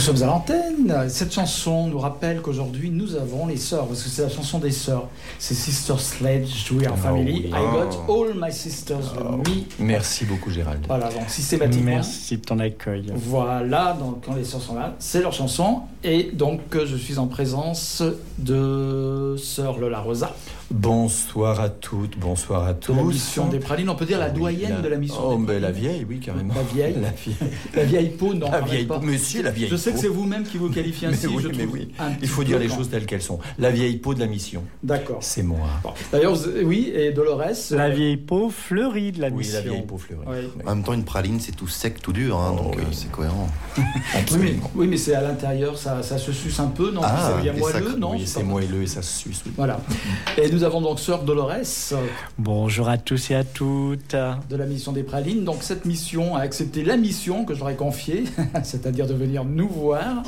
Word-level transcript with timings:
Sommes 0.00 0.22
à 0.22 0.26
l'antenne. 0.26 1.04
Cette 1.08 1.32
chanson 1.32 1.86
nous 1.86 1.98
rappelle 1.98 2.40
qu'aujourd'hui 2.40 2.90
nous 2.90 3.14
avons 3.16 3.46
les 3.46 3.56
sœurs, 3.56 3.86
parce 3.86 4.02
que 4.02 4.08
c'est 4.08 4.22
la 4.22 4.28
chanson 4.28 4.58
des 4.58 4.70
sœurs. 4.70 5.08
C'est 5.38 5.54
Sister 5.54 5.94
Sledge, 5.98 6.70
We 6.72 6.86
Are 6.86 6.94
Oh 6.96 7.02
Family. 7.02 7.32
oui. 7.32 7.46
I 7.48 7.50
got 7.52 7.96
all 8.08 8.32
my 8.34 8.52
sisters 8.52 9.12
with 9.16 9.48
me. 9.48 9.64
Merci 9.78 10.24
beaucoup 10.24 10.50
Gérald. 10.50 10.84
Voilà, 10.86 11.10
donc 11.10 11.28
systématiquement. 11.28 11.90
Merci 11.90 12.36
de 12.36 12.42
ton 12.42 12.58
accueil. 12.58 13.06
Voilà, 13.14 13.96
donc 13.98 14.24
quand 14.24 14.34
les 14.34 14.44
sœurs 14.44 14.62
sont 14.62 14.74
là, 14.74 14.94
c'est 14.98 15.20
leur 15.20 15.32
chanson. 15.32 15.80
Et 16.02 16.30
donc 16.32 16.60
je 16.84 16.96
suis 16.96 17.18
en 17.18 17.26
présence 17.26 18.02
de 18.38 19.36
sœur 19.38 19.78
Lola 19.78 20.00
Rosa, 20.00 20.34
Bonsoir 20.70 21.58
à 21.60 21.68
toutes, 21.68 22.16
bonsoir 22.16 22.64
à 22.64 22.74
tous. 22.74 22.94
la 22.94 23.02
mission 23.02 23.48
des 23.48 23.58
pralines. 23.58 23.88
On 23.90 23.96
peut 23.96 24.04
dire 24.06 24.20
la 24.20 24.26
Ah 24.26 24.30
oui, 24.32 24.38
doyenne 24.38 24.74
la- 24.76 24.80
de 24.82 24.88
la 24.88 24.96
mission 24.98 25.18
Oh, 25.20 25.36
des 25.36 25.44
ben, 25.44 25.60
la 25.60 25.72
vieille, 25.72 26.06
oui, 26.08 26.20
carrément. 26.20 26.54
La 26.54 26.62
vieille. 26.62 26.94
La 27.02 27.10
vieille. 27.10 27.36
La 27.74 27.84
vieille 27.84 28.08
peau, 28.10 28.34
non, 28.34 28.48
La 28.48 28.60
vieille 28.60 28.84
peau. 28.86 29.00
Monsieur, 29.00 29.42
la 29.42 29.50
vieille 29.50 29.68
Je 29.68 29.74
sais 29.74 29.90
que 29.92 29.98
c'est 29.98 30.06
vous-même 30.06 30.44
qui 30.44 30.58
vous 30.58 30.68
qualifiez 30.70 31.08
ainsi. 31.08 31.26
mais 31.26 31.32
oui, 31.34 31.42
je 31.42 31.48
mais 31.58 31.64
oui. 31.66 31.88
Il 32.22 32.28
faut 32.28 32.44
dire 32.44 32.60
les 32.60 32.68
choses 32.68 32.88
telles 32.88 33.04
qu'elles 33.06 33.20
sont. 33.20 33.40
La 33.58 33.70
vieille 33.72 33.96
peau 33.96 34.14
de 34.14 34.20
la 34.20 34.28
mission. 34.28 34.62
D'accord. 34.84 35.18
C'est 35.22 35.42
moi. 35.42 35.58
Bon. 35.82 35.90
D'ailleurs, 36.12 36.38
oui, 36.62 36.92
et 36.94 37.10
Dolores. 37.10 37.42
La 37.72 37.84
euh, 37.86 37.90
vieille 37.90 38.16
peau 38.16 38.48
fleurie 38.48 39.10
de 39.10 39.20
la 39.22 39.28
Oui, 39.28 39.38
mission. 39.38 39.54
la 39.64 39.70
vieille 39.72 39.82
peau 39.82 39.98
fleurie. 39.98 40.22
Oui. 40.28 40.62
En 40.66 40.76
même 40.76 40.84
temps, 40.84 40.92
une 40.92 41.04
praline, 41.04 41.40
c'est 41.40 41.56
tout 41.56 41.66
sec, 41.68 42.00
tout 42.00 42.12
dur, 42.12 42.38
hein, 42.38 42.54
Oh, 42.56 42.62
donc 42.62 42.76
oui. 42.76 42.82
euh, 42.82 42.92
c'est 42.92 43.10
cohérent. 43.10 43.48
Oui, 43.76 43.82
mais, 44.14 44.20
Absolument. 44.20 44.70
oui, 44.76 44.86
mais 44.86 44.96
c'est 44.96 45.14
à 45.14 45.22
l'intérieur, 45.22 45.76
ça, 45.78 46.02
ça 46.02 46.16
se 46.18 46.30
suce 46.32 46.60
un 46.60 46.66
peu, 46.68 46.90
non? 46.92 47.00
Ah, 47.02 47.32
C'est 47.36 47.42
bien 47.42 47.52
moelleux, 47.54 47.96
non? 47.98 48.12
Oui, 48.12 48.22
c'est 48.26 48.42
moelleux 48.44 48.82
et 48.82 48.86
ça 48.86 49.02
se 49.02 49.18
suce. 49.18 49.42
oui. 49.46 49.52
Voilà. 49.56 49.80
Et 50.36 50.48
nous 50.50 50.59
avons 50.64 50.80
donc 50.80 50.98
sœur 51.00 51.22
Dolores 51.22 51.94
Bonjour 52.38 52.88
à 52.88 52.98
tous 52.98 53.30
et 53.30 53.34
à 53.34 53.44
toutes. 53.44 54.14
de 54.14 54.56
la 54.56 54.66
mission 54.66 54.92
des 54.92 55.02
Pralines. 55.02 55.44
Donc 55.44 55.62
cette 55.62 55.84
mission 55.84 56.36
a 56.36 56.40
accepté 56.40 56.82
la 56.82 56.96
mission 56.96 57.44
que 57.44 57.54
je 57.54 57.60
leur 57.60 57.70
ai 57.70 57.76
confiée, 57.76 58.24
c'est-à-dire 58.62 59.06
de 59.06 59.14
venir 59.14 59.44
nous 59.44 59.68
voir, 59.68 60.22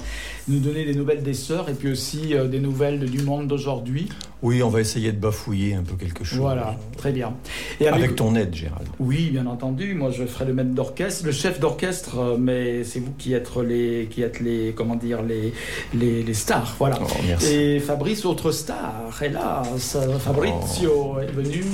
nous 0.48 0.59
donner 0.59 0.84
des 0.84 0.94
nouvelles 0.94 1.22
des 1.22 1.34
sœurs 1.34 1.69
et 1.69 1.75
puis 1.75 1.91
aussi 1.91 2.34
euh, 2.34 2.47
des 2.47 2.60
nouvelles 2.60 3.10
du 3.10 3.22
monde 3.22 3.47
d'aujourd'hui. 3.47 4.09
Oui, 4.42 4.62
on 4.62 4.69
va 4.69 4.80
essayer 4.80 5.12
de 5.12 5.19
bafouiller 5.19 5.75
un 5.75 5.82
peu 5.82 5.94
quelque 5.94 6.25
chose. 6.25 6.38
Voilà, 6.41 6.76
très 6.97 7.12
bien. 7.12 7.32
Et 7.80 7.86
Avec 7.86 8.16
ton 8.16 8.34
aide, 8.34 8.53
Gérald. 8.54 8.88
Oui, 8.98 9.30
bien 9.30 9.47
entendu. 9.47 9.94
Moi, 9.94 10.10
je 10.10 10.25
ferai 10.25 10.47
le 10.47 10.53
maître 10.54 10.70
d'orchestre, 10.70 11.25
le 11.26 11.32
chef 11.32 11.61
d'orchestre, 11.61 12.19
euh, 12.19 12.37
mais 12.38 12.82
c'est 12.82 12.99
vous 12.99 13.12
qui 13.17 13.34
êtes 13.34 13.49
les, 13.64 14.08
qui 14.11 14.22
êtes 14.22 14.40
les, 14.40 14.72
comment 14.76 14.96
dire, 14.96 15.22
les, 15.22 15.55
les, 15.94 16.22
les 16.25 16.34
stars. 16.34 16.75
Voilà. 16.78 16.99
Oh, 17.00 17.06
merci. 17.26 17.52
Et 17.55 17.78
Fabrice, 17.81 18.25
autre 18.25 18.50
star, 18.50 19.11
hélas, 19.22 19.96
Fabrizio 20.19 21.19
est 21.20 21.31
venu 21.32 21.64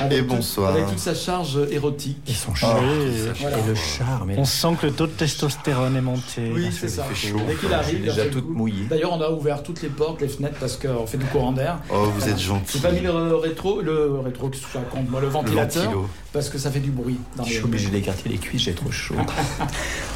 avec, 0.00 0.18
Et 0.18 0.22
tout- 0.22 0.34
bonsoir. 0.34 0.72
avec 0.72 0.86
toute 0.88 0.98
sa 0.98 1.14
charge 1.14 1.58
érotique. 1.70 2.18
Et 2.28 2.32
son 2.32 2.54
charme. 2.54 2.84
oui. 2.88 3.12
Voilà. 3.40 3.58
Et 3.58 3.68
le 3.68 3.74
charme. 3.74 4.30
et 4.32 4.38
On 4.38 4.44
sent 4.44 4.68
que 4.80 4.86
le 4.86 4.92
taux 4.92 5.06
de 5.06 5.12
testostérone 5.12 5.96
est 5.96 6.00
monté. 6.00 6.50
Oui, 6.52 6.64
Ah, 6.68 6.72
c'est 6.78 6.88
ça 6.88 7.04
fait 7.04 7.28
chaud. 7.28 7.38
Dès 7.46 7.54
qu'il 7.54 7.72
arrive, 7.72 8.02
déjà 8.02 8.26
toute 8.26 8.46
coup. 8.46 8.52
mouillée. 8.52 8.86
D'ailleurs, 8.90 9.12
on 9.12 9.20
a 9.20 9.30
ouvert 9.30 9.62
toutes 9.62 9.82
les 9.82 9.88
portes, 9.88 10.20
les 10.20 10.28
fenêtres 10.28 10.56
parce 10.58 10.76
qu'on 10.76 11.06
fait 11.06 11.18
du 11.18 11.26
courant 11.26 11.52
d'air. 11.52 11.78
Oh, 11.92 12.08
vous 12.16 12.28
êtes 12.28 12.38
gentil. 12.40 12.72
J'ai 12.78 12.80
pas 12.88 12.92
mis 12.92 13.00
le 13.00 13.36
rétro, 13.36 13.80
le 13.80 14.18
rétro, 14.24 14.48
que 14.48 14.56
je 14.56 14.62
raconte, 14.78 15.08
moi, 15.10 15.20
le 15.20 15.28
ventilateur, 15.28 15.92
parce 16.32 16.48
que 16.48 16.58
ça 16.58 16.70
fait 16.70 16.80
du 16.80 16.90
bruit. 16.90 17.18
Dans 17.36 17.44
Je 17.44 17.52
suis 17.54 17.64
obligé 17.64 17.88
d'écarter 17.90 18.28
les 18.28 18.36
cuisses, 18.38 18.62
j'ai 18.62 18.72
trop 18.74 18.90
chaud. 18.90 19.14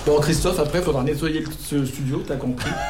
Bon, 0.06 0.18
Christophe, 0.18 0.58
après, 0.58 0.78
il 0.78 0.84
faudra 0.84 1.02
nettoyer 1.02 1.40
le- 1.40 1.46
ce 1.62 1.84
studio, 1.84 2.22
t'as 2.26 2.36
compris. 2.36 2.70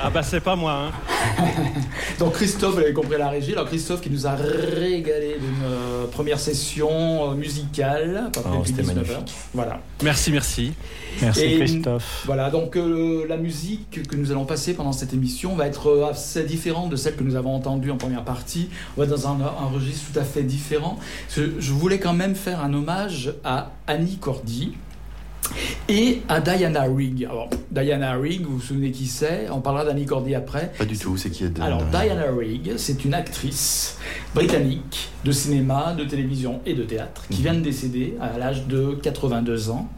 Ah 0.00 0.08
bah 0.10 0.22
c'est 0.22 0.40
pas 0.40 0.56
moi. 0.56 0.86
Hein. 0.86 1.44
Donc 2.18 2.32
Christophe, 2.34 2.74
vous 2.74 2.80
avez 2.80 2.92
compris 2.94 3.18
la 3.18 3.28
régie. 3.28 3.52
Alors 3.52 3.66
Christophe 3.66 4.00
qui 4.00 4.08
nous 4.10 4.26
a 4.26 4.34
régalé 4.34 5.36
d'une 5.38 5.64
euh, 5.64 6.06
première 6.10 6.40
session 6.40 7.32
euh, 7.32 7.34
musicale, 7.34 8.24
à 8.26 8.30
peu 8.30 8.40
près 8.40 8.50
Oh, 8.54 8.58
depuis 8.60 8.70
c'était 8.70 8.82
19 8.82 8.96
magnifique. 9.08 9.34
Voilà. 9.54 9.80
Merci, 10.02 10.32
merci. 10.32 10.72
Merci 11.20 11.44
Et- 11.44 11.58
Christophe. 11.58 12.22
Voilà, 12.26 12.50
donc 12.50 12.76
euh, 12.76 13.26
la 13.28 13.36
musique 13.36 14.02
que 14.08 14.16
nous 14.16 14.30
allons 14.30 14.44
passer 14.46 14.72
pendant 14.74 14.92
cette 14.92 15.12
émission 15.12 15.54
va 15.54 15.66
être 15.66 16.08
assez 16.10 16.44
différente 16.44 16.88
de 16.90 16.96
celle 16.96 17.16
que 17.16 17.24
nous 17.24 17.36
avons 17.36 17.54
entendue 17.54 17.90
en 17.90 17.96
première 18.08 18.24
partie. 18.24 18.70
On 18.96 19.00
va 19.02 19.06
dans 19.06 19.28
un, 19.28 19.38
un 19.40 19.66
registre 19.66 20.10
tout 20.12 20.18
à 20.18 20.24
fait 20.24 20.42
différent. 20.42 20.98
Je, 21.36 21.72
voulais 21.72 21.98
quand 21.98 22.14
même 22.14 22.34
faire 22.34 22.62
un 22.64 22.72
hommage 22.72 23.34
à 23.44 23.72
Annie 23.86 24.16
Cordy. 24.16 24.72
Et 25.88 26.20
à 26.28 26.40
Diana 26.40 26.82
Rigg. 26.82 27.24
Alors, 27.24 27.48
Diana 27.70 28.12
Rigg, 28.14 28.44
vous 28.44 28.56
vous 28.56 28.60
souvenez 28.62 28.90
qui 28.90 29.06
c'est? 29.06 29.48
On 29.50 29.60
parlera 29.60 29.84
d'Annie 29.84 30.04
Cordy 30.04 30.34
après. 30.34 30.72
Pas 30.76 30.84
du 30.84 30.98
tout, 30.98 31.16
c'est 31.16 31.30
qui 31.30 31.44
est 31.44 31.48
de... 31.48 31.62
Alors, 31.62 31.82
Diana 31.84 32.24
Rigg, 32.36 32.74
c'est 32.76 33.04
une 33.04 33.14
actrice 33.14 33.96
britannique 34.34 35.08
de 35.24 35.32
cinéma, 35.32 35.94
de 35.96 36.04
télévision 36.04 36.60
et 36.66 36.74
de 36.74 36.82
théâtre 36.82 37.24
qui 37.30 37.40
vient 37.42 37.54
de 37.54 37.60
décéder 37.60 38.14
à 38.20 38.36
l'âge 38.38 38.66
de 38.66 38.98
82 39.02 39.70
ans. 39.70 39.88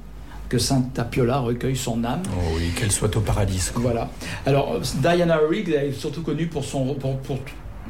Que 0.49 0.59
Sainte 0.59 0.99
Apiola 0.99 1.39
recueille 1.39 1.77
son 1.77 2.03
âme. 2.03 2.23
Oh 2.37 2.41
oui, 2.57 2.71
qu'elle 2.77 2.91
soit 2.91 3.17
au 3.17 3.21
paradis. 3.21 3.71
quoi. 3.73 3.83
Voilà. 3.83 4.11
Alors, 4.47 4.81
Diana 5.01 5.39
Rigg 5.49 5.69
elle 5.77 5.91
est 5.91 5.93
surtout 5.93 6.23
connue 6.23 6.49
pour 6.49 6.65
son. 6.65 6.95
Pour, 6.95 7.19
pour- 7.19 7.39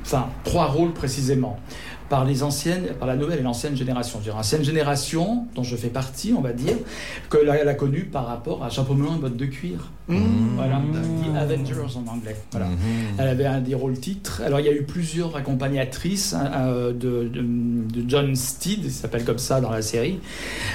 enfin, 0.02 0.29
trois 0.44 0.67
rôles 0.67 0.93
précisément. 0.93 1.58
Par 2.11 2.25
les 2.27 2.43
anciennes, 2.43 2.89
par 2.99 3.07
la 3.09 3.15
nouvelle 3.17 3.39
et 3.39 3.43
l'ancienne 3.43 3.77
génération. 3.77 4.19
Dire, 4.19 4.35
L'ancienne 4.37 4.65
génération, 4.65 5.47
dont 5.55 5.62
je 5.62 5.77
fais 5.77 5.89
partie, 5.89 6.35
on 6.37 6.41
va 6.43 6.53
dire, 6.53 6.75
que 7.31 7.39
la- 7.39 7.55
elle 7.57 7.69
a 7.69 7.75
connue 7.75 8.03
par 8.05 8.27
rapport 8.27 8.62
à 8.65 8.69
Chapeau 8.69 8.95
melon 8.95 9.15
et 9.17 9.19
bottes 9.21 9.37
de 9.37 9.47
cuir. 9.47 9.91
Mmh. 10.09 10.19
Voilà, 10.57 10.81
The 10.93 11.37
Avengers 11.37 11.97
en 11.97 12.11
anglais. 12.12 12.35
Voilà. 12.51 12.67
Mhm. 12.67 12.77
Elle 13.17 13.29
avait 13.29 13.47
un 13.47 13.61
des 13.61 13.77
rôles 13.77 13.97
titres. 14.01 14.43
Alors, 14.45 14.59
il 14.59 14.67
y 14.67 14.69
a 14.69 14.73
eu 14.73 14.83
plusieurs 14.83 15.37
accompagnatrices 15.37 16.35
hein, 16.35 16.51
euh, 16.57 16.93
de, 16.93 17.29
de- 17.29 18.03
de 18.03 18.11
John 18.11 18.35
Steed, 18.35 18.81
il 18.87 18.91
s'appelle 18.91 19.25
comme 19.25 19.39
ça 19.39 19.61
dans 19.61 19.71
la 19.71 19.83
série, 19.83 20.19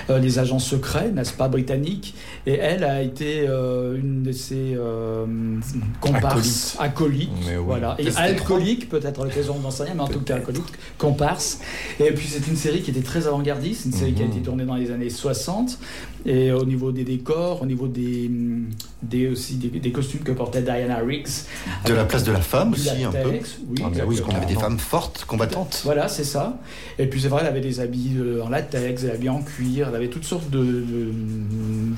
euh, 0.10 0.20
les 0.20 0.40
agents 0.40 0.60
secrets, 0.60 1.12
n'est-ce 1.12 1.34
pas, 1.34 1.50
britanniques. 1.50 2.16
Et 2.48 2.54
elle 2.54 2.86
a 2.86 3.02
été 3.02 3.46
euh, 3.50 3.98
une 4.00 4.24
de 4.24 4.32
ses 4.32 4.74
euh, 4.78 5.26
comparses, 6.00 6.78
acolytes. 6.80 7.30
Mais 7.46 7.58
oui. 7.58 7.64
Voilà. 7.66 7.96
Et 8.00 8.08
alcoolique, 8.16 8.88
peut-être 8.88 9.22
l'occasion 9.26 9.60
d'en 9.60 9.70
savoir, 9.72 9.96
mais 9.98 10.02
en 10.04 10.08
tout 10.08 10.22
cas 10.22 10.36
alcoolique, 10.36 10.64
comparse. 10.98 11.25
Et 12.00 12.12
puis, 12.12 12.28
c'est 12.28 12.48
une 12.48 12.56
série 12.56 12.82
qui 12.82 12.92
était 12.92 13.02
très 13.02 13.28
avant-gardiste, 13.28 13.86
une 13.86 13.92
série 13.94 14.14
qui 14.14 14.22
a 14.22 14.26
Mhm. 14.26 14.32
été 14.32 14.42
tournée 14.42 14.66
dans 14.66 14.76
les 14.76 14.92
années 14.92 15.10
60. 15.10 15.78
Et 16.26 16.52
au 16.52 16.66
niveau 16.66 16.92
des 16.92 17.04
décors, 17.04 17.62
au 17.62 17.66
niveau 17.66 17.88
des, 17.88 18.30
des, 19.10 19.28
aussi 19.28 19.56
des, 19.56 19.68
des 19.80 19.92
costumes 19.92 20.22
que 20.22 20.32
portait 20.32 20.62
Diana 20.62 20.98
Riggs. 20.98 21.28
De 21.86 21.94
la 21.94 22.06
place 22.06 22.24
de 22.24 22.32
la 22.32 22.42
femme 22.42 22.74
aussi, 22.74 23.04
un 23.04 23.12
peu. 23.12 23.30
Oui, 23.30 23.40
Ah, 23.40 23.42
Parce 23.42 23.74
oui, 23.74 23.84
exactement. 24.02 24.28
qu'on 24.28 24.36
avait 24.36 24.54
des 24.54 24.60
femmes 24.60 24.80
fortes, 24.80 25.26
combattantes. 25.26 25.82
Voilà, 25.84 26.08
c'est 26.08 26.24
ça. 26.24 26.58
Et 27.00 27.08
puis 27.08 27.22
c'est 27.22 27.28
vrai, 27.28 27.42
elle 27.42 27.48
avait 27.50 27.62
des 27.62 27.80
habits 27.80 28.16
euh, 28.18 28.42
en 28.44 28.50
latex, 28.50 29.04
des 29.04 29.10
habits 29.10 29.30
en 29.30 29.42
cuir, 29.42 29.88
elle 29.90 29.96
avait 29.96 30.10
toutes 30.10 30.26
sortes 30.26 30.50
de. 30.50 30.60
de- 30.64 31.12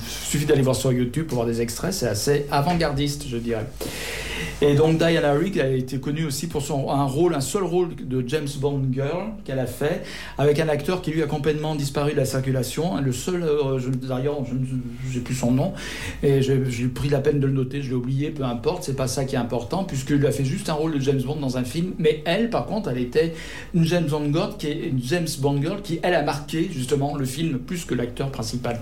suffit 0.00 0.46
d'aller 0.46 0.62
voir 0.62 0.76
sur 0.76 0.92
YouTube 0.92 1.26
pour 1.26 1.36
voir 1.36 1.46
des 1.46 1.60
extraits, 1.60 1.92
c'est 1.92 2.08
assez 2.08 2.46
avant-gardiste, 2.50 3.24
je 3.28 3.36
dirais. 3.36 3.66
Et 4.60 4.74
donc 4.74 4.98
Diana 4.98 5.32
Rigg, 5.32 5.56
elle 5.56 5.66
a 5.66 5.76
été 5.76 5.98
connue 5.98 6.24
aussi 6.26 6.46
pour 6.48 6.62
son 6.62 6.90
un 6.90 7.04
rôle, 7.04 7.34
un 7.34 7.40
seul 7.40 7.62
rôle 7.62 7.90
de 7.94 8.24
James 8.26 8.48
Bond 8.60 8.82
girl 8.92 9.32
qu'elle 9.44 9.58
a 9.58 9.66
fait, 9.66 10.02
avec 10.36 10.58
un 10.60 10.68
acteur 10.68 11.00
qui 11.02 11.10
lui 11.12 11.22
a 11.22 11.26
complètement 11.26 11.74
disparu 11.76 12.12
de 12.12 12.16
la 12.16 12.24
circulation. 12.24 13.00
Le 13.00 13.12
seul, 13.12 13.42
euh, 13.42 13.78
je- 13.78 13.88
d'ailleurs, 13.90 14.38
je 14.44 15.14
n'ai 15.18 15.22
plus 15.24 15.34
son 15.34 15.52
nom, 15.52 15.72
et 16.22 16.42
j'ai 16.42 16.56
pris 16.98 17.08
la 17.08 17.20
peine 17.20 17.38
de 17.38 17.46
le 17.46 17.52
noter, 17.52 17.80
je 17.80 17.90
l'ai 17.90 17.94
oublié, 17.94 18.30
peu 18.30 18.42
importe, 18.42 18.82
c'est 18.82 18.96
pas 18.96 19.06
ça 19.06 19.24
qui 19.24 19.36
est 19.36 19.38
important, 19.38 19.84
puisqu'il 19.84 20.26
a 20.26 20.32
fait 20.32 20.44
juste 20.44 20.68
un 20.68 20.72
rôle 20.72 20.94
de 20.94 21.00
James 21.00 21.22
Bond 21.22 21.36
dans 21.36 21.56
un 21.56 21.62
film. 21.62 21.92
Mais 21.98 22.22
elle, 22.26 22.50
par 22.50 22.66
contre, 22.66 22.88
elle 22.88 22.98
était 22.98 23.34
une 23.72 23.84
James 23.84 24.08
Bond 24.08 24.32
girl 24.32 24.56
qui 24.58 24.66
est 24.66 24.88
une 24.88 25.00
James 25.02 25.28
Bond 25.38 25.62
girl 25.62 25.80
qui, 25.80 26.00
elle, 26.02 26.14
a 26.14 26.22
marqué 26.22 26.68
justement 26.72 27.16
le 27.16 27.24
film 27.24 27.58
plus 27.60 27.84
que 27.84 27.94
l'acteur 27.94 28.32
principal 28.32 28.80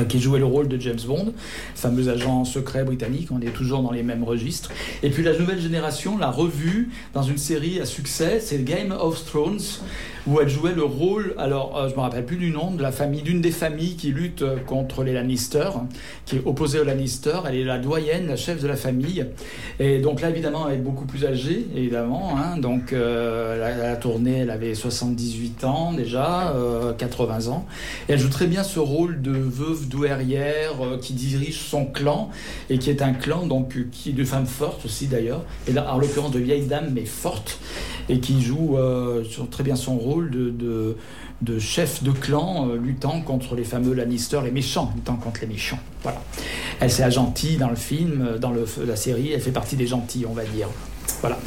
euh, 0.00 0.04
qui 0.04 0.20
jouait 0.20 0.38
le 0.38 0.46
rôle 0.46 0.68
de 0.68 0.80
James 0.80 1.00
Bond, 1.06 1.34
fameux 1.74 2.08
agent 2.08 2.46
secret 2.46 2.82
britannique, 2.82 3.28
on 3.30 3.42
est 3.42 3.52
toujours 3.52 3.82
dans 3.82 3.92
les 3.92 4.02
mêmes 4.02 4.24
registres. 4.24 4.70
Et 5.02 5.10
puis 5.10 5.22
la 5.22 5.38
nouvelle 5.38 5.60
génération 5.60 6.16
l'a 6.16 6.30
revue 6.30 6.92
dans 7.12 7.22
une 7.22 7.36
série 7.36 7.78
à 7.78 7.84
succès, 7.84 8.40
c'est 8.40 8.64
Game 8.64 8.90
of 8.90 9.22
Thrones, 9.26 9.60
où 10.26 10.40
elle 10.40 10.48
jouait 10.48 10.74
le 10.74 10.84
rôle, 10.84 11.34
alors 11.38 11.76
euh, 11.76 11.88
je 11.88 11.94
me 11.94 12.00
rappelle 12.00 12.24
plus 12.24 12.36
du 12.36 12.50
nom, 12.50 12.70
de 12.70 12.82
la 12.82 12.92
famille, 12.92 13.22
d'une 13.22 13.40
des 13.40 13.50
familles 13.50 13.96
qui 13.96 14.10
lutte 14.10 14.42
euh, 14.42 14.56
contre 14.56 15.02
les 15.04 15.12
Lannister, 15.12 15.68
qui 16.24 16.36
est 16.36 16.42
opposée 16.44 16.80
aux 16.80 16.84
Lannister, 16.84 17.38
elle 17.46 17.56
est 17.56 17.64
la 17.64 17.78
doyenne, 17.78 18.26
la 18.26 18.36
chef 18.36 18.62
de 18.62 18.68
la 18.68 18.76
famille, 18.76 19.26
et 19.78 19.98
donc 20.00 20.20
là 20.20 20.30
évidemment 20.30 20.68
elle 20.68 20.76
est 20.76 20.82
beaucoup 20.82 21.04
plus 21.04 21.24
âgée, 21.26 21.66
évidemment, 21.74 22.36
hein, 22.38 22.56
donc 22.56 22.92
euh, 22.92 23.58
la, 23.78 23.96
tournée 23.96 24.38
elle 24.38 24.50
avait 24.50 24.74
78 24.74 25.64
ans 25.64 25.92
déjà, 25.92 26.52
euh, 26.54 26.92
80 26.94 27.48
ans, 27.48 27.66
et 28.08 28.12
elle 28.12 28.18
joue 28.18 28.30
très 28.30 28.46
bien 28.46 28.62
ce 28.62 28.78
rôle 28.78 29.20
de 29.20 29.32
veuve 29.32 29.88
douairière 29.88 30.74
euh, 30.80 30.98
qui 30.98 31.12
dirige 31.12 31.60
son 31.60 31.86
clan 31.86 32.30
et 32.70 32.78
qui 32.78 32.90
est 32.90 33.02
un 33.02 33.12
clan 33.12 33.46
donc 33.46 33.76
euh, 33.76 33.86
qui 33.90 34.12
de 34.12 34.24
femmes 34.24 34.46
fortes 34.46 34.84
aussi 34.84 35.06
d'ailleurs, 35.06 35.44
et 35.68 35.72
là 35.72 35.92
en 35.92 35.98
l'occurrence 35.98 36.32
de 36.32 36.38
vieilles 36.38 36.66
dames 36.66 36.90
mais 36.92 37.04
fortes 37.04 37.58
et 38.08 38.20
qui 38.20 38.42
joue 38.42 38.76
euh, 38.76 39.24
très 39.50 39.62
bien 39.62 39.76
son 39.76 39.96
rôle 39.96 40.13
de, 40.22 40.50
de, 40.50 40.96
de 41.42 41.58
chef 41.58 42.02
de 42.02 42.10
clan 42.10 42.68
euh, 42.68 42.76
luttant 42.76 43.20
contre 43.20 43.54
les 43.54 43.64
fameux 43.64 43.94
Lannister, 43.94 44.40
les 44.44 44.50
méchants, 44.50 44.92
luttant 44.94 45.16
contre 45.16 45.40
les 45.42 45.46
méchants. 45.46 45.78
Voilà. 46.02 46.22
Elle 46.80 46.90
c'est 46.90 47.02
la 47.02 47.10
gentille 47.10 47.56
dans 47.56 47.70
le 47.70 47.76
film, 47.76 48.26
euh, 48.26 48.38
dans 48.38 48.50
le, 48.50 48.64
la 48.86 48.96
série, 48.96 49.32
elle 49.32 49.40
fait 49.40 49.50
partie 49.50 49.76
des 49.76 49.86
gentils 49.86 50.24
on 50.28 50.34
va 50.34 50.44
dire. 50.44 50.68
Voilà. 51.20 51.38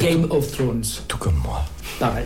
Game 0.00 0.26
of 0.30 0.50
Thrones. 0.52 0.84
Tout 1.08 1.18
comme 1.18 1.40
moi. 1.44 1.62
Pareil. 1.98 2.24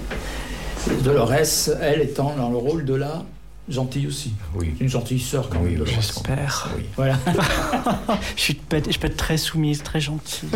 Dolores, 1.03 1.33
elle 1.81 2.03
étant 2.03 2.35
dans 2.37 2.49
le 2.49 2.57
rôle 2.57 2.85
de 2.85 2.95
la 2.95 3.25
gentille 3.69 4.07
aussi. 4.07 4.33
Oui. 4.55 4.75
Une 4.81 4.89
gentille 4.89 5.21
sœur 5.21 5.49
quand 5.49 5.59
Oui, 5.61 5.73
même. 5.73 5.83
oui. 5.83 5.93
J'espère. 5.95 6.69
Oui. 6.77 6.85
Voilà. 6.97 7.19
Je, 8.37 8.41
suis 8.43 8.55
peut 8.55 8.77
être, 8.77 8.93
je 8.93 8.99
peux 8.99 9.07
être 9.09 9.17
très 9.17 9.37
soumise, 9.37 9.83
très 9.83 10.01
gentille. 10.01 10.49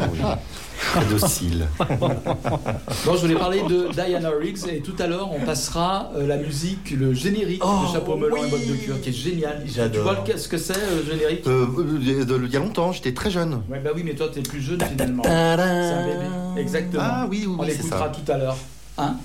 Très 0.93 1.05
docile. 1.07 1.67
Bon, 2.01 3.15
je 3.15 3.21
voulais 3.21 3.35
parler 3.35 3.62
de 3.69 3.89
Diana 3.93 4.31
Riggs 4.31 4.67
et 4.69 4.81
tout 4.81 4.95
à 4.99 5.07
l'heure 5.07 5.31
on 5.33 5.41
passera 5.45 6.11
euh, 6.17 6.27
la 6.27 6.37
musique, 6.37 6.91
le 6.93 7.12
générique 7.15 7.62
Oh, 7.65 7.87
de 7.87 7.93
Chapeau 7.93 8.17
melon 8.17 8.37
et 8.37 8.41
oui. 8.45 8.51
bottes 8.51 8.67
de 8.67 8.75
cuir 8.75 9.01
qui 9.01 9.11
est 9.11 9.12
génial. 9.12 9.62
J'adore. 9.67 9.93
Tu 9.93 10.01
vois 10.01 10.25
le- 10.27 10.39
ce 10.39 10.49
que 10.49 10.57
c'est 10.59 10.73
le 10.75 11.05
générique? 11.11 11.47
Euh, 11.47 11.67
euh, 11.79 11.99
il 12.01 12.53
y 12.53 12.57
a 12.57 12.61
longtemps, 12.61 12.93
j'étais 12.93 13.12
très 13.12 13.31
jeune. 13.31 13.62
Ouais, 13.69 13.81
bah 13.81 13.91
oui, 13.95 14.03
mais 14.05 14.15
toi 14.15 14.29
t'es 14.33 14.41
plus 14.43 14.61
jeune 14.62 14.81
finalement. 14.83 15.23
C'est 15.23 15.31
un 15.31 16.07
bébé. 16.07 16.61
Exactement. 16.61 17.03
Ah 17.05 17.27
oui, 17.31 17.45
oui, 17.47 17.55
On 17.59 17.62
oui, 17.62 17.69
l'écoutera 17.69 18.09
tout 18.09 18.33
à 18.33 18.39
l'heure. 18.39 18.57
Hein 19.00 19.17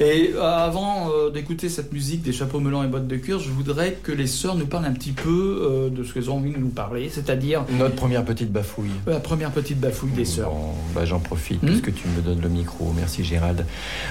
et 0.00 0.32
euh, 0.34 0.42
avant 0.42 1.10
euh, 1.10 1.30
d'écouter 1.30 1.68
cette 1.68 1.92
musique 1.92 2.22
des 2.22 2.32
chapeaux 2.32 2.60
melons 2.60 2.82
et 2.82 2.86
bottes 2.86 3.06
de 3.06 3.16
cuir, 3.16 3.38
je 3.38 3.50
voudrais 3.50 3.92
que 4.02 4.12
les 4.12 4.26
sœurs 4.26 4.54
nous 4.54 4.66
parlent 4.66 4.84
un 4.86 4.92
petit 4.92 5.12
peu 5.12 5.60
euh, 5.62 5.90
de 5.90 6.02
ce 6.04 6.12
qu'elles 6.14 6.30
ont 6.30 6.36
envie 6.36 6.52
de 6.52 6.58
nous 6.58 6.68
parler, 6.68 7.08
c'est-à-dire 7.12 7.64
Notre 7.78 7.94
première 7.96 8.24
petite 8.24 8.50
bafouille. 8.52 8.90
la 9.06 9.20
première 9.20 9.50
petite 9.50 9.80
bafouille 9.80 10.12
des 10.12 10.24
sœurs. 10.24 10.50
Bon, 10.50 10.72
bah, 10.94 11.04
J'en 11.04 11.18
profite 11.20 11.58
Hmm. 11.62 11.66
puisque 11.66 11.92
tu 11.94 12.06
me 12.08 12.20
donnes 12.22 12.40
le 12.40 12.48
micro. 12.48 12.92
Merci 12.96 13.24
Gérald. 13.24 13.64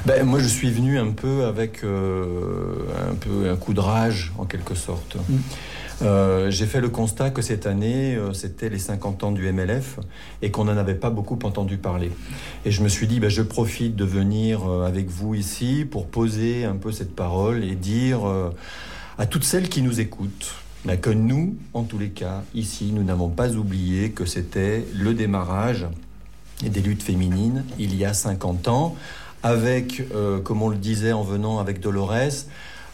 Ben, 0.05 0.25
moi 0.25 0.39
je 0.39 0.47
suis 0.47 0.69
venu 0.71 0.97
un 0.99 1.11
peu 1.11 1.45
avec 1.45 1.83
euh, 1.83 2.25
un 3.09 3.15
peu 3.15 3.49
un 3.49 3.55
coup 3.55 3.73
de 3.73 3.79
rage 3.79 4.31
en 4.37 4.45
quelque 4.45 4.75
sorte. 4.75 5.15
Hmm. 5.29 5.37
Euh, 6.01 6.51
J'ai 6.51 6.67
fait 6.67 6.81
le 6.81 6.89
constat 6.89 7.31
que 7.31 7.41
cette 7.41 7.65
année 7.65 8.15
euh, 8.15 8.33
c'était 8.33 8.69
les 8.69 8.77
50 8.77 9.23
ans 9.23 9.31
du 9.31 9.51
MLF 9.51 9.99
et 10.41 10.51
qu'on 10.51 10.65
n'en 10.65 10.77
avait 10.77 10.95
pas 10.95 11.09
beaucoup 11.09 11.39
entendu 11.43 11.77
parler. 11.77 12.11
Et 12.65 12.71
je 12.71 12.83
me 12.83 12.87
suis 12.87 13.07
dit 13.07 13.19
ben, 13.19 13.29
je 13.29 13.41
profite 13.41 13.95
de 13.95 14.05
venir 14.05 14.69
euh, 14.69 14.85
avec 14.85 15.09
vous 15.09 15.33
ici 15.33 15.87
pour 15.89 16.07
poser 16.07 16.65
un 16.65 16.75
peu 16.75 16.91
cette 16.91 17.15
parole 17.15 17.63
et 17.63 17.75
dire 17.75 18.19
à 19.17 19.25
toutes 19.25 19.43
celles 19.43 19.69
qui 19.69 19.81
nous 19.81 19.99
écoutent 19.99 20.55
ben, 20.85 20.97
que 20.97 21.09
nous, 21.09 21.55
en 21.73 21.83
tous 21.83 21.97
les 21.97 22.09
cas, 22.09 22.43
ici, 22.53 22.91
nous 22.93 23.03
n'avons 23.03 23.29
pas 23.29 23.53
oublié 23.53 24.11
que 24.11 24.25
c'était 24.25 24.85
le 24.93 25.13
démarrage 25.13 25.87
des 26.61 26.81
luttes 26.81 27.03
féminines 27.03 27.63
il 27.79 27.95
y 27.95 28.05
a 28.05 28.13
50 28.13 28.67
ans, 28.67 28.95
avec, 29.43 30.03
comme 30.43 30.61
on 30.61 30.69
le 30.69 30.77
disait 30.77 31.11
en 31.11 31.23
venant 31.23 31.59
avec 31.59 31.79
Dolores, 31.79 32.45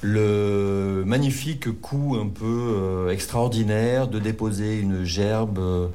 le 0.04 1.04
magnifique 1.06 1.80
coup 1.82 2.18
un 2.22 2.28
peu 2.28 2.46
euh, 2.46 3.10
extraordinaire 3.10 4.08
de 4.08 4.20
déposer 4.20 4.78
une 4.78 5.04
gerbe 5.06 5.60
euh, 5.60 5.88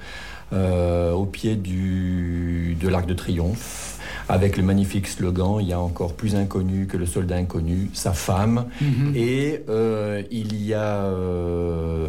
euh, 0.53 1.13
au 1.13 1.27
pied 1.27 1.57
du, 1.57 2.77
de 2.81 2.89
l'Arc 2.89 3.07
de 3.07 3.13
Triomphe, 3.13 3.99
avec 4.31 4.57
le 4.57 4.63
magnifique 4.63 5.07
slogan 5.07 5.59
Il 5.61 5.69
y 5.69 5.75
a 5.75 5.81
encore 5.81 6.15
plus 6.15 6.35
inconnu 6.37 6.87
que 6.87 6.97
le 6.97 7.05
soldat 7.05 7.37
inconnu, 7.37 7.91
sa 7.93 8.13
femme. 8.13 8.65
Mhm. 8.81 9.13
Et 9.15 9.63
euh, 9.69 10.23
il 10.31 10.65
y 10.65 10.73
a 10.73 11.05
euh, 11.05 12.07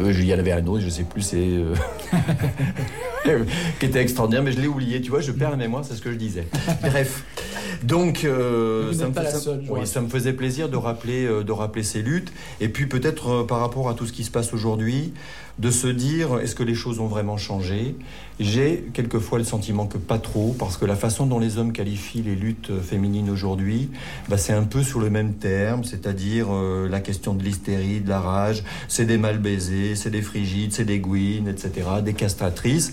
euh, 0.00 0.12
il 0.12 0.26
y 0.26 0.34
en 0.34 0.38
avait 0.38 0.52
un 0.52 0.66
autre, 0.66 0.82
je 0.82 0.90
sais 0.90 1.04
plus, 1.04 1.22
c'est. 1.22 1.36
euh, 1.38 1.74
qui 3.80 3.86
était 3.86 4.00
extraordinaire, 4.00 4.42
mais 4.42 4.52
je 4.52 4.60
l'ai 4.60 4.68
oublié, 4.68 5.00
tu 5.00 5.10
vois, 5.10 5.20
je 5.20 5.32
perds 5.32 5.50
la 5.50 5.56
mémoire, 5.56 5.84
c'est 5.84 5.94
ce 5.94 6.02
que 6.02 6.10
je 6.12 6.16
disais. 6.16 6.46
Bref. 6.82 7.24
Donc, 7.82 8.24
euh, 8.24 8.92
ça, 8.92 9.08
me 9.08 9.12
pas 9.12 9.20
fait- 9.22 9.26
la 9.26 9.32
ça- 9.32 9.38
seule, 9.40 9.62
je 9.66 9.72
oui, 9.72 9.80
vous 9.80 9.86
ça 9.86 10.00
me 10.00 10.08
faisait 10.08 10.32
plaisir 10.32 10.68
de 10.68 10.76
rappeler, 10.76 11.24
euh, 11.26 11.42
de 11.44 11.52
rappeler 11.52 11.82
ces 11.82 12.02
luttes. 12.02 12.32
Et 12.60 12.68
puis, 12.68 12.86
peut-être 12.86 13.28
euh, 13.30 13.44
par 13.44 13.60
rapport 13.60 13.88
à 13.88 13.94
tout 13.94 14.06
ce 14.06 14.12
qui 14.12 14.24
se 14.24 14.30
passe 14.30 14.52
aujourd'hui, 14.52 15.12
de 15.58 15.70
se 15.70 15.86
dire 15.86 16.38
est-ce 16.42 16.54
que 16.54 16.62
les 16.62 16.74
choses 16.74 17.00
ont 17.00 17.06
vraiment 17.06 17.38
changé? 17.38 17.94
J'ai 18.38 18.84
quelquefois 18.92 19.38
le 19.38 19.44
sentiment 19.44 19.86
que 19.86 19.96
pas 19.96 20.18
trop, 20.18 20.54
parce 20.58 20.76
que 20.76 20.84
la 20.84 20.96
façon 20.96 21.24
dont 21.24 21.38
les 21.38 21.56
hommes 21.56 21.72
qualifient 21.72 22.20
les 22.20 22.34
luttes 22.34 22.70
féminines 22.82 23.30
aujourd'hui, 23.30 23.88
bah, 24.28 24.36
c'est 24.36 24.52
un 24.52 24.64
peu 24.64 24.82
sur 24.82 25.00
le 25.00 25.08
même 25.08 25.32
terme, 25.32 25.82
c'est-à-dire 25.84 26.48
la 26.52 27.00
question 27.00 27.32
de 27.32 27.42
l'hystérie, 27.42 28.00
de 28.00 28.08
la 28.10 28.20
rage, 28.20 28.64
c'est 28.88 29.06
des 29.06 29.16
mal 29.16 29.38
baisés, 29.38 29.94
c'est 29.94 30.10
des 30.10 30.20
frigides, 30.20 30.74
c'est 30.74 30.84
des 30.84 30.98
gouines, 30.98 31.48
etc., 31.48 31.70
des 32.04 32.12
castratrices. 32.12 32.92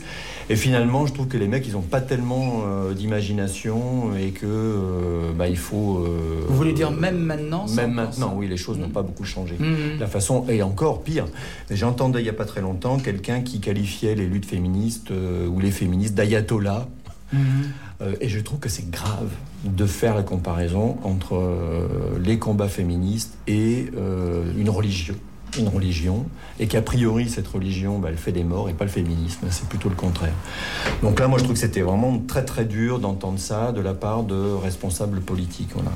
Et 0.49 0.55
finalement, 0.55 1.05
je 1.05 1.11
trouve 1.13 1.27
que 1.27 1.37
les 1.37 1.49
mecs, 1.49 1.67
ils 1.67 1.73
n'ont 1.73 1.81
pas 1.81 1.99
tellement 1.99 2.63
d'imagination 2.95 4.15
et 4.15 4.31
que 4.31 4.72
euh, 4.73 5.31
bah, 5.33 5.47
il 5.47 5.57
faut. 5.57 5.99
euh, 5.99 6.43
Vous 6.47 6.55
voulez 6.55 6.73
dire 6.73 6.91
même 6.91 7.17
maintenant 7.19 7.65
Même 7.75 7.93
maintenant, 7.93 8.33
oui, 8.35 8.47
les 8.47 8.57
choses 8.57 8.77
n'ont 8.77 8.87
Mhm. 8.87 8.91
pas 8.93 9.01
beaucoup 9.03 9.23
changé. 9.25 9.55
Mhm. 9.59 9.99
La 9.99 10.07
façon, 10.07 10.45
et 10.49 10.61
encore 10.63 11.03
pire, 11.03 11.25
j'entendais 11.71 12.19
il 12.19 12.23
n'y 12.23 12.29
a 12.29 12.33
pas 12.33 12.45
très 12.45 12.61
longtemps 12.61 12.97
quelqu'un 12.97 13.41
qui 13.41 13.59
qualifiait 13.59 14.15
les 14.15 14.25
luttes 14.25 14.45
féministes 14.45 15.11
euh, 15.11 15.47
ou 15.47 15.59
les 15.59 15.71
féministes 15.71 16.15
d'ayatollah. 16.15 16.87
Euh, 18.01 18.15
et 18.21 18.29
je 18.29 18.39
trouve 18.39 18.59
que 18.59 18.69
c'est 18.69 18.89
grave 18.91 19.29
de 19.63 19.85
faire 19.85 20.13
la 20.15 20.23
comparaison 20.23 20.97
entre 21.03 21.35
euh, 21.35 21.87
les 22.23 22.37
combats 22.37 22.67
féministes 22.67 23.35
et 23.47 23.87
euh, 23.97 24.43
une 24.57 24.69
religion. 24.69 25.15
Une 25.57 25.67
religion, 25.67 26.25
et 26.59 26.67
qu'a 26.67 26.81
priori 26.81 27.29
cette 27.29 27.47
religion, 27.47 27.99
bah, 27.99 28.09
elle 28.11 28.17
fait 28.17 28.31
des 28.31 28.43
morts 28.43 28.69
et 28.69 28.73
pas 28.73 28.85
le 28.85 28.89
féminisme, 28.91 29.47
c'est 29.51 29.67
plutôt 29.67 29.89
le 29.89 29.95
contraire. 29.95 30.33
Donc 31.03 31.19
là, 31.19 31.27
moi, 31.27 31.37
je 31.37 31.43
trouve 31.43 31.55
que 31.55 31.59
c'était 31.61 31.81
vraiment 31.81 32.17
très 32.27 32.43
très 32.45 32.65
dur 32.65 32.99
d'entendre 32.99 33.37
ça 33.39 33.71
de 33.71 33.81
la 33.81 33.93
part 33.93 34.23
de 34.23 34.35
responsables 34.61 35.21
politiques. 35.21 35.69
Voilà. 35.73 35.91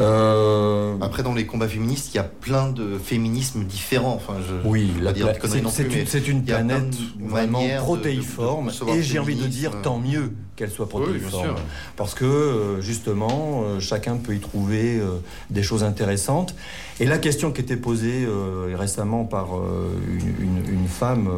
Euh, 0.00 0.94
Après, 1.00 1.22
dans 1.22 1.34
les 1.34 1.46
combats 1.46 1.68
féministes, 1.68 2.14
il 2.14 2.16
y 2.16 2.20
a 2.20 2.24
plein 2.24 2.70
de 2.70 2.98
féminismes 2.98 3.64
différents. 3.64 4.14
Enfin, 4.14 4.34
je, 4.46 4.68
Oui, 4.68 4.92
la 5.00 5.12
pla- 5.12 5.32
c'est 5.70 6.28
une, 6.28 6.44
planète 6.44 6.94
vraiment 7.20 7.60
de- 7.62 7.78
protéiforme 7.78 8.68
de 8.70 8.92
et 8.92 9.02
j'ai 9.02 9.18
envie 9.18 9.34
de 9.34 9.46
dire 9.46 9.82
tant 9.82 9.98
mieux 9.98 10.32
qu'elle 10.58 10.70
soit 10.70 10.84
Oui, 10.92 11.02
protéiforme 11.02 11.44
sûr. 11.44 11.54
parce 11.96 12.14
que 12.14 12.24
euh, 12.24 12.80
justement 12.82 13.62
euh, 13.64 13.80
chacun 13.80 14.16
peut 14.16 14.34
y 14.34 14.40
trouver 14.40 14.98
euh, 14.98 15.18
des 15.50 15.62
choses 15.62 15.84
intéressantes 15.84 16.54
et 17.00 17.06
la 17.06 17.18
question 17.18 17.52
qui 17.52 17.60
était 17.60 17.76
posée 17.76 18.26
récemment 18.74 19.24
par 19.24 19.48
une, 19.54 20.34
une- 20.44 20.74
une 20.80 20.88
femme 20.88 21.28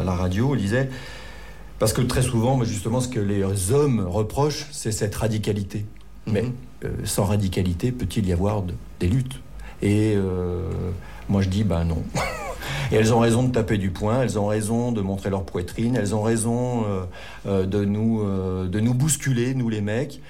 à 0.00 0.02
la 0.04 0.12
radio 0.14 0.56
disait 0.56 0.88
parce 1.78 1.92
que 1.92 2.00
très 2.02 2.22
souvent 2.22 2.56
mais 2.56 2.64
justement 2.66 3.00
ce 3.00 3.08
que 3.08 3.20
les 3.20 3.44
hommes 3.72 4.00
reprochent 4.00 4.66
c'est 4.72 4.92
cette 4.92 5.14
radicalité 5.14 5.84
mais 6.26 6.42
Mhm. 6.42 6.52
euh, 6.84 6.88
sans 7.04 7.24
radicalité, 7.24 7.90
peut-il 7.92 8.26
y 8.28 8.32
avoir 8.32 8.62
de- 8.62 8.74
des 9.00 9.08
luttes? 9.08 9.40
Et 9.82 10.14
euh, 10.16 10.62
moi 11.28 11.42
je 11.42 11.48
dis, 11.48 11.64
ben 11.64 11.84
non. 11.84 12.02
Et 12.90 12.96
elles 12.96 13.12
ont 13.12 13.20
raison 13.20 13.42
de 13.42 13.52
taper 13.52 13.78
du 13.78 13.90
poing, 13.90 14.22
elles 14.22 14.38
ont 14.38 14.46
raison 14.46 14.92
de 14.92 15.00
montrer 15.00 15.30
leur 15.30 15.44
poitrine, 15.44 15.96
elles 15.96 16.14
ont 16.14 16.22
raison 16.22 16.84
euh, 16.84 17.04
euh, 17.46 17.66
de, 17.66 17.84
nous, 17.84 18.22
euh, 18.22 18.68
de 18.68 18.80
nous 18.80 18.94
bousculer, 18.94 19.54
nous 19.54 19.68
les 19.68 19.80
mecs, 19.80 20.20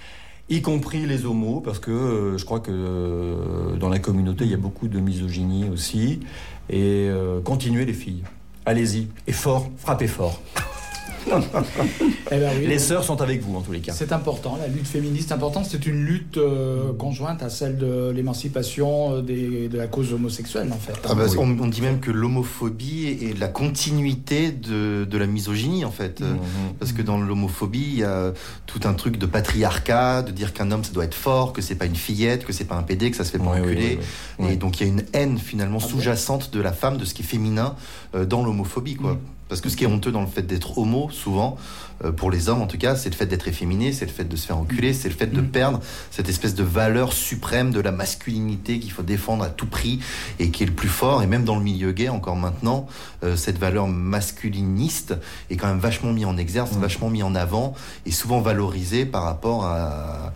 y 0.49 0.62
compris 0.62 1.07
les 1.07 1.25
homos, 1.25 1.61
parce 1.61 1.79
que 1.79 2.35
je 2.37 2.45
crois 2.45 2.61
que 2.61 3.77
dans 3.79 3.89
la 3.89 3.99
communauté, 3.99 4.45
il 4.45 4.51
y 4.51 4.55
a 4.55 4.59
beaucoup 4.59 4.89
de 4.89 5.01
misogynie 5.01 5.69
aussi. 5.71 6.21
Et 6.69 7.09
continuez 7.45 7.85
les 7.87 7.95
filles. 7.95 8.23
Allez-y. 8.67 9.09
Et 9.27 9.33
fort, 9.33 9.71
frappez 9.79 10.09
fort. 10.09 10.41
Eh 12.35 12.38
ben 12.38 12.50
oui, 12.59 12.67
Les 12.67 12.79
sœurs 12.79 13.05
sont 13.05 13.21
avec 13.21 13.43
vous 13.43 13.55
en 13.57 13.61
tous 13.61 13.73
les 13.73 13.81
cas. 13.81 13.93
C'est 13.93 14.12
important, 14.12 14.57
la 14.61 14.67
lutte 14.69 14.87
féministe 14.87 15.31
est 15.31 15.35
importante. 15.35 15.67
C'est 15.69 15.85
une 15.87 16.02
lutte 16.05 16.38
euh, 16.38 16.93
conjointe 16.95 17.43
à 17.43 17.50
celle 17.50 17.76
de 17.76 18.11
l'émancipation 18.11 19.17
euh, 19.17 19.23
de 19.23 19.76
la 19.76 19.87
cause 19.87 20.12
homosexuelle, 20.14 20.71
en 20.73 20.79
fait. 20.79 20.95
Ah 21.09 21.14
bah, 21.14 21.25
Oui. 21.29 21.37
on, 21.38 21.62
on 21.62 21.67
dit 21.69 21.83
même 21.83 22.00
que 22.00 22.11
l'homophobie 22.11 23.07
est 23.23 23.38
la 23.38 23.49
continuité 23.49 24.50
de, 24.50 25.05
de 25.05 25.19
la 25.19 25.26
misogynie, 25.26 25.85
en 25.85 25.91
fait. 25.91 26.21
Mhm. 26.21 26.38
Parce 26.79 26.93
que 26.93 27.02
dans 27.02 27.19
l'homophobie, 27.19 27.85
il 27.93 27.99
y 27.99 28.05
a 28.05 28.33
tout 28.67 28.81
un 28.85 28.95
truc 28.95 29.19
de 29.19 29.26
patriarcat, 29.26 30.23
de 30.23 30.31
dire 30.33 30.52
qu'un 30.55 30.71
homme, 30.71 30.85
ça 30.85 30.93
doit 30.93 31.05
être 31.05 31.14
fort, 31.14 31.52
que 31.52 31.61
c'est 31.61 31.75
pas 31.75 31.87
une 31.87 31.97
fillette, 31.97 32.45
que 32.47 32.52
c'est 32.52 32.64
pas 32.64 32.76
un 32.76 32.83
PD, 32.83 33.11
que 33.11 33.17
ça 33.17 33.25
se 33.25 33.31
fait 33.33 33.38
pas 33.38 33.52
Oui, 33.55 33.61
enculer. 33.61 33.99
oui, 34.00 34.05
oui. 34.38 34.47
Et 34.47 34.50
Oui. 34.52 34.57
donc 34.57 34.81
il 34.81 34.87
y 34.87 34.91
a 34.91 34.93
une 34.93 35.05
haine 35.12 35.38
finalement 35.38 35.79
Ah 35.83 35.87
sous-jacente 35.87 36.50
de 36.52 36.61
la 36.61 36.73
femme, 36.73 36.97
de 36.97 37.05
ce 37.05 37.12
qui 37.14 37.23
est 37.23 37.26
féminin 37.26 37.75
euh, 38.14 38.25
dans 38.25 38.43
l'homophobie, 38.43 38.95
quoi. 38.95 39.12
Mm. 39.14 39.19
Parce 39.52 39.61
que 39.61 39.68
ce 39.68 39.76
qui 39.76 39.85
est 39.85 39.87
honteux 39.87 40.11
dans 40.12 40.23
le 40.23 40.26
fait 40.26 40.40
d'être 40.40 40.78
homo, 40.78 41.11
souvent, 41.11 41.59
euh, 42.06 42.11
pour 42.11 42.30
les 42.30 42.49
hommes 42.49 42.62
en 42.62 42.66
tout 42.66 42.78
cas, 42.78 42.97
c'est 42.97 43.11
le 43.11 43.14
fait 43.14 43.26
d'être 43.26 43.49
efféminé, 43.49 43.92
c'est 43.92 44.06
le 44.06 44.11
fait 44.11 44.25
de 44.25 44.35
se 44.35 44.47
faire 44.47 44.56
enculer, 44.56 44.94
c'est 44.94 45.11
le 45.11 45.14
fait 45.14 45.26
de 45.26 45.42
Mm. 45.42 45.49
perdre 45.49 45.80
cette 46.11 46.30
espèce 46.30 46.54
de 46.54 46.62
valeur 46.62 47.12
suprême 47.12 47.71
de 47.71 47.78
la 47.80 47.92
masculinité 47.92 48.78
qu'il 48.78 48.90
faut 48.92 49.02
défendre 49.02 49.44
à 49.44 49.50
tout 49.50 49.66
prix 49.66 50.00
et 50.38 50.50
qui 50.50 50.62
est 50.62 50.66
le 50.66 50.73
plus 50.73 50.88
fort. 50.88 51.23
Et 51.23 51.26
même 51.26 51.44
dans 51.44 51.56
le 51.56 51.62
milieu 51.62 51.92
gay, 51.92 52.09
encore 52.09 52.37
maintenant, 52.37 52.87
euh, 53.25 53.37
cette 53.37 53.59
valeur 53.59 53.88
masculiniste 53.88 55.14
est 55.50 55.56
quand 55.59 55.66
même 55.68 55.80
vachement 55.80 56.14
mise 56.14 56.25
en 56.25 56.38
exergue, 56.38 56.73
Mm. 56.75 56.80
vachement 56.80 57.11
mis 57.11 57.23
en 57.23 57.35
avant 57.35 57.75
et 58.06 58.11
souvent 58.11 58.40
valorisée 58.40 59.04
par 59.04 59.25
rapport 59.25 59.66
à 59.66 60.32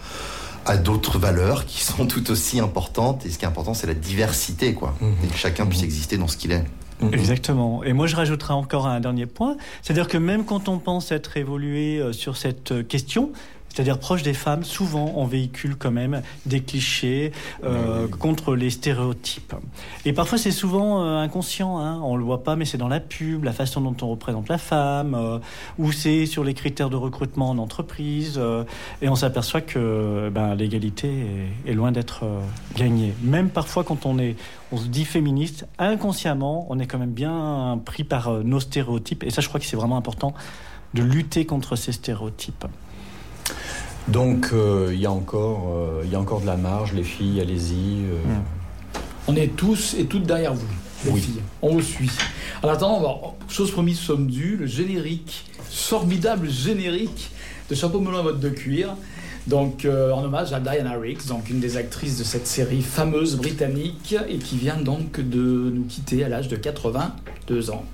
à 0.69 0.77
d'autres 0.77 1.21
valeurs 1.21 1.65
qui 1.65 1.81
sont 1.85 2.07
tout 2.07 2.29
aussi 2.33 2.59
importantes. 2.59 3.25
Et 3.25 3.31
ce 3.31 3.39
qui 3.39 3.45
est 3.45 3.49
important, 3.49 3.73
c'est 3.73 3.87
la 3.87 3.95
diversité, 3.95 4.75
quoi. 4.75 4.97
Mhm. 5.01 5.13
Et 5.23 5.27
que 5.29 5.37
chacun 5.39 5.65
puisse 5.65 5.85
exister 5.85 6.19
dans 6.19 6.27
ce 6.27 6.37
qu'il 6.37 6.51
est. 6.51 6.65
Mhm. 7.01 7.15
Exactement. 7.15 7.85
Et 7.85 7.93
moi, 7.93 8.07
je 8.07 8.17
rajouterai 8.17 8.55
encore 8.55 8.87
un 8.87 9.01
dernier 9.01 9.27
point. 9.27 9.57
C'est-à-dire 9.83 10.09
que 10.09 10.19
même 10.19 10.45
quand 10.45 10.69
on 10.69 10.79
pense 10.79 11.13
être 11.13 11.37
évolué 11.37 11.99
euh, 11.99 12.13
sur 12.13 12.37
cette 12.37 12.73
euh, 12.73 12.83
question, 12.83 13.33
c'est-à-dire 13.77 13.99
proche 13.99 14.23
des 14.23 14.33
femmes, 14.33 14.65
souvent 14.65 15.13
on 15.17 15.27
véhicule 15.27 15.77
quand 15.77 15.91
même 15.91 16.23
des 16.47 16.63
clichés 16.63 17.33
euh, 17.63 18.09
contre 18.09 18.57
les 18.57 18.71
stéréotypes. 18.71 19.55
Et 20.07 20.15
parfois 20.15 20.39
c'est 20.39 20.51
souvent 20.51 21.05
euh, 21.05 21.19
inconscient, 21.19 21.79
hein. 21.79 22.01
on 22.03 22.17
le 22.17 22.25
voit 22.25 22.43
pas, 22.43 22.57
mais 22.57 22.65
c'est 22.65 22.79
dans 22.79 22.89
la 22.89 23.01
pub, 23.01 23.45
la 23.45 23.53
façon 23.53 23.83
dont 23.83 23.95
on 24.01 24.09
représente 24.09 24.49
la 24.49 24.57
femme, 24.57 25.15
euh, 25.15 25.39
ou 25.79 25.93
c'est 25.93 26.25
sur 26.25 26.43
les 26.43 26.55
critères 26.55 26.89
de 26.89 26.97
recrutement 26.97 27.51
en 27.51 27.59
entreprise, 27.59 28.37
euh, 28.39 28.65
et 29.03 29.11
on 29.11 29.15
s'aperçoit 29.15 29.61
que 29.61 30.31
ben, 30.33 30.55
l'égalité 30.55 31.11
est, 31.67 31.71
est 31.71 31.75
loin 31.75 31.93
d'être 31.93 32.25
euh, 32.25 32.41
gagnée. 32.79 33.13
Même 33.21 33.51
parfois 33.51 33.85
quand 33.85 34.07
on 34.07 34.19
est, 34.19 34.37
on 34.73 34.79
se 34.79 34.87
dit 34.87 35.05
féministe, 35.05 35.67
inconsciemment, 35.79 36.67
on 36.71 36.79
est 36.79 36.87
quand 36.87 36.99
même 36.99 37.13
bien 37.13 37.79
pris 37.85 38.05
par 38.05 38.29
euh, 38.29 38.43
nos 38.43 38.61
stéréotypes, 38.61 39.23
et 39.23 39.29
ça 39.29 39.43
je 39.43 39.49
crois 39.49 39.61
que 39.61 39.67
c'est 39.67 39.77
vraiment 39.77 39.99
important 39.99 40.33
de 40.95 41.03
lutter 41.03 41.45
contre 41.45 41.77
ces 41.77 41.93
stéréotypes. 41.93 42.65
Donc 44.09 44.51
euh, 44.53 44.91
il 44.93 45.01
y 45.01 45.07
a 45.07 45.11
encore, 45.11 45.73
euh, 45.77 46.03
il 46.05 46.11
y 46.13 46.15
a 46.15 46.21
encore 46.21 46.41
de 46.41 46.47
la 46.47 46.57
marge, 46.57 46.93
les 46.93 47.03
filles, 47.03 47.41
allez-y. 47.41 48.05
euh, 48.05 48.17
Mm. 48.25 48.43
On 49.29 49.35
est 49.35 49.57
tous 49.57 49.95
et 49.99 50.05
toutes 50.05 50.23
derrière 50.25 50.55
vous, 50.55 50.67
les 51.05 51.11
Oui. 51.11 51.21
filles. 51.21 51.41
On 51.61 51.73
vous 51.75 51.83
suit. 51.83 52.11
En 52.63 52.69
attendant, 52.69 53.01
bon, 53.01 53.21
chose 53.49 53.73
promise, 53.73 53.99
somme 53.99 54.29
due, 54.29 54.57
le 54.57 54.67
générique, 54.67 55.47
formidable 55.69 56.49
générique 56.49 57.31
de 57.69 57.75
Chapeau 57.75 57.99
melon 58.01 58.19
à 58.19 58.23
botte 58.23 58.39
de 58.41 58.51
cuir. 58.51 58.95
Donc, 59.49 59.85
en 59.87 60.25
hommage 60.25 60.53
à 60.53 60.61
Diana 60.61 60.97
Riggs, 61.01 61.27
donc 61.27 61.51
une 61.51 61.59
des 61.61 61.77
actrices 61.77 62.19
de 62.19 62.25
cette 62.25 62.47
série 62.47 62.83
fameuse 62.83 63.37
britannique 63.37 64.15
et 64.29 64.39
qui 64.39 64.57
vient 64.57 64.77
donc 64.81 65.21
de 65.21 65.73
nous 65.75 65.85
quitter 65.85 66.23
à 66.25 66.29
l'âge 66.29 66.47
de 66.49 66.57
82 66.57 67.71
ans. 67.71 67.85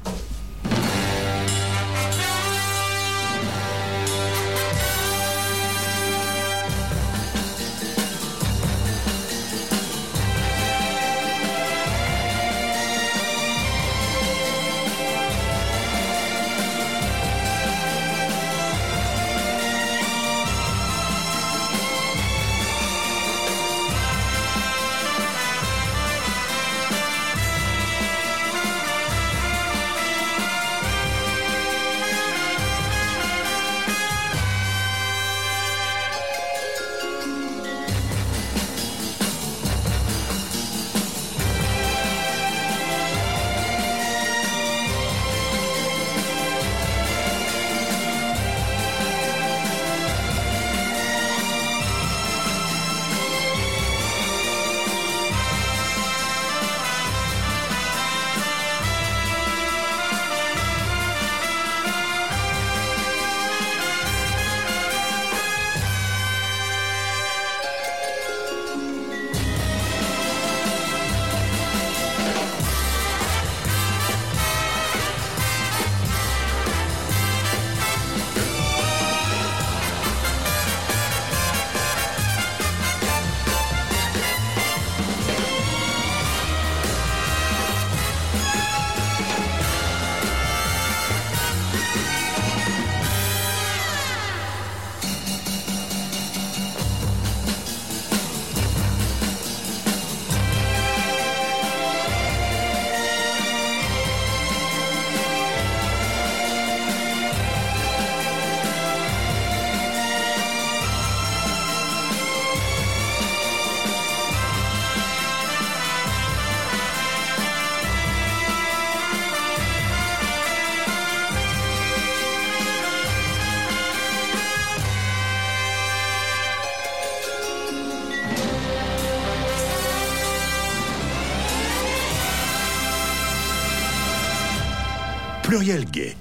Pluriel 135.53 135.85
gay. 135.85 136.17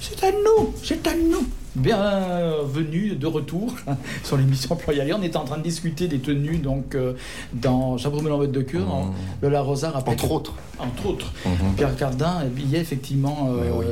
C'est 0.00 0.22
à 0.24 0.30
nous, 0.30 0.72
c'est 0.84 1.04
à 1.08 1.14
nous. 1.16 1.44
Bienvenue 1.74 3.16
de 3.16 3.26
retour 3.26 3.74
sur 4.22 4.36
l'émission 4.36 4.76
Pluriel. 4.76 5.12
On 5.18 5.22
était 5.24 5.36
en 5.36 5.44
train 5.44 5.58
de 5.58 5.64
discuter 5.64 6.06
des 6.06 6.20
tenues 6.20 6.58
donc 6.58 6.94
euh, 6.94 7.14
dans 7.54 7.98
Chabrumel 7.98 8.30
en 8.30 8.36
mode 8.38 8.52
de 8.52 8.60
cure. 8.62 8.84
dans 8.86 9.12
Lola 9.42 9.62
Rosa 9.62 9.90
rappelait 9.90 10.12
Entre 10.12 10.28
que- 10.28 10.32
autres. 10.32 10.54
Entre 10.78 11.06
autres. 11.06 11.32
Mhm. 11.44 11.74
Pierre 11.76 11.96
Cardin 11.96 12.36
habillait 12.42 12.78
effectivement 12.78 13.48
euh, 13.50 13.70
oui. 13.74 13.86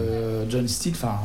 John 0.50 0.68
Steele, 0.68 0.92
enfin 0.94 1.16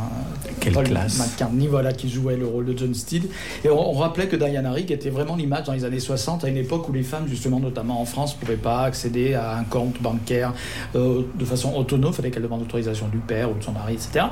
Quelle 0.65 0.73
Paul 0.73 0.83
classe. 0.85 1.17
McCartney, 1.19 1.67
voilà, 1.67 1.93
qui 1.93 2.09
jouait 2.09 2.35
le 2.35 2.45
rôle 2.45 2.65
de 2.65 2.77
John 2.77 2.93
Steele. 2.93 3.29
Et 3.63 3.69
on, 3.69 3.91
on 3.91 3.93
rappelait 3.93 4.27
que 4.27 4.35
Diana 4.35 4.71
Rigg 4.71 4.91
était 4.91 5.09
vraiment 5.09 5.35
l'image 5.35 5.63
dans 5.63 5.73
les 5.73 5.85
années 5.85 5.99
60, 5.99 6.43
à 6.43 6.49
une 6.49 6.57
époque 6.57 6.89
où 6.89 6.93
les 6.93 7.03
femmes, 7.03 7.27
justement, 7.27 7.59
notamment 7.59 8.01
en 8.01 8.05
France, 8.05 8.35
ne 8.35 8.39
pouvaient 8.41 8.57
pas 8.57 8.81
accéder 8.81 9.33
à 9.35 9.55
un 9.57 9.63
compte 9.63 10.01
bancaire 10.01 10.53
euh, 10.95 11.21
de 11.35 11.45
façon 11.45 11.73
autonome. 11.75 12.11
Il 12.11 12.15
fallait 12.15 12.31
qu'elle 12.31 12.43
demande 12.43 12.61
l'autorisation 12.61 13.07
du 13.07 13.19
père 13.19 13.49
ou 13.51 13.53
de 13.55 13.63
son 13.63 13.71
mari, 13.71 13.93
etc. 13.93 14.25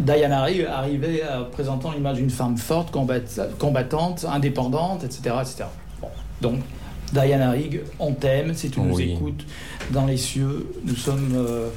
Diana- 0.00 0.42
Rigg 0.44 0.66
arrivait 0.70 1.22
euh, 1.28 1.42
présentant 1.44 1.92
l'image 1.92 2.16
d'une 2.16 2.30
femme 2.30 2.56
forte, 2.56 2.90
combat- 2.90 3.20
combattante, 3.58 4.24
indépendante, 4.30 5.04
etc. 5.04 5.34
etc. 5.40 5.64
Bon. 6.00 6.08
Donc, 6.40 6.60
Diana 7.14 7.52
Rigg, 7.52 7.82
on 8.00 8.12
t'aime, 8.12 8.54
si 8.54 8.70
tu 8.70 8.80
nous 8.80 8.94
Oui. 8.96 9.12
écoutes 9.12 9.46
dans 9.90 10.04
les 10.04 10.16
cieux. 10.16 10.66
Nous 10.84 10.96
sommes, 10.96 11.32
euh, 11.36 11.68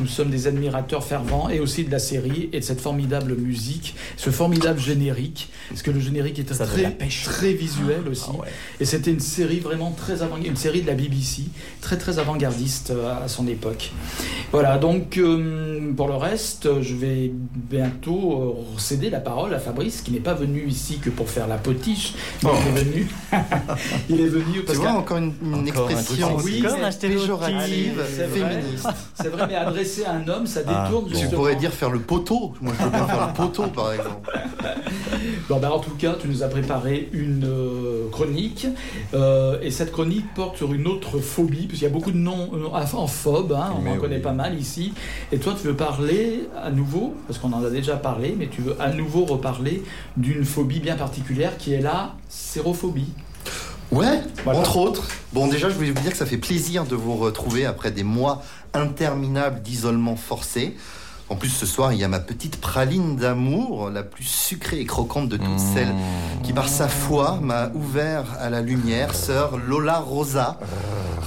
nous 0.00 0.06
sommes 0.06 0.30
des 0.30 0.46
admirateurs 0.46 1.02
fervents 1.02 1.48
et 1.48 1.58
aussi 1.58 1.84
de 1.84 1.90
la 1.90 1.98
série 1.98 2.48
et 2.52 2.60
de 2.60 2.64
cette 2.64 2.80
formidable 2.80 3.34
musique, 3.34 3.96
ce 4.16 4.30
formidable 4.30 4.78
générique, 4.78 5.50
parce 5.68 5.82
que 5.82 5.90
le 5.90 5.98
générique 5.98 6.40
Ça 6.48 6.64
la 6.64 6.66
très, 6.66 6.96
très 7.24 7.52
visuel 7.52 8.02
aussi. 8.10 8.26
Ah 8.28 8.36
ouais. 8.40 8.48
Et 8.80 8.84
c'était 8.84 9.10
une 9.10 9.20
série 9.20 9.58
vraiment 9.60 9.90
très 9.90 10.22
avant, 10.22 10.36
une 10.36 10.56
série 10.56 10.82
de 10.82 10.86
la 10.86 10.94
BBC, 10.94 11.42
très 11.80 11.96
très 11.96 12.18
avant-gardiste 12.18 12.90
euh, 12.90 13.24
à 13.24 13.28
son 13.28 13.48
époque. 13.48 13.90
Voilà, 14.52 14.78
donc 14.78 15.18
euh, 15.18 15.92
pour 15.96 16.06
le 16.06 16.14
reste, 16.14 16.80
je 16.82 16.94
vais 16.94 17.32
bientôt 17.54 18.56
euh, 18.76 18.78
céder 18.78 19.10
la 19.10 19.20
parole 19.20 19.52
à 19.54 19.58
Fabrice, 19.58 20.02
qui 20.02 20.12
n'est 20.12 20.20
pas 20.20 20.34
venu 20.34 20.66
ici 20.68 20.98
que 20.98 21.10
pour 21.10 21.28
faire 21.28 21.48
la 21.48 21.56
potiche, 21.56 22.14
mais 22.42 22.50
il 22.50 22.78
est 22.78 22.84
venu. 22.84 23.08
il 24.10 24.20
est 24.20 24.28
venu 24.28 24.62
parce 24.64 24.78
encore 24.92 25.16
une, 25.18 25.32
une 25.42 25.68
Encore 25.70 25.86
un 25.88 25.90
expression 25.90 26.36
Oui, 26.44 26.64
un 26.66 26.90
péjorative, 26.92 27.94
vrai. 27.94 28.28
féministe. 28.28 28.88
c'est 29.14 29.28
vrai, 29.28 29.46
mais 29.48 29.54
adressé 29.56 30.04
à 30.04 30.12
un 30.12 30.28
homme, 30.28 30.46
ça 30.46 30.60
Ah, 30.66 30.84
détourne. 30.86 31.10
bon. 31.12 31.18
Tu 31.18 31.28
pourrais 31.28 31.56
dire 31.56 31.72
faire 31.72 31.90
le 31.90 32.00
poteau. 32.00 32.52
Moi, 32.60 32.72
je 32.78 32.84
veux 32.84 32.90
bien 32.90 33.06
faire 33.06 33.26
le 33.28 33.32
poteau, 33.32 33.62
par 33.68 33.92
exemple. 33.92 34.30
Bon, 35.48 35.58
ben, 35.58 35.70
en 35.70 35.78
tout 35.78 35.94
cas, 35.96 36.14
tu 36.20 36.26
nous 36.28 36.42
as 36.42 36.48
préparé 36.48 37.08
une 37.12 37.44
euh, 37.44 38.08
chronique. 38.10 38.66
euh, 39.14 39.58
et 39.62 39.70
cette 39.70 39.92
chronique 39.92 40.24
porte 40.34 40.56
sur 40.56 40.72
une 40.72 40.86
autre 40.86 41.18
phobie, 41.18 41.66
puisqu'il 41.66 41.84
y 41.84 41.88
a 41.88 41.90
beaucoup 41.90 42.12
de 42.12 42.16
noms 42.18 42.50
euh, 42.54 42.68
en 42.94 43.06
phobes, 43.06 43.52
hein, 43.52 43.72
on 43.78 43.82
Mais 43.82 43.92
en 43.92 43.96
connaît 43.96 44.16
oui. 44.16 44.22
pas 44.22 44.32
mal 44.32 44.58
ici. 44.58 44.92
Et 45.32 45.38
toi, 45.38 45.54
tu 45.58 45.66
veux 45.66 45.74
parler 45.76 46.48
à 46.62 46.70
nouveau, 46.70 47.14
parce 47.26 47.38
qu'on 47.38 47.52
en 47.52 47.62
a 47.64 47.70
déjà 47.70 47.96
parlé, 47.96 48.34
mais 48.38 48.48
tu 48.48 48.62
veux 48.62 48.76
à 48.80 48.90
nouveau 48.92 49.24
reparler 49.24 49.82
d'une 50.16 50.44
phobie 50.44 50.80
bien 50.80 50.96
particulière 50.96 51.56
qui 51.58 51.72
est 51.74 51.80
la 51.80 52.14
sérophobie. 52.28 53.08
Ouais, 53.94 54.20
Voilà. 54.44 54.58
entre 54.60 54.76
autres. 54.76 55.04
Bon, 55.32 55.46
déjà, 55.48 55.68
je 55.70 55.74
voulais 55.74 55.90
vous 55.90 56.00
dire 56.02 56.10
que 56.12 56.16
ça 56.16 56.26
fait 56.26 56.36
plaisir 56.38 56.84
de 56.84 56.94
vous 56.96 57.14
retrouver 57.16 57.64
après 57.66 57.90
des 57.90 58.02
mois 58.04 58.42
interminables 58.72 59.62
d'isolement 59.62 60.16
forcé. 60.16 60.76
En 61.30 61.36
plus, 61.36 61.48
ce 61.48 61.64
soir, 61.64 61.92
il 61.94 61.98
y 61.98 62.04
a 62.04 62.08
ma 62.08 62.20
petite 62.20 62.60
praline 62.60 63.16
d'amour, 63.16 63.88
la 63.90 64.02
plus 64.02 64.24
sucrée 64.24 64.80
et 64.80 64.84
croquante 64.84 65.28
de 65.30 65.38
toutes 65.38 65.46
Mmh. 65.48 65.74
celles 65.74 65.94
qui, 66.42 66.52
par 66.52 66.68
sa 66.68 66.86
foi, 66.88 67.38
m'a 67.40 67.70
ouvert 67.74 68.24
à 68.40 68.50
la 68.50 68.60
lumière, 68.60 69.14
sœur 69.14 69.56
Lola 69.56 69.98
Rosa. 70.00 70.58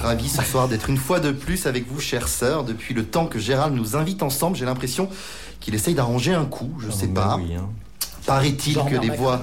Ravi 0.00 0.28
ce 0.28 0.42
soir 0.42 0.68
d'être 0.68 0.88
une 0.88 0.96
fois 0.98 1.18
de 1.18 1.32
plus 1.32 1.66
avec 1.66 1.90
vous, 1.90 2.00
chère 2.00 2.28
sœur. 2.28 2.62
Depuis 2.62 2.94
le 2.94 3.04
temps 3.04 3.26
que 3.26 3.40
Gérald 3.40 3.74
nous 3.74 3.96
invite 3.96 4.22
ensemble, 4.22 4.56
j'ai 4.56 4.64
l'impression 4.66 5.08
qu'il 5.58 5.74
essaye 5.74 5.94
d'arranger 5.94 6.32
un 6.34 6.44
coup, 6.44 6.70
je 6.78 6.88
Ah, 6.90 6.94
sais 6.94 7.06
bah 7.08 7.22
pas. 7.22 7.36
oui, 7.38 7.54
hein. 7.56 7.68
Paraît-il 8.24 8.76
que 8.84 8.94
les 9.00 9.10
voix... 9.10 9.40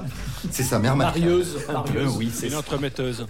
C'est 0.51 0.63
sa 0.63 0.79
mère. 0.79 0.95
Marieuse. 0.95 1.57
Euh, 1.69 1.73
marieuse. 1.73 2.15
oui, 2.17 2.31
c'est 2.33 2.47
Une 2.47 2.53
ça. 2.53 2.59
entremetteuse. 2.59 3.27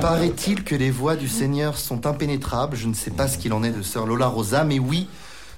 Paraît-il 0.00 0.64
que 0.64 0.74
les 0.74 0.90
voix 0.90 1.16
du 1.16 1.28
Seigneur 1.28 1.76
sont 1.78 2.06
impénétrables. 2.06 2.76
Je 2.76 2.86
ne 2.88 2.94
sais 2.94 3.10
pas 3.10 3.28
ce 3.28 3.38
qu'il 3.38 3.52
en 3.52 3.62
est 3.62 3.70
de 3.70 3.82
sœur 3.82 4.06
Lola 4.06 4.26
Rosa, 4.28 4.64
mais 4.64 4.78
oui, 4.78 5.08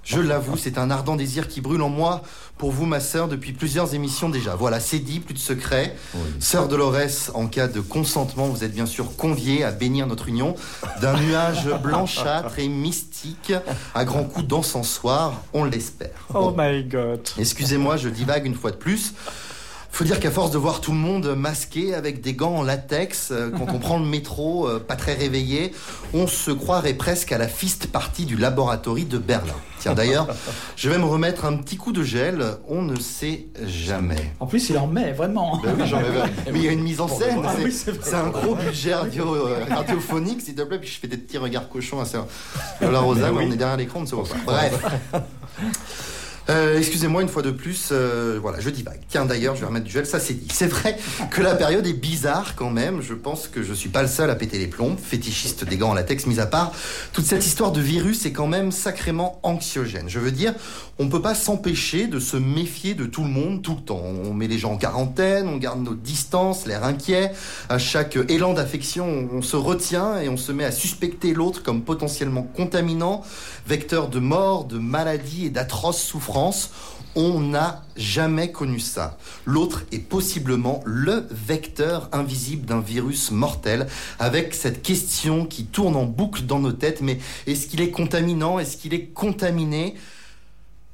je 0.05 0.19
l'avoue, 0.19 0.57
c'est 0.57 0.79
un 0.79 0.91
ardent 0.91 1.17
désir 1.17 1.47
qui 1.49 1.61
brûle 1.61 1.83
en 1.83 1.89
moi 1.91 2.23
pour 2.57 2.73
vous, 2.73 2.85
ma 2.87 3.01
sœur, 3.01 3.29
depuis 3.29 3.53
plusieurs 3.53 3.95
émissions 3.95 4.29
déjà. 4.29 4.55
Voilà, 4.55 4.81
c'est 4.81 4.99
dit, 4.99 5.21
plus 5.21 5.35
de 5.35 5.39
secret. 5.39 5.97
Oui. 6.15 6.21
Sœur 6.41 6.69
Dolores, 6.69 7.31
en 7.35 7.47
cas 7.47 7.69
de 7.69 7.81
consentement, 7.81 8.47
vous 8.49 8.65
êtes 8.65 8.73
bien 8.75 8.87
sûr 8.87 9.17
conviée 9.17 9.65
à 9.65 9.71
bénir 9.71 10.07
notre 10.07 10.29
union 10.29 10.55
d'un 11.01 11.19
nuage 11.21 11.69
blanchâtre 11.83 12.59
et 12.59 12.69
mystique 12.69 13.53
à 13.95 14.05
grands 14.05 14.25
coups 14.25 14.47
d'encensoir, 14.47 15.43
on 15.53 15.65
l'espère. 15.65 16.11
Oh 16.35 16.51
Bon. 16.51 16.55
my 16.59 16.85
god. 16.85 17.21
Excusez-moi, 17.39 17.97
je 17.97 18.09
divague 18.09 18.45
une 18.47 18.55
fois 18.55 18.71
de 18.73 18.77
plus. 18.77 19.13
Faut 19.93 20.05
dire 20.05 20.21
qu'à 20.21 20.31
force 20.31 20.51
de 20.51 20.57
voir 20.59 20.81
tout 20.81 20.93
le 20.93 20.97
monde 20.99 21.35
masqué 21.37 21.95
avec 21.95 22.21
des 22.23 22.33
gants 22.33 22.57
en 22.59 22.63
latex, 22.63 23.31
euh, 23.33 23.51
quand 23.51 23.67
on 23.75 23.79
prend 23.81 23.99
le 23.99 24.07
métro, 24.07 24.67
euh, 24.69 24.79
pas 24.79 24.97
très 24.97 25.15
réveillé, 25.15 25.73
on 26.15 26.27
se 26.27 26.51
croirait 26.53 26.95
presque 26.95 27.33
à 27.33 27.39
la 27.39 27.49
fist 27.49 27.89
party 27.89 28.25
du 28.25 28.37
laboratoire 28.37 28.97
de 28.97 29.19
Berlin. 29.19 29.53
Tiens 29.79 29.95
d'ailleurs, 29.95 30.29
je 30.77 30.89
vais 30.91 30.99
me 30.99 31.05
remettre 31.05 31.45
un 31.45 31.57
petit 31.57 31.77
coup 31.77 31.93
de 31.93 32.03
gel, 32.03 32.45
on 32.69 32.83
ne 32.83 32.97
sait 32.99 33.47
jamais. 33.67 34.33
En 34.39 34.47
plus, 34.47 34.69
il 34.71 34.79
en 34.79 34.87
met, 34.87 35.13
vraiment. 35.13 35.59
Ben 35.63 35.75
oui, 35.79 35.87
j'en 35.87 35.99
avais- 35.99 36.21
Mais 36.53 36.59
il 36.59 36.65
y 36.65 36.69
a 36.69 36.73
une 36.73 36.83
mise 36.83 37.01
en 37.01 37.09
scène, 37.09 37.41
Ah 37.45 37.55
c'est- 37.57 37.91
oui, 37.91 37.99
un 38.15 38.29
gros 38.29 38.55
budget 38.55 38.95
radio, 38.95 39.35
euh, 39.35 39.65
radiophonique, 39.71 40.41
s'il 40.43 40.55
te 40.55 40.63
plaît, 40.63 40.79
puis 40.79 40.89
je 40.89 40.99
fais 41.01 41.09
des 41.09 41.17
petits 41.17 41.39
regards 41.39 41.69
cochons 41.69 42.01
à 42.01 42.05
ça. 42.05 42.27
La 42.81 43.01
Rosa, 43.01 43.31
mais 43.33 43.45
on 43.47 43.53
est 43.53 43.57
derrière 43.57 43.77
l'écran, 43.79 44.01
on 44.01 44.03
ne 44.03 44.07
se 44.09 44.15
voit 44.15 44.25
pas. 44.47 44.53
Bref. 44.53 44.85
Euh, 46.49 46.79
Excusez-moi 46.79 47.23
une 47.23 47.29
fois 47.29 47.43
de 47.43 47.51
plus, 47.51 47.89
euh, 47.93 48.39
voilà, 48.41 48.61
je 48.61 48.71
divague. 48.71 49.01
Tiens 49.09 49.27
d'ailleurs, 49.27 49.55
je 49.55 49.61
vais 49.61 49.67
remettre 49.67 49.87
du 49.87 49.93
gel, 49.93 50.07
ça 50.07 50.19
c'est 50.19 50.35
dit. 50.35 50.49
C'est 50.53 50.67
vrai 50.67 50.97
que 51.31 51.43
la 51.43 51.55
période 51.55 51.87
est 51.87 51.93
bizarre 51.93 52.55
quand 52.57 52.71
même. 52.71 53.03
Je 53.03 53.15
pense 53.15 53.47
que 53.47 53.63
je 53.63 53.73
suis 53.75 53.91
pas 53.91 54.03
le 54.03 54.09
seul 54.09 54.31
à 54.31 54.35
péter 54.35 54.59
les 54.59 54.67
plombs, 54.67 54.97
fétichiste 54.97 55.65
des 55.65 55.77
gants 55.77 55.91
en 55.91 55.95
latex 55.95 56.27
mis 56.27 56.41
à 56.41 56.47
part. 56.47 56.73
Toute 57.13 57.27
cette 57.27 57.45
histoire 57.47 57.73
de 57.73 57.81
virus 57.81 58.25
est 58.27 58.33
quand 58.33 58.47
même 58.47 58.73
sacrément 58.73 59.39
anxiogène. 59.43 60.09
Je 60.09 60.19
veux 60.19 60.33
dire, 60.33 60.55
on 60.99 61.09
peut 61.09 61.23
pas 61.23 61.35
s'empêcher 61.35 62.07
de 62.07 62.19
se 62.19 62.37
méfier 62.37 62.95
de 62.95 63.07
tout 63.07 63.23
le 63.23 63.31
monde 63.31 63.63
tout 63.63 63.75
le 63.75 63.83
temps. 63.83 64.03
On 64.03 64.33
met 64.33 64.49
les 64.49 64.59
gens 64.59 64.73
en 64.73 64.77
quarantaine, 64.77 65.47
on 65.47 65.57
garde 65.57 65.83
nos 65.83 65.95
distances, 65.95 66.67
l'air 66.67 66.85
inquiet. 66.85 67.33
À 67.69 67.79
chaque 67.79 68.19
élan 68.29 68.55
d'affection, 68.55 69.29
on 69.33 69.43
se 69.43 69.57
retient 69.57 70.21
et 70.21 70.29
on 70.29 70.37
se 70.37 70.53
met 70.53 70.65
à 70.65 70.73
suspecter 70.73 71.35
l'autre 71.35 71.63
comme 71.63 71.83
potentiellement 71.83 72.43
contaminant, 72.43 73.23
vecteur 73.67 74.09
de 74.09 74.19
mort, 74.19 74.65
de 74.65 74.79
maladie 74.79 75.47
et 75.47 75.51
d'atroces 75.51 76.03
souffrances. 76.03 76.30
On 77.17 77.41
n'a 77.41 77.83
jamais 77.97 78.53
connu 78.53 78.79
ça. 78.79 79.19
L'autre 79.45 79.83
est 79.91 79.99
possiblement 79.99 80.81
le 80.85 81.27
vecteur 81.31 82.09
invisible 82.13 82.67
d'un 82.67 82.81
virus 82.81 83.33
mortel, 83.33 83.89
avec 84.21 84.55
cette 84.55 84.81
question 84.81 85.45
qui 85.45 85.65
tourne 85.65 85.97
en 85.97 86.05
boucle 86.05 86.43
dans 86.43 86.61
nos 86.61 86.73
têtes, 86.73 87.01
mais 87.01 87.19
est-ce 87.49 87.67
qu'il 87.67 87.81
est 87.81 87.91
contaminant? 87.91 88.61
Est-ce 88.61 88.77
qu'il 88.77 88.95
est 88.95 89.07
contaminé? 89.07 89.97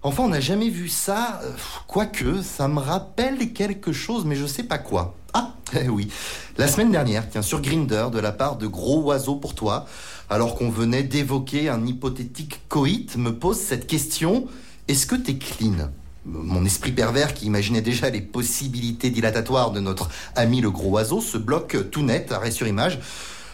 Enfin, 0.03 0.22
on 0.22 0.29
n'a 0.29 0.40
jamais 0.40 0.70
vu 0.70 0.88
ça, 0.88 1.42
quoique 1.87 2.40
ça 2.40 2.66
me 2.68 2.79
rappelle 2.79 3.53
quelque 3.53 3.92
chose, 3.92 4.25
mais 4.25 4.37
je 4.37 4.46
sais 4.46 4.62
pas 4.62 4.79
quoi. 4.79 5.16
Ah, 5.35 5.53
eh 5.79 5.90
oui. 5.90 6.09
La 6.57 6.66
semaine 6.66 6.92
dernière, 6.92 7.29
tiens, 7.29 7.42
sur 7.42 7.61
Grinder, 7.61 8.07
de 8.11 8.20
la 8.20 8.33
part 8.33 8.57
de 8.57 8.66
Gros 8.66 9.03
Oiseau 9.03 9.37
pour 9.37 9.55
toi, 9.55 9.85
alors 10.31 10.55
qu'on 10.55 10.70
venait 10.70 11.03
d'évoquer 11.03 11.68
un 11.68 11.85
hypothétique 11.85 12.61
coït, 12.68 13.16
me 13.16 13.35
pose 13.35 13.59
cette 13.59 13.87
question 13.87 14.46
est-ce 14.88 15.07
que 15.07 15.16
t'es 15.16 15.37
clean? 15.37 15.90
Mon 16.25 16.64
esprit 16.64 16.90
pervers 16.92 17.35
qui 17.35 17.46
imaginait 17.46 17.83
déjà 17.83 18.11
les 18.11 18.20
possibilités 18.20 19.11
dilatatoires 19.11 19.70
de 19.70 19.79
notre 19.81 20.09
ami 20.35 20.61
le 20.61 20.70
gros 20.70 20.90
oiseau 20.90 21.20
se 21.20 21.38
bloque 21.38 21.90
tout 21.90 22.03
net, 22.03 22.33
arrêt 22.33 22.51
sur 22.51 22.66
image. 22.66 22.99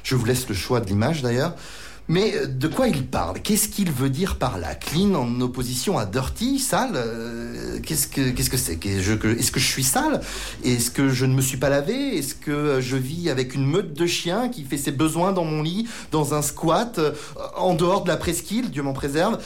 Je 0.03 0.15
vous 0.17 0.25
laisse 0.25 0.49
le 0.49 0.55
choix 0.55 0.81
de 0.81 0.87
l'image 0.87 1.21
d'ailleurs. 1.23 1.55
Mais 2.09 2.35
euh, 2.35 2.47
de 2.47 2.67
quoi 2.69 2.89
il 2.89 3.07
parle? 3.07 3.41
Qu'est-ce 3.41 3.69
qu'il 3.69 3.93
veut 3.93 4.11
dire 4.11 4.37
par 4.37 4.59
là? 4.59 4.75
Clean 4.75 5.15
en 5.15 5.41
opposition 5.41 5.99
à 5.99 6.07
dirty, 6.07 6.59
sale 6.59 6.93
Euh, 6.97 7.79
Qu'est-ce 7.85 8.09
que 8.09 8.31
qu'est-ce 8.31 8.51
que 8.51 8.57
c'est? 8.57 8.79
Est-ce 8.85 9.53
que 9.53 9.61
je 9.61 9.67
suis 9.67 9.85
sale? 9.85 10.21
Est-ce 10.65 10.91
que 10.91 11.09
je 11.11 11.27
ne 11.27 11.35
me 11.35 11.43
suis 11.43 11.59
pas 11.59 11.69
lavé? 11.69 12.17
Est-ce 12.19 12.35
que 12.35 12.51
euh, 12.51 12.81
je 12.81 12.97
vis 12.97 13.29
avec 13.31 13.55
une 13.55 13.67
meute 13.67 13.93
de 13.95 14.07
chiens 14.07 14.49
qui 14.49 14.65
fait 14.65 14.79
ses 14.79 14.93
besoins 14.93 15.33
dans 15.33 15.45
mon 15.45 15.63
lit, 15.63 15.87
dans 16.11 16.35
un 16.35 16.43
squat, 16.43 16.99
en 17.57 17.75
dehors 17.75 18.03
de 18.03 18.09
la 18.09 18.17
presqu'île? 18.17 18.71
Dieu 18.71 18.83
m'en 18.83 18.95
préserve. 18.95 19.39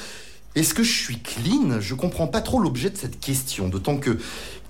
Est-ce 0.56 0.72
que 0.72 0.82
je 0.82 0.92
suis 0.92 1.18
clean? 1.18 1.80
Je 1.80 1.94
comprends 1.94 2.26
pas 2.26 2.40
trop 2.40 2.58
l'objet 2.58 2.88
de 2.88 2.96
cette 2.96 3.20
question, 3.20 3.68
d'autant 3.68 3.98
que 3.98 4.18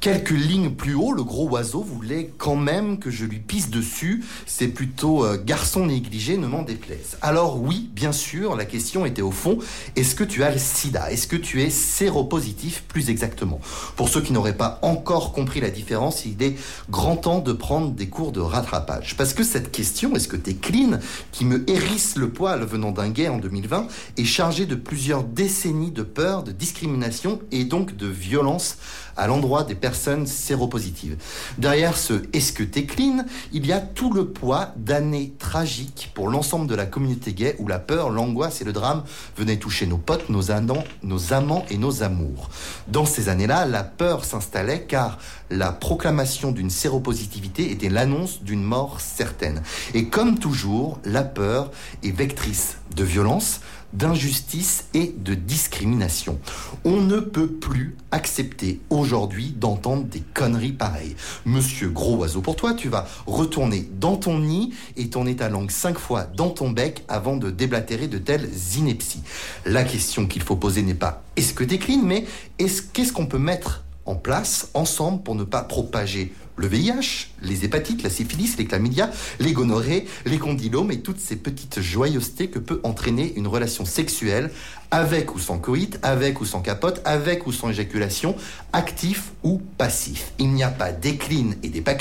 Quelques 0.01 0.31
lignes 0.31 0.71
plus 0.71 0.95
haut, 0.95 1.13
le 1.13 1.25
gros 1.25 1.49
oiseau 1.49 1.83
voulait 1.83 2.31
quand 2.39 2.57
même 2.57 2.99
que 2.99 3.11
je 3.11 3.25
lui 3.25 3.39
pisse 3.39 3.71
dessus. 3.71 4.25
C'est 4.47 4.69
plutôt 4.69 5.25
euh, 5.25 5.41
garçon 5.43 5.87
négligé, 5.87 6.37
ne 6.37 6.47
m'en 6.47 6.63
déplaise. 6.63 7.17
Alors 7.23 7.61
oui, 7.61 7.91
bien 7.93 8.13
sûr, 8.13 8.57
la 8.57 8.65
question 8.65 9.07
était 9.07 9.23
au 9.23 9.31
fond, 9.31 9.59
est-ce 9.97 10.15
que 10.15 10.25
tu 10.25 10.43
as 10.43 10.53
le 10.53 10.59
sida? 10.59 11.11
Est-ce 11.11 11.27
que 11.27 11.37
tu 11.37 11.63
es 11.63 11.71
séropositif 11.71 12.85
plus 12.87 13.11
exactement? 13.11 13.61
Pour 13.97 14.09
ceux 14.09 14.21
qui 14.21 14.33
n'auraient 14.33 14.57
pas 14.57 14.79
encore 14.83 15.33
compris 15.33 15.61
la 15.61 15.71
différence, 15.71 16.25
il 16.25 16.43
est 16.43 16.57
grand 16.91 17.17
temps 17.17 17.41
de 17.41 17.53
prendre 17.53 17.91
des 17.91 18.09
cours 18.09 18.33
de 18.33 18.41
rattrapage. 18.41 19.17
Parce 19.17 19.35
que 19.35 19.43
cette 19.43 19.73
question, 19.73 20.15
est-ce 20.15 20.29
que 20.29 20.37
tu 20.37 20.51
es 20.51 20.55
clean, 20.55 20.99
qui 21.33 21.45
me 21.45 21.69
hérisse 21.69 22.17
le 22.17 22.29
poil 22.29 22.65
venant 22.65 22.93
d'un 22.93 23.09
gay 23.09 23.29
en 23.29 23.39
2020, 23.39 23.89
est 24.17 24.25
chargée 24.25 24.67
de 24.67 24.75
plusieurs 24.75 25.25
décennies 25.25 25.91
de 25.91 26.03
peur, 26.03 26.43
de 26.43 26.53
discrimination 26.53 27.41
et 27.51 27.65
donc 27.65 27.97
de 27.97 28.07
violence 28.07 28.77
à 29.17 29.27
l'endroit 29.27 29.65
des 29.65 29.75
personnes 29.75 30.27
séropositives. 30.27 31.17
Derrière 31.59 31.97
ce 31.97 32.23
est-ce 32.33 32.53
que 32.53 32.63
t'es 32.63 32.85
clean, 32.85 33.25
il 33.53 33.67
y 33.67 33.73
a 33.73 33.81
tout 33.81 34.13
le 34.13 34.29
poids 34.29 34.73
d'années 34.77 35.35
tragiques 35.39 36.11
pour 36.15 36.29
l'ensemble 36.29 36.67
de 36.67 36.75
la 36.75 36.87
communauté 36.87 37.33
gay 37.33 37.57
où 37.59 37.69
la 37.69 37.79
peur, 37.79 38.11
l'angoisse 38.11 38.61
et 38.61 38.65
le 38.65 38.73
drame 38.73 39.05
venaient 39.37 39.59
toucher 39.59 39.87
nos 39.87 39.99
potes, 39.99 40.29
nos 40.29 40.51
amants, 40.51 40.85
nos 41.03 41.33
amants 41.33 41.65
et 41.71 41.79
nos 41.79 42.03
amours. 42.03 42.51
Dans 42.89 43.07
ces 43.07 43.29
années-là, 43.29 43.67
la 43.67 43.85
peur 43.85 44.25
s'installait 44.25 44.83
car 44.83 45.19
la 45.51 45.73
proclamation 45.73 46.53
d'une 46.53 46.71
séropositivité 46.71 47.71
était 47.71 47.89
l'annonce 47.89 48.43
d'une 48.43 48.63
mort 48.63 49.01
certaine. 49.01 49.63
Et 49.95 50.07
comme 50.07 50.39
toujours, 50.39 50.99
la 51.05 51.23
peur 51.23 51.71
est 52.03 52.11
vectrice 52.11 52.79
de 52.95 53.05
violence, 53.05 53.61
d'injustice 53.97 54.87
et 54.95 55.15
de 55.17 55.35
discrimination. 55.35 56.39
On 56.85 57.01
ne 57.01 57.19
peut 57.21 57.49
plus 57.49 57.97
accepter 58.11 58.81
aujourd'hui 58.91 59.55
d'entendre 59.57 60.05
des 60.05 60.23
conneries 60.35 60.73
pareilles. 60.73 61.17
Monsieur 61.45 61.89
Gros 61.89 62.17
Oiseau, 62.17 62.41
pour 62.41 62.57
toi, 62.57 62.75
tu 62.75 62.89
vas 62.89 63.07
retourner 63.27 63.89
dans 63.99 64.17
ton 64.17 64.39
nid 64.39 64.73
et 64.97 65.09
tourner 65.09 65.37
ta 65.37 65.49
langue 65.49 65.71
cinq 65.71 65.99
fois 65.99 66.25
dans 66.25 66.51
ton 66.51 66.71
bec 66.71 67.05
avant 67.09 67.37
de 67.37 67.51
déblatérer 67.51 68.09
de 68.09 68.19
telles 68.19 68.49
inepties. 68.77 69.23
La 69.65 69.85
question 69.85 70.27
qu'il 70.27 70.43
faut 70.43 70.57
poser 70.57 70.83
n'est 70.83 70.95
pas 70.95 71.23
est-ce 71.37 71.53
que 71.53 71.65
clean, 71.65 72.03
mais 72.03 72.25
est-ce 72.59 72.83
qu'est-ce 72.83 73.13
qu'on 73.13 73.27
peut 73.27 73.39
mettre 73.39 73.85
en 74.07 74.15
place 74.15 74.71
ensemble 74.75 75.23
pour 75.23 75.35
ne 75.35 75.45
pas 75.45 75.63
propager 75.63 76.33
le 76.57 76.67
VIH, 76.67 77.29
les 77.43 77.65
hépatites, 77.65 78.03
la 78.03 78.11
syphilis, 78.11 78.57
les 78.59 78.67
chlamydia, 78.67 79.11
les 79.41 79.53
gonorrhées, 79.53 80.07
les 80.25 80.39
condylomes 80.39 80.91
et 80.91 81.01
toutes 81.01 81.21
ces 81.21 81.37
petites 81.37 81.81
joyeusetés 81.81 82.49
que 82.49 82.59
peut 82.59 82.81
entraîner 82.83 83.35
une 83.37 83.47
relation 83.47 83.85
sexuelle 83.85 84.51
avec 84.91 85.35
ou 85.35 85.39
sans 85.39 85.59
coït, 85.59 85.99
avec 86.03 86.41
ou 86.41 86.45
sans 86.45 86.63
capote, 86.63 87.03
avec 87.05 87.47
ou 87.47 87.53
sans 87.53 87.71
éjaculation, 87.71 88.37
actif 88.73 89.33
ou 89.43 89.61
passif. 89.79 90.33
Il 90.39 90.53
n'y 90.53 90.63
a 90.63 90.71
pas 90.71 90.93
des 90.93 91.17
clean 91.17 91.51
et 91.63 91.69
des 91.69 91.81
pas 91.81 91.97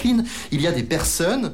il 0.51 0.61
y 0.61 0.67
a 0.67 0.71
des 0.71 0.83
personnes 0.83 1.53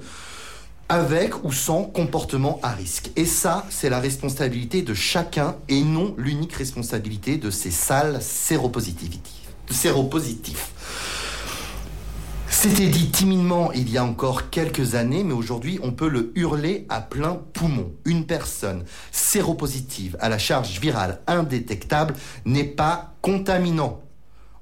avec 0.90 1.46
ou 1.46 1.54
sans 1.54 1.84
comportement 1.84 2.60
à 2.64 2.72
risque. 2.72 3.12
Et 3.16 3.26
ça, 3.26 3.66
c'est 3.70 3.90
la 3.90 4.00
responsabilité 4.00 4.82
de 4.82 4.94
chacun 4.94 5.56
et 5.70 5.82
non 5.84 6.14
l'unique 6.18 6.54
responsabilité 6.54 7.38
de 7.38 7.50
ces 7.50 7.72
salles 7.72 8.22
séropositifs. 8.22 9.22
séropositifs. 9.70 11.21
C'était 12.52 12.88
dit 12.88 13.10
timidement 13.10 13.72
il 13.72 13.90
y 13.90 13.98
a 13.98 14.04
encore 14.04 14.52
quelques 14.52 14.94
années, 14.94 15.24
mais 15.24 15.34
aujourd'hui 15.34 15.80
on 15.82 15.94
peut 15.94 16.10
le 16.10 16.32
hurler 16.36 16.86
à 16.90 17.02
plein 17.02 17.40
poumon. 17.54 17.92
Une 18.06 18.26
personne 18.26 18.84
séropositive 19.12 20.16
à 20.20 20.30
la 20.30 20.38
charge 20.38 20.80
virale 20.80 21.22
indétectable 21.26 22.14
n'est 22.46 22.66
pas 22.66 23.16
contaminant. 23.22 24.02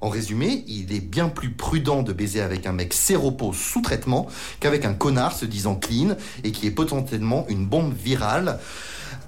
En 0.01 0.07
résumé, 0.07 0.63
il 0.67 0.93
est 0.93 1.01
bien 1.01 1.27
plus 1.27 1.49
prudent 1.49 2.03
de 2.03 2.13
baiser 2.13 2.39
avec 2.39 2.67
un 2.67 2.71
mec 2.71 2.93
séropo 2.93 3.51
sous 3.51 3.81
traitement 3.81 4.27
qu'avec 4.61 4.85
un 4.85 4.93
connard 4.93 5.33
se 5.33 5.45
disant 5.45 5.75
clean 5.75 6.15
et 6.45 6.53
qui 6.53 6.67
est 6.67 6.71
potentiellement 6.71 7.45
une 7.49 7.65
bombe 7.65 7.93
virale 7.93 8.59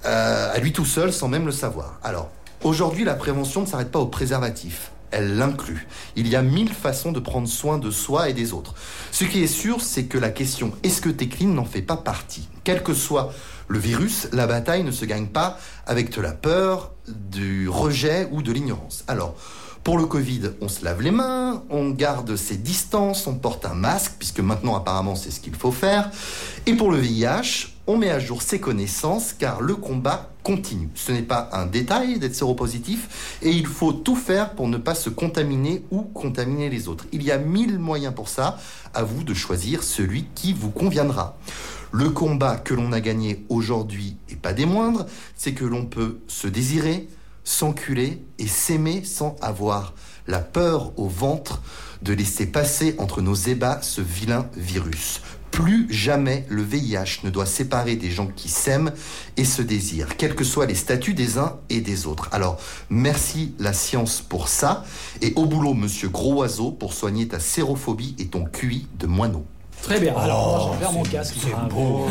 euh, 0.05 0.53
à 0.53 0.59
lui 0.59 0.71
tout 0.71 0.85
seul 0.85 1.11
sans 1.11 1.27
même 1.27 1.45
le 1.45 1.51
savoir. 1.51 1.99
Alors, 2.03 2.29
aujourd'hui, 2.63 3.03
la 3.03 3.15
prévention 3.15 3.61
ne 3.61 3.65
s'arrête 3.65 3.91
pas 3.91 3.99
au 3.99 4.05
préservatif 4.05 4.91
elle 5.11 5.37
l'inclut. 5.37 5.87
Il 6.15 6.27
y 6.27 6.35
a 6.35 6.41
mille 6.41 6.73
façons 6.73 7.11
de 7.11 7.19
prendre 7.19 7.47
soin 7.47 7.77
de 7.77 7.91
soi 7.91 8.29
et 8.29 8.33
des 8.33 8.53
autres. 8.53 8.75
Ce 9.11 9.23
qui 9.23 9.43
est 9.43 9.47
sûr, 9.47 9.81
c'est 9.81 10.05
que 10.05 10.17
la 10.17 10.29
question 10.29 10.73
est-ce 10.83 11.01
que 11.01 11.09
t'es 11.09 11.27
clean 11.27 11.49
n'en 11.49 11.65
fait 11.65 11.81
pas 11.81 11.97
partie? 11.97 12.47
Quel 12.63 12.83
que 12.83 12.93
soit 12.93 13.33
le 13.67 13.79
virus, 13.79 14.27
la 14.33 14.47
bataille 14.47 14.83
ne 14.83 14.91
se 14.91 15.05
gagne 15.05 15.27
pas 15.27 15.57
avec 15.85 16.13
de 16.13 16.21
la 16.21 16.33
peur, 16.33 16.91
du 17.07 17.69
rejet 17.69 18.27
ou 18.31 18.41
de 18.41 18.51
l'ignorance. 18.51 19.05
Alors, 19.07 19.35
pour 19.83 19.97
le 19.97 20.05
Covid, 20.05 20.51
on 20.61 20.67
se 20.67 20.85
lave 20.85 21.01
les 21.01 21.09
mains, 21.09 21.63
on 21.69 21.89
garde 21.89 22.35
ses 22.35 22.57
distances, 22.57 23.25
on 23.25 23.35
porte 23.35 23.65
un 23.65 23.73
masque, 23.73 24.13
puisque 24.19 24.39
maintenant 24.39 24.75
apparemment 24.75 25.15
c'est 25.15 25.31
ce 25.31 25.39
qu'il 25.39 25.55
faut 25.55 25.71
faire. 25.71 26.11
Et 26.67 26.73
pour 26.73 26.91
le 26.91 26.97
VIH, 26.97 27.70
on 27.87 27.97
met 27.97 28.09
à 28.09 28.19
jour 28.19 28.41
ses 28.41 28.59
connaissances, 28.59 29.33
car 29.33 29.61
le 29.61 29.75
combat 29.75 30.31
continue. 30.43 30.89
Ce 30.95 31.11
n'est 31.11 31.21
pas 31.21 31.49
un 31.53 31.65
détail 31.65 32.19
d'être 32.19 32.35
séropositif, 32.35 33.37
et 33.41 33.51
il 33.51 33.67
faut 33.67 33.93
tout 33.93 34.15
faire 34.15 34.51
pour 34.51 34.67
ne 34.67 34.77
pas 34.77 34.95
se 34.95 35.09
contaminer 35.09 35.83
ou 35.91 36.01
contaminer 36.01 36.69
les 36.69 36.87
autres. 36.87 37.05
Il 37.11 37.23
y 37.23 37.31
a 37.31 37.37
mille 37.37 37.79
moyens 37.79 38.13
pour 38.13 38.29
ça, 38.29 38.57
à 38.93 39.03
vous 39.03 39.23
de 39.23 39.33
choisir 39.33 39.83
celui 39.83 40.25
qui 40.35 40.53
vous 40.53 40.71
conviendra. 40.71 41.37
Le 41.91 42.09
combat 42.09 42.55
que 42.57 42.73
l'on 42.73 42.93
a 42.93 43.01
gagné 43.01 43.45
aujourd'hui, 43.49 44.17
et 44.29 44.35
pas 44.35 44.53
des 44.53 44.65
moindres, 44.65 45.05
c'est 45.35 45.53
que 45.53 45.65
l'on 45.65 45.85
peut 45.85 46.19
se 46.27 46.47
désirer, 46.47 47.09
s'enculer 47.43 48.23
et 48.39 48.47
s'aimer 48.47 49.03
sans 49.03 49.35
avoir 49.41 49.93
la 50.27 50.39
peur 50.39 50.93
au 50.97 51.07
ventre 51.07 51.61
de 52.01 52.13
laisser 52.13 52.45
passer 52.45 52.95
entre 52.97 53.21
nos 53.21 53.35
ébats 53.35 53.79
ce 53.81 54.01
vilain 54.01 54.49
virus. 54.55 55.21
Plus 55.51 55.85
jamais 55.89 56.45
le 56.49 56.63
VIH 56.63 57.23
ne 57.23 57.29
doit 57.29 57.45
séparer 57.45 57.95
des 57.95 58.09
gens 58.09 58.27
qui 58.27 58.49
s'aiment 58.49 58.93
et 59.37 59.45
se 59.45 59.61
désirent, 59.61 60.15
quels 60.17 60.35
que 60.35 60.43
soient 60.43 60.65
les 60.65 60.75
statuts 60.75 61.13
des 61.13 61.37
uns 61.37 61.57
et 61.69 61.81
des 61.81 62.07
autres. 62.07 62.29
Alors, 62.31 62.57
merci 62.89 63.53
la 63.59 63.73
science 63.73 64.21
pour 64.21 64.47
ça, 64.47 64.85
et 65.21 65.33
au 65.35 65.45
boulot, 65.45 65.73
monsieur 65.73 66.09
Gros 66.09 66.35
Oiseau, 66.35 66.71
pour 66.71 66.93
soigner 66.93 67.27
ta 67.27 67.39
sérophobie 67.39 68.15
et 68.17 68.27
ton 68.27 68.45
QI 68.45 68.87
de 68.97 69.07
moineau. 69.07 69.45
Très 69.83 69.99
bien. 69.99 70.13
Alors, 70.15 70.73
je 70.73 70.77
vais 70.79 70.83
faire 70.85 70.93
mon 70.93 71.03
casque. 71.03 71.35
C'est 71.39 71.69
beau. 71.73 72.05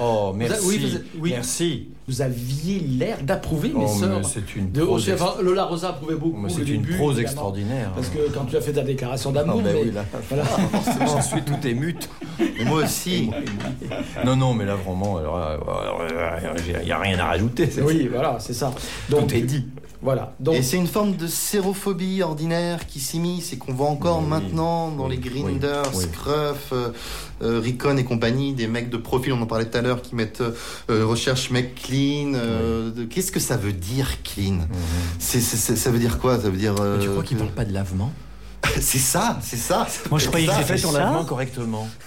Oh, 0.00 0.32
merci. 0.36 0.66
Oui, 0.66 0.78
vous- 1.14 1.20
oui. 1.22 1.30
Merci. 1.30 1.88
Vous 2.08 2.22
aviez 2.22 2.80
l'air 2.80 3.18
d'approuver 3.22 3.68
mes 3.68 3.84
Oh, 3.84 3.98
sœurs. 4.00 4.20
c'est 4.24 4.56
une 4.56 4.72
De, 4.72 4.82
prose 4.82 5.10
enfin, 5.12 5.42
Lola 5.42 5.64
Rosa 5.66 5.90
approuvait 5.90 6.14
beaucoup. 6.14 6.42
C'est 6.48 6.60
une 6.60 6.80
début, 6.82 6.96
prose 6.96 7.20
extraordinaire. 7.20 7.90
Parce 7.94 8.08
que 8.08 8.30
quand 8.32 8.46
tu 8.46 8.56
as 8.56 8.62
fait 8.62 8.72
ta 8.72 8.80
déclaration 8.82 9.30
Ah, 9.34 9.38
d'amour, 9.40 9.60
ben 9.60 9.74
mais- 9.74 9.82
oui, 9.84 9.92
là, 9.92 10.04
voilà. 10.28 10.44
J'en 11.06 11.20
suis 11.20 11.42
tout 11.42 11.66
émute. 11.66 12.08
Et 12.40 12.64
moi 12.64 12.82
aussi. 12.84 13.30
Non, 14.24 14.36
non, 14.36 14.54
mais 14.54 14.64
là, 14.64 14.74
vraiment, 14.76 15.18
il 15.20 16.84
n'y 16.84 16.90
a 16.92 16.98
rien 16.98 17.18
à 17.18 17.24
rajouter. 17.26 17.68
oui, 17.82 18.08
voilà, 18.10 18.38
c'est 18.40 18.54
ça. 18.54 18.72
Donc, 19.10 19.28
Tout 19.28 19.34
est 19.34 19.42
dit. 19.42 19.66
Voilà. 20.00 20.34
Donc, 20.38 20.54
Et 20.54 20.62
c'est 20.62 20.76
une 20.76 20.86
forme 20.86 21.16
de 21.16 21.26
sérophobie 21.26 22.22
ordinaire 22.22 22.86
qui 22.86 23.00
s'immisce 23.00 23.52
et 23.52 23.58
qu'on 23.58 23.72
voit 23.72 23.88
encore 23.88 24.20
Oui, 24.20 24.28
maintenant 24.28 24.90
dans 24.92 25.08
oui, 25.08 25.18
les 25.22 25.30
oui, 25.30 25.42
oui. 25.44 25.58
Scruff, 26.02 26.68
euh, 26.72 26.90
euh, 27.42 27.60
Recon 27.64 27.96
et 27.96 28.04
compagnie, 28.04 28.52
des 28.52 28.68
mecs 28.68 28.90
de 28.90 28.96
profil, 28.96 29.32
on 29.32 29.42
en 29.42 29.46
parlait 29.46 29.68
tout 29.68 29.76
à 29.76 29.82
l'heure, 29.82 30.00
qui 30.00 30.14
mettent 30.14 30.40
euh, 30.40 30.52
euh, 30.90 31.04
recherche 31.04 31.50
mec 31.50 31.74
clean. 31.74 32.34
euh, 32.34 32.90
de- 32.92 33.04
Qu'est-ce 33.04 33.32
que 33.32 33.40
ça 33.40 33.56
veut 33.56 33.72
dire 33.72 34.22
clean? 34.22 34.58
C'est- 35.18 35.40
Ça 35.40 35.90
veut 35.90 35.98
dire 35.98 36.18
quoi? 36.18 36.38
Ça 36.40 36.48
veut 36.48 36.56
dire. 36.56 36.76
euh, 36.80 36.96
Mais 36.98 37.04
tu 37.04 37.10
crois 37.10 37.22
qu'ils 37.24 37.36
que- 37.36 37.42
parlent 37.42 37.54
pas 37.54 37.64
de 37.64 37.72
lavement? 37.72 38.12
C'est 38.80 38.98
ça, 38.98 39.38
c'est 39.42 39.56
ça. 39.56 39.86
Moi, 40.10 40.18
je 40.18 40.28
croyais 40.28 40.46
que 40.46 40.52
c'était 40.54 40.78
ton 40.80 40.92
ça 40.92 40.98
lavement 41.00 41.24
correctement. 41.24 41.88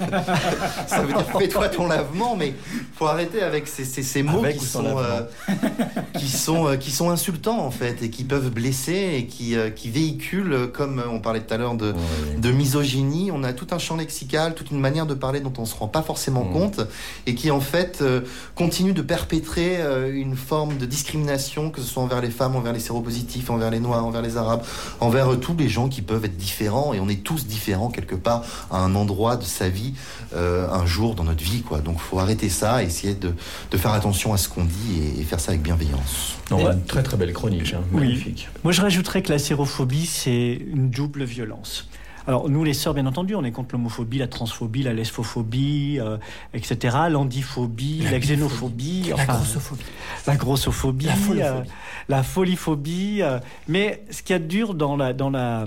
Ça 0.88 1.02
veut 1.02 1.08
dire 1.13 1.26
fais-toi 1.38 1.69
ton 1.69 1.88
lavement, 1.88 2.36
mais 2.36 2.54
faut 2.95 3.06
arrêter 3.08 3.41
avec 3.41 3.67
ces, 3.67 3.84
ces, 3.86 4.04
ces 4.04 4.24
mots 4.24 4.39
Avec 4.39 4.58
qui 4.58 4.65
sont, 4.65 4.97
euh, 4.97 5.21
qui 6.17 6.28
sont 6.30 6.67
euh, 6.67 6.76
qui 6.78 6.91
sont 6.91 7.10
insultants 7.10 7.60
en 7.65 7.71
fait 7.71 8.02
et 8.04 8.10
qui 8.10 8.24
peuvent 8.24 8.50
blesser 8.50 9.15
et 9.17 9.26
qui 9.28 9.56
euh, 9.56 9.69
qui 9.69 9.89
véhiculent 9.89 10.69
comme 10.74 11.04
on 11.12 11.19
parlait 11.19 11.41
tout 11.41 11.54
à 11.54 11.58
l'heure 11.58 11.76
de 11.76 11.91
Ouais. 11.91 12.38
de 12.39 12.52
misogynie. 12.52 13.32
On 13.34 13.43
a 13.43 13.54
tout 13.54 13.67
un 13.71 13.78
champ 13.80 13.95
lexical, 13.97 14.54
toute 14.56 14.71
une 14.71 14.80
manière 14.80 15.06
de 15.06 15.13
parler 15.13 15.39
dont 15.41 15.54
on 15.58 15.65
se 15.65 15.76
rend 15.76 15.88
pas 15.88 16.02
forcément 16.02 16.43
Mm. 16.45 16.54
compte 16.54 16.82
et 17.28 17.36
qui 17.36 17.52
en 17.52 17.60
fait 17.62 18.00
euh, 18.02 18.21
continue 18.56 18.93
de 18.93 19.02
perpétrer 19.02 19.78
euh, 19.82 20.12
une 20.13 20.36
forme 20.36 20.78
de 20.78 20.86
discrimination, 20.86 21.69
que 21.69 21.82
ce 21.82 21.88
soit 21.88 22.02
envers 22.04 22.21
les 22.21 22.30
femmes, 22.32 22.56
envers 22.56 22.74
les 22.74 22.80
séropositifs, 22.80 23.50
envers 23.50 23.69
les 23.71 23.80
noirs, 23.80 24.06
envers 24.06 24.21
les 24.21 24.38
arabes, 24.38 24.63
envers 25.00 25.34
euh, 25.34 25.36
tous 25.36 25.56
les 25.56 25.67
gens 25.69 25.89
qui 25.89 26.02
peuvent 26.02 26.24
être 26.26 26.38
différents 26.38 26.50
et 26.59 26.99
on 26.99 27.09
est 27.09 27.23
tous 27.23 27.45
différents 27.47 27.89
quelque 27.89 28.15
part 28.15 28.43
à 28.69 28.77
un 28.79 28.95
endroit 28.95 29.37
de 29.37 29.43
sa 29.43 29.69
vie, 29.69 29.93
euh, 30.35 30.67
un 30.69 30.85
jour 30.85 31.15
dans 31.15 31.23
notre 31.23 31.43
vie 31.43 31.61
quoi. 31.61 31.79
Donc 31.79 31.99
faut 31.99 32.19
arrêter 32.19 32.49
ça, 32.49 32.83
et 32.83 32.87
essayer 32.87 33.15
de, 33.15 33.33
de 33.71 33.77
faire 33.77 33.91
attention 33.93 34.33
à 34.33 34.37
ce 34.37 34.49
qu'on 34.49 34.65
dit 34.65 35.01
et, 35.17 35.21
et 35.21 35.23
faire 35.23 35.39
ça 35.39 35.51
avec 35.51 35.61
bienveillance. 35.61 36.35
Non, 36.49 36.71
une 36.71 36.83
très 36.83 37.03
très 37.03 37.17
belle 37.17 37.33
chronique, 37.33 37.73
hein, 37.73 37.81
Oui. 37.93 38.01
magnifique. 38.01 38.49
Moi, 38.63 38.73
je 38.73 38.81
rajouterais 38.81 39.21
que 39.21 39.31
la 39.31 39.39
sérophobie, 39.39 40.05
c'est 40.05 40.59
une 40.67 40.89
double 40.89 41.23
violence. 41.23 41.87
Alors 42.27 42.49
nous 42.49 42.63
les 42.63 42.73
sœurs, 42.73 42.93
bien 42.93 43.05
entendu, 43.07 43.34
on 43.36 43.43
est 43.43 43.51
contre 43.51 43.73
l'homophobie, 43.75 44.19
la 44.19 44.27
transphobie, 44.27 44.84
la 44.84 44.93
lesbophobie, 44.93 45.99
euh, 45.99 46.17
etc., 46.53 46.97
l'andiphobie, 47.10 48.03
la, 48.12 48.19
xénophobie, 48.19 49.05
La 49.10 49.15
enfin, 49.15 49.34
grossophobie. 49.38 49.84
la 50.27 50.36
grossophobie, 50.36 51.05
La 51.05 51.47
euh, 51.47 51.63
la 52.10 52.23
foliphobie. 52.23 53.21
euh, 53.21 53.39
mais 53.67 54.03
ce 54.12 54.21
qui 54.21 54.34
est 54.34 54.39
dur 54.39 54.73
dans 54.75 54.95
la, 54.95 55.13
dans 55.13 55.29
la, 55.31 55.65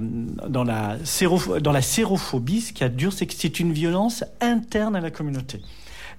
dans 0.48 0.62
la, 0.64 0.96
séro- 1.04 1.58
dans 1.60 1.72
la 1.72 1.82
sérophobie, 1.82 2.60
ce 2.60 2.72
qui 2.72 2.84
est 2.84 2.88
dur, 2.90 3.12
c'est 3.12 3.26
que 3.26 3.34
c'est 3.36 3.58
une 3.58 3.72
violence 3.72 4.24
interne 4.40 4.94
à 4.96 5.00
la 5.00 5.10
communauté. 5.10 5.60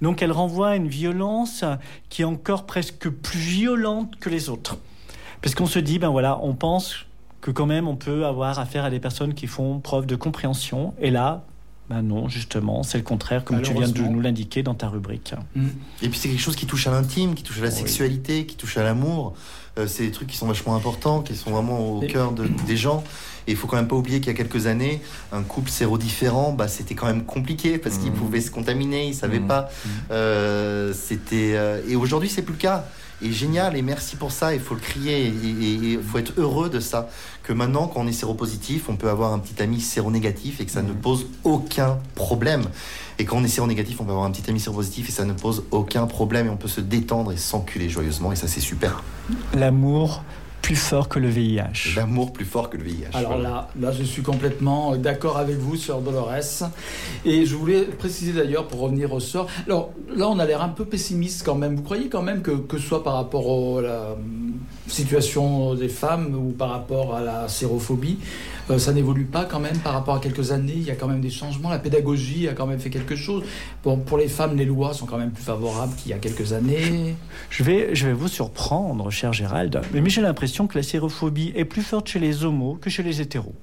Donc 0.01 0.21
elle 0.21 0.33
renvoie 0.33 0.69
à 0.71 0.75
une 0.75 0.89
violence 0.89 1.63
qui 2.09 2.23
est 2.23 2.25
encore 2.25 2.65
presque 2.65 3.07
plus 3.09 3.39
violente 3.39 4.17
que 4.19 4.29
les 4.29 4.49
autres. 4.49 4.77
Parce 5.41 5.55
qu'on 5.55 5.67
se 5.67 5.79
dit, 5.79 5.99
ben 5.99 6.09
voilà, 6.09 6.39
on 6.41 6.53
pense 6.55 7.05
que 7.45 7.51
quand 7.51 7.67
même 7.67 7.87
on 7.87 7.95
peut 7.95 8.25
avoir 8.25 8.57
affaire 8.57 8.85
à 8.85 8.89
des 8.89 8.99
personnes 8.99 9.35
qui 9.35 9.45
font 9.45 9.79
preuve 9.79 10.07
de 10.07 10.15
compréhension. 10.15 10.95
Et 10.99 11.11
là, 11.11 11.43
ben 11.91 12.01
non, 12.01 12.27
justement, 12.27 12.81
c'est 12.81 12.97
le 12.97 13.03
contraire, 13.03 13.43
comme 13.45 13.61
tu 13.61 13.71
viens 13.73 13.87
de 13.87 14.01
nous 14.01 14.19
l'indiquer 14.19 14.63
dans 14.63 14.73
ta 14.73 14.87
rubrique. 14.89 15.35
Et 16.01 16.09
puis 16.09 16.17
c'est 16.17 16.27
quelque 16.29 16.41
chose 16.41 16.55
qui 16.55 16.65
touche 16.65 16.87
à 16.87 16.91
l'intime, 16.91 17.35
qui 17.35 17.43
touche 17.43 17.59
à 17.59 17.65
la 17.65 17.69
sexualité, 17.71 18.47
qui 18.47 18.55
touche 18.55 18.77
à 18.77 18.83
l'amour. 18.83 19.35
Euh, 19.77 19.85
c'est 19.85 20.03
des 20.05 20.11
trucs 20.11 20.29
qui 20.29 20.37
sont 20.37 20.47
vachement 20.47 20.75
importants, 20.75 21.21
qui 21.21 21.35
sont 21.35 21.51
vraiment 21.51 21.79
au 21.97 21.99
cœur 22.01 22.31
de- 22.31 22.47
des 22.65 22.77
gens. 22.77 23.03
Et 23.45 23.51
il 23.51 23.57
faut 23.57 23.67
quand 23.67 23.75
même 23.75 23.87
pas 23.87 23.95
oublier 23.95 24.19
qu'il 24.21 24.27
y 24.31 24.35
a 24.35 24.37
quelques 24.37 24.65
années, 24.65 24.99
un 25.31 25.43
couple 25.43 25.69
séro-différent, 25.69 26.51
bah, 26.53 26.67
c'était 26.67 26.95
quand 26.95 27.05
même 27.05 27.25
compliqué 27.25 27.77
parce 27.77 27.99
qu'ils 27.99 28.11
Mhm. 28.11 28.17
pouvaient 28.17 28.41
se 28.41 28.49
contaminer, 28.49 29.05
ils 29.05 29.13
savaient 29.13 29.39
Mhm. 29.41 29.47
pas. 29.47 29.69
Euh, 30.09 30.93
c'était 30.93 31.53
euh, 31.55 31.81
et 31.87 31.95
aujourd'hui 31.95 32.29
c'est 32.29 32.41
plus 32.41 32.53
le 32.53 32.59
cas. 32.59 32.85
Et 33.21 33.31
génial 33.31 33.77
et 33.77 33.81
merci 33.81 34.15
pour 34.15 34.31
ça. 34.31 34.53
Il 34.53 34.59
faut 34.59 34.75
le 34.75 34.81
crier 34.81 35.27
et 35.27 35.29
il 35.29 35.99
faut 36.01 36.17
être 36.17 36.33
heureux 36.37 36.69
de 36.69 36.79
ça. 36.79 37.09
Que 37.43 37.53
maintenant, 37.53 37.87
quand 37.87 38.01
on 38.01 38.07
est 38.07 38.13
séropositif, 38.13 38.89
on 38.89 38.95
peut 38.95 39.09
avoir 39.09 39.33
un 39.33 39.39
petit 39.39 39.61
ami 39.61 39.79
séronégatif 39.79 40.59
et 40.59 40.65
que 40.65 40.71
ça 40.71 40.81
ne 40.81 40.93
pose 40.93 41.27
aucun 41.43 41.97
problème. 42.15 42.63
Et 43.17 43.25
quand 43.25 43.37
on 43.37 43.43
est 43.43 43.49
séronégatif, 43.49 44.01
on 44.01 44.03
peut 44.03 44.11
avoir 44.11 44.25
un 44.25 44.31
petit 44.31 44.49
ami 44.49 44.59
séropositif 44.59 45.09
et 45.09 45.11
ça 45.11 45.23
ne 45.25 45.33
pose 45.33 45.63
aucun 45.71 46.05
problème 46.07 46.47
et 46.47 46.49
on 46.49 46.57
peut 46.57 46.67
se 46.67 46.81
détendre 46.81 47.31
et 47.31 47.37
s'enculer 47.37 47.89
joyeusement 47.89 48.31
et 48.31 48.35
ça 48.35 48.47
c'est 48.47 48.59
super. 48.59 49.03
L'amour 49.53 50.23
plus 50.65 50.75
fort 50.75 51.09
que 51.09 51.19
le 51.19 51.29
VIH. 51.29 51.93
L'amour 51.95 52.33
plus 52.33 52.43
fort 52.43 52.71
que 52.71 52.77
le 52.77 52.85
VIH. 52.85 53.09
Alors 53.13 53.37
là, 53.37 53.67
là, 53.79 53.91
je 53.91 54.01
suis 54.01 54.23
complètement 54.23 54.97
d'accord 54.97 55.37
avec 55.37 55.57
vous, 55.57 55.75
Sœur 55.75 56.01
Dolores. 56.01 56.31
Et 57.23 57.45
je 57.45 57.55
voulais 57.55 57.83
préciser 57.83 58.33
d'ailleurs, 58.33 58.67
pour 58.67 58.79
revenir 58.79 59.13
au 59.13 59.19
sort, 59.19 59.47
alors 59.67 59.91
là, 60.09 60.27
on 60.27 60.39
a 60.39 60.45
l'air 60.45 60.63
un 60.63 60.69
peu 60.69 60.83
pessimiste 60.83 61.45
quand 61.45 61.53
même. 61.53 61.75
Vous 61.75 61.83
croyez 61.83 62.09
quand 62.09 62.23
même 62.23 62.41
que, 62.41 62.49
que 62.49 62.79
ce 62.79 62.87
soit 62.87 63.03
par 63.03 63.13
rapport 63.13 63.77
à 63.77 63.81
la 63.83 63.89
euh, 63.89 64.15
situation 64.87 65.75
des 65.75 65.89
femmes 65.89 66.33
ou 66.33 66.51
par 66.51 66.69
rapport 66.69 67.15
à 67.15 67.21
la 67.21 67.47
sérophobie, 67.47 68.17
euh, 68.71 68.79
ça 68.79 68.91
n'évolue 68.91 69.25
pas 69.25 69.45
quand 69.45 69.59
même 69.59 69.77
par 69.77 69.93
rapport 69.93 70.15
à 70.15 70.19
quelques 70.19 70.51
années? 70.51 70.73
Il 70.75 70.83
y 70.83 70.89
a 70.89 70.95
quand 70.95 71.07
même 71.07 71.21
des 71.21 71.29
changements. 71.29 71.69
La 71.69 71.77
pédagogie 71.77 72.47
a 72.47 72.53
quand 72.53 72.65
même 72.65 72.79
fait 72.79 72.89
quelque 72.89 73.15
chose. 73.15 73.43
Bon, 73.83 73.97
pour 73.97 74.17
les 74.17 74.27
femmes, 74.27 74.57
les 74.57 74.65
lois 74.65 74.95
sont 74.95 75.05
quand 75.05 75.19
même 75.19 75.31
plus 75.31 75.43
favorables 75.43 75.93
qu'il 75.95 76.09
y 76.09 76.13
a 76.15 76.17
quelques 76.17 76.53
années. 76.53 77.15
Je 77.51 77.63
vais, 77.63 77.93
je 77.93 78.07
vais 78.07 78.13
vous 78.13 78.27
surprendre, 78.27 79.11
cher 79.11 79.31
Gérald, 79.31 79.79
mais, 79.93 80.01
mais 80.01 80.09
j'ai 80.09 80.21
l'impression 80.21 80.54
que 80.65 80.77
la 80.77 80.83
sérophobie 80.83 81.51
est 81.55 81.65
plus 81.65 81.83
forte 81.83 82.07
chez 82.07 82.19
les 82.19 82.45
homos 82.45 82.77
que 82.79 82.89
chez 82.89 83.03
les 83.03 83.21
hétéros. 83.21 83.55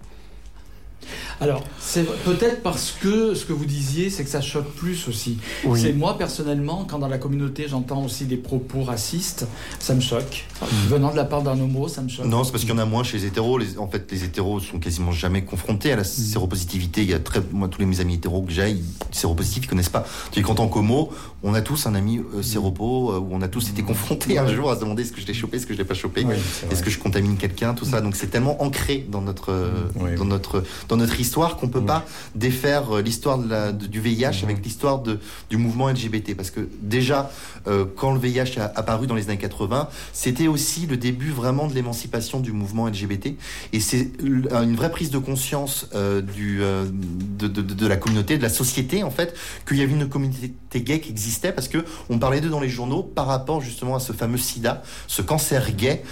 Alors, 1.42 1.64
c'est 1.81 2.05
peut-être 2.24 2.62
parce 2.62 2.94
que 3.00 3.35
ce 3.35 3.44
que 3.44 3.52
vous 3.52 3.64
disiez, 3.64 4.11
c'est 4.11 4.24
que 4.24 4.31
ça 4.31 4.40
choque 4.40 4.70
plus 4.74 5.09
aussi. 5.09 5.38
Oui. 5.64 5.81
C'est 5.81 5.92
moi 5.92 6.16
personnellement, 6.16 6.87
quand 6.88 6.98
dans 6.98 7.09
la 7.09 7.18
communauté 7.18 7.66
j'entends 7.68 8.05
aussi 8.05 8.24
des 8.26 8.37
propos 8.37 8.83
racistes, 8.83 9.46
ça 9.81 9.94
me 9.94 10.00
choque. 10.00 10.46
Venant 10.88 11.11
de 11.11 11.16
la 11.16 11.24
part 11.24 11.42
d'un 11.42 11.59
homo, 11.61 11.88
ça 11.88 12.00
me 12.02 12.09
choque. 12.09 12.26
Non, 12.26 12.44
c'est 12.44 12.52
parce 12.52 12.62
qu'il 12.64 12.72
y 12.72 12.76
en 12.76 12.78
a 12.78 12.85
moins 12.85 13.02
chez 13.02 13.18
les 13.18 13.26
hétéros. 13.26 13.59
Les- 13.59 13.76
en 13.78 13.88
fait, 13.88 14.11
les 14.12 14.24
hétéros 14.24 14.61
sont 14.61 14.78
quasiment 14.78 15.12
jamais 15.12 15.42
confrontés 15.44 15.92
à 15.92 15.96
la 15.96 16.05
séropositivité. 16.05 17.02
Il 17.02 17.11
y 17.11 17.14
a 17.14 17.18
très, 17.18 17.40
moi, 17.52 17.68
tous 17.68 17.81
les 17.81 17.87
mes 17.87 18.00
amis 18.00 18.14
hétéros 18.14 18.42
que 18.42 18.52
j'ai, 18.52 18.70
ils- 18.70 18.85
séropositifs, 19.11 19.64
ils 19.64 19.68
connaissent 19.68 19.88
pas. 19.88 20.05
Tu 20.31 20.40
dis 20.40 20.44
qu'en 20.46 20.55
tant 20.55 20.68
qu'homo, 20.68 21.11
on 21.42 21.55
a 21.55 21.61
tous 21.61 21.87
un 21.87 21.94
ami 21.94 22.20
euh, 22.37 22.42
séropo, 22.42 23.12
euh, 23.12 23.18
où 23.18 23.28
on 23.33 23.42
a 23.42 23.48
tous 23.48 23.68
été 23.70 23.83
confrontés 23.83 24.38
un 24.38 24.46
jour 24.46 24.70
à 24.70 24.76
se 24.76 24.81
demander 24.81 25.02
est-ce 25.02 25.12
que 25.12 25.20
je 25.20 25.26
l'ai 25.26 25.35
chopé, 25.35 25.57
est-ce 25.57 25.66
que 25.66 25.74
je 25.74 25.78
l'ai 25.78 25.85
pas 25.85 25.94
chopé, 25.94 26.24
Oui, 26.24 26.35
est-ce 26.70 26.83
que 26.83 26.90
je 26.90 26.98
contamine 26.98 27.37
quelqu'un, 27.37 27.74
tout 27.74 27.85
ça. 27.85 28.00
Donc 28.00 28.14
c'est 28.16 28.28
tellement 28.28 28.62
ancré 28.62 29.05
dans 29.11 29.20
notre, 29.20 29.50
euh, 29.52 29.70
Oui, 29.96 30.14
dans 30.16 30.24
notre, 30.24 30.62
dans 30.88 30.96
notre 30.96 31.18
histoire 31.33 31.57
qu'on 31.57 31.68
peut 31.68 31.81
pas 31.83 32.05
défaire 32.35 32.97
euh, 32.97 33.01
l'histoire 33.01 33.38
du 33.38 34.01
VIH 34.01 34.42
avec 34.45 34.62
l'histoire 34.62 35.03
du 35.03 35.57
mouvement 35.57 35.88
LGBT. 35.88 36.37
Parce 36.37 36.51
que 36.51 36.68
déjà, 36.83 37.31
euh, 37.66 37.87
quand 37.97 38.12
le 38.12 38.21
VIH 38.21 38.59
a 38.61 38.71
apparu 38.77 39.07
dans 39.07 39.14
les 39.14 39.25
années 39.31 39.38
80, 39.38 39.88
c'était 40.12 40.47
aussi 40.47 40.87
le 40.87 40.99
début 40.99 41.31
vraiment 41.31 41.68
de 41.68 41.73
l'émancipation 41.75 42.38
du 42.40 42.53
mouvement 42.53 42.87
LGBT. 42.87 43.29
Et 43.73 43.81
c'est 43.81 44.11
une 44.23 44.77
vraie 44.77 44.90
prise 44.90 45.11
de 45.11 45.16
conscience 45.16 45.87
euh, 45.95 46.21
du, 46.21 46.62
euh, 46.62 46.85
de, 46.92 47.49
de- 47.49 47.62
de- 47.62 47.73
de 47.75 47.87
la 47.87 47.97
communauté, 47.97 48.37
de 48.37 48.42
la 48.42 48.51
société, 48.51 49.03
en 49.03 49.11
fait, 49.11 49.35
qu'il 49.66 49.79
y 49.79 49.83
avait 49.83 49.92
une 49.95 50.11
communauté 50.11 50.53
gay 50.75 51.01
qui 51.01 51.09
existait 51.11 51.53
parce 51.53 51.68
que 51.68 51.79
on 52.11 52.18
parlait 52.18 52.42
d'eux 52.42 52.51
dans 52.51 52.61
les 52.61 52.68
journaux 52.68 53.03
par 53.03 53.27
rapport 53.27 53.62
justement 53.62 53.97
à 53.97 54.01
ce 54.01 54.12
fameux 54.12 54.37
sida, 54.38 54.83
ce 55.07 55.23
cancer 55.23 55.73
gay 55.75 56.03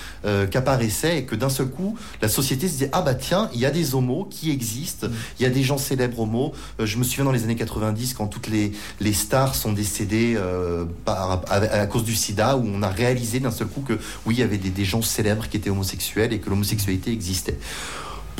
qu'apparaissait 0.50 1.18
et 1.18 1.24
que 1.26 1.34
d'un 1.34 1.48
seul 1.50 1.66
coup, 1.68 1.98
la 2.22 2.28
société 2.30 2.68
se 2.68 2.72
disait, 2.72 2.88
ah 2.92 3.02
bah 3.02 3.14
tiens, 3.14 3.50
il 3.52 3.60
y 3.60 3.66
a 3.66 3.70
des 3.70 3.94
homos 3.94 4.24
qui 4.30 4.50
existent, 4.50 4.99
il 5.38 5.42
y 5.42 5.46
a 5.46 5.50
des 5.50 5.62
gens 5.62 5.78
célèbres 5.78 6.20
homos. 6.20 6.52
Euh, 6.78 6.86
je 6.86 6.98
me 6.98 7.04
souviens 7.04 7.24
dans 7.24 7.32
les 7.32 7.44
années 7.44 7.56
90 7.56 8.14
quand 8.14 8.26
toutes 8.26 8.48
les, 8.48 8.72
stars 9.12 9.54
sont 9.54 9.72
décédées 9.72 10.34
euh, 10.36 10.84
par, 11.04 11.42
à, 11.48 11.54
à 11.56 11.86
cause 11.86 12.04
du 12.04 12.14
sida, 12.14 12.56
où 12.56 12.64
on 12.66 12.82
a 12.82 12.88
réalisé 12.88 13.40
d'un 13.40 13.50
seul 13.50 13.66
coup 13.66 13.80
que 13.80 13.98
oui, 14.26 14.36
il 14.36 14.40
y 14.40 14.42
avait 14.42 14.58
des 14.58 14.84
gens 14.84 15.02
célèbres 15.02 15.48
qui 15.48 15.56
étaient 15.56 15.70
homosexuels 15.70 16.32
et 16.32 16.38
que 16.38 16.50
l'homosexualité 16.50 17.12
existait. 17.12 17.58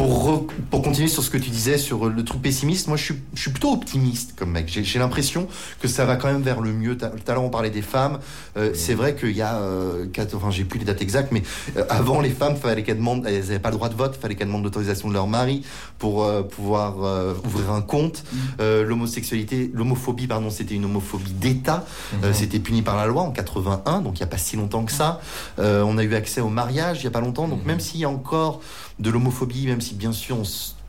Pour, 0.00 0.30
re- 0.30 0.46
pour 0.70 0.80
continuer 0.80 1.08
sur 1.08 1.22
ce 1.22 1.28
que 1.28 1.36
tu 1.36 1.50
disais 1.50 1.76
sur 1.76 2.08
le 2.08 2.24
truc 2.24 2.40
pessimiste, 2.40 2.88
moi 2.88 2.96
je 2.96 3.04
suis, 3.04 3.14
je 3.34 3.42
suis 3.42 3.50
plutôt 3.50 3.70
optimiste 3.70 4.32
comme 4.34 4.50
mec. 4.50 4.66
J'ai 4.66 4.98
l'impression 4.98 5.46
que 5.78 5.88
ça 5.88 6.06
va 6.06 6.16
quand 6.16 6.28
même 6.32 6.40
vers 6.40 6.62
le 6.62 6.72
mieux. 6.72 6.96
Tout 6.96 7.04
à 7.26 7.34
l'heure 7.34 7.42
on 7.44 7.50
parlait 7.50 7.68
des 7.68 7.82
femmes. 7.82 8.18
Euh, 8.56 8.70
C'est 8.72 8.94
vrai 8.94 9.14
qu'il 9.14 9.36
y 9.36 9.42
a, 9.42 9.56
euh, 9.56 10.06
quatre- 10.06 10.34
enfin 10.34 10.50
j'ai 10.50 10.64
plus 10.64 10.78
les 10.78 10.86
dates 10.86 11.02
exactes, 11.02 11.32
mais 11.32 11.42
euh, 11.76 11.84
avant 11.90 12.22
les 12.22 12.30
femmes, 12.30 12.56
fallait 12.56 12.82
qu'elles 12.82 12.96
demandent, 12.96 13.26
elles 13.26 13.40
n'avaient 13.40 13.58
pas 13.58 13.68
le 13.68 13.76
droit 13.76 13.90
de 13.90 13.94
vote, 13.94 14.16
fallait 14.18 14.36
qu'elles 14.36 14.46
demandent 14.46 14.64
l'autorisation 14.64 15.06
de 15.08 15.12
leur 15.12 15.26
mari 15.26 15.66
pour 15.98 16.24
euh, 16.24 16.42
pouvoir 16.44 17.04
euh, 17.04 17.34
ouvrir 17.44 17.70
un 17.70 17.82
compte. 17.82 18.24
Euh, 18.60 18.86
L'homosexualité, 18.86 19.70
l'homophobie, 19.74 20.26
pardon, 20.26 20.48
c'était 20.48 20.76
une 20.76 20.86
homophobie 20.86 21.32
d'État. 21.34 21.84
Euh, 22.24 22.32
c'était 22.32 22.58
puni 22.58 22.80
par 22.80 22.96
la 22.96 23.04
loi 23.04 23.20
en 23.20 23.32
81, 23.32 24.00
donc 24.00 24.14
il 24.14 24.22
n'y 24.22 24.24
a 24.24 24.28
pas 24.28 24.38
si 24.38 24.56
longtemps 24.56 24.84
que 24.86 24.92
ça. 24.92 25.20
Euh, 25.58 25.82
on 25.86 25.98
a 25.98 26.04
eu 26.04 26.14
accès 26.14 26.40
au 26.40 26.48
mariage 26.48 27.00
il 27.00 27.02
n'y 27.02 27.08
a 27.08 27.10
pas 27.10 27.20
longtemps, 27.20 27.48
donc 27.48 27.66
même 27.66 27.80
s'il 27.80 28.00
y 28.00 28.06
a 28.06 28.08
encore 28.08 28.62
de 29.00 29.10
l'homophobie, 29.10 29.66
même 29.66 29.80
si 29.80 29.94
bien 29.94 30.12
sûr 30.12 30.36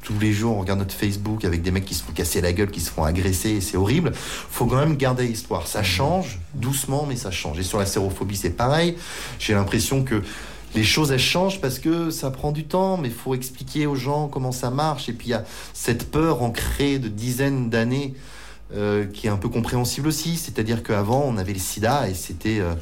tous 0.04 0.17
les 0.19 0.34
jours 0.34 0.58
on 0.58 0.62
regarde 0.62 0.80
notre 0.80 0.93
Facebook 0.93 1.45
avec 1.45 1.62
des 1.62 1.71
mecs 1.71 1.86
qui 1.86 1.95
se 1.95 2.04
font 2.04 2.12
casser 2.12 2.41
la 2.41 2.54
gueule, 2.54 2.71
qui 2.71 2.82
se 2.82 2.91
font 2.91 3.04
agresser, 3.04 3.50
et 3.52 3.62
c'est 3.62 3.78
horrible. 3.78 4.12
Faut 4.13 4.65
quand 4.65 4.78
même 4.78 4.97
garder 4.97 5.26
espoir. 5.30 5.67
Ça 5.67 5.84
change 5.84 6.39
doucement, 6.54 7.06
mais 7.08 7.15
ça 7.15 7.32
change. 7.32 7.60
Et 7.60 7.63
sur 7.63 7.80
la 7.80 7.86
sérophobie, 7.86 8.36
c'est 8.36 8.52
pareil. 8.52 8.97
J'ai 9.39 9.54
l'impression 9.54 10.04
que 10.04 10.21
les 10.76 10.84
choses 10.84 11.12
elles 11.12 11.19
changent 11.19 11.60
parce 11.60 11.80
que 11.80 12.12
ça 12.12 12.32
prend 12.32 12.52
du 12.52 12.65
temps, 12.65 12.97
mais 12.97 13.10
faut 13.10 13.36
expliquer 13.36 13.86
aux 13.88 13.95
gens 13.95 14.28
comment 14.28 14.52
ça 14.52 14.69
marche. 14.69 15.10
Et 15.10 15.13
puis 15.13 15.28
il 15.28 15.32
y 15.32 15.36
a 15.36 15.43
cette 15.74 16.10
peur 16.12 16.41
ancrée 16.41 17.00
de 17.00 17.08
dizaines 17.08 17.69
d'années 17.69 18.13
euh, 18.74 19.06
qui 19.06 19.28
est 19.28 19.30
un 19.30 19.38
peu 19.38 19.50
compréhensible 19.50 20.08
aussi. 20.08 20.38
C'est-à-dire 20.38 20.84
qu'avant 20.84 21.24
on 21.26 21.38
avait 21.38 21.54
le 21.54 21.60
sida 21.60 22.10
et 22.10 22.13
c'était 22.13 22.60
euh, 22.60 22.74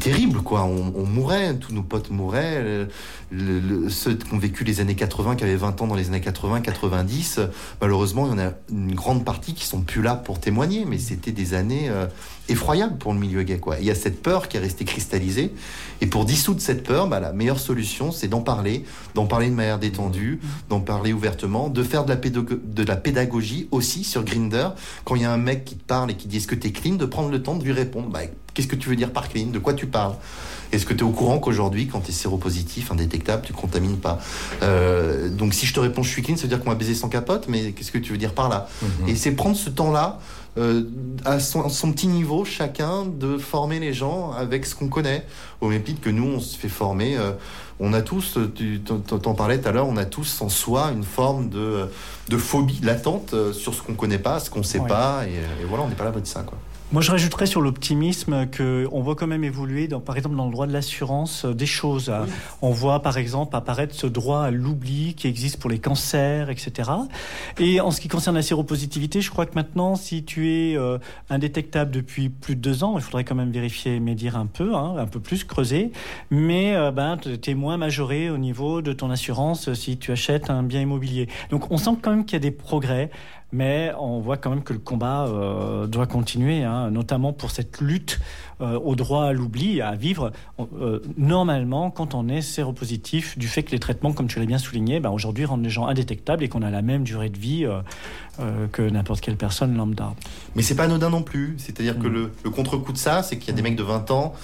terrible, 0.00 0.40
quoi. 0.40 0.64
On, 0.64 0.92
on 0.96 1.04
mourait, 1.04 1.54
tous 1.56 1.72
nos 1.72 1.82
potes 1.82 2.10
mouraient. 2.10 2.86
Le- 3.30 3.58
le- 3.60 3.88
ceux 3.90 4.14
qui 4.14 4.32
ont 4.32 4.38
vécu 4.38 4.64
les 4.64 4.80
années 4.80 4.94
80, 4.94 5.36
qui 5.36 5.44
avaient 5.44 5.56
20 5.56 5.80
ans 5.82 5.86
dans 5.86 5.94
les 5.94 6.08
années 6.08 6.20
80, 6.20 6.60
90, 6.60 7.38
euh, 7.38 7.46
malheureusement, 7.80 8.26
il 8.26 8.30
y 8.30 8.34
en 8.34 8.38
a 8.46 8.52
une 8.70 8.94
grande 8.94 9.24
partie 9.24 9.54
qui 9.54 9.64
sont 9.66 9.80
plus 9.80 10.02
là 10.02 10.14
pour 10.14 10.40
témoigner, 10.40 10.84
mais 10.84 10.98
c'était 10.98 11.32
des 11.32 11.54
années 11.54 11.88
euh, 11.88 12.06
effroyables 12.48 12.98
pour 12.98 13.12
le 13.14 13.18
milieu 13.18 13.42
gay, 13.42 13.58
quoi. 13.58 13.76
Il 13.80 13.86
y 13.86 13.90
a 13.90 13.94
cette 13.94 14.22
peur 14.22 14.48
qui 14.48 14.56
est 14.56 14.60
restée 14.60 14.84
cristallisée. 14.84 15.52
Et 16.00 16.06
pour 16.06 16.24
dissoudre 16.26 16.60
cette 16.60 16.82
peur, 16.84 17.08
bah, 17.08 17.18
la 17.20 17.32
meilleure 17.32 17.58
solution, 17.58 18.12
c'est 18.12 18.28
d'en 18.28 18.40
parler, 18.42 18.84
d'en 19.14 19.26
parler 19.26 19.48
de 19.48 19.54
manière 19.54 19.78
détendue, 19.78 20.38
d'en 20.68 20.80
parler 20.80 21.12
ouvertement, 21.12 21.68
de 21.70 21.82
faire 21.82 22.04
de 22.04 22.10
la, 22.10 22.16
pédago- 22.16 22.60
de 22.62 22.82
la 22.84 22.96
pédagogie 22.96 23.68
aussi 23.70 24.04
sur 24.04 24.22
Grinder. 24.24 24.68
Quand 25.04 25.14
il 25.16 25.22
y 25.22 25.24
a 25.24 25.32
un 25.32 25.38
mec 25.38 25.64
qui 25.64 25.76
te 25.76 25.84
parle 25.84 26.10
et 26.10 26.14
qui 26.14 26.28
dit 26.28 26.36
est-ce 26.36 26.46
que 26.46 26.54
t'es 26.54 26.72
clean, 26.72 26.94
de 26.96 27.06
prendre 27.06 27.30
le 27.30 27.42
temps 27.42 27.56
de 27.56 27.64
lui 27.64 27.72
répondre. 27.72 28.08
Bah, 28.08 28.20
Qu'est-ce 28.52 28.68
que 28.68 28.76
tu 28.76 28.88
veux 28.88 28.94
dire 28.94 29.10
par 29.12 29.28
clean? 29.30 29.46
De 29.46 29.58
quoi 29.58 29.74
tu 29.74 29.86
parles? 29.86 30.14
Est-ce 30.74 30.86
que 30.86 30.94
tu 30.94 31.00
es 31.00 31.06
au 31.06 31.10
courant 31.10 31.38
qu'aujourd'hui, 31.38 31.86
quand 31.86 32.00
tu 32.00 32.10
es 32.10 32.14
séropositif, 32.14 32.90
indétectable, 32.90 33.42
tu 33.44 33.52
contamines 33.52 33.98
pas 33.98 34.18
Euh, 34.62 35.28
Donc 35.28 35.54
si 35.54 35.66
je 35.66 35.74
te 35.74 35.80
réponds 35.80 36.02
je 36.02 36.10
suis 36.10 36.22
clean, 36.22 36.36
ça 36.36 36.42
veut 36.42 36.48
dire 36.48 36.60
qu'on 36.62 36.70
va 36.70 36.76
baiser 36.76 36.94
sans 36.94 37.08
capote, 37.08 37.46
mais 37.48 37.72
qu'est-ce 37.72 37.92
que 37.92 37.98
tu 37.98 38.12
veux 38.12 38.18
dire 38.18 38.32
par 38.34 38.48
là 38.48 38.68
Et 39.06 39.14
c'est 39.16 39.32
prendre 39.32 39.56
ce 39.56 39.70
temps-là, 39.70 40.18
euh, 40.56 40.82
à 41.24 41.40
son, 41.40 41.68
son 41.68 41.92
petit 41.92 42.06
niveau, 42.06 42.44
chacun, 42.44 43.04
de 43.06 43.38
former 43.38 43.80
les 43.80 43.92
gens 43.92 44.32
avec 44.32 44.66
ce 44.66 44.74
qu'on 44.74 44.88
connaît. 44.88 45.24
Au 45.60 45.72
titre 45.72 46.00
que 46.00 46.10
nous, 46.10 46.26
on 46.36 46.40
se 46.40 46.56
fait 46.56 46.68
former. 46.68 47.16
euh, 47.16 47.32
on 47.80 47.92
a 47.92 48.02
tous, 48.02 48.38
tu 48.54 48.80
t'en- 48.80 49.34
parlais 49.34 49.58
tout 49.60 49.68
à 49.68 49.72
l'heure, 49.72 49.88
on 49.88 49.96
a 49.96 50.04
tous 50.04 50.40
en 50.42 50.48
soi 50.48 50.92
une 50.92 51.02
forme 51.02 51.48
de, 51.48 51.88
de 52.28 52.36
phobie 52.36 52.78
latente 52.84 53.34
sur 53.52 53.74
ce 53.74 53.82
qu'on 53.82 53.94
connaît 53.94 54.18
pas, 54.20 54.38
ce 54.38 54.48
qu'on 54.48 54.62
sait 54.62 54.78
Ouais. 54.78 54.86
pas, 54.88 55.24
et, 55.26 55.32
et 55.32 55.64
voilà, 55.68 55.82
on 55.84 55.88
n'est 55.88 55.96
pas 55.96 56.04
là 56.04 56.12
de 56.12 56.24
ça, 56.24 56.42
quoi. 56.44 56.56
Moi, 56.92 57.00
je 57.02 57.10
rajouterais 57.10 57.46
sur 57.46 57.60
l'optimisme 57.60 58.46
que 58.46 58.86
on 58.92 59.00
voit 59.00 59.16
quand 59.16 59.26
même 59.26 59.42
évoluer, 59.42 59.88
dans, 59.88 60.00
par 60.00 60.16
exemple, 60.16 60.36
dans 60.36 60.44
le 60.44 60.52
droit 60.52 60.66
de 60.66 60.72
l'assurance, 60.72 61.44
euh, 61.44 61.54
des 61.54 61.66
choses. 61.66 62.12
On 62.62 62.70
voit, 62.70 63.00
par 63.00 63.16
exemple, 63.16 63.56
apparaître 63.56 63.94
ce 63.94 64.06
droit 64.06 64.42
à 64.42 64.50
l'oubli 64.50 65.14
qui 65.14 65.26
existe 65.26 65.58
pour 65.58 65.70
les 65.70 65.78
cancers, 65.78 66.50
etc. 66.50 66.90
Et 67.58 67.80
en 67.80 67.90
ce 67.90 68.00
qui 68.00 68.08
concerne 68.08 68.36
la 68.36 68.42
séropositivité, 68.42 69.22
je 69.22 69.30
crois 69.30 69.46
que 69.46 69.54
maintenant, 69.54 69.96
si 69.96 70.24
tu 70.24 70.52
es 70.52 70.76
euh, 70.76 70.98
indétectable 71.30 71.90
depuis 71.90 72.28
plus 72.28 72.54
de 72.54 72.60
deux 72.60 72.84
ans, 72.84 72.96
il 72.96 73.02
faudrait 73.02 73.24
quand 73.24 73.34
même 73.34 73.50
vérifier, 73.50 73.98
médire 73.98 74.36
un 74.36 74.46
peu, 74.46 74.74
hein, 74.74 74.94
un 74.98 75.06
peu 75.06 75.20
plus, 75.20 75.42
creuser. 75.44 75.90
Mais 76.30 76.76
euh, 76.76 76.92
ben, 76.92 77.16
tu 77.16 77.50
es 77.50 77.54
moins 77.54 77.78
majoré 77.78 78.30
au 78.30 78.38
niveau 78.38 78.82
de 78.82 78.92
ton 78.92 79.10
assurance 79.10 79.72
si 79.72 79.96
tu 79.96 80.12
achètes 80.12 80.50
un 80.50 80.62
bien 80.62 80.82
immobilier. 80.82 81.28
Donc, 81.50 81.70
on 81.72 81.78
sent 81.78 81.96
quand 82.02 82.10
même 82.10 82.24
qu'il 82.24 82.34
y 82.34 82.36
a 82.36 82.40
des 82.40 82.50
progrès. 82.50 83.10
Mais 83.54 83.92
on 84.00 84.18
voit 84.18 84.36
quand 84.36 84.50
même 84.50 84.64
que 84.64 84.72
le 84.72 84.80
combat 84.80 85.26
euh, 85.28 85.86
doit 85.86 86.08
continuer, 86.08 86.64
hein, 86.64 86.90
notamment 86.90 87.32
pour 87.32 87.52
cette 87.52 87.80
lutte 87.80 88.18
euh, 88.60 88.80
au 88.80 88.96
droit 88.96 89.26
à 89.26 89.32
l'oubli, 89.32 89.80
à 89.80 89.94
vivre 89.94 90.32
euh, 90.58 90.98
normalement 91.16 91.92
quand 91.92 92.14
on 92.16 92.28
est 92.28 92.40
séropositif, 92.40 93.38
du 93.38 93.46
fait 93.46 93.62
que 93.62 93.70
les 93.70 93.78
traitements, 93.78 94.12
comme 94.12 94.26
tu 94.26 94.40
l'as 94.40 94.46
bien 94.46 94.58
souligné, 94.58 94.98
ben, 94.98 95.10
aujourd'hui 95.10 95.44
rendent 95.44 95.62
les 95.62 95.70
gens 95.70 95.86
indétectables 95.86 96.42
et 96.42 96.48
qu'on 96.48 96.62
a 96.62 96.70
la 96.70 96.82
même 96.82 97.04
durée 97.04 97.28
de 97.28 97.38
vie 97.38 97.64
que 98.72 98.82
n'importe 98.82 99.20
quelle 99.20 99.36
personne 99.36 99.76
lambda. 99.76 100.14
Mais 100.56 100.62
c'est 100.62 100.74
pas 100.74 100.84
anodin 100.84 101.10
non 101.10 101.22
plus. 101.22 101.54
C'est-à-dire 101.58 101.96
que 101.96 102.08
Mm. 102.08 102.12
le, 102.12 102.32
le 102.42 102.50
contre-coup 102.50 102.92
de 102.92 102.98
ça, 102.98 103.22
c'est 103.22 103.38
qu'il 103.38 103.48
y 103.48 103.52
a 103.52 103.54
des 103.54 103.62
mecs 103.62 103.76
de 103.76 103.84
20 103.84 104.10
ans 104.10 104.34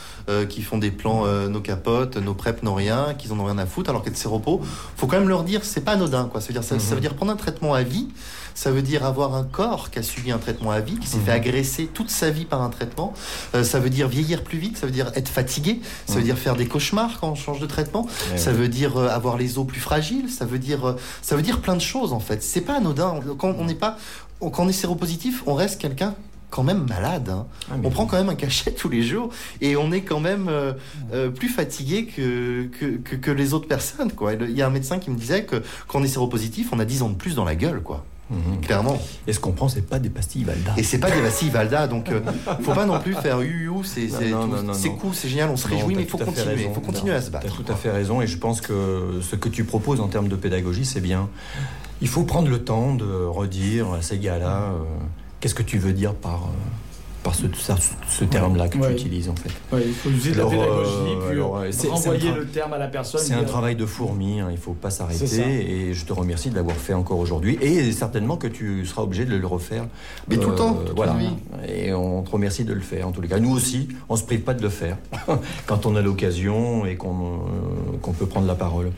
qui 0.48 0.62
font 0.62 0.78
des 0.78 0.92
plans 0.92 1.26
nos 1.48 1.60
capotes, 1.60 2.16
nos 2.16 2.34
prep, 2.34 2.62
nos 2.62 2.74
rien, 2.74 3.14
qu'ils 3.14 3.32
en 3.32 3.40
ont 3.40 3.46
rien 3.46 3.58
à 3.58 3.66
foutre, 3.66 3.90
alors 3.90 4.04
qu'être 4.04 4.16
séropos, 4.16 4.60
faut 4.96 5.08
quand 5.08 5.18
même 5.18 5.28
leur 5.28 5.42
dire, 5.42 5.64
c'est 5.64 5.84
pas 5.84 5.92
anodin. 5.92 6.28
Quoi. 6.30 6.40
Ça, 6.40 6.48
veut 6.48 6.52
dire, 6.52 6.62
ça, 6.62 6.78
ça 6.78 6.94
veut 6.94 7.00
dire 7.00 7.14
prendre 7.14 7.32
un 7.32 7.36
traitement 7.36 7.74
à 7.74 7.82
vie, 7.82 8.08
ça 8.54 8.70
veut 8.70 8.82
dire 8.82 9.04
avoir 9.04 9.34
un 9.34 9.44
corps 9.44 9.90
qui 9.90 9.98
a 9.98 10.02
subi 10.02 10.30
un 10.32 10.38
traitement 10.38 10.70
à 10.70 10.80
vie, 10.80 10.96
qui 10.98 11.06
s'est 11.06 11.18
fait 11.18 11.32
agresser 11.32 11.86
toute 11.86 12.10
sa 12.10 12.30
vie 12.30 12.44
par 12.44 12.62
un 12.62 12.68
traitement. 12.70 13.12
Euh, 13.54 13.64
ça 13.64 13.80
veut 13.80 13.90
dire 13.90 14.08
vieillir 14.08 14.42
plus 14.44 14.58
vite, 14.58 14.76
ça 14.76 14.86
veut 14.86 14.92
dire 14.92 15.10
être 15.14 15.28
fatigué, 15.28 15.80
ça 16.06 16.14
veut 16.14 16.22
dire 16.22 16.38
faire 16.38 16.56
des 16.56 16.66
cauchemars 16.66 17.18
quand 17.20 17.30
on 17.30 17.34
change 17.34 17.60
de 17.60 17.66
traitement, 17.66 18.06
Ouais, 18.32 18.38
ça 18.38 18.52
veut 18.52 18.68
dire 18.68 18.96
euh, 18.98 19.08
avoir 19.08 19.36
les 19.36 19.58
os 19.58 19.66
plus 19.66 19.80
fragiles, 19.80 20.28
ça 20.30 20.44
veut 20.44 20.58
dire, 20.58 20.86
euh, 20.88 20.96
ça 21.22 21.36
veut 21.36 21.42
dire 21.42 21.60
plein 21.60 21.74
de 21.76 21.80
choses 21.80 22.12
en 22.12 22.20
fait. 22.20 22.42
C'est 22.42 22.60
pas 22.60 22.76
anodin. 22.76 23.20
Quand 23.38 23.54
on 23.58 23.64
n'est 23.64 23.74
pas, 23.74 23.96
quand 24.40 24.52
on 24.60 24.68
est 24.68 24.72
séropositif, 24.72 25.42
on 25.46 25.54
reste 25.54 25.80
quelqu'un 25.80 26.14
quand 26.50 26.64
même 26.64 26.84
malade. 26.88 27.28
hein. 27.28 27.46
Ah, 27.70 27.74
On 27.84 27.90
prend 27.90 28.06
quand 28.06 28.16
même 28.16 28.28
un 28.28 28.34
cachet 28.34 28.72
tous 28.76 28.88
les 28.88 29.02
jours 29.04 29.30
et 29.60 29.76
on 29.76 29.92
est 29.92 30.00
quand 30.02 30.18
même 30.18 30.48
euh, 30.48 30.72
euh, 31.14 31.30
plus 31.30 31.48
fatigué 31.48 32.06
que, 32.06 32.64
que, 32.66 32.96
que, 32.96 33.14
que 33.16 33.30
les 33.30 33.54
autres 33.54 33.68
personnes. 33.68 34.10
Quoi. 34.10 34.32
Il 34.34 34.50
y 34.56 34.60
a 34.62 34.66
un 34.66 34.70
médecin 34.70 34.98
qui 34.98 35.10
me 35.10 35.16
disait 35.16 35.44
que 35.44 35.62
quand 35.86 36.00
on 36.00 36.02
est 36.02 36.08
séropositif, 36.08 36.70
on 36.72 36.80
a 36.80 36.84
10 36.84 37.02
ans 37.02 37.08
de 37.10 37.14
plus 37.14 37.36
dans 37.36 37.44
la 37.44 37.54
gueule, 37.54 37.80
quoi. 37.82 38.04
Mhm. 38.30 38.60
Clairement. 38.60 38.98
Et 39.26 39.32
ce 39.32 39.40
qu'on 39.40 39.52
prend, 39.52 39.68
c'est 39.68 39.82
pas 39.82 39.98
des 39.98 40.08
pastilles 40.08 40.44
Valda. 40.44 40.74
Et 40.76 40.82
c'est 40.82 40.98
pas 40.98 41.10
des 41.10 41.20
vacilles 41.20 41.50
Valda, 41.50 41.88
donc 41.88 42.10
euh, 42.10 42.20
faut 42.62 42.72
pas 42.72 42.86
non 42.86 42.98
plus 43.00 43.14
faire 43.14 43.42
you, 43.42 43.82
c'est 43.84 44.08
cool, 45.00 45.14
c'est 45.14 45.28
génial, 45.28 45.50
on 45.50 45.56
se 45.56 45.66
réjouit, 45.66 45.94
mais 45.94 46.02
il 46.02 46.08
faut 46.08 46.18
continuer, 46.18 46.70
faut 46.72 46.80
continuer 46.80 47.12
Non, 47.12 47.18
à 47.18 47.22
se 47.22 47.30
battre. 47.30 47.46
T'as 47.46 47.64
tout 47.64 47.72
à 47.72 47.74
fait 47.74 47.90
raison 47.90 48.20
et 48.22 48.26
je 48.26 48.38
pense 48.38 48.60
que 48.60 49.20
ce 49.20 49.36
que 49.36 49.48
tu 49.48 49.64
proposes 49.64 50.00
en 50.00 50.08
termes 50.08 50.28
de 50.28 50.36
pédagogie, 50.36 50.84
c'est 50.84 51.00
bien. 51.00 51.28
Il 52.00 52.08
faut 52.08 52.22
prendre 52.22 52.48
le 52.48 52.62
temps 52.62 52.94
de 52.94 53.24
redire 53.26 53.92
à 53.92 54.02
ces 54.02 54.18
gars-là 54.18 54.72
euh, 54.72 54.78
qu'est-ce 55.40 55.54
que 55.54 55.62
tu 55.62 55.78
veux 55.78 55.92
dire 55.92 56.14
par, 56.14 56.44
euh, 56.44 56.56
par 57.22 57.34
ce, 57.34 58.24
terme-là 58.24 58.68
que 58.68 58.78
Ouais. 58.78 58.88
tu 58.88 59.02
utilises 59.02 59.28
en 59.28 59.34
fait. 59.34 59.50
Ouais, 59.76 59.82
il 59.86 59.92
faut 59.92 60.08
user 60.08 60.32
de 60.32 60.38
la 60.38 60.46
pédagogie, 60.46 60.90
euh, 60.90 61.20
puis 61.26 61.30
alors, 61.36 61.62
renvoyer 61.90 62.30
tra- 62.30 62.36
le 62.36 62.46
terme 62.46 62.72
à 62.72 62.78
la 62.78 62.88
personne. 62.88 63.20
C'est 63.22 63.34
un 63.34 63.40
dire- 63.40 63.48
travail 63.48 63.76
de 63.76 63.84
fourmi, 63.86 64.40
hein, 64.40 64.46
il 64.50 64.54
ne 64.54 64.58
faut 64.60 64.72
pas 64.72 64.90
s'arrêter 64.90 65.26
et 65.88 65.92
je 65.94 66.04
te 66.06 66.12
remercie 66.12 66.50
de 66.50 66.54
l'avoir 66.56 66.76
fait 66.76 66.94
encore 66.94 67.18
aujourd'hui 67.18 67.58
et 67.60 67.92
certainement 67.92 68.36
que 68.36 68.46
tu 68.46 68.86
seras 68.86 69.02
obligé 69.02 69.24
de 69.26 69.36
le 69.36 69.46
refaire. 69.46 69.86
Mais 70.28 70.36
tout 70.38 70.50
le 70.50 70.54
temps, 70.56 70.78
voilà. 70.96 71.16
Et 71.68 71.92
on 71.92 72.22
te 72.22 72.30
remercie 72.30 72.64
de 72.64 72.72
le 72.72 72.80
faire 72.80 73.06
en 73.08 73.12
tous 73.12 73.20
les 73.20 73.28
cas. 73.28 73.38
Nous 73.38 73.52
aussi, 73.54 73.88
on 74.08 74.16
se 74.16 74.24
prive 74.24 74.40
pas 74.40 74.54
de 74.54 74.62
le 74.62 74.68
faire 74.70 74.96
quand 75.66 75.86
on 75.86 75.96
a 75.96 76.00
l'occasion 76.02 76.86
et 76.86 76.96
qu'on 76.96 77.40
euh, 78.06 78.12
peut 78.18 78.26
prendre 78.26 78.46
la 78.46 78.54
parole. 78.54 78.90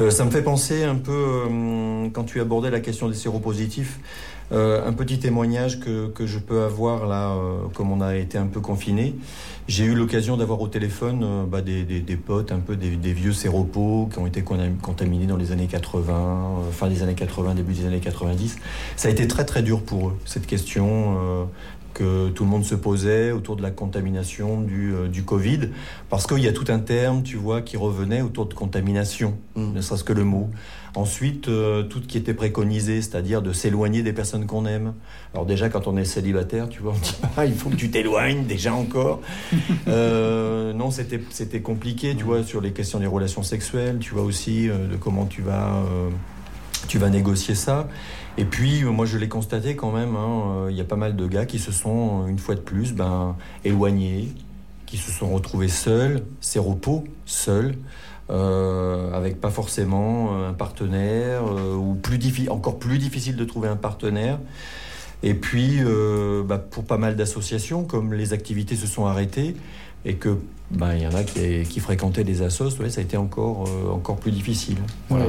Euh, 0.00 0.10
ça 0.10 0.24
me 0.24 0.30
fait 0.30 0.42
penser 0.42 0.84
un 0.84 0.94
peu, 0.96 1.12
euh, 1.12 2.08
quand 2.12 2.24
tu 2.24 2.40
abordais 2.40 2.70
la 2.70 2.80
question 2.80 3.08
des 3.08 3.14
séropositifs, 3.14 3.98
euh, 3.98 4.02
un 4.50 4.92
petit 4.92 5.18
témoignage 5.18 5.78
que, 5.80 6.08
que 6.08 6.26
je 6.26 6.38
peux 6.38 6.62
avoir 6.62 7.06
là, 7.06 7.32
euh, 7.32 7.58
comme 7.74 7.92
on 7.92 8.00
a 8.00 8.16
été 8.16 8.38
un 8.38 8.46
peu 8.46 8.60
confiné. 8.60 9.14
J'ai 9.68 9.84
eu 9.84 9.94
l'occasion 9.94 10.38
d'avoir 10.38 10.62
au 10.62 10.68
téléphone 10.68 11.20
euh, 11.22 11.44
bah, 11.44 11.60
des, 11.60 11.82
des- 11.84 12.00
des 12.00 12.16
potes, 12.16 12.52
un 12.52 12.58
peu 12.60 12.74
des, 12.74 12.96
des 12.96 13.12
vieux 13.12 13.32
séropos 13.34 14.08
qui 14.10 14.18
ont 14.18 14.26
été 14.26 14.42
contaminés 14.42 15.26
dans 15.26 15.36
les 15.36 15.52
années 15.52 15.66
80, 15.66 16.12
euh, 16.14 16.70
fin 16.72 16.88
des 16.88 17.02
années 17.02 17.14
80, 17.14 17.54
début 17.54 17.74
des 17.74 17.84
années 17.86 18.00
90. 18.00 18.56
Ça 18.96 19.08
a 19.08 19.10
été 19.10 19.28
très 19.28 19.44
très 19.44 19.62
dur 19.62 19.82
pour 19.82 20.08
eux, 20.08 20.16
cette 20.24 20.46
question 20.46 21.16
euh, 21.18 21.44
que 21.92 22.28
tout 22.30 22.44
le 22.44 22.50
monde 22.50 22.64
se 22.64 22.74
posait 22.76 23.32
autour 23.32 23.56
de 23.56 23.62
la 23.62 23.70
contamination 23.70 24.62
du, 24.62 24.94
euh, 24.94 25.08
du 25.08 25.24
Covid, 25.24 25.68
parce 26.08 26.26
qu'il 26.26 26.38
y 26.38 26.48
a 26.48 26.52
tout 26.52 26.66
un 26.68 26.78
terme, 26.78 27.22
tu 27.22 27.36
vois, 27.36 27.60
qui 27.60 27.76
revenait 27.76 28.22
autour 28.22 28.46
de 28.46 28.54
contamination, 28.54 29.34
Mm. 29.56 29.72
ne 29.74 29.80
serait-ce 29.82 30.04
que 30.04 30.12
le 30.14 30.24
mot. 30.24 30.48
Ensuite, 30.98 31.46
euh, 31.46 31.84
tout 31.84 32.02
ce 32.02 32.08
qui 32.08 32.18
était 32.18 32.34
préconisé, 32.34 33.00
c'est-à-dire 33.02 33.40
de 33.40 33.52
s'éloigner 33.52 34.02
des 34.02 34.12
personnes 34.12 34.46
qu'on 34.46 34.66
aime. 34.66 34.94
Alors 35.32 35.46
déjà, 35.46 35.68
quand 35.68 35.86
on 35.86 35.96
est 35.96 36.04
célibataire, 36.04 36.68
tu 36.68 36.82
vois, 36.82 36.92
on 36.92 36.98
dit 36.98 37.14
ah, 37.36 37.46
il 37.46 37.54
faut 37.54 37.70
que 37.70 37.76
tu 37.76 37.88
t'éloignes 37.88 38.44
déjà 38.46 38.74
encore. 38.74 39.20
Euh, 39.86 40.72
non, 40.72 40.90
c'était 40.90 41.20
c'était 41.30 41.60
compliqué, 41.62 42.14
tu 42.14 42.24
vois, 42.24 42.42
sur 42.42 42.60
les 42.60 42.72
questions 42.72 42.98
des 42.98 43.06
relations 43.06 43.42
sexuelles, 43.42 43.98
tu 44.00 44.12
vois 44.12 44.22
aussi 44.22 44.68
euh, 44.68 44.86
de 44.86 44.96
comment 44.96 45.24
tu 45.24 45.40
vas 45.40 45.82
tu 46.88 46.98
vas 46.98 47.08
négocier 47.10 47.54
ça. 47.54 47.88
Et 48.36 48.44
puis, 48.44 48.84
moi, 48.84 49.06
je 49.06 49.18
l'ai 49.18 49.28
constaté 49.28 49.76
quand 49.76 49.92
même. 49.92 50.16
hein, 50.16 50.66
Il 50.68 50.76
y 50.76 50.80
a 50.80 50.84
pas 50.84 50.96
mal 50.96 51.16
de 51.16 51.26
gars 51.26 51.46
qui 51.46 51.58
se 51.58 51.72
sont, 51.72 52.26
une 52.26 52.38
fois 52.38 52.54
de 52.54 52.60
plus, 52.60 52.92
ben, 52.92 53.36
éloignés, 53.64 54.28
qui 54.86 54.96
se 54.96 55.10
sont 55.10 55.28
retrouvés 55.28 55.68
seuls, 55.68 56.24
séropos, 56.40 57.04
seuls, 57.24 57.74
euh, 58.30 59.12
avec 59.12 59.40
pas 59.40 59.50
forcément 59.50 60.32
euh, 60.32 60.50
un 60.50 60.52
partenaire, 60.52 61.42
euh, 61.46 61.74
ou 61.74 61.94
plus 61.94 62.18
encore 62.48 62.78
plus 62.78 62.98
difficile 62.98 63.36
de 63.36 63.44
trouver 63.44 63.68
un 63.68 63.76
partenaire. 63.76 64.38
Et 65.22 65.34
puis, 65.34 65.78
euh, 65.80 66.44
bah, 66.44 66.58
pour 66.58 66.84
pas 66.84 66.98
mal 66.98 67.16
d'associations, 67.16 67.84
comme 67.84 68.14
les 68.14 68.32
activités 68.32 68.76
se 68.76 68.86
sont 68.86 69.06
arrêtées, 69.06 69.56
et 70.04 70.14
que 70.14 70.38
ben, 70.70 70.94
il 70.94 71.02
y 71.02 71.06
en 71.06 71.14
a 71.14 71.24
qui, 71.24 71.64
qui 71.64 71.80
fréquentaient 71.80 72.24
des 72.24 72.42
assos, 72.42 72.78
ouais, 72.78 72.90
ça 72.90 73.00
a 73.00 73.04
été 73.04 73.16
encore, 73.16 73.64
euh, 73.66 73.90
encore 73.90 74.16
plus 74.16 74.30
difficile. 74.30 74.78
Voilà. 75.08 75.26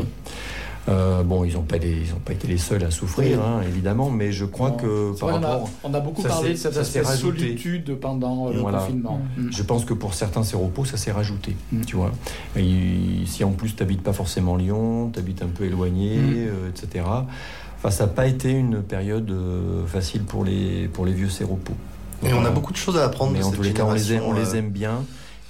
Euh, 0.87 1.21
bon, 1.23 1.43
ils 1.43 1.53
n'ont 1.53 1.61
pas, 1.61 1.77
les- 1.77 1.91
ils 2.07 2.13
ont 2.13 2.19
pas 2.23 2.33
été 2.33 2.47
les 2.47 2.57
seuls 2.57 2.83
à 2.83 2.89
souffrir, 2.89 3.39
hein, 3.43 3.61
évidemment, 3.67 4.09
mais 4.09 4.31
je 4.31 4.45
crois 4.45 4.69
Non. 4.71 4.77
que 4.77 5.19
par 5.19 5.29
vrai, 5.29 5.39
on, 5.39 5.43
a, 5.43 5.47
rapport, 5.49 5.69
on 5.83 5.93
a 5.93 5.99
beaucoup 5.99 6.21
ça 6.23 6.29
parlé 6.29 6.47
s'est- 6.47 6.53
de 6.53 6.57
cet 6.57 6.73
ça 6.73 6.83
s'est 6.83 6.99
aspect 6.99 7.11
rajouté. 7.11 7.39
solitude 7.41 7.95
pendant 7.99 8.49
le 8.49 8.59
Voilà. 8.59 8.79
confinement. 8.79 9.19
Mm. 9.37 9.49
je 9.51 9.63
pense 9.63 9.85
que 9.85 9.93
pour 9.93 10.13
certains 10.15 10.43
séropos, 10.43 10.85
ça 10.85 10.97
s'est 10.97 11.11
rajouté, 11.11 11.55
Mm. 11.71 11.81
tu 11.81 11.95
vois. 11.95 12.11
Et 12.55 13.25
si 13.25 13.43
en 13.43 13.51
plus 13.51 13.75
tu 13.75 13.83
n'habites 13.83 14.01
pas 14.01 14.13
forcément 14.13 14.55
Lyon, 14.55 15.11
tu 15.13 15.19
habites 15.19 15.43
un 15.43 15.47
peu 15.47 15.65
éloigné, 15.65 16.15
Mm. 16.17 16.33
euh, 16.47 16.69
etc. 16.69 17.05
Enfin, 17.77 17.91
ça 17.91 18.05
n'a 18.05 18.11
pas 18.11 18.25
été 18.27 18.49
une 18.49 18.81
période 18.81 19.29
euh, 19.29 19.85
facile 19.85 20.23
pour 20.23 20.43
les, 20.43 20.87
pour 20.87 21.05
les 21.05 21.13
vieux 21.13 21.29
séropos. 21.29 21.73
Et 22.23 22.33
on 22.33 22.43
a 22.45 22.49
beaucoup 22.49 22.71
de 22.73 22.77
choses 22.77 22.97
à 22.97 23.05
apprendre. 23.05 23.31
Mais 23.33 23.39
de 23.39 23.43
en 23.43 23.47
cette 23.49 23.57
tous 23.57 23.63
les 23.63 23.73
cas, 23.73 23.83
on 23.85 23.93
les, 23.93 24.11
aime, 24.13 24.21
on 24.23 24.33
génération, 24.33 24.53
les 24.53 24.59
aime 24.59 24.69
bien 24.71 25.03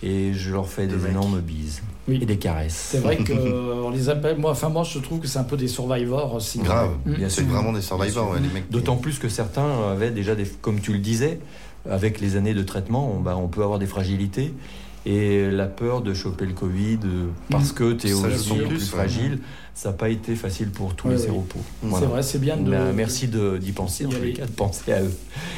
et 0.04 0.34
je 0.34 0.52
leur 0.52 0.68
fais 0.68 0.86
de 0.86 0.96
des 0.96 1.02
mecs. 1.02 1.12
énormes 1.12 1.40
bises 1.40 1.82
Oui. 2.10 2.20
et 2.22 2.26
des 2.26 2.38
caresses. 2.38 2.90
C'est 2.92 3.00
vrai 3.00 3.18
qu'on 3.18 3.90
les 3.94 4.10
appelle. 4.10 4.38
Moi, 4.38 4.52
enfin, 4.52 4.70
moi, 4.70 4.84
je 4.84 5.00
trouve 5.00 5.20
que 5.20 5.28
c'est 5.28 5.40
un 5.40 5.44
peu 5.44 5.56
des 5.58 5.68
survivors 5.68 6.34
aussi. 6.34 6.60
Grave. 6.60 6.92
Mm. 7.06 7.14
Bien 7.14 7.30
C'est 7.30 7.44
vraiment 7.48 7.72
des 7.72 7.82
survivors, 7.82 8.32
ouais, 8.32 8.40
les 8.40 8.48
mecs. 8.54 8.68
qui- 8.68 8.74
D'autant 8.74 8.96
plus 8.98 9.20
que 9.20 9.30
certains 9.30 9.90
avaient 9.92 10.12
déjà 10.12 10.36
des, 10.36 10.46
comme 10.46 10.80
tu 10.82 10.92
le 10.94 11.00
disais, 11.00 11.40
avec 11.90 12.20
les 12.20 12.36
années 12.36 12.54
de 12.54 12.64
traitement, 12.64 13.14
on, 13.16 13.20
bah, 13.20 13.38
on 13.38 13.48
peut 13.48 13.64
avoir 13.64 13.80
des 13.80 13.88
fragilités. 13.88 14.54
Et 15.06 15.50
la 15.50 15.66
peur 15.68 16.02
de 16.02 16.14
choper 16.14 16.46
le 16.46 16.52
Covid 16.54 17.00
euh, 17.06 17.28
parce 17.50 17.72
que 17.72 17.94
tu 17.94 18.10
es 18.10 18.14
en 18.14 18.22
plus, 18.68 18.90
fragile, 18.90 19.40
ça 19.82 19.90
n'a 19.90 19.96
pas 19.96 20.10
été 20.10 20.36
facile 20.36 20.72
pour 20.72 20.94
tous 20.94 21.08
Ouais, 21.08 21.14
les 21.14 21.20
ouais. 21.22 21.26
séropos. 21.28 21.60
C'est 21.82 21.88
Voilà. 21.88 22.08
vrai, 22.08 22.22
c'est 22.22 22.38
bien 22.42 22.58
de. 22.58 22.70
Bah, 22.70 22.92
merci 22.94 23.30
de- 23.30 23.58
d'y 23.58 23.72
penser, 23.72 24.06
en 24.06 24.10
tous 24.10 24.22
les 24.22 24.34
cas, 24.34 24.46
de 24.46 24.52
penser 24.52 24.92
à 24.92 25.02
eux. 25.02 25.14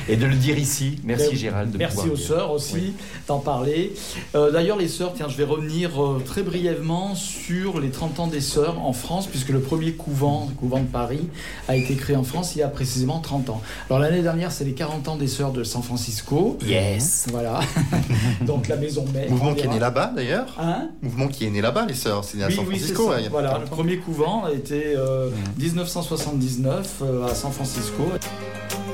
Et 0.08 0.16
de 0.16 0.28
le 0.28 0.36
dire 0.36 0.60
ici. 0.60 1.00
Merci 1.04 1.30
Ben, 1.32 1.36
Gérald 1.38 1.72
de 1.72 1.78
Merci 1.80 2.08
aux 2.08 2.16
sœurs 2.16 2.52
aussi 2.52 2.74
Oui. 2.76 2.94
d'en 3.28 3.40
parler. 3.40 3.94
Euh, 4.36 4.52
D'ailleurs, 4.52 4.78
les 4.78 4.88
sœurs, 4.88 5.14
tiens, 5.16 5.28
je 5.28 5.38
vais 5.38 5.44
revenir 5.44 6.00
euh, 6.04 6.22
très 6.24 6.44
brièvement 6.44 7.16
sur 7.16 7.80
les 7.80 7.90
30 7.90 8.20
ans 8.20 8.28
des 8.28 8.42
sœurs 8.42 8.78
en 8.86 8.94
France, 8.94 9.26
puisque 9.26 9.50
le 9.50 9.60
premier 9.60 9.94
couvent, 9.94 10.46
le 10.50 10.56
couvent 10.56 10.82
de 10.82 10.86
Paris, 10.86 11.28
a 11.68 11.76
été 11.76 11.96
créé 11.96 12.16
en 12.16 12.24
France 12.24 12.56
il 12.56 12.60
y 12.60 12.64
a 12.64 12.68
précisément 12.68 13.22
30 13.22 13.50
ans. 13.50 13.62
Alors 13.90 14.00
l'année 14.02 14.22
dernière, 14.22 14.52
c'est 14.52 14.66
les 14.66 14.74
40 14.74 15.08
ans 15.08 15.16
des 15.16 15.28
sœurs 15.28 15.52
de 15.52 15.64
San 15.64 15.82
Francisco. 15.82 16.60
Yes. 16.64 17.26
Voilà. 17.32 17.60
Donc 18.46 18.68
la 18.68 18.76
maison 18.76 19.04
mère. 19.12 19.32
Mouvement 19.32 19.56
qui 19.56 19.62
est 19.66 19.68
né 19.68 19.80
là-bas 19.80 20.12
d'ailleurs. 20.16 20.56
Hein? 20.60 20.90
Mouvement 21.02 21.28
qui 21.28 21.46
est 21.46 21.50
né 21.50 21.62
là-bas, 21.62 21.88
les 21.88 21.96
sœurs. 21.96 22.24
C'est 22.24 22.38
né 22.38 22.44
à 22.44 22.48
oui, 22.50 22.56
San 22.56 22.66
Francisco. 22.66 23.04
ça. 23.06 23.16
ouais, 23.16 23.28
Voilà, 23.30 23.58
le 23.58 23.66
premier 23.66 23.98
couvent 23.98 24.11
a 24.20 24.52
été 24.54 24.94
euh, 24.96 25.30
Mm. 25.30 25.62
1979 25.62 26.96
euh, 27.02 27.26
à 27.28 27.36
San 27.36 27.52
Francisco. 27.52 28.04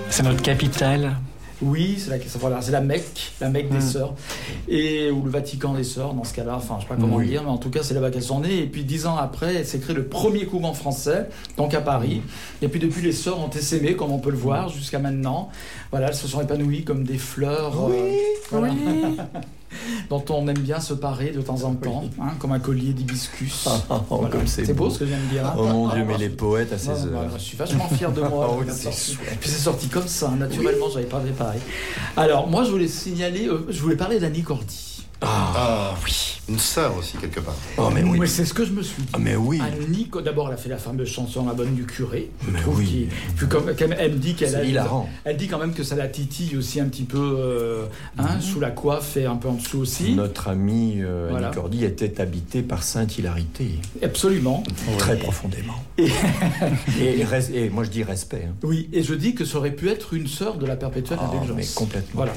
C'est 0.09 0.24
notre 0.24 0.41
capitale. 0.41 1.15
Oui, 1.59 1.95
c'est 1.97 2.11
la, 2.11 2.18
voilà, 2.39 2.61
c'est 2.61 2.72
la 2.72 2.82
Mecque, 2.82 3.34
la 3.41 3.49
Mecque 3.49 3.70
des 3.70 3.78
Mm. 3.80 3.82
sœurs, 3.82 4.13
et 4.68 5.09
ou 5.09 5.24
le 5.24 5.32
Vatican 5.32 5.74
des 5.74 5.84
sœurs 5.84 6.13
dans 6.13 6.24
ce 6.24 6.32
cas-là. 6.36 6.53
Enfin, 6.57 6.76
je 6.78 6.84
sais 6.84 6.88
pas 6.88 6.95
comment 6.99 7.15
Oui. 7.15 7.28
dire, 7.30 7.41
mais 7.43 7.49
en 7.49 7.57
tout 7.57 7.72
cas, 7.72 7.82
c'est 7.82 7.95
là-bas 7.95 8.11
qu'elles 8.11 8.22
sont 8.22 8.41
nées. 8.41 8.59
Et 8.59 8.68
puis 8.68 8.84
dix 8.84 9.07
ans 9.07 9.18
après, 9.18 9.63
s'est 9.63 9.80
créé 9.80 9.95
le 9.95 10.05
premier 10.05 10.45
couvent 10.45 10.74
français, 10.76 11.28
donc 11.57 11.74
à 11.74 11.82
Paris. 11.82 12.22
Et 12.61 12.68
puis 12.68 12.80
depuis, 12.80 13.01
les 13.01 13.11
sœurs 13.11 13.39
ont 13.39 13.49
essaimé, 13.49 13.95
comme 13.95 14.11
on 14.11 14.20
peut 14.20 14.30
le 14.30 14.38
voir, 14.38 14.70
jusqu'à 14.70 14.99
maintenant. 14.99 15.49
Voilà, 15.89 16.09
elles 16.09 16.15
se 16.15 16.28
sont 16.28 16.41
épanouies 16.41 16.84
comme 16.84 17.03
des 17.03 17.18
fleurs. 17.18 17.89
euh, 17.89 18.11
voilà. 18.51 18.74
dont 20.09 20.24
on 20.30 20.47
aime 20.47 20.59
bien 20.59 20.80
se 20.80 20.93
parer 20.93 21.32
de 21.32 21.41
temps 21.41 21.63
en 21.63 21.74
temps, 21.76 22.03
hein, 22.22 22.32
comme 22.39 22.51
un 22.51 22.59
collier 22.59 22.93
d'hibiscus. 22.93 23.68
Oh, 23.89 23.95
Voilà. 24.09 24.30
comme 24.30 24.47
c'est 24.47 24.65
c'est 24.65 24.74
beau. 24.74 24.86
beau. 24.86 24.89
ce 24.89 24.99
que 24.99 25.05
je 25.05 25.09
viens 25.11 25.20
de 25.20 25.30
dire. 25.30 25.45
hein. 25.45 25.53
Oh 25.57 25.65
mon 25.68 25.89
Ah, 25.89 25.95
Dieu, 25.95 26.05
mais 26.07 26.18
les 26.18 26.30
poètes 26.30 26.72
à 26.74 26.78
16 26.78 27.09
bah, 27.11 27.20
heures. 27.20 27.32
je 27.38 27.41
suis 27.43 27.57
vachement 27.57 27.88
fier 27.89 28.11
de 28.11 28.22
moi. 28.22 28.47
Oh. 28.59 28.63
Puis 28.63 29.49
c'est 29.49 29.59
sorti 29.61 29.88
comme 29.88 30.07
ça, 30.07 30.30
naturellement, 30.32 30.89
j'avais 30.93 31.05
pas 31.05 31.20
préparé. 31.20 31.57
Alors, 32.15 32.47
moi, 32.47 32.63
je 32.63 32.72
voulais 32.72 32.88
signaler, 32.88 33.47
euh, 33.47 33.65
je 33.70 33.80
voulais 33.82 33.95
parler 33.97 34.20
d'Annie 34.20 34.43
Cordy. 34.43 35.05
Ah 35.22 35.95
oui, 36.05 36.36
une 36.50 36.60
sœur 36.60 36.95
aussi 36.98 37.18
quelque 37.18 37.39
part. 37.41 37.56
Oh, 37.78 37.89
mais 37.93 38.04
oui. 38.04 38.28
c'est 38.28 38.45
ce 38.45 38.54
que 38.54 38.64
je 38.66 38.72
me 38.72 38.82
suis 38.82 39.02
dit. 39.04 39.10
Ah, 39.14 39.18
mais 39.20 39.36
oui. 39.36 39.60
Annie, 39.62 40.08
Co- 40.08 40.22
d'abord, 40.22 40.48
elle 40.48 40.54
a 40.54 40.58
fait 40.58 40.70
la 40.70 40.78
fameuse 40.78 41.10
chanson 41.10 41.45
La 41.45 41.54
bonne 41.54 41.76
du 41.76 41.84
curé. 41.86 42.32
Je 42.45 42.52
Mais 42.52 42.60
trouve 42.62 42.78
oui. 42.78 43.10
Puis 43.36 43.48
comme, 43.48 43.66
comme 43.76 43.93
elle 43.98 44.14
me 44.14 44.18
dit 44.18 44.34
qu'elle 44.34 44.56
a. 44.56 44.62
C'est 44.62 44.70
hilarant. 44.70 45.10
Elle 45.26 45.36
dit 45.38 45.48
quand 45.48 45.60
même 45.60 45.74
que 45.74 45.84
ça 45.84 45.95
la 45.95 46.08
titille 46.08 46.56
aussi 46.58 46.80
un 46.80 46.86
petit 46.88 47.04
peu 47.04 47.18
euh, 47.38 47.86
hein, 48.18 48.36
Mhm. 48.36 48.41
sous 48.41 48.60
la 48.60 48.72
coiffe 48.72 49.18
et 49.18 49.26
un 49.26 49.36
peu 49.36 49.50
en 49.50 49.54
dessous 49.56 49.80
aussi. 49.80 50.14
Notre 50.14 50.48
amie 50.48 50.95
euh, 51.02 51.28
Voilà. 51.30 51.48
Annie 51.48 51.56
Cordy 51.56 51.84
était 51.86 52.22
habitée 52.22 52.62
par 52.62 52.84
Sainte 52.84 53.18
Hilarité, 53.18 53.72
Absolument. 54.02 54.64
très 54.98 55.18
profondément. 55.18 55.76
Et- 55.98 56.06
Et, 57.02 57.24
res- 57.26 57.52
et 57.54 57.70
moi 57.70 57.84
je 57.84 57.89
dis 57.89 58.04
respect. 58.04 58.45
hein. 58.50 58.54
Oui, 58.64 58.89
et 58.93 59.04
je 59.04 59.14
dis 59.14 59.36
que 59.36 59.43
ça 59.45 59.58
aurait 59.58 59.72
pu 59.72 59.89
être 59.89 60.14
une 60.14 60.28
sœur 60.28 60.58
de 60.58 60.66
la 60.66 60.76
perpétuelle 60.76 61.20
Ah, 61.22 61.30
indulgence. 61.34 61.56
mais 61.58 61.66
complètement. 61.76 62.12
Voilà. 62.16 62.34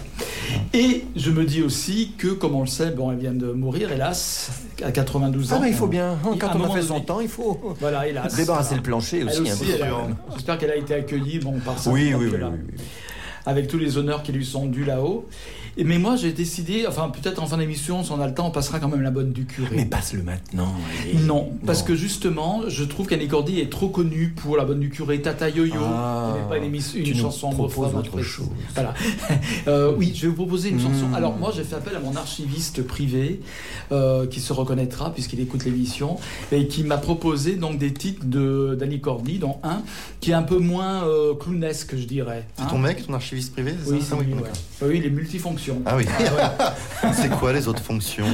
Et 0.74 1.04
je 1.16 1.30
me 1.30 1.44
dis 1.44 1.62
aussi 1.62 2.12
que, 2.18 2.28
comme 2.28 2.54
on 2.54 2.62
le 2.62 2.66
sait, 2.66 2.90
bon, 2.90 3.12
elle 3.12 3.18
vient 3.18 3.32
de 3.32 3.52
mourir, 3.52 3.92
hélas, 4.00 4.50
à 4.82 4.90
92 4.92 5.52
ans. 5.52 5.56
Ah, 5.58 5.62
mais 5.62 5.68
il 5.70 5.74
faut 5.74 5.86
bien, 5.86 6.12
hein, 6.12 6.36
quand 6.38 6.50
on 6.56 6.64
a 6.64 6.74
fait 6.74 6.82
son 6.82 6.94
donné. 6.94 7.04
temps, 7.06 7.20
il 7.20 7.28
faut 7.28 7.76
Voilà, 7.80 8.06
hélas. 8.08 8.34
débarrasser 8.34 8.74
le 8.74 8.80
Voilà. 8.80 8.82
plancher 8.82 9.20
Elle 9.20 9.28
aussi. 9.28 9.38
un 9.50 9.52
aussi, 9.54 9.66
J'espère 10.34 10.58
qu'elle 10.58 10.70
a 10.70 10.76
été 10.76 10.94
accueillie 10.94 11.38
bon, 11.38 11.58
par 11.60 11.78
sa 11.78 11.90
Oui, 11.90 12.14
oui, 12.16 12.28
oui, 12.32 12.38
oui. 12.42 12.78
avec 13.46 13.68
tous 13.68 13.78
les 13.78 13.98
honneurs 13.98 14.22
qui 14.22 14.32
lui 14.32 14.44
sont 14.44 14.66
dus 14.66 14.84
là-haut. 14.84 15.28
Et 15.76 15.84
mais 15.84 15.98
moi, 15.98 16.16
j'ai 16.16 16.32
décidé, 16.32 16.84
enfin 16.86 17.10
peut-être 17.10 17.42
en 17.42 17.46
fin 17.46 17.56
d'émission, 17.58 18.02
si 18.04 18.10
on 18.12 18.20
a 18.20 18.26
le 18.26 18.34
temps, 18.34 18.48
on 18.48 18.50
passera 18.50 18.80
quand 18.80 18.88
même 18.88 19.02
la 19.02 19.10
bonne 19.10 19.32
du 19.32 19.44
curé. 19.46 19.76
Mais 19.76 19.84
passe-le 19.84 20.22
maintenant. 20.22 20.74
allez. 21.02 21.14
Non, 21.24 21.50
parce 21.66 21.82
que 21.82 21.94
justement, 21.94 22.62
je 22.68 22.84
trouve 22.84 23.06
qu'Annie 23.06 23.28
Cordy 23.28 23.60
est 23.60 23.70
trop 23.70 23.88
connue 23.88 24.34
pour 24.36 24.56
La 24.56 24.64
Bonne 24.64 24.80
du 24.80 24.90
Curé, 24.90 25.20
Tata 25.22 25.48
Yo-Yo, 25.48 25.74
Ah, 25.82 26.34
pas 26.48 26.58
une, 26.58 26.64
émission- 26.64 26.98
une 26.98 27.04
tu 27.04 27.14
nous 27.14 27.20
chanson 27.20 27.50
proposes 27.50 27.88
anglophone, 27.88 28.00
autre 28.00 28.22
chose. 28.22 28.48
Voilà. 28.74 28.94
Euh, 29.68 29.92
oui, 29.96 30.12
je 30.14 30.22
vais 30.22 30.28
vous 30.28 30.34
proposer 30.34 30.70
une 30.70 30.80
chanson. 30.80 31.08
Mm. 31.08 31.14
Alors 31.14 31.36
moi, 31.36 31.52
j'ai 31.54 31.64
fait 31.64 31.74
appel 31.76 31.94
à 31.94 32.00
mon 32.00 32.16
archiviste 32.16 32.82
privé, 32.82 33.40
euh, 33.92 34.26
qui 34.26 34.40
se 34.40 34.52
reconnaîtra 34.52 35.12
puisqu'il 35.12 35.40
écoute 35.40 35.64
l'émission, 35.64 36.16
et 36.50 36.66
qui 36.66 36.82
m'a 36.82 36.96
proposé 36.98 37.56
donc 37.56 37.78
des 37.78 37.92
titres 37.92 38.24
de 38.24 38.76
d'Annie 38.78 39.00
Cordy, 39.00 39.38
dont 39.38 39.56
un 39.62 39.82
qui 40.20 40.30
est 40.30 40.34
un 40.34 40.42
peu 40.42 40.58
moins 40.58 41.04
euh, 41.04 41.34
clownesque, 41.34 41.96
je 41.96 42.04
dirais. 42.04 42.46
C'est 42.56 42.62
hein. 42.62 42.68
ton 42.70 42.78
mec, 42.78 43.06
ton 43.06 43.14
archiviste 43.14 43.52
privé 43.52 43.74
Oui, 43.86 44.00
ça? 44.02 44.16
d'accord. 44.16 44.42
ouais. 44.42 44.88
Oui, 44.88 44.94
il 44.98 45.04
est 45.06 45.10
Ah 45.86 45.96
oui. 45.96 46.06
Ah 46.08 46.22
ouais. 47.04 47.12
c'est 47.14 47.30
quoi 47.30 47.52
les 47.52 47.68
autres 47.68 47.82
fonctions 47.82 48.26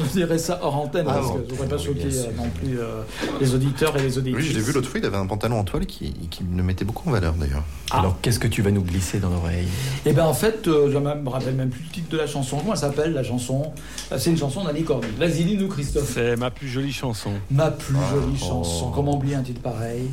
Je 0.00 0.04
dirais 0.06 0.38
ça 0.38 0.58
hors 0.62 0.76
antenne 0.76 1.06
Ah 1.08 1.14
parce 1.14 1.28
bon. 1.28 1.34
que 1.34 1.44
je 1.48 1.54
voudrais 1.54 1.68
pas 1.68 1.78
choquer 1.78 2.04
bien 2.04 2.22
euh, 2.22 2.32
non 2.36 2.48
plus 2.50 2.78
euh, 2.78 3.02
les 3.40 3.54
auditeurs 3.54 3.96
et 3.96 4.02
les 4.02 4.18
auditrices. 4.18 4.44
Oui, 4.46 4.52
je 4.52 4.58
l'ai 4.58 4.64
vu 4.64 4.72
l'autre 4.72 4.88
fois, 4.88 5.00
il 5.00 5.06
avait 5.06 5.16
un 5.16 5.26
pantalon 5.26 5.58
en 5.60 5.64
toile 5.64 5.86
qui, 5.86 6.12
qui 6.30 6.42
le 6.56 6.62
mettait 6.62 6.84
beaucoup 6.84 7.08
en 7.08 7.12
valeur 7.12 7.34
d'ailleurs. 7.34 7.64
Ah. 7.90 8.00
Alors 8.00 8.16
qu'est-ce 8.20 8.38
que 8.38 8.48
tu 8.48 8.62
vas 8.62 8.70
nous 8.70 8.82
glisser 8.82 9.18
dans 9.18 9.30
l'oreille? 9.30 9.68
Et 10.04 10.12
ben 10.12 10.24
en 10.24 10.34
fait, 10.34 10.66
euh, 10.68 10.90
je 10.92 10.98
me 10.98 11.28
rappelle 11.28 11.54
même 11.54 11.70
plus 11.70 11.82
le 11.84 11.90
titre 11.90 12.08
de 12.10 12.16
la 12.16 12.26
chanson. 12.26 12.58
Comment 12.58 12.72
elle 12.72 12.78
s'appelle 12.78 13.12
la 13.12 13.22
chanson? 13.22 13.72
Euh, 14.12 14.18
C'est 14.18 14.30
une 14.30 14.38
chanson 14.38 14.64
d'Annie 14.64 14.84
Cordy. 14.84 15.08
Vas-y, 15.18 15.44
dis-nous 15.44 15.68
Christophe. 15.68 16.10
C'est 16.14 16.36
ma 16.36 16.50
plus 16.50 16.68
jolie 16.68 16.92
chanson. 16.92 17.32
Ma 17.50 17.70
plus 17.70 17.94
jolie 18.10 18.38
oh. 18.42 18.46
chanson. 18.46 18.90
Comment 18.90 19.16
oublier 19.16 19.34
un 19.36 19.42
titre 19.42 19.60
pareil? 19.62 20.08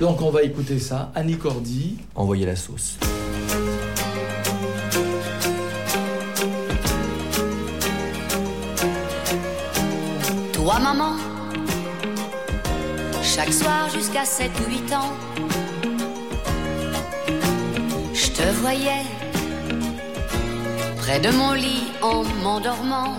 Donc 0.00 0.20
on 0.22 0.30
va 0.30 0.42
écouter 0.42 0.78
ça. 0.78 1.10
Annie 1.14 1.36
Cordy. 1.38 1.96
Envoyez 2.14 2.46
la 2.46 2.56
sauce. 2.56 2.98
Toi, 10.62 10.78
maman, 10.78 11.16
chaque 13.20 13.52
soir 13.52 13.90
jusqu'à 13.90 14.24
7 14.24 14.48
ou 14.60 14.70
8 14.70 14.94
ans, 14.94 15.12
je 18.14 18.30
te 18.30 18.48
voyais 18.60 19.02
près 20.98 21.18
de 21.18 21.30
mon 21.30 21.54
lit 21.54 21.88
en 22.00 22.22
m'endormant. 22.44 23.18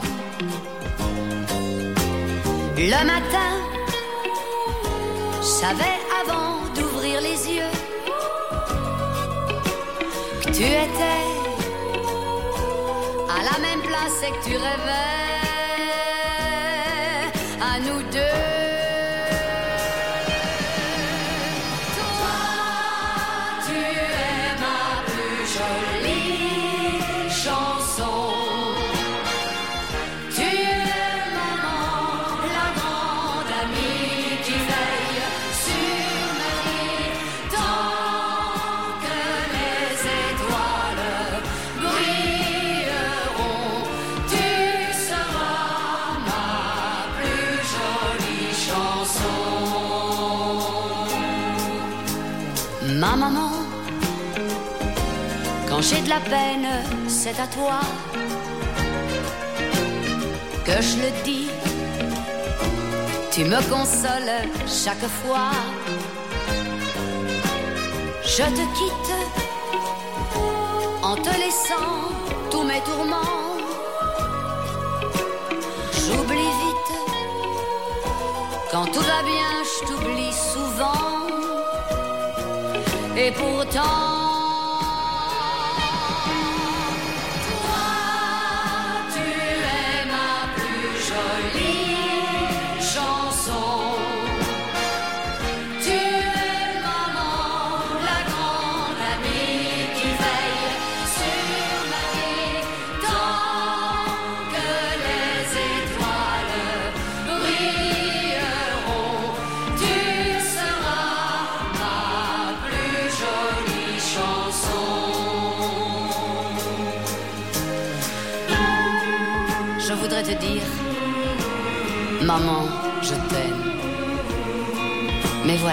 Le 2.78 3.06
matin, 3.14 3.52
je 5.42 5.46
savais 5.46 6.00
avant 6.22 6.64
d'ouvrir 6.76 7.20
les 7.20 7.56
yeux 7.56 7.74
que 10.46 10.50
tu 10.50 10.64
étais 10.64 11.24
à 13.36 13.44
la 13.50 13.60
même 13.60 13.82
place 13.82 14.18
et 14.26 14.32
que 14.32 14.46
tu 14.46 14.56
rêvais 14.56 15.43
nous 17.86 18.02
deux. 18.12 18.43
J'ai 55.84 56.02
de 56.02 56.10
la 56.10 56.20
peine, 56.22 56.68
c'est 57.08 57.38
à 57.40 57.48
toi 57.48 57.80
que 60.66 60.82
je 60.82 60.96
le 61.04 61.24
dis. 61.26 61.50
Tu 63.32 63.44
me 63.44 63.60
consoles 63.70 64.36
chaque 64.66 65.08
fois. 65.20 65.52
Je 68.24 68.44
te 68.58 68.66
quitte 68.78 69.14
en 71.02 71.16
te 71.16 71.34
laissant 71.44 71.92
tous 72.50 72.64
mes 72.64 72.82
tourments. 72.82 73.58
J'oublie 76.00 76.54
vite. 76.64 76.94
Quand 78.72 78.86
tout 78.86 79.06
va 79.14 79.22
bien, 79.34 79.52
je 79.70 79.88
t'oublie 79.88 80.34
souvent. 80.54 81.04
Et 83.18 83.32
pourtant. 83.32 84.43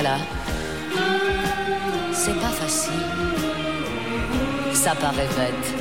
Voilà, 0.02 0.16
c'est 2.10 2.40
pas 2.40 2.48
facile. 2.48 3.04
Ça 4.72 4.94
paraît 4.94 5.28
bête, 5.36 5.74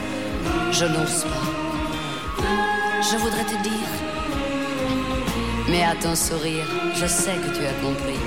je 0.74 0.84
n'ose 0.84 1.24
pas. 1.24 2.44
Je 3.10 3.16
voudrais 3.16 3.46
te 3.46 3.64
dire, 3.64 3.92
mais 5.70 5.84
à 5.84 5.96
ton 5.96 6.16
sourire, 6.16 6.68
je 6.96 7.06
sais 7.06 7.36
que 7.36 7.58
tu 7.58 7.66
as 7.66 7.78
compris. 7.82 8.20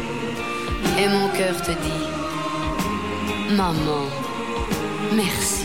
Et 0.98 1.08
mon 1.08 1.28
cœur 1.36 1.60
te 1.60 1.72
dit, 1.72 2.06
maman, 3.54 4.06
merci. 5.12 5.61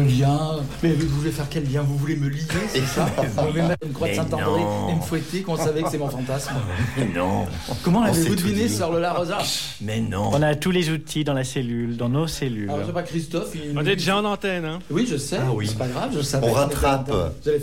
Le 0.00 0.06
lien. 0.06 0.49
Mais 0.82 0.92
vous 0.92 1.08
voulez 1.18 1.30
faire 1.30 1.46
quel 1.50 1.70
lien 1.70 1.82
Vous 1.82 1.96
voulez 1.96 2.16
me 2.16 2.28
lier, 2.28 2.40
c'est 2.68 2.80
ça 2.86 3.06
Vous 3.36 3.48
voulez 3.48 3.62
mettre 3.62 3.84
une 3.86 3.92
croix 3.92 4.06
de 4.08 4.12
Mais 4.12 4.16
Saint-André 4.18 4.62
et 4.90 4.94
me 4.96 5.00
fouetter 5.02 5.42
quand 5.42 5.52
on 5.52 5.56
savait 5.56 5.82
que 5.82 5.90
c'est 5.90 5.98
mon 5.98 6.08
fantasme 6.08 6.54
Non, 7.14 7.46
Comment 7.82 8.02
l'avez-vous 8.04 8.34
deviné. 8.34 8.68
Sœur 8.68 8.90
Lola 8.92 9.12
Rosa 9.12 9.38
mais 9.82 10.00
non. 10.00 10.30
On 10.32 10.42
a 10.42 10.54
tous 10.54 10.70
les 10.70 10.90
outils 10.90 11.24
dans 11.24 11.32
la 11.32 11.44
cellule, 11.44 11.96
dans 11.96 12.08
nos 12.08 12.26
cellules. 12.26 12.68
Alors, 12.68 12.80
je 12.82 12.86
sais 12.86 12.92
pas, 12.92 13.02
Christophe. 13.02 13.52
il- 13.54 13.76
On 13.76 13.84
est 13.84 13.96
déjà 13.96 14.16
en 14.18 14.24
antenne, 14.24 14.64
hein 14.64 14.78
Oui, 14.90 15.06
je 15.10 15.16
sais. 15.16 15.38
Ah 15.40 15.50
oui. 15.54 15.66
C'est 15.68 15.78
pas 15.78 15.88
grave, 15.88 16.10
je 16.14 16.20
savais. 16.20 16.46
On 16.46 16.50
qu'on 16.50 16.56
rattrape, 16.56 17.12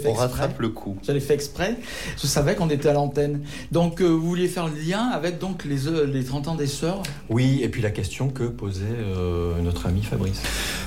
on 0.06 0.14
rattrape 0.14 0.60
le 0.60 0.70
coup. 0.70 0.98
J'avais 1.06 1.20
fait 1.20 1.34
exprès. 1.34 1.76
Je 2.22 2.28
savais 2.28 2.56
qu'on 2.56 2.70
était 2.70 2.90
à 2.90 2.94
l'antenne. 2.94 3.42
Donc, 3.72 4.02
euh, 4.02 4.06
vous 4.08 4.28
vouliez 4.28 4.48
faire 4.48 4.68
le 4.68 4.80
lien 4.80 5.10
avec 5.14 5.40
donc 5.40 5.64
les, 5.66 5.88
euh, 5.88 6.06
les 6.06 6.24
30 6.24 6.48
ans 6.48 6.56
des 6.56 6.68
sœurs 6.68 7.04
Oui, 7.30 7.60
et 7.62 7.70
puis 7.70 7.82
la 7.82 7.92
question 7.92 8.30
que 8.30 8.44
posait 8.44 8.84
euh, 8.90 9.54
notre 9.62 9.86
ami 9.88 10.02
Fabrice. 10.04 10.42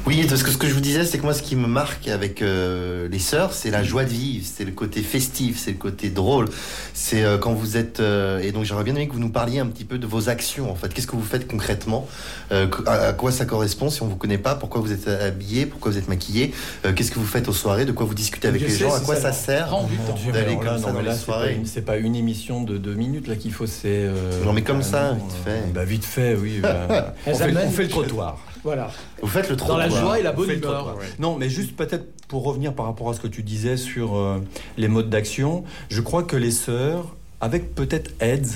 Oui, 0.06 0.24
parce 0.28 0.42
que 0.42 0.50
ce 0.50 0.56
que 0.58 0.66
je 0.66 0.74
vous 0.74 0.80
disais, 0.80 1.04
c'est 1.04 1.18
que 1.18 1.22
moi, 1.24 1.34
ce 1.34 1.42
qui 1.42 1.56
me 1.56 1.66
marque 1.66 2.08
avec 2.20 2.42
euh, 2.42 3.08
les 3.08 3.18
sœurs, 3.18 3.54
c'est 3.54 3.70
la 3.70 3.82
joie 3.82 4.04
de 4.04 4.10
vivre, 4.10 4.44
c'est 4.46 4.64
le 4.66 4.72
côté 4.72 5.00
festif, 5.00 5.58
c'est 5.58 5.70
le 5.70 5.78
côté 5.78 6.10
drôle. 6.10 6.48
C'est 6.92 7.24
euh, 7.24 7.38
quand 7.38 7.54
vous 7.54 7.78
êtes. 7.78 8.00
euh, 8.00 8.40
et 8.40 8.52
donc, 8.52 8.64
j'aurais 8.64 8.84
bien 8.84 8.94
aimé 8.94 9.08
que 9.08 9.14
vous 9.14 9.20
nous 9.20 9.30
parliez 9.30 9.58
un 9.58 9.66
petit 9.66 9.84
peu 9.86 9.96
de 9.96 10.06
vos 10.06 10.28
actions, 10.28 10.70
en 10.70 10.74
fait. 10.74 10.92
Qu'est-ce 10.92 11.06
que 11.06 11.16
vous 11.16 11.22
faites 11.22 11.46
concrètement 11.48 12.06
Euh, 12.52 12.66
à, 12.86 12.92
à 13.08 13.12
quoi 13.14 13.32
ça 13.32 13.46
correspond 13.46 13.88
si 13.88 14.02
on 14.02 14.06
vous 14.06 14.16
connaît 14.16 14.36
pas 14.38 14.54
Pourquoi 14.54 14.82
vous 14.82 14.92
êtes 14.92 15.08
habillé 15.08 15.64
Pourquoi 15.64 15.92
vous 15.92 15.98
êtes 15.98 16.08
maquillé 16.08 16.52
Euh, 16.84 16.92
Qu'est-ce 16.92 17.10
que 17.10 17.18
vous 17.18 17.24
faites 17.26 17.48
aux 17.48 17.52
soirées 17.54 17.86
De 17.86 17.92
quoi 17.92 18.04
vous 18.04 18.14
discutez 18.14 18.48
avec 18.48 18.60
Dieu 18.60 18.68
les 18.70 18.76
gens 18.76 18.92
À 18.94 19.00
quoi 19.00 19.16
ça 19.16 19.32
sert. 19.32 19.70
Dieu, 20.16 20.30
d'aller 20.32 20.48
alors 20.50 20.62
là, 20.64 20.70
comme 20.72 20.78
ça 20.82 20.86
non, 20.88 20.92
dans 20.94 21.00
les 21.00 21.06
là, 21.06 21.12
c'est 21.14 21.18
pas 21.26 21.32
soirées. 21.32 21.54
une- 21.54 21.66
C'est 21.66 21.80
pas, 21.82 21.96
une 21.96 22.16
émission 22.16 22.62
de 22.62 22.76
deux 22.76 22.94
minutes 22.94 23.28
là 23.28 23.36
qu'il 23.36 23.52
faut, 23.52 23.66
c'est. 23.66 23.86
euh, 23.86 24.44
Non, 24.44 24.52
mais 24.52 24.62
comme 24.62 24.82
ça, 24.82 25.12
vite 25.14 25.22
euh, 25.46 25.50
fait. 25.62 25.72
bah, 25.72 25.84
vite 25.84 26.04
fait, 26.04 26.34
oui. 26.34 26.58
bah, 26.60 27.14
on, 27.26 27.34
fait, 27.34 27.54
on 27.64 27.70
fait 27.70 27.82
le 27.84 27.88
trottoir. 27.88 28.38
Voilà. 28.64 28.90
Vous 29.22 29.28
faites 29.28 29.48
le 29.48 29.56
Dans 29.56 29.64
trottoir. 29.66 29.78
la 29.78 29.88
joie 29.88 30.18
et 30.18 30.22
la 30.22 30.32
On 30.32 30.36
bonne 30.36 30.50
humeur. 30.50 30.98
Non, 31.18 31.36
mais 31.36 31.48
juste 31.48 31.76
peut-être 31.76 32.06
pour 32.28 32.44
revenir 32.44 32.74
par 32.74 32.86
rapport 32.86 33.08
à 33.10 33.14
ce 33.14 33.20
que 33.20 33.26
tu 33.26 33.42
disais 33.42 33.76
sur 33.76 34.16
euh, 34.16 34.38
les 34.76 34.88
modes 34.88 35.10
d'action, 35.10 35.64
je 35.88 36.00
crois 36.00 36.22
que 36.22 36.36
les 36.36 36.50
sœurs, 36.50 37.14
avec 37.40 37.74
peut-être 37.74 38.10
aides, 38.20 38.50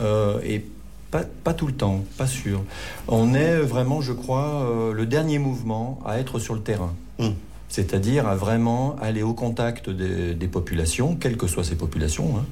euh, 0.00 0.40
et 0.44 0.64
pas, 1.10 1.22
pas 1.44 1.54
tout 1.54 1.66
le 1.68 1.74
temps, 1.74 2.02
pas 2.18 2.26
sûr, 2.26 2.62
on 3.06 3.34
est 3.34 3.58
vraiment, 3.58 4.00
je 4.00 4.12
crois, 4.12 4.64
euh, 4.64 4.92
le 4.92 5.06
dernier 5.06 5.38
mouvement 5.38 6.00
à 6.04 6.18
être 6.18 6.38
sur 6.40 6.54
le 6.54 6.60
terrain. 6.60 6.92
Mm. 7.20 7.28
C'est-à-dire 7.68 8.26
à 8.26 8.34
vraiment 8.36 8.96
aller 9.00 9.22
au 9.22 9.34
contact 9.34 9.90
des, 9.90 10.34
des 10.34 10.48
populations, 10.48 11.16
quelles 11.16 11.36
que 11.36 11.46
soient 11.46 11.64
ces 11.64 11.76
populations, 11.76 12.36
hein, 12.38 12.44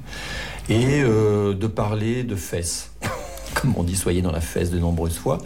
et 0.69 1.01
euh, 1.01 1.53
de 1.53 1.67
parler 1.67 2.23
de 2.23 2.35
fesses. 2.35 2.91
Comme 3.61 3.73
on 3.77 3.83
dit, 3.83 3.95
soyez 3.95 4.21
dans 4.21 4.31
la 4.31 4.41
fesse 4.41 4.71
de 4.71 4.79
nombreuses 4.79 5.17
fois. 5.17 5.37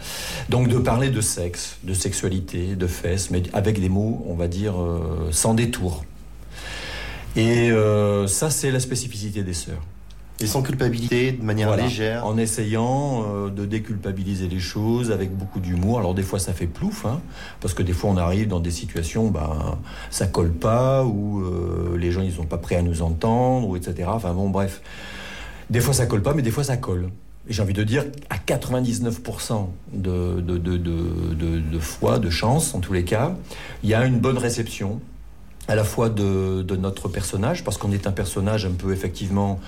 Donc 0.49 0.67
de 0.67 0.77
parler 0.77 1.09
de 1.09 1.21
sexe, 1.21 1.77
de 1.83 1.93
sexualité, 1.93 2.75
de 2.75 2.87
fesses, 2.87 3.31
mais 3.31 3.43
avec 3.53 3.79
des 3.79 3.89
mots, 3.89 4.25
on 4.27 4.35
va 4.35 4.47
dire, 4.47 4.79
euh, 4.81 5.29
sans 5.31 5.53
détour. 5.53 6.03
Et 7.35 7.69
euh, 7.71 8.25
ça, 8.27 8.49
c'est 8.49 8.71
la 8.71 8.79
spécificité 8.79 9.43
des 9.43 9.53
sœurs. 9.53 9.81
Et 10.39 10.45
sans 10.45 10.61
culpabilité, 10.61 11.31
de 11.31 11.43
manière 11.43 11.67
Voilà. 11.69 11.83
légère. 11.83 12.25
En 12.25 12.37
essayant 12.37 13.23
euh, 13.27 13.49
de 13.49 13.65
déculpabiliser 13.65 14.47
les 14.47 14.59
choses 14.59 15.09
avec 15.11 15.35
beaucoup 15.35 15.59
d'humour. 15.59 15.97
Alors 15.97 16.13
des 16.13 16.21
fois 16.21 16.37
ça 16.37 16.53
fait 16.53 16.67
plouf, 16.67 17.07
hein, 17.07 17.21
parce 17.59 17.73
que 17.73 17.81
des 17.81 17.93
fois 17.93 18.11
on 18.11 18.17
arrive 18.17 18.47
dans 18.47 18.59
des 18.59 18.69
situations, 18.69 19.29
ben 19.29 19.79
ça 20.11 20.27
colle 20.27 20.51
pas, 20.51 21.03
ou 21.03 21.41
euh, 21.41 21.97
les 21.97 22.11
gens 22.11 22.21
ils 22.21 22.31
sont 22.33 22.45
pas 22.45 22.59
prêts 22.59 22.75
à 22.75 22.83
nous 22.83 23.01
entendre, 23.01 23.67
ou 23.67 23.75
etc. 23.75 24.09
Enfin 24.13 24.31
bon 24.33 24.49
bref, 24.49 24.81
des 25.71 25.79
fois 25.79 25.95
ça 25.95 26.05
colle 26.05 26.21
pas, 26.21 26.35
mais 26.35 26.43
des 26.43 26.51
fois 26.51 26.63
ça 26.63 26.77
colle. 26.77 27.09
J'ai 27.49 27.61
envie 27.61 27.73
de 27.73 27.83
dire 27.83 28.05
à 28.29 28.37
99% 28.37 29.67
de, 29.93 30.41
de, 30.41 30.57
de, 30.57 30.77
de, 30.77 30.77
de, 30.77 31.59
de 31.59 31.79
fois, 31.79 32.19
de 32.19 32.29
chance 32.29 32.73
en 32.75 32.79
tous 32.79 32.93
les 32.93 33.03
cas, 33.03 33.35
il 33.83 33.89
y 33.89 33.93
a 33.93 34.05
une 34.05 34.19
bonne 34.19 34.37
réception 34.37 34.99
à 35.67 35.75
la 35.75 35.83
fois 35.83 36.09
de, 36.09 36.61
de 36.63 36.75
notre 36.75 37.09
personnage, 37.09 37.63
parce 37.63 37.77
qu'on 37.77 37.91
est 37.91 38.07
un 38.07 38.11
personnage 38.11 38.65
un 38.65 38.71
peu 38.71 38.93
effectivement 38.93 39.59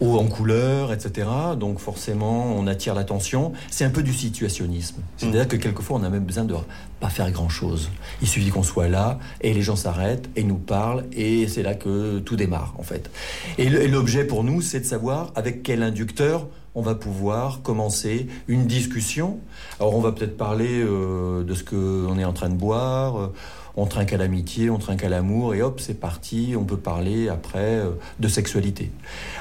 haut 0.00 0.18
en 0.18 0.26
couleur, 0.26 0.92
etc. 0.92 1.28
Donc 1.58 1.78
forcément, 1.78 2.54
on 2.56 2.66
attire 2.66 2.94
l'attention. 2.94 3.52
C'est 3.70 3.84
un 3.84 3.90
peu 3.90 4.02
du 4.02 4.12
situationnisme. 4.12 4.96
C'est-à-dire 5.16 5.48
que 5.48 5.56
quelquefois, 5.56 5.98
on 5.98 6.04
a 6.04 6.08
même 6.08 6.24
besoin 6.24 6.44
de 6.44 6.54
pas 7.00 7.08
faire 7.08 7.30
grand-chose. 7.30 7.90
Il 8.22 8.28
suffit 8.28 8.50
qu'on 8.50 8.62
soit 8.62 8.88
là, 8.88 9.18
et 9.40 9.52
les 9.52 9.62
gens 9.62 9.76
s'arrêtent, 9.76 10.28
et 10.36 10.44
nous 10.44 10.58
parlent, 10.58 11.04
et 11.12 11.48
c'est 11.48 11.62
là 11.62 11.74
que 11.74 12.18
tout 12.20 12.36
démarre, 12.36 12.74
en 12.78 12.82
fait. 12.82 13.10
Et 13.58 13.68
l'objet 13.88 14.24
pour 14.24 14.44
nous, 14.44 14.60
c'est 14.60 14.80
de 14.80 14.84
savoir 14.84 15.32
avec 15.34 15.62
quel 15.62 15.82
inducteur 15.82 16.46
on 16.74 16.82
va 16.82 16.94
pouvoir 16.94 17.62
commencer 17.62 18.26
une 18.46 18.66
discussion. 18.66 19.38
Alors 19.80 19.94
on 19.94 20.00
va 20.00 20.12
peut-être 20.12 20.36
parler 20.36 20.80
euh, 20.82 21.42
de 21.44 21.54
ce 21.54 21.64
qu'on 21.64 22.18
est 22.18 22.24
en 22.24 22.32
train 22.32 22.48
de 22.48 22.54
boire, 22.56 23.18
euh, 23.18 23.32
on 23.76 23.86
trinque 23.86 24.12
à 24.12 24.16
l'amitié, 24.16 24.70
on 24.70 24.78
trinque 24.78 25.04
à 25.04 25.08
l'amour, 25.08 25.54
et 25.54 25.62
hop, 25.62 25.80
c'est 25.80 25.98
parti, 25.98 26.54
on 26.58 26.64
peut 26.64 26.76
parler 26.76 27.28
après 27.28 27.76
euh, 27.76 27.90
de 28.18 28.26
sexualité. 28.26 28.90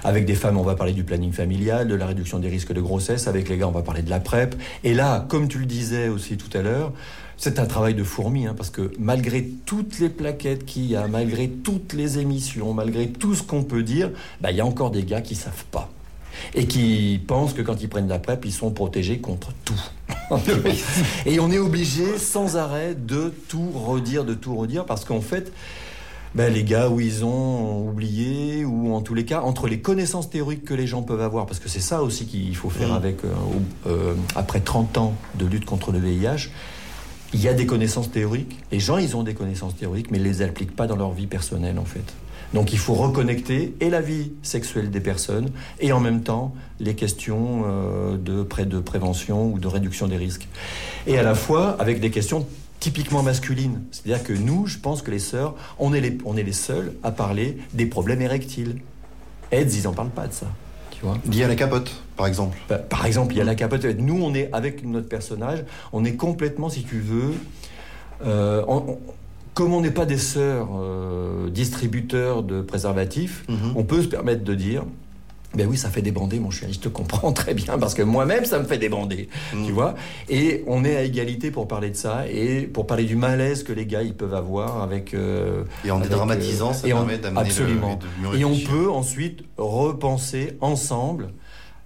Avec 0.04 0.26
des 0.26 0.36
femmes, 0.36 0.58
on 0.58 0.64
va 0.64 0.76
parler 0.76 0.94
du 0.94 1.04
planning 1.04 1.32
familial, 1.32 1.88
de 1.88 1.96
la 1.96 2.06
réduction 2.06 2.38
des 2.38 2.48
risques 2.48 2.72
de 2.72 2.82
grossesse, 2.82 3.28
avec 3.28 3.50
les 3.50 3.58
gars, 3.58 3.68
on 3.68 3.72
va 3.72 3.82
parler 3.82 4.04
de 4.04 4.12
la 4.12 4.20
PrEP. 4.20 4.56
Et 4.84 4.94
là, 4.94 5.26
comme 5.28 5.48
tu 5.48 5.58
le 5.58 5.66
disais 5.66 6.08
aussi 6.08 6.38
tout 6.38 6.56
à 6.56 6.62
l'heure, 6.62 6.94
c'est 7.36 7.60
un 7.60 7.66
travail 7.66 7.96
de 7.96 8.04
fourmi, 8.04 8.46
hein, 8.46 8.54
parce 8.56 8.70
que 8.70 8.92
malgré 9.00 9.44
toutes 9.66 10.00
les 10.00 10.10
plaquettes 10.10 10.66
qu'il 10.66 10.86
y 10.86 10.96
a, 10.96 11.08
malgré 11.08 11.50
toutes 11.50 11.94
les 11.94 12.20
émissions, 12.20 12.74
malgré 12.74 13.10
tout 13.10 13.34
ce 13.34 13.42
qu'on 13.42 13.64
peut 13.64 13.84
dire, 13.84 14.12
bah, 14.42 14.52
il 14.52 14.58
y 14.58 14.62
a 14.62 14.66
encore 14.66 14.92
des 14.92 15.04
gars 15.04 15.22
qui 15.22 15.34
savent 15.34 15.66
pas 15.72 15.90
et 16.54 16.66
qui 16.66 17.20
pensent 17.26 17.54
que 17.54 17.62
quand 17.62 17.82
ils 17.82 17.90
prennent 17.90 18.08
la 18.08 18.20
PrEP, 18.20 18.46
ils 18.46 18.54
sont 18.54 18.72
protégés 18.72 19.20
contre 19.20 19.52
tout. 19.66 19.82
et 21.26 21.40
on 21.40 21.52
est 21.52 21.60
obligé 21.60 22.18
sans 22.18 22.58
arrêt 22.58 22.96
de 22.96 23.34
tout 23.48 23.72
redire, 23.74 24.26
de 24.26 24.34
tout 24.34 24.56
redire, 24.56 24.86
parce 24.86 25.06
qu'en 25.06 25.22
fait, 25.22 25.52
ben, 26.36 26.54
les 26.54 26.64
gars, 26.64 26.90
où 26.90 27.00
ils 27.00 27.26
ont 27.26 27.88
oublié, 27.88 28.66
ou 28.66 28.94
en 28.94 29.02
tous 29.02 29.14
les 29.14 29.26
cas, 29.26 29.42
entre 29.42 29.68
les 29.68 29.80
connaissances 29.80 30.30
théoriques 30.30 30.66
que 30.66 30.74
les 30.74 30.88
gens 30.88 31.02
peuvent 31.02 31.22
avoir, 31.22 31.46
parce 31.46 31.60
que 31.60 31.70
c'est 31.70 31.80
ça 31.80 32.04
aussi 32.04 32.26
qu'il 32.26 32.56
faut 32.56 32.70
faire 32.70 32.94
avec, 32.94 33.24
euh, 33.24 33.30
euh, 33.88 34.14
après 34.36 34.60
30 34.60 34.98
ans 34.98 35.14
de 35.36 35.46
lutte 35.46 35.66
contre 35.66 35.92
le 35.92 36.00
VIH, 36.00 36.50
il 37.34 37.42
y 37.42 37.48
a 37.48 37.54
des 37.54 37.66
connaissances 37.66 38.12
théoriques, 38.12 38.58
les 38.72 38.80
gens, 38.80 38.98
ils 38.98 39.16
ont 39.16 39.24
des 39.24 39.34
connaissances 39.34 39.76
théoriques, 39.76 40.12
mais 40.12 40.18
ils 40.18 40.24
les 40.24 40.42
appliquent 40.42 40.76
pas 40.76 40.88
dans 40.88 40.96
leur 40.96 41.12
vie 41.12 41.28
personnelle, 41.28 41.80
en 41.80 41.86
fait. 41.86 42.14
Donc 42.54 42.72
il 42.74 42.80
faut 42.80 42.94
reconnecter 42.94 43.76
et 43.82 43.90
la 43.90 44.02
vie 44.02 44.32
sexuelle 44.42 44.90
des 44.90 45.02
personnes 45.02 45.50
et 45.80 45.92
en 45.92 46.00
même 46.00 46.22
temps 46.24 46.54
les 46.80 46.96
questions 46.96 47.64
euh, 47.66 48.18
de, 48.18 48.44
pré- 48.44 48.66
de 48.66 48.80
prévention 48.80 49.48
ou 49.52 49.60
de 49.60 49.68
réduction 49.68 50.08
des 50.08 50.18
risques. 50.18 50.48
Et 51.08 51.18
à 51.18 51.24
la 51.24 51.36
fois 51.36 51.76
avec 51.80 52.00
des 52.00 52.10
questions 52.12 52.48
typiquement 52.80 53.24
masculines. 53.24 53.82
C'est-à-dire 53.92 54.24
que 54.24 54.34
nous, 54.34 54.68
je 54.68 54.78
pense 54.78 55.02
que 55.02 55.10
les 55.12 55.18
sœurs, 55.20 55.56
on 55.80 55.94
est 55.96 56.00
les, 56.02 56.18
on 56.26 56.38
est 56.38 56.44
les 56.44 56.54
seuls 56.54 56.94
à 57.04 57.10
parler 57.12 57.58
des 57.74 57.88
problèmes 57.88 58.22
érectiles. 58.22 58.78
AIDS, 59.52 59.74
ils 59.76 59.88
en 59.88 59.94
parlent 59.94 60.10
pas 60.12 60.28
de 60.28 60.34
ça. 60.34 60.46
Tu 60.92 61.04
vois 61.04 61.18
Lié 61.30 61.44
à 61.44 61.48
la 61.48 61.56
capote, 61.56 61.92
par 62.16 62.28
exemple. 62.28 62.56
bah, 62.70 62.78
par 62.78 63.06
exemple, 63.08 63.34
il 63.34 63.38
y 63.40 63.42
a 63.42 63.44
la 63.44 63.56
capote. 63.56 63.84
Nous, 63.84 64.22
on 64.22 64.34
est 64.36 64.50
avec 64.54 64.86
notre 64.86 65.10
personnage, 65.10 65.64
on 65.92 66.06
est 66.06 66.14
complètement, 66.16 66.70
si 66.70 66.84
tu 66.84 67.00
veux, 67.00 67.34
euh, 68.26 68.64
on- 68.68 68.76
on- 68.92 69.00
comme 69.58 69.74
on 69.74 69.82
n'est 69.82 69.90
pas 69.90 70.06
des 70.06 70.20
sœurs 70.20 70.70
euh, 70.80 71.50
distributeurs 71.50 72.44
de 72.44 72.62
préservatifs, 72.62 73.44
Mhm. 73.50 73.74
on 73.76 73.84
peut 73.84 74.04
se 74.04 74.08
permettre 74.08 74.44
de 74.44 74.54
dire. 74.54 74.84
Ben 75.56 75.66
oui, 75.68 75.78
ça 75.78 75.90
fait 75.90 76.04
débander, 76.04 76.40
mon 76.40 76.52
chéri, 76.52 76.74
je 76.74 76.80
te 76.80 76.90
comprends 76.90 77.32
très 77.34 77.56
bien, 77.56 77.80
parce 77.80 77.96
que 77.96 78.04
moi-même, 78.04 78.46
ça 78.46 78.60
me 78.60 78.66
fait 78.66 78.78
débander, 78.78 79.30
Mhm. 79.56 79.66
tu 79.66 79.72
vois. 79.72 79.96
Et 80.30 80.64
on 80.68 80.86
est 80.86 80.96
à 80.96 81.02
égalité 81.02 81.50
pour 81.50 81.68
parler 81.68 81.90
de 81.90 81.96
ça, 81.96 82.26
et 82.30 82.68
pour 82.68 82.86
parler 82.86 83.06
du 83.06 83.16
malaise 83.16 83.64
que 83.64 83.74
les 83.74 83.88
gars, 83.88 84.04
ils 84.04 84.14
peuvent 84.14 84.36
avoir 84.36 84.84
avec... 84.84 85.16
euh, 85.16 85.64
Et 85.84 85.90
en 85.90 86.00
dédramatisant, 86.00 86.74
ça 86.74 86.88
et 86.88 86.94
en- 86.94 86.98
permet 86.98 87.18
d'amener 87.18 87.42
le- 87.42 87.48
Absolument. 87.48 88.00
mieux 88.22 88.40
et 88.40 88.46
on 88.46 88.56
peut 88.60 88.92
ensuite 88.92 89.40
repenser 89.58 90.56
ensemble. 90.62 91.30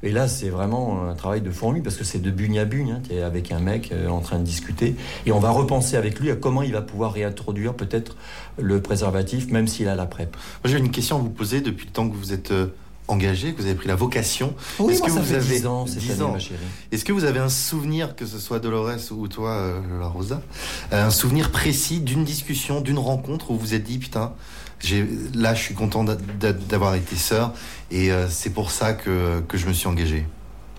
Et 0.04 0.12
là, 0.12 0.28
c'est 0.28 0.50
vraiment 0.50 1.08
un 1.10 1.14
travail 1.14 1.42
de 1.42 1.52
fourmi 1.52 1.82
parce 1.82 1.96
que 1.96 2.04
c'est 2.04 2.20
de 2.20 2.32
bugne 2.32 2.60
à 2.60 2.66
bugne. 2.66 3.00
tu 3.08 3.14
es 3.16 3.22
avec 3.22 3.52
un 3.52 3.60
mec 3.60 3.92
euh, 3.92 4.08
en 4.10 4.20
train 4.20 4.40
de 4.40 4.44
discuter. 4.44 4.96
Et 5.26 5.32
on 5.32 5.40
va 5.40 5.52
repenser 5.52 5.96
avec 5.96 6.20
lui 6.20 6.32
à 6.32 6.36
comment 6.36 6.64
il 6.64 6.74
va 6.74 6.82
pouvoir 6.82 7.14
réintroduire 7.14 7.74
peut-être 7.76 8.16
le 8.58 8.82
préservatif, 8.82 9.50
même 9.52 9.68
s'il 9.68 9.88
a 9.88 9.96
la 9.96 10.06
PrEP. 10.06 10.36
Moi, 10.64 10.72
j'ai 10.72 10.78
une 10.80 10.92
question 10.92 11.18
à 11.18 11.20
vous 11.20 11.30
poser 11.30 11.62
depuis 11.62 11.86
le 11.86 11.92
temps 11.92 12.10
que 12.10 12.16
vous 12.16 12.34
êtes 12.34 12.52
euh, 12.52 12.68
engagé, 13.08 13.54
que 13.54 13.58
vous 13.62 13.66
avez 13.68 13.76
pris 13.76 13.88
la 13.88 13.96
vocation. 13.96 14.54
Oui, 14.80 14.94
Est-ce 14.94 15.00
moi, 15.02 15.08
que 15.10 15.14
ça 15.16 15.20
vous 15.22 15.26
fait 15.28 15.36
avez 15.36 15.60
10 15.60 15.68
ans 15.68 15.86
cette 15.86 16.00
10 16.00 16.12
année, 16.14 16.22
ans. 16.24 16.32
ma 16.34 16.40
chérie. 16.40 16.60
Est-ce 16.92 17.06
que 17.06 17.12
vous 17.12 17.26
avez 17.26 17.40
un 17.40 17.50
souvenir, 17.50 18.16
que 18.16 18.26
ce 18.26 18.40
soit 18.40 18.60
Dolores 18.60 19.12
ou 19.12 19.28
toi, 19.28 19.52
euh, 19.52 19.80
la 20.00 20.08
Rosa, 20.08 20.42
euh, 20.94 21.06
un 21.08 21.12
souvenir 21.12 21.52
précis 21.52 22.00
d'une 22.00 22.24
discussion, 22.24 22.82
d'une 22.82 23.00
rencontre 23.00 23.52
où 23.52 23.56
vous 23.56 23.60
vous 23.60 23.74
êtes 23.76 23.84
dit 23.84 23.98
putain, 24.00 24.34
là, 25.36 25.54
je 25.54 25.62
suis 25.62 25.74
content 25.76 26.04
d'a- 26.04 26.16
d'a- 26.40 26.54
d'avoir 26.54 26.96
été 26.96 27.16
sœur 27.16 27.54
et 27.92 28.12
euh, 28.12 28.28
c'est 28.30 28.50
pour 28.52 28.72
ça 28.72 28.94
que, 28.94 29.42
que 29.48 29.58
je 29.58 29.68
me 29.68 29.74
suis 29.74 29.88
engagé 29.88 30.26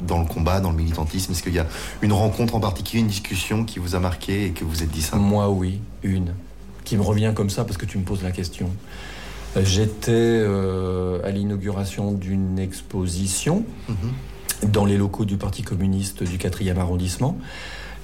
dans 0.00 0.18
le 0.20 0.26
combat, 0.26 0.60
dans 0.60 0.70
le 0.70 0.76
militantisme. 0.76 1.32
Est-ce 1.32 1.42
qu'il 1.42 1.54
y 1.54 1.58
a 1.60 1.66
une 2.02 2.12
rencontre 2.12 2.54
en 2.56 2.60
particulier, 2.60 3.00
une 3.02 3.08
discussion 3.08 3.64
qui 3.64 3.78
vous 3.78 3.94
a 3.94 4.00
marqué 4.00 4.46
et 4.46 4.50
que 4.50 4.64
vous 4.64 4.82
êtes 4.82 4.90
dit 4.90 5.02
ça? 5.02 5.16
Moi, 5.16 5.48
oui, 5.50 5.80
une. 6.02 6.34
Qui 6.84 6.96
me 6.96 7.02
revient 7.02 7.32
comme 7.34 7.50
ça 7.50 7.64
parce 7.64 7.76
que 7.76 7.86
tu 7.86 7.98
me 7.98 8.02
poses 8.04 8.22
la 8.24 8.32
question. 8.32 8.68
Euh, 9.56 9.64
J'étais 9.64 10.10
euh, 10.12 11.20
à 11.24 11.30
l'inauguration 11.30 12.12
d'une 12.12 12.58
exposition 12.58 13.64
Mhm. 13.88 14.72
dans 14.72 14.84
les 14.84 14.96
locaux 14.96 15.24
du 15.24 15.36
Parti 15.36 15.62
communiste 15.62 16.22
du 16.24 16.38
4e 16.38 16.78
arrondissement. 16.78 17.38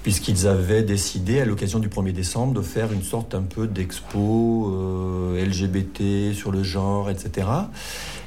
Puisqu'ils 0.08 0.46
avaient 0.46 0.82
décidé 0.82 1.38
à 1.38 1.44
l'occasion 1.44 1.80
du 1.80 1.90
1er 1.90 2.12
décembre 2.12 2.54
de 2.54 2.62
faire 2.62 2.94
une 2.94 3.02
sorte 3.02 3.34
un 3.34 3.42
peu 3.42 3.66
d'expo 3.66 4.72
euh, 4.74 5.44
LGBT 5.44 6.34
sur 6.34 6.50
le 6.50 6.62
genre, 6.62 7.10
etc. 7.10 7.46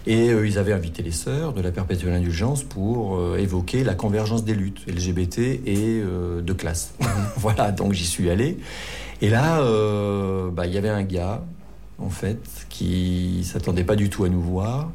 Et 0.06 0.30
euh, 0.30 0.46
ils 0.46 0.60
avaient 0.60 0.74
invité 0.74 1.02
les 1.02 1.12
sœurs 1.12 1.54
de 1.54 1.62
la 1.62 1.72
perpétuelle 1.72 2.14
indulgence 2.14 2.62
pour 2.62 3.18
euh, 3.18 3.38
évoquer 3.40 3.84
la 3.84 3.96
convergence 3.96 4.46
des 4.46 4.54
luttes 4.54 4.86
LGBT 4.88 5.40
et 5.66 6.04
de 6.04 6.54
classe. 6.54 6.94
voilà, 7.38 7.72
donc 7.72 7.94
j'y 7.94 8.06
suis 8.06 8.30
allé. 8.30 8.60
Et 9.24 9.30
là, 9.30 9.60
bah, 10.52 10.68
il 10.68 10.74
y 10.76 10.78
avait 10.78 10.90
un 10.90 11.02
gars, 11.02 11.44
en 11.98 12.12
fait, 12.12 12.68
qui 12.70 13.44
s'attendait 13.44 13.86
pas 13.86 13.96
du 13.96 14.12
tout 14.12 14.24
à 14.24 14.30
nous 14.30 14.42
voir. 14.42 14.92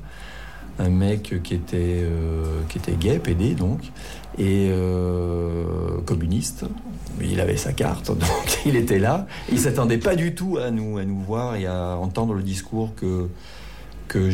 Un 0.78 0.90
mec 0.90 1.42
qui 1.42 1.54
était, 1.54 2.02
euh, 2.02 2.62
gay, 2.98 3.18
PD 3.18 3.54
donc, 3.54 3.80
et 4.38 4.68
euh, 4.70 6.00
communiste. 6.04 6.64
Il 7.20 7.40
avait 7.40 7.56
sa 7.56 7.72
carte, 7.72 8.06
donc 8.18 8.58
il 8.66 8.76
était 8.76 8.98
là. 8.98 9.26
Il 9.50 9.58
s'attendait 9.58 9.98
pas 9.98 10.16
du 10.16 10.34
tout 10.34 10.58
à 10.58 10.70
nous, 10.70 10.98
à 10.98 11.04
nous 11.04 11.20
voir 11.20 11.56
et 11.56 11.66
à 11.66 11.96
entendre 11.96 12.34
le 12.34 12.42
discours 12.42 12.94
que, 12.94 13.28
euh, 14.14 14.30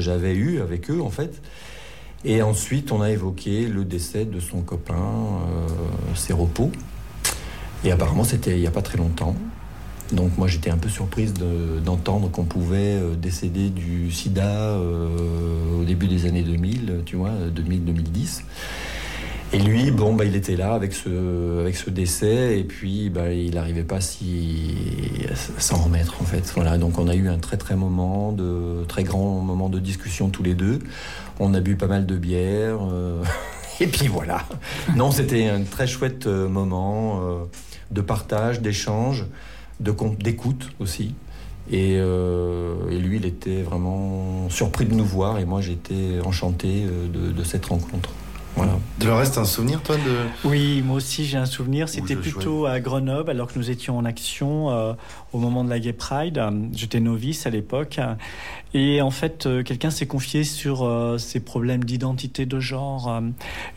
j'avais 0.00 0.34
eu 0.34 0.60
avec 0.60 0.90
eux, 0.90 1.00
en 1.02 1.10
fait. 1.10 1.42
Et 2.24 2.42
ensuite, 2.42 2.90
on 2.90 3.00
a 3.00 3.10
évoqué 3.10 3.66
le 3.68 3.84
décès 3.84 4.24
de 4.24 4.40
son 4.40 4.60
copain, 4.62 4.94
euh, 4.94 6.14
Séropo. 6.14 6.70
Et 7.84 7.92
apparemment, 7.92 8.24
c'était 8.24 8.52
il 8.52 8.60
n'y 8.60 8.66
a 8.66 8.72
pas 8.72 8.82
très 8.82 8.98
longtemps. 8.98 9.36
Donc 10.12 10.36
moi, 10.38 10.46
j'étais 10.48 10.70
un 10.70 10.78
peu 10.78 10.88
surprise 10.88 11.34
de- 11.34 11.80
d'entendre 11.84 12.30
qu'on 12.30 12.44
pouvait 12.44 12.94
euh, 12.96 13.14
décéder 13.14 13.68
du 13.68 14.10
sida 14.10 14.46
euh, 14.46 15.80
au 15.80 15.84
début 15.84 16.06
des 16.08 16.24
années 16.26 16.42
2000, 16.42 17.02
tu 17.04 17.16
vois, 17.16 17.32
2000-2010. 17.54 18.42
Et 19.54 19.58
lui, 19.58 19.90
bon, 19.90 20.14
bah, 20.14 20.24
il 20.26 20.36
était 20.36 20.56
là 20.56 20.74
avec 20.74 20.92
ce, 20.92 21.60
avec 21.60 21.74
ce 21.76 21.88
décès, 21.88 22.58
et 22.58 22.64
puis 22.64 23.08
bah, 23.08 23.32
il 23.32 23.54
n'arrivait 23.54 23.82
pas 23.82 24.00
si, 24.00 24.74
s'en 25.58 25.76
remettre, 25.76 26.20
en 26.20 26.24
fait. 26.24 26.52
Voilà, 26.54 26.76
donc 26.76 26.98
on 26.98 27.08
a 27.08 27.14
eu 27.14 27.28
un 27.28 27.38
très 27.38 27.56
très 27.56 27.74
moment, 27.76 28.32
de 28.32 28.84
très 28.88 29.04
grand 29.04 29.40
moment 29.40 29.68
de 29.70 29.78
discussion 29.78 30.28
tous 30.28 30.42
les 30.42 30.54
deux. 30.54 30.80
On 31.40 31.54
a 31.54 31.60
bu 31.60 31.76
pas 31.76 31.86
mal 31.86 32.04
de 32.04 32.16
bière, 32.16 32.78
euh, 32.92 33.22
et 33.80 33.86
puis 33.86 34.06
voilà. 34.06 34.44
Non, 34.96 35.10
c'était 35.10 35.48
un 35.48 35.62
très 35.62 35.86
chouette 35.86 36.26
euh, 36.26 36.46
moment 36.48 37.20
euh, 37.22 37.44
de 37.90 38.02
partage, 38.02 38.60
d'échange, 38.60 39.24
d'écoute 39.80 40.70
aussi. 40.80 41.14
Et, 41.70 41.96
euh, 41.98 42.90
et 42.90 42.98
lui, 42.98 43.16
il 43.16 43.26
était 43.26 43.62
vraiment 43.62 44.48
surpris 44.48 44.86
de 44.86 44.94
nous 44.94 45.04
voir, 45.04 45.38
et 45.38 45.44
moi, 45.44 45.60
j'étais 45.60 46.18
enchanté 46.24 46.84
euh, 46.86 47.32
de 47.32 47.44
cette 47.44 47.66
rencontre. 47.66 48.10
Voilà. 48.58 48.72
De 49.00 49.06
le 49.06 49.14
reste, 49.14 49.38
un 49.38 49.44
souvenir, 49.44 49.80
toi, 49.82 49.96
de. 49.96 50.48
Oui, 50.48 50.82
moi 50.84 50.96
aussi 50.96 51.24
j'ai 51.24 51.38
un 51.38 51.46
souvenir. 51.46 51.88
C'était 51.88 52.16
plutôt 52.16 52.66
à 52.66 52.80
Grenoble, 52.80 53.30
alors 53.30 53.46
que 53.52 53.58
nous 53.58 53.70
étions 53.70 53.96
en 53.96 54.04
action 54.04 54.70
euh, 54.70 54.92
au 55.32 55.38
moment 55.38 55.64
de 55.64 55.70
la 55.70 55.78
Gay 55.78 55.92
Pride. 55.92 56.42
J'étais 56.72 57.00
novice 57.00 57.46
à 57.46 57.50
l'époque. 57.50 58.00
Et 58.74 59.00
en 59.00 59.10
fait, 59.10 59.46
euh, 59.46 59.62
quelqu'un 59.62 59.88
s'est 59.90 60.06
confié 60.06 60.44
sur 60.44 60.84
euh, 60.84 61.16
ces 61.16 61.40
problèmes 61.40 61.84
d'identité 61.84 62.44
de 62.44 62.60
genre. 62.60 63.08
euh, 63.08 63.20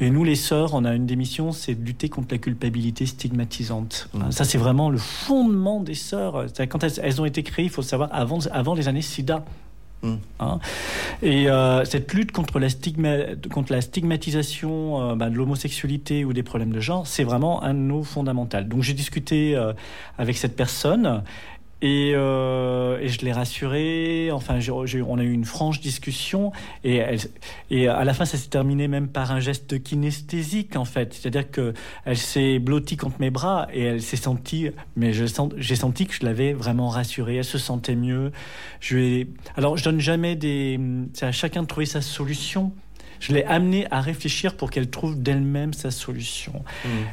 Et 0.02 0.10
nous, 0.10 0.26
les 0.26 0.36
sœurs, 0.36 0.74
on 0.74 0.84
a 0.84 0.94
une 0.96 1.06
des 1.06 1.16
missions, 1.16 1.54
c'est 1.54 1.76
de 1.76 1.86
lutter 1.86 2.10
contre 2.10 2.30
la 2.34 2.40
culpabilité 2.40 3.06
stigmatisante. 3.06 4.10
Mhm. 4.14 4.32
Ça, 4.32 4.44
c'est 4.44 4.58
vraiment 4.58 4.90
le 4.90 4.98
fondement 4.98 5.80
des 5.80 5.94
sœurs. 5.94 6.46
Quand 6.70 6.84
elles, 6.84 7.00
elles 7.02 7.22
ont 7.22 7.26
été 7.26 7.42
créées, 7.44 7.66
il 7.66 7.72
faut 7.72 7.82
savoir, 7.84 8.10
avant, 8.12 8.40
avant 8.52 8.74
les 8.74 8.88
années 8.90 9.02
SIDA. 9.02 9.46
Hein. 10.04 10.60
Et 11.22 11.50
euh, 11.50 11.86
cette 11.86 12.14
lutte 12.14 12.32
contre 12.32 12.60
la, 12.60 12.70
stigma- 12.70 13.36
contre 13.50 13.72
la 13.72 13.82
stigmatisation 13.82 15.12
euh, 15.12 15.16
bah, 15.16 15.30
de 15.30 15.36
l'homosexualité 15.36 16.26
ou 16.26 16.34
des 16.34 16.44
problèmes 16.44 16.72
de 16.72 16.80
genre, 16.80 17.06
c'est 17.06 17.24
vraiment 17.24 17.64
un 17.64 17.74
de 17.74 17.80
nos 17.80 18.04
fondamentaux. 18.04 18.62
Donc 18.62 18.82
j'ai 18.82 18.94
discuté 18.94 19.56
euh, 19.56 19.74
avec 20.18 20.38
cette 20.38 20.56
personne 20.56 21.24
et, 21.82 22.12
euh, 22.16 23.00
et 23.00 23.08
je 23.10 23.26
l'ai 23.26 23.32
rassurée. 23.32 24.30
Enfin, 24.32 24.60
on 25.08 25.18
a 25.20 25.24
eu 25.24 25.32
une 25.32 25.46
franche 25.46 25.80
discussion 25.80 26.52
et, 26.84 26.98
elle, 26.98 27.20
et 27.70 27.88
à 27.88 28.04
la 28.04 28.14
fin, 28.14 28.26
ça 28.26 28.38
s'est 28.38 28.50
terminé 28.50 28.88
même 28.88 29.08
par 29.08 29.32
un 29.32 29.40
geste 29.40 29.82
kinesthésique 29.82 30.76
en 30.76 30.86
fait. 30.86 31.14
C'est-à-dire 31.14 31.50
que 31.50 31.74
elle 32.06 32.18
s'est 32.18 32.60
blottie 32.60 32.98
contre 32.98 33.18
mes 33.20 33.32
bras 33.32 33.68
et 33.74 33.82
elle 33.84 34.02
s'est 34.02 34.18
sentie, 34.18 34.70
mais 34.96 35.12
j'ai 35.14 35.76
senti 35.76 36.06
que 36.06 36.14
je 36.14 36.26
l'avais 36.26 36.54
vraiment 36.54 36.90
rassurée. 36.90 37.38
Elle 37.38 37.44
se 37.46 37.58
sentait 37.58 37.96
mieux. 37.96 38.32
Je 38.80 38.96
lui 38.96 39.06
ai- 39.22 39.28
alors, 39.58 39.78
je 39.78 39.84
donne 39.84 40.00
jamais 40.00 40.36
des. 40.36 40.80
C'est 41.14 41.26
à 41.26 41.32
chacun 41.32 41.64
de 41.64 41.68
trouver 41.68 41.86
sa 41.86 42.02
solution. 42.02 42.72
Je 43.20 43.34
l'ai 43.34 43.44
amenée 43.44 43.86
à 43.92 44.02
réfléchir 44.02 44.56
pour 44.58 44.72
qu'elle 44.72 44.90
trouve 44.90 45.22
d'elle-même 45.22 45.74
sa 45.74 45.92
solution. 45.92 46.64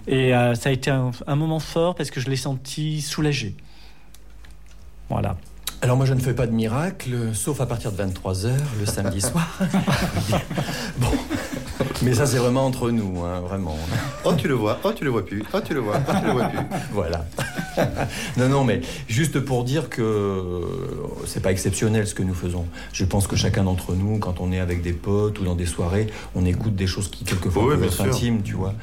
Et 0.06 0.34
euh, 0.34 0.54
ça 0.54 0.70
a 0.70 0.72
été 0.72 0.90
un, 0.90 1.10
un 1.26 1.36
moment 1.36 1.58
fort 1.58 1.94
parce 1.94 2.10
que 2.10 2.18
je 2.18 2.30
l'ai 2.30 2.36
senti 2.36 3.02
soulagée. 3.02 3.54
Voilà. 5.08 5.36
Alors 5.80 5.96
moi 5.96 6.06
je 6.06 6.14
ne 6.14 6.18
fais 6.18 6.34
pas 6.34 6.48
de 6.48 6.52
miracle, 6.52 7.14
sauf 7.34 7.60
à 7.60 7.66
partir 7.66 7.92
de 7.92 8.02
23h 8.02 8.50
le 8.80 8.86
samedi 8.86 9.20
soir. 9.20 9.58
bon, 10.98 11.06
mais 12.02 12.14
ça 12.14 12.26
c'est 12.26 12.38
vraiment 12.38 12.66
entre 12.66 12.90
nous, 12.90 13.22
hein, 13.24 13.40
vraiment. 13.40 13.76
Oh, 14.24 14.32
tu 14.36 14.48
le 14.48 14.54
vois, 14.54 14.80
oh, 14.82 14.90
tu 14.92 15.04
le 15.04 15.10
vois 15.10 15.24
plus, 15.24 15.44
oh, 15.52 15.58
tu 15.64 15.74
le 15.74 15.80
vois, 15.80 16.00
oh, 16.08 16.12
tu 16.20 16.26
le 16.26 16.32
vois 16.32 16.48
plus. 16.48 16.58
Voilà. 16.92 17.24
non, 18.36 18.48
non, 18.48 18.64
mais 18.64 18.80
juste 19.06 19.38
pour 19.38 19.62
dire 19.62 19.88
que 19.88 20.62
c'est 21.26 21.40
pas 21.42 21.52
exceptionnel 21.52 22.08
ce 22.08 22.14
que 22.14 22.24
nous 22.24 22.34
faisons. 22.34 22.66
Je 22.92 23.04
pense 23.04 23.28
que 23.28 23.36
chacun 23.36 23.62
d'entre 23.62 23.94
nous, 23.94 24.18
quand 24.18 24.40
on 24.40 24.50
est 24.50 24.58
avec 24.58 24.82
des 24.82 24.92
potes 24.92 25.38
ou 25.38 25.44
dans 25.44 25.54
des 25.54 25.66
soirées, 25.66 26.08
on 26.34 26.44
écoute 26.44 26.74
des 26.74 26.88
choses 26.88 27.08
qui 27.08 27.22
quelquefois 27.22 27.62
Oui, 27.62 27.74
peuvent 27.76 27.84
être 27.84 27.92
sûr. 27.92 28.06
intimes, 28.06 28.42
tu 28.42 28.54
vois. 28.54 28.74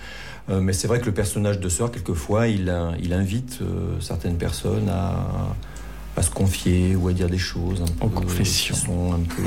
Euh, 0.50 0.62
mais 0.62 0.74
c'est 0.74 0.88
vrai 0.88 1.00
que 1.00 1.06
le 1.08 1.12
personnage 1.12 1.60
de 1.60 1.68
Sœur, 1.70 1.92
quelquefois, 1.92 2.48
il, 2.48 2.70
euh, 2.70 2.92
il 3.02 3.14
invite 3.14 3.60
euh, 3.62 4.00
certaines 4.00 4.38
personnes 4.38 4.90
à, 4.90 5.28
à 6.18 6.22
se 6.22 6.30
confier 6.30 6.95
ou 6.95 7.09
à 7.09 7.13
dire 7.13 7.28
des 7.30 7.38
choses 7.38 7.82
un 7.82 8.05
En 8.05 8.07
peu, 8.09 8.22
confession. 8.22 8.74
qui 8.74 8.80
sont 8.82 9.13
un 9.13 9.20
peu, 9.20 9.43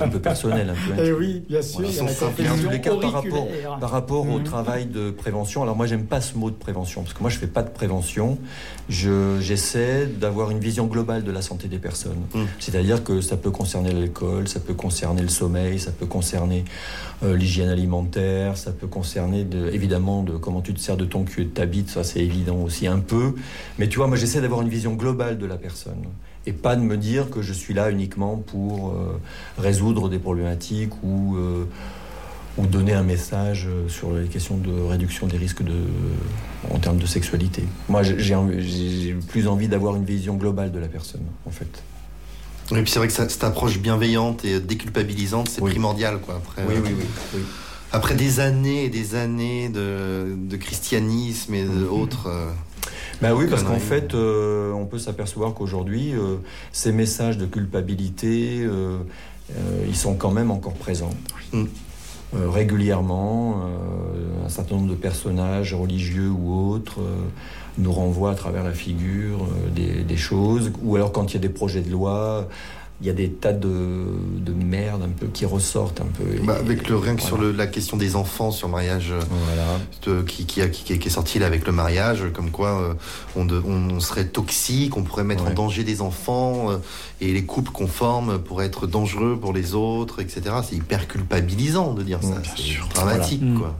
un 0.04 0.08
peu 0.08 0.18
personnelles, 0.20 0.70
un 0.70 0.74
peu 0.74 0.92
intimes. 0.94 1.04
Eh 1.06 1.12
oui, 1.12 1.42
bien 1.48 1.60
sûr, 1.60 1.80
Voilà, 1.80 1.88
il 1.90 1.96
y 1.96 1.98
a 1.98 2.02
la 2.04 2.08
sans 2.08 2.14
simple- 2.26 2.42
Et 2.42 2.48
en 2.48 2.54
tous 2.56 2.62
confession 2.62 2.70
les 2.70 2.80
cas, 2.80 2.90
par 2.96 3.12
rapport, 3.12 3.42
auriculaire. 3.42 3.78
par 3.78 3.90
rapport 3.90 4.28
au 4.28 4.38
Mhm. 4.38 4.44
travail 4.44 4.86
de 4.86 5.10
prévention, 5.10 5.62
alors 5.62 5.76
moi 5.76 5.86
j'aime 5.86 6.04
pas 6.04 6.20
ce 6.20 6.36
mot 6.38 6.48
de 6.50 6.54
prévention, 6.56 7.02
parce 7.02 7.12
que 7.14 7.20
moi 7.20 7.28
je 7.30 7.36
fais 7.38 7.46
pas 7.46 7.62
de 7.62 7.70
prévention, 7.70 8.38
Je- 8.90 9.36
j'essaie 9.42 10.06
d'avoir 10.06 10.50
une 10.50 10.60
vision 10.60 10.86
globale 10.86 11.22
de 11.22 11.30
la 11.30 11.42
santé 11.42 11.68
des 11.68 11.76
personnes. 11.78 12.22
Mhm. 12.34 12.46
C'est-à-dire 12.58 13.04
que 13.04 13.20
ça 13.20 13.36
peut 13.36 13.50
concerner 13.50 13.92
l'alcool, 13.92 14.48
ça 14.48 14.60
peut 14.60 14.72
concerner 14.72 15.20
le 15.20 15.28
sommeil, 15.28 15.78
ça 15.78 15.90
peut 15.90 16.06
concerner 16.06 16.64
euh, 17.22 17.36
l'hygiène 17.36 17.68
alimentaire, 17.68 18.56
ça 18.56 18.70
peut 18.70 18.86
concerner 18.86 19.44
de- 19.44 19.68
évidemment 19.74 20.22
de 20.22 20.36
comment 20.38 20.62
tu 20.62 20.72
te 20.72 20.80
sers 20.80 20.96
de 20.96 21.04
ton 21.04 21.24
cul 21.24 21.42
et 21.42 21.44
de 21.46 21.50
ta 21.50 21.66
bite, 21.66 21.90
ça 21.90 22.02
c'est 22.04 22.20
évident 22.20 22.56
aussi 22.62 22.86
un 22.86 23.00
peu. 23.00 23.34
Mais 23.78 23.88
tu 23.88 23.98
vois, 23.98 24.06
moi 24.06 24.16
j'essaie 24.16 24.40
d'avoir 24.40 24.62
une 24.62 24.68
vision 24.70 24.94
globale 24.94 25.36
de 25.36 25.44
la 25.44 25.56
personne 25.56 25.97
et 26.46 26.52
pas 26.52 26.76
de 26.76 26.80
me 26.82 26.96
dire 26.96 27.28
que 27.30 27.42
je 27.42 27.52
suis 27.52 27.74
là 27.74 27.90
uniquement 27.90 28.36
pour 28.36 28.90
euh, 28.90 29.20
résoudre 29.58 30.08
des 30.08 30.18
problématiques 30.18 30.92
ou, 31.02 31.36
euh, 31.36 31.64
ou 32.56 32.66
donner 32.66 32.94
un 32.94 33.02
message 33.02 33.66
euh, 33.68 33.88
sur 33.88 34.12
les 34.14 34.26
questions 34.28 34.56
de 34.56 34.70
réduction 34.88 35.26
des 35.26 35.36
risques 35.36 35.62
de, 35.62 35.74
en 36.72 36.78
termes 36.78 36.98
de 36.98 37.06
sexualité. 37.06 37.64
Moi, 37.88 38.02
j'ai- 38.02 39.14
plus 39.28 39.46
envie 39.46 39.68
d'avoir 39.68 39.96
une 39.96 40.04
vision 40.04 40.36
globale 40.36 40.72
de 40.72 40.78
la 40.78 40.88
personne, 40.88 41.20
en 41.46 41.50
fait. 41.50 41.82
Et 42.70 42.82
puis 42.82 42.90
c'est 42.90 42.98
vrai 42.98 43.08
que 43.08 43.14
cette 43.14 43.44
approche 43.44 43.78
bienveillante 43.78 44.44
et 44.44 44.60
déculpabilisante, 44.60 45.48
c'est 45.48 45.62
Oui. 45.62 45.70
primordial, 45.70 46.18
quoi. 46.20 46.36
Après, 46.36 46.64
Oui, 46.68 46.74
oui, 46.82 46.90
oui. 46.98 47.04
oui. 47.34 47.40
après 47.92 48.14
des 48.14 48.40
années 48.40 48.84
et 48.84 48.88
des 48.90 49.14
années 49.14 49.68
de, 49.70 50.34
de 50.36 50.56
christianisme 50.56 51.54
et 51.54 51.64
d'autres. 51.64 52.28
Bah 53.20 53.34
oui, 53.34 53.46
parce 53.50 53.64
qu'en 53.64 53.78
fait, 53.78 54.14
euh, 54.14 54.72
on 54.72 54.86
peut 54.86 54.98
s'apercevoir 54.98 55.52
qu'aujourd'hui, 55.54 56.12
euh, 56.14 56.36
ces 56.70 56.92
messages 56.92 57.36
de 57.36 57.46
culpabilité, 57.46 58.60
euh, 58.62 58.98
ils 59.88 59.96
sont 59.96 60.14
quand 60.14 60.30
même 60.30 60.50
encore 60.50 60.74
présents. 60.74 61.14
Mm. 61.52 61.64
Régulièrement, 62.34 63.62
un 64.44 64.48
certain 64.50 64.76
nombre 64.76 64.90
de 64.90 64.94
personnages 64.94 65.72
religieux 65.72 66.28
ou 66.28 66.74
autres 66.74 67.00
nous 67.78 67.90
renvoient 67.90 68.32
à 68.32 68.34
travers 68.34 68.64
la 68.64 68.74
figure 68.74 69.48
des, 69.74 70.04
des 70.04 70.16
choses, 70.18 70.70
ou 70.82 70.94
alors 70.96 71.10
quand 71.10 71.30
il 71.30 71.34
y 71.34 71.36
a 71.38 71.40
des 71.40 71.48
projets 71.48 71.80
de 71.80 71.90
loi, 71.90 72.46
il 73.00 73.06
y 73.06 73.10
a 73.10 73.12
des 73.12 73.30
tas 73.30 73.52
de, 73.52 73.68
de 74.38 74.52
merde 74.52 75.02
un 75.04 75.08
peu 75.08 75.26
qui 75.28 75.46
ressortent 75.46 76.00
un 76.00 76.06
peu. 76.06 76.24
bah, 76.44 76.56
Et- 76.56 76.60
avec 76.60 76.88
le 76.88 76.96
rien 76.96 77.14
que 77.14 77.22
sur 77.22 77.38
le- 77.38 77.52
la 77.52 77.68
question 77.68 77.96
des 77.96 78.16
enfants 78.16 78.50
sur 78.50 78.66
le 78.66 78.72
mariage 78.72 79.12
euh, 79.12 79.20
Voilà. 79.46 79.78
de- 80.20 80.22
qui, 80.26 80.46
qui, 80.46 80.60
a- 80.62 80.68
qui- 80.68 80.98
qui 80.98 81.06
est 81.08 81.10
sorti 81.10 81.38
là 81.38 81.46
avec 81.46 81.64
le 81.64 81.70
mariage, 81.72 82.24
comme 82.34 82.50
quoi 82.50 82.70
euh, 82.80 82.94
on, 83.36 83.44
de- 83.44 83.62
on- 83.64 84.00
serait 84.00 84.26
toxique, 84.26 84.96
on 84.96 85.02
pourrait 85.04 85.22
mettre 85.24 85.46
en 85.46 85.50
danger 85.50 85.84
des 85.84 86.00
enfants 86.02 86.70
euh, 86.72 86.78
et 87.20 87.32
les 87.32 87.44
couples 87.44 87.70
qu'on 87.70 87.86
forme 87.86 88.38
pourraient 88.40 88.66
être 88.66 88.86
dangereux 88.88 89.38
pour 89.40 89.52
les 89.52 89.74
autres, 89.74 90.20
etc. 90.20 90.42
C'est 90.68 90.74
hyper 90.76 91.06
culpabilisant 91.06 91.92
de 91.94 92.02
dire 92.02 92.18
ça. 92.22 92.30
Mm, 92.30 92.42
bien 92.42 92.52
C'est 92.56 92.94
dramatique, 92.94 93.42
Voilà. 93.44 93.58
quoi. 93.58 93.76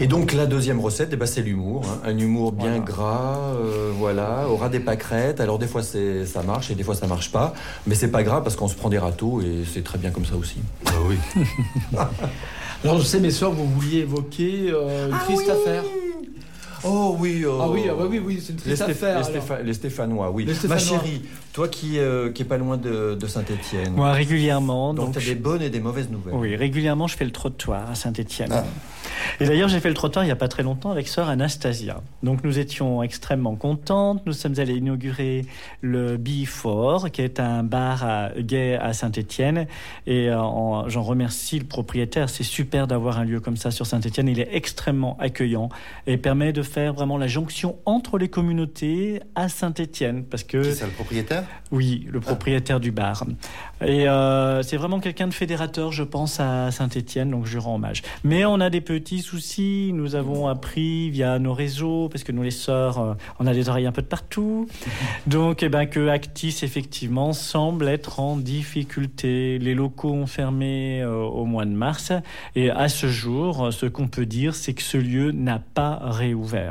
Et 0.00 0.06
donc 0.06 0.32
la 0.32 0.46
deuxième 0.46 0.80
recette, 0.80 1.10
eh 1.12 1.16
ben, 1.16 1.26
c'est 1.26 1.42
l'humour. 1.42 1.82
hein. 1.86 2.00
Un 2.04 2.18
humour 2.18 2.52
bien 2.52 2.66
Voilà. 2.70 2.78
gras, 2.84 3.38
euh, 3.56 3.92
voilà, 3.96 4.48
aura 4.48 4.68
des 4.68 4.80
pâquerettes. 4.80 5.40
Alors 5.40 5.58
des 5.58 5.66
fois 5.66 5.82
c'est, 5.82 6.26
ça 6.26 6.42
marche 6.42 6.70
et 6.70 6.74
des 6.74 6.82
fois 6.82 6.94
ça 6.94 7.06
marche 7.06 7.30
pas. 7.30 7.54
Mais 7.86 7.94
c'est 7.94 8.08
pas 8.10 8.22
grave 8.22 8.42
parce 8.42 8.56
qu'on 8.56 8.68
se 8.68 8.74
prend 8.74 8.88
des 8.88 8.98
râteaux 8.98 9.40
et 9.40 9.64
c'est 9.72 9.84
très 9.84 9.98
bien 9.98 10.10
comme 10.10 10.24
ça 10.26 10.34
aussi. 10.36 10.56
Ah 10.86 10.90
oui. 11.08 11.16
Alors 12.84 12.98
je 12.98 13.04
sais, 13.04 13.20
mes 13.20 13.30
soeurs, 13.30 13.52
vous 13.52 13.66
vouliez 13.66 14.00
évoquer 14.00 14.70
euh, 14.70 15.08
une 15.08 15.14
Ah 15.14 15.24
triste 15.24 15.48
affaire. 15.48 15.84
Oh 16.86 17.16
oui. 17.18 17.44
oh. 17.46 17.58
Ah 17.62 17.68
oui, 17.70 17.82
ah 17.90 17.94
bah 17.98 18.04
oui, 18.08 18.20
oui, 18.24 18.40
c'est 18.44 18.52
une 18.52 18.58
Les, 18.58 18.76
triste 18.76 18.82
Stéph- 18.82 18.90
affaire. 18.90 19.18
les. 19.18 19.24
Stépha- 19.40 19.62
les 19.62 19.74
Stéphanois, 19.74 20.30
oui. 20.30 20.44
Les 20.44 20.52
Ma 20.52 20.58
Stéphanois. 20.58 20.78
chérie, 21.02 21.22
toi 21.52 21.68
qui, 21.68 21.98
euh, 21.98 22.30
qui 22.30 22.42
est 22.42 22.46
pas 22.46 22.58
loin 22.58 22.76
de, 22.76 23.16
Saint-Étienne. 23.26 23.94
Moi, 23.94 24.12
régulièrement. 24.12 24.92
Donc, 24.94 25.06
donc 25.06 25.12
tu 25.14 25.18
as 25.18 25.22
je- 25.22 25.28
des 25.32 25.34
bonnes 25.40 25.62
et 25.62 25.70
des 25.70 25.80
mauvaises 25.80 26.10
nouvelles. 26.10 26.34
Oui, 26.34 26.54
régulièrement, 26.56 27.06
je 27.06 27.16
fais 27.16 27.24
le 27.24 27.30
trottoir 27.30 27.90
à 27.90 27.94
Saint-Étienne. 27.94 28.50
Ah. 28.52 28.64
Et 29.40 29.46
d'ailleurs, 29.46 29.68
j'ai 29.68 29.80
fait 29.80 29.88
le 29.88 29.94
trottoir 29.94 30.24
il 30.24 30.28
n'y 30.28 30.32
a 30.32 30.36
pas 30.36 30.48
très 30.48 30.62
longtemps 30.62 30.90
avec 30.90 31.08
sœur 31.08 31.28
Anastasia. 31.28 32.02
Donc, 32.22 32.44
nous 32.44 32.58
étions 32.58 33.02
extrêmement 33.02 33.54
contentes. 33.56 34.22
Nous 34.26 34.32
sommes 34.32 34.58
allés 34.58 34.74
inaugurer 34.74 35.46
le 35.80 36.16
Bifort, 36.16 37.10
qui 37.10 37.22
est 37.22 37.40
un 37.40 37.62
bar 37.62 38.04
à, 38.04 38.28
gay 38.38 38.76
à 38.76 38.92
Saint-Étienne. 38.92 39.66
Et 40.06 40.28
euh, 40.28 40.38
en- 40.40 40.88
j'en 40.88 41.02
remercie 41.02 41.58
le 41.58 41.64
propriétaire. 41.64 42.28
C'est 42.28 42.42
super 42.44 42.86
d'avoir 42.86 43.18
un 43.18 43.24
lieu 43.24 43.40
comme 43.40 43.56
ça 43.56 43.70
sur 43.70 43.86
Saint-Étienne. 43.86 44.28
Il 44.28 44.40
est 44.40 44.48
extrêmement 44.52 45.16
accueillant 45.20 45.68
et 46.06 46.16
permet 46.16 46.52
de 46.52 46.62
faire 46.62 46.73
vraiment 46.78 47.18
la 47.18 47.26
jonction 47.26 47.76
entre 47.84 48.18
les 48.18 48.28
communautés 48.28 49.20
à 49.34 49.48
Saint-Étienne. 49.48 50.24
Parce 50.24 50.44
que 50.44 50.62
c'est 50.62 50.84
le 50.84 50.90
propriétaire? 50.90 51.44
Oui, 51.70 52.06
le 52.10 52.20
propriétaire 52.20 52.80
du 52.80 52.90
bar. 52.90 53.24
Et 53.84 54.08
euh, 54.08 54.62
c'est 54.62 54.76
vraiment 54.76 55.00
quelqu'un 55.00 55.26
de 55.26 55.34
fédérateur, 55.34 55.92
je 55.92 56.02
pense, 56.02 56.40
à 56.40 56.70
Saint-Étienne, 56.70 57.30
donc 57.30 57.46
je 57.46 57.58
rends 57.58 57.76
hommage. 57.76 58.02
Mais 58.22 58.44
on 58.44 58.60
a 58.60 58.70
des 58.70 58.80
petits 58.80 59.20
soucis. 59.20 59.90
Nous 59.92 60.14
avons 60.14 60.48
appris 60.48 61.10
via 61.10 61.38
nos 61.38 61.52
réseaux, 61.52 62.08
parce 62.08 62.24
que 62.24 62.32
nous 62.32 62.42
les 62.42 62.50
sœurs, 62.50 62.98
euh, 62.98 63.14
on 63.38 63.46
a 63.46 63.52
des 63.52 63.68
oreilles 63.68 63.86
un 63.86 63.92
peu 63.92 64.02
de 64.02 64.06
partout. 64.06 64.66
Donc, 65.26 65.62
eh 65.62 65.68
ben, 65.68 65.86
que 65.86 66.08
Actis, 66.08 66.60
effectivement, 66.62 67.32
semble 67.32 67.88
être 67.88 68.20
en 68.20 68.36
difficulté. 68.36 69.58
Les 69.58 69.74
locaux 69.74 70.12
ont 70.12 70.26
fermé 70.26 71.02
euh, 71.02 71.16
au 71.16 71.44
mois 71.44 71.64
de 71.64 71.70
mars. 71.70 72.12
Et 72.54 72.70
à 72.70 72.88
ce 72.88 73.06
jour, 73.06 73.72
ce 73.72 73.86
qu'on 73.86 74.08
peut 74.08 74.26
dire, 74.26 74.54
c'est 74.54 74.74
que 74.74 74.82
ce 74.82 74.98
lieu 74.98 75.32
n'a 75.32 75.58
pas 75.58 75.98
réouvert. 76.02 76.63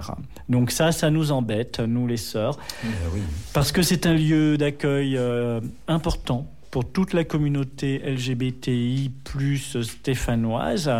Donc 0.49 0.71
ça, 0.71 0.91
ça 0.91 1.09
nous 1.09 1.31
embête, 1.31 1.79
nous 1.79 2.07
les 2.07 2.17
sœurs. 2.17 2.57
Eh 2.83 2.87
oui. 3.13 3.21
Parce 3.53 3.71
que 3.71 3.81
c'est 3.81 4.05
un 4.05 4.13
lieu 4.13 4.57
d'accueil 4.57 5.17
euh, 5.17 5.59
important 5.87 6.47
pour 6.71 6.91
toute 6.91 7.13
la 7.13 7.23
communauté 7.23 7.99
LGBTI 8.03 9.11
plus 9.23 9.79
stéphanoise. 9.83 10.91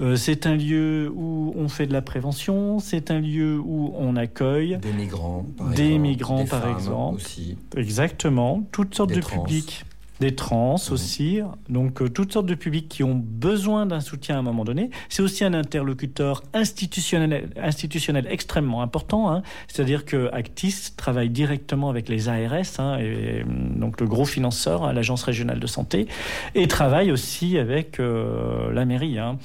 Euh, 0.00 0.16
c'est 0.16 0.46
un 0.46 0.56
lieu 0.56 1.12
où 1.14 1.52
on 1.56 1.68
fait 1.68 1.86
de 1.86 1.92
la 1.92 2.00
prévention, 2.00 2.78
c'est 2.78 3.10
un 3.10 3.20
lieu 3.20 3.58
où 3.62 3.92
on 3.98 4.16
accueille 4.16 4.78
Des 4.80 4.92
migrants, 4.92 5.44
par 5.58 5.68
Des 5.68 5.82
exemple. 5.84 6.00
migrants, 6.00 6.42
Des 6.44 6.48
par 6.48 6.68
exemple. 6.70 7.16
Aussi. 7.16 7.58
exactement 7.76 8.62
toutes 8.72 8.94
sortes 8.94 9.10
Des 9.10 9.16
de 9.16 9.20
trans. 9.20 9.42
publics. 9.42 9.84
Des 10.20 10.34
trans 10.34 10.76
aussi, 10.90 11.40
donc 11.70 12.02
euh, 12.02 12.10
toutes 12.10 12.32
sortes 12.34 12.44
de 12.44 12.54
publics 12.54 12.88
qui 12.90 13.02
ont 13.02 13.14
besoin 13.14 13.86
d'un 13.86 14.00
soutien 14.00 14.36
à 14.36 14.38
un 14.40 14.42
moment 14.42 14.64
donné. 14.64 14.90
C'est 15.08 15.22
aussi 15.22 15.44
un 15.44 15.54
interlocuteur 15.54 16.42
institutionnel, 16.52 17.48
institutionnel 17.56 18.26
extrêmement 18.28 18.82
important. 18.82 19.30
hein. 19.32 19.42
C'est-à-dire 19.66 20.04
que 20.04 20.28
Actis 20.34 20.92
travaille 20.96 21.30
directement 21.30 21.88
avec 21.88 22.10
les 22.10 22.28
ARS, 22.28 22.78
hein, 22.78 22.98
et, 23.00 23.42
hum, 23.44 23.78
donc 23.80 23.98
le 24.00 24.06
gros 24.06 24.26
financeur, 24.26 24.84
hein, 24.84 24.92
l'Agence 24.92 25.22
régionale 25.22 25.58
de 25.58 25.66
santé, 25.66 26.06
et 26.54 26.68
travaille 26.68 27.12
aussi 27.12 27.56
avec 27.56 27.98
euh, 27.98 28.70
la 28.74 28.84
mairie. 28.84 29.18
hein. 29.18 29.38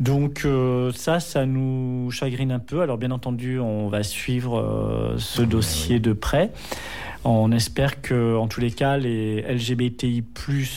Donc 0.00 0.42
euh, 0.44 0.90
ça, 0.92 1.20
ça 1.20 1.46
nous 1.46 2.10
chagrine 2.10 2.50
un 2.50 2.58
peu. 2.58 2.80
Alors 2.80 2.98
bien 2.98 3.12
entendu, 3.12 3.60
on 3.60 3.88
va 3.88 4.02
suivre 4.02 4.58
euh, 4.58 5.14
ce 5.18 5.42
Oui, 5.42 5.46
dossier 5.46 6.00
de 6.00 6.12
près. 6.12 6.50
On 7.28 7.50
espère 7.50 8.02
que, 8.02 8.36
en 8.36 8.46
tous 8.46 8.60
les 8.60 8.70
cas, 8.70 8.98
les 8.98 9.42
LGBTI+ 9.42 10.22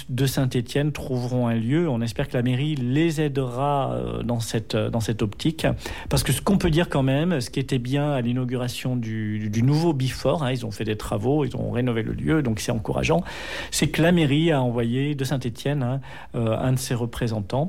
de 0.10 0.26
Saint-Étienne 0.26 0.91
trouveront 0.91 1.45
un 1.45 1.54
lieu. 1.54 1.88
On 1.88 2.02
espère 2.02 2.28
que 2.28 2.36
la 2.36 2.41
mairie 2.41 2.74
les 2.74 3.22
aidera 3.22 3.93
euh, 3.93 4.24
dans 4.24 4.39
cette 4.39 4.76
dans 4.76 5.00
cette 5.00 5.22
optique, 5.22 5.68
parce 6.10 6.24
que 6.24 6.32
ce 6.32 6.41
qu'on 6.41 6.58
peut 6.58 6.72
dire 6.72 6.89
quand 6.89 7.04
même, 7.04 7.39
ce 7.39 7.52
qui 7.52 7.60
était 7.60 7.78
bien 7.78 8.14
à 8.14 8.22
l'inauguration 8.22 8.95
du, 8.95 9.52
nouveau 9.64 9.93
Bifort, 9.93 10.41
hein, 10.41 10.52
ils 10.52 10.66
ont 10.66 10.72
fait 10.72 10.86
des 10.86 10.97
travaux, 10.97 11.45
ils 11.45 11.56
ont 11.56 11.70
rénové 11.70 12.02
le 12.02 12.14
lieu, 12.14 12.41
donc 12.41 12.62
c'est 12.62 12.72
encourageant. 12.72 13.24
C'est 13.70 13.89
que 13.89 14.02
la 14.02 14.12
mairie 14.12 14.52
a 14.52 14.60
envoyé 14.60 15.14
de 15.14 15.24
Saint-Étienne 15.24 15.84
hein, 15.84 16.02
euh, 16.34 16.58
un 16.58 16.72
de 16.72 16.80
ses 16.80 16.95
représentants. 16.95 17.68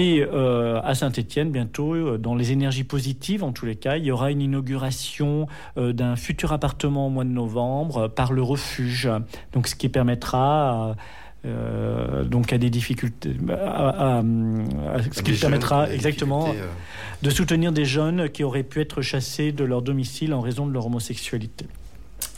Et 0.00 0.22
euh, 0.22 0.80
à 0.84 0.94
Saint-Étienne, 0.94 1.50
bientôt, 1.50 1.92
euh, 1.92 2.18
dans 2.18 2.36
les 2.36 2.52
énergies 2.52 2.84
positives, 2.84 3.42
en 3.42 3.50
tous 3.50 3.66
les 3.66 3.74
cas, 3.74 3.96
il 3.96 4.04
y 4.04 4.12
aura 4.12 4.30
une 4.30 4.40
inauguration 4.40 5.48
euh, 5.76 5.92
d'un 5.92 6.14
futur 6.14 6.52
appartement 6.52 7.08
au 7.08 7.10
mois 7.10 7.24
de 7.24 7.30
novembre 7.30 8.06
par 8.06 8.32
le 8.32 8.40
refuge. 8.42 9.08
Donc, 9.52 9.66
ce 9.66 9.74
qui 9.74 9.88
permettra. 9.88 10.94
euh, 11.44 12.24
donc 12.24 12.52
à 12.52 12.58
des 12.58 12.68
difficultés, 12.68 13.36
à- 13.48 13.54
à- 13.88 14.18
à- 14.18 14.22
ce 14.22 15.22
qui 15.22 15.30
permettra 15.40 15.86
exactement 15.94 16.46
de 17.22 17.30
soutenir 17.30 17.70
des 17.72 17.84
jeunes 17.84 18.28
qui 18.28 18.42
auraient 18.42 18.64
pu 18.64 18.80
être 18.80 19.02
chassés 19.02 19.52
de 19.52 19.62
leur 19.64 19.82
domicile 19.82 20.34
en 20.34 20.40
raison 20.40 20.66
de 20.66 20.72
leur 20.72 20.86
homosexualité. 20.86 21.66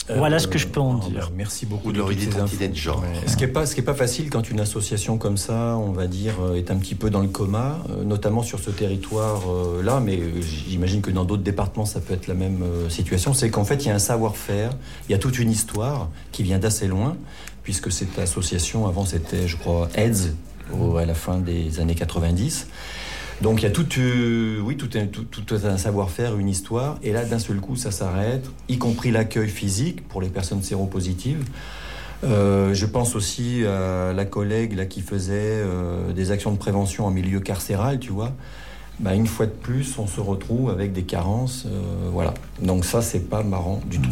Voilà 0.08 0.38
ce 0.40 0.48
que 0.48 0.58
je 0.58 0.66
peux 0.66 0.80
en 0.80 0.98
ah, 1.00 1.08
dire. 1.08 1.30
merci 1.36 1.66
beaucoup 1.66 1.88
Ou 1.88 1.92
de 1.92 1.98
leur 1.98 2.10
identité 2.10 2.66
de 2.68 2.74
genre. 2.74 3.00
Ouais. 3.00 3.28
Ce 3.28 3.36
qui 3.36 3.44
est 3.44 3.48
pas, 3.48 3.64
ce 3.66 3.74
qui 3.74 3.80
est 3.80 3.84
pas 3.84 3.94
facile 3.94 4.28
quand 4.28 4.50
une 4.50 4.58
association 4.60 5.18
comme 5.18 5.36
ça, 5.36 5.76
on 5.76 5.92
va 5.92 6.06
dire, 6.08 6.34
euh, 6.42 6.54
est 6.56 6.70
un 6.70 6.76
petit 6.76 6.94
peu 6.96 7.10
dans 7.10 7.20
le 7.20 7.28
coma, 7.28 7.78
euh, 7.90 8.02
notamment 8.02 8.42
sur 8.42 8.58
ce 8.58 8.70
territoire-là, 8.70 10.00
mais 10.00 10.18
euh, 10.18 10.40
j'imagine 10.40 11.00
que 11.00 11.10
dans 11.10 11.24
d'autres 11.24 11.42
départements, 11.42 11.86
ça 11.86 12.00
peut 12.00 12.14
être 12.14 12.26
la 12.26 12.34
même 12.34 12.62
euh, 12.62 12.88
situation. 12.88 13.34
C'est 13.34 13.50
qu'en 13.50 13.64
fait, 13.64 13.84
il 13.84 13.88
y 13.88 13.90
a 13.90 13.94
un 13.94 13.98
savoir-faire, 14.00 14.72
il 15.08 15.12
y 15.12 15.14
a 15.14 15.18
toute 15.18 15.38
une 15.38 15.50
histoire 15.50 16.08
qui 16.32 16.42
vient 16.42 16.58
d'assez 16.58 16.86
loin, 16.88 17.16
puisque 17.62 17.92
cette 17.92 18.18
association, 18.18 18.86
avant, 18.86 19.04
c'était, 19.04 19.46
je 19.46 19.56
crois, 19.56 19.88
AIDS, 19.94 20.34
au- 20.76 20.96
à 20.96 21.04
la 21.04 21.14
fin 21.14 21.38
des 21.38 21.78
années 21.80 21.94
90. 21.94 22.66
Donc 23.42 23.62
il 23.62 23.64
y 23.64 23.66
a 23.66 23.70
tout, 23.70 23.86
euh, 23.98 24.60
oui, 24.60 24.76
tout 24.76 24.90
un, 25.64 25.78
savoir-faire, 25.78 26.38
une 26.38 26.48
histoire, 26.48 26.98
et 27.02 27.12
là 27.12 27.24
d'un 27.24 27.38
seul 27.38 27.58
coup 27.58 27.74
ça 27.74 27.90
s'arrête, 27.90 28.50
y 28.68 28.76
compris 28.76 29.10
l'accueil 29.10 29.48
physique 29.48 30.06
pour 30.08 30.20
les 30.20 30.28
personnes 30.28 30.62
séropositives. 30.62 31.42
Euh, 32.22 32.74
je 32.74 32.84
pense 32.84 33.16
aussi 33.16 33.64
à 33.64 34.12
la 34.12 34.24
collègue 34.26 34.74
là 34.74 34.84
qui 34.84 35.00
faisait 35.00 35.32
euh, 35.38 36.12
des 36.12 36.32
actions 36.32 36.52
de 36.52 36.58
prévention 36.58 37.06
en 37.06 37.10
milieu 37.10 37.40
carcéral, 37.40 37.98
tu 37.98 38.12
vois. 38.12 38.32
Bah, 38.98 39.14
une 39.14 39.26
fois 39.26 39.46
de 39.46 39.52
plus, 39.52 39.98
on 39.98 40.06
se 40.06 40.20
retrouve 40.20 40.68
avec 40.68 40.92
des 40.92 41.04
carences, 41.04 41.66
voilà. 42.12 42.34
Donc 42.60 42.84
ça, 42.84 43.00
c'est 43.00 43.30
pas 43.30 43.42
marrant 43.42 43.80
du 43.86 43.98
tout. 43.98 44.10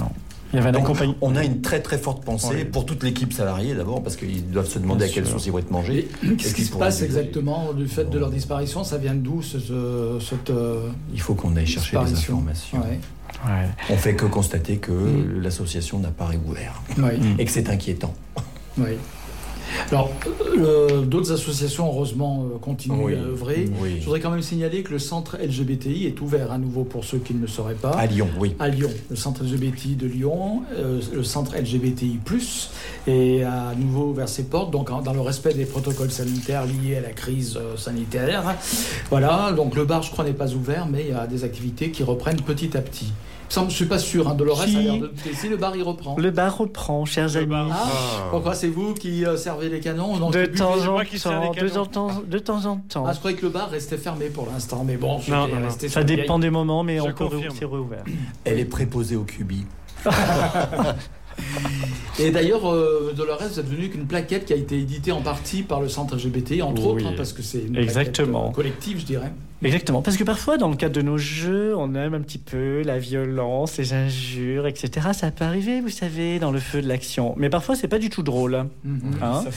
Il 0.53 0.57
y 0.57 0.59
avait 0.61 0.71
un 0.71 0.73
Donc, 0.73 0.89
on 1.21 1.37
a 1.37 1.45
une 1.45 1.61
très 1.61 1.81
très 1.81 1.99
forte 1.99 2.25
pensée 2.25 2.49
Oui. 2.55 2.65
pour 2.65 2.87
toute 2.87 3.03
l'équipe 3.03 3.33
salariée 3.35 3.75
d'abord, 3.75 4.03
parce 4.03 4.17
qu'ils 4.17 4.49
doivent 4.51 4.69
se 4.69 4.79
demander 4.79 5.05
Bien 5.05 5.09
à 5.13 5.15
quelle 5.15 5.25
sûr. 5.27 5.35
sauce 5.35 5.47
ils 5.47 5.53
vont 5.53 5.59
être 5.59 5.71
mangés. 5.71 6.09
Qu'est-ce 6.39 6.55
qui 6.55 6.65
se 6.65 6.75
passe 6.77 7.03
exactement 7.03 7.73
du 7.75 7.87
fait 7.87 8.09
de 8.09 8.19
leur 8.19 8.31
disparition? 8.31 8.83
Ça 8.85 8.97
vient 8.99 9.15
d'où 9.15 9.43
ce, 9.43 9.59
ce- 9.59 10.19
cette 10.21 10.51
euh, 10.51 10.89
Il 11.13 11.21
faut 11.21 11.35
qu'on 11.35 11.55
aille 11.57 11.67
chercher 11.67 11.99
des 12.05 12.13
informations. 12.15 12.79
Ouais. 12.79 12.99
Ouais. 13.47 13.69
On 13.91 13.97
fait 13.97 14.15
que 14.15 14.25
constater 14.25 14.79
que 14.79 14.91
Mm. 14.93 15.43
l'association 15.43 15.99
n'a 15.99 16.11
pas 16.11 16.25
réouvert 16.25 16.83
Oui, 16.97 17.11
et 17.39 17.45
que 17.45 17.51
c'est 17.51 17.69
inquiétant. 17.69 18.15
oui. 18.79 18.93
Alors, 19.91 20.11
euh, 20.59 21.03
d'autres 21.03 21.33
associations, 21.33 21.87
heureusement, 21.87 22.47
euh, 22.55 22.59
continuent 22.59 23.05
Oui. 23.05 23.15
à 23.15 23.19
œuvrer. 23.19 23.69
Oui. 23.81 23.97
Je 24.01 24.05
voudrais 24.05 24.21
quand 24.21 24.31
même 24.31 24.43
signaler 24.43 24.83
que 24.83 24.91
le 24.93 24.99
centre 24.99 25.37
LGBTI 25.43 26.07
est 26.07 26.21
ouvert 26.21 26.53
à 26.53 26.59
nouveau 26.59 26.85
pour 26.85 27.05
ceux 27.05 27.19
qui 27.19 27.35
ne 27.35 27.41
le 27.41 27.47
sauraient 27.47 27.75
pas. 27.75 27.91
À 27.91 28.07
Lyon, 28.07 28.29
oui. 28.39 28.55
à 28.59 28.69
Lyon, 28.69 28.91
le 29.11 29.17
centre 29.17 29.43
LGBTI 29.45 29.97
de 29.97 30.07
Lyon, 30.07 30.63
euh, 30.77 31.01
le 31.13 31.23
centre 31.23 31.55
LGBTI+, 31.57 32.19
est 33.07 33.43
à 33.43 33.75
nouveau 33.79 34.09
ouvert 34.11 34.29
ses 34.29 34.45
portes, 34.45 34.71
donc 34.71 34.91
dans 35.03 35.13
le 35.13 35.21
respect 35.21 35.55
des 35.55 35.65
protocoles 35.65 36.11
sanitaires 36.11 36.65
liés 36.67 36.97
à 36.97 37.01
la 37.01 37.11
crise 37.11 37.59
sanitaire. 37.77 38.57
Voilà, 39.11 39.53
donc 39.53 39.75
le 39.75 39.85
bar, 39.85 40.03
je 40.03 40.11
crois, 40.11 40.25
n'est 40.25 40.33
pas 40.33 40.53
ouvert, 40.55 40.87
mais 40.87 41.03
il 41.03 41.11
y 41.11 41.13
a 41.13 41.27
des 41.27 41.45
activités 41.45 41.91
qui 41.91 42.03
reprennent 42.03 42.41
petit 42.41 42.77
à 42.77 42.81
petit. 42.81 43.13
Ça, 43.49 43.61
je 43.63 43.67
ne 43.67 43.71
suis 43.71 43.87
pas 43.87 43.99
sûr, 43.99 44.29
hein, 44.29 44.35
Dolores 44.35 44.63
Si. 44.65 44.77
a 44.77 44.81
l'air 44.81 44.99
de... 44.99 45.11
Si 45.33 45.49
le 45.49 45.57
bar, 45.57 45.75
il 45.75 45.83
reprend. 45.83 46.17
Le 46.19 46.31
bar 46.31 46.57
reprend, 46.59 47.05
chers 47.07 47.37
amis. 47.37 47.55
Ah, 47.73 47.87
Ah. 47.87 48.29
pourquoi 48.31 48.55
c'est 48.55 48.69
vous 48.69 48.93
qui 48.95 49.25
euh, 49.25 49.37
servez 49.37 49.69
les 49.71 49.81
canons 49.81 50.31
De 50.31 50.45
temps, 50.47 50.75
en 50.75 50.99
temps, 51.05 51.53
de, 51.53 51.69
temps, 51.87 52.11
de 52.27 52.39
temps 52.39 52.65
en 52.67 52.77
temps. 52.77 53.05
Ah, 53.07 53.13
je 53.15 53.19
croyais 53.19 53.37
que 53.37 53.43
le 53.47 53.51
bar 53.51 53.71
restait 53.71 53.97
fermé 53.97 54.27
pour 54.27 54.47
l'instant, 54.53 54.85
mais 54.85 54.97
bon, 54.97 55.21
Non, 55.29 55.49
non, 55.49 55.61
non. 55.61 55.89
Ça 55.89 56.05
dépend 56.05 56.39
des 56.39 56.51
moments, 56.51 56.83
mais 56.85 56.99
Je 56.99 57.03
on 57.03 57.13
peut 57.13 57.29
c'est 57.59 57.65
réouvert. 57.65 58.05
Elle 58.45 58.59
est 58.59 58.65
préposée 58.67 59.17
au 59.17 59.25
cubi. 59.25 59.65
Et 62.21 62.31
d'ailleurs, 62.31 62.69
euh, 62.73 63.13
Dolores, 63.17 63.43
vous 63.49 63.61
êtes 63.61 63.69
venu 63.69 63.89
qu'une 63.91 64.07
plaquette 64.07 64.45
qui 64.47 64.53
a 64.53 64.57
été 64.57 64.77
éditée 64.79 65.13
en 65.13 65.23
partie 65.23 65.63
par 65.63 65.81
le 65.81 65.89
centre 65.89 66.17
LGBT, 66.17 66.63
entre 66.63 66.83
Oui. 66.83 66.89
autres, 66.89 67.07
hein, 67.07 67.15
parce 67.17 67.33
que 67.33 67.43
c'est 67.43 67.61
une 67.63 67.77
Exactement. 67.77 68.49
euh, 68.49 68.53
collective, 68.53 68.99
je 69.01 69.05
dirais. 69.05 69.33
Exactement, 69.63 70.03
parce 70.03 70.17
que 70.17 70.25
parfois, 70.25 70.57
dans 70.57 70.69
le 70.69 70.77
cadre 70.77 70.95
de 70.95 71.03
nos 71.03 71.19
jeux, 71.19 71.77
on 71.77 71.95
aime 71.95 72.15
un 72.15 72.21
petit 72.21 72.39
peu 72.39 72.83
la 72.83 72.99
violence, 72.99 73.77
les 73.79 73.93
injures, 73.93 74.67
etc. 74.67 75.09
Ça 75.13 75.31
peut 75.31 75.45
arriver, 75.45 75.81
vous 75.81 75.89
savez, 75.89 76.39
dans 76.41 76.51
le 76.51 76.59
feu 76.61 76.83
de 76.83 76.89
l'action. 76.89 77.35
Mais 77.37 77.51
parfois, 77.51 77.75
c'est 77.77 77.89
pas 77.89 77.99
du 77.99 78.11
tout 78.11 78.23
drôle. 78.23 78.67
Mhm. 78.85 79.01
Hein 79.23 79.43
Ça 79.45 79.51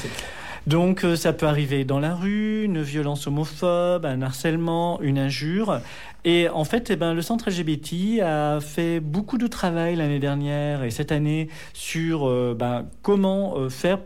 Donc 0.67 1.03
euh, 1.03 1.15
ça 1.15 1.33
peut 1.33 1.47
arriver 1.47 1.85
dans 1.85 1.99
la 1.99 2.13
rue, 2.13 2.63
une 2.63 2.81
violence 2.81 3.25
homophobe, 3.25 4.05
un 4.05 4.21
harcèlement, 4.21 5.01
une 5.01 5.17
injure. 5.17 5.81
Et 6.23 6.49
en 6.49 6.65
fait, 6.65 6.91
eh 6.91 6.95
ben, 6.95 7.15
le 7.15 7.23
centre 7.23 7.49
LGBT 7.49 8.21
a 8.21 8.59
fait 8.61 8.99
beaucoup 8.99 9.39
de 9.39 9.47
travail 9.47 9.95
l'année 9.95 10.19
dernière 10.19 10.83
et 10.83 10.91
cette 10.91 11.11
année 11.11 11.49
sur 11.73 12.27
euh, 12.27 12.55
ben, 12.57 12.85
comment 13.01 13.57
euh, 13.57 13.69
faire 13.69 13.99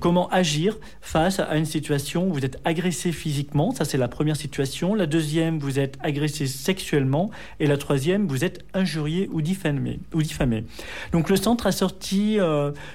comment 0.00 0.28
agir 0.30 0.76
face 1.00 1.38
à 1.38 1.56
une 1.56 1.66
situation 1.66 2.26
où 2.26 2.32
vous 2.32 2.44
êtes 2.44 2.58
agressé 2.64 3.12
physiquement, 3.12 3.70
ça 3.70 3.84
c'est 3.84 3.98
la 3.98 4.08
première 4.08 4.34
situation. 4.34 4.92
La 4.92 5.06
deuxième, 5.06 5.60
vous 5.60 5.78
êtes 5.78 5.98
agressé 6.00 6.48
sexuellement. 6.48 7.30
Et 7.60 7.68
la 7.68 7.76
troisième, 7.76 8.26
vous 8.26 8.44
êtes 8.44 8.64
injurié 8.74 9.28
ou 9.30 9.40
diffamé. 9.40 10.00
Ou 10.14 10.22
diffamé. 10.22 10.64
Donc 11.12 11.30
le 11.30 11.36
centre 11.36 11.68
a 11.68 11.72
sorti 11.72 12.38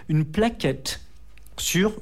une 0.09 0.26
plaquette 0.26 0.99
sur 1.55 1.93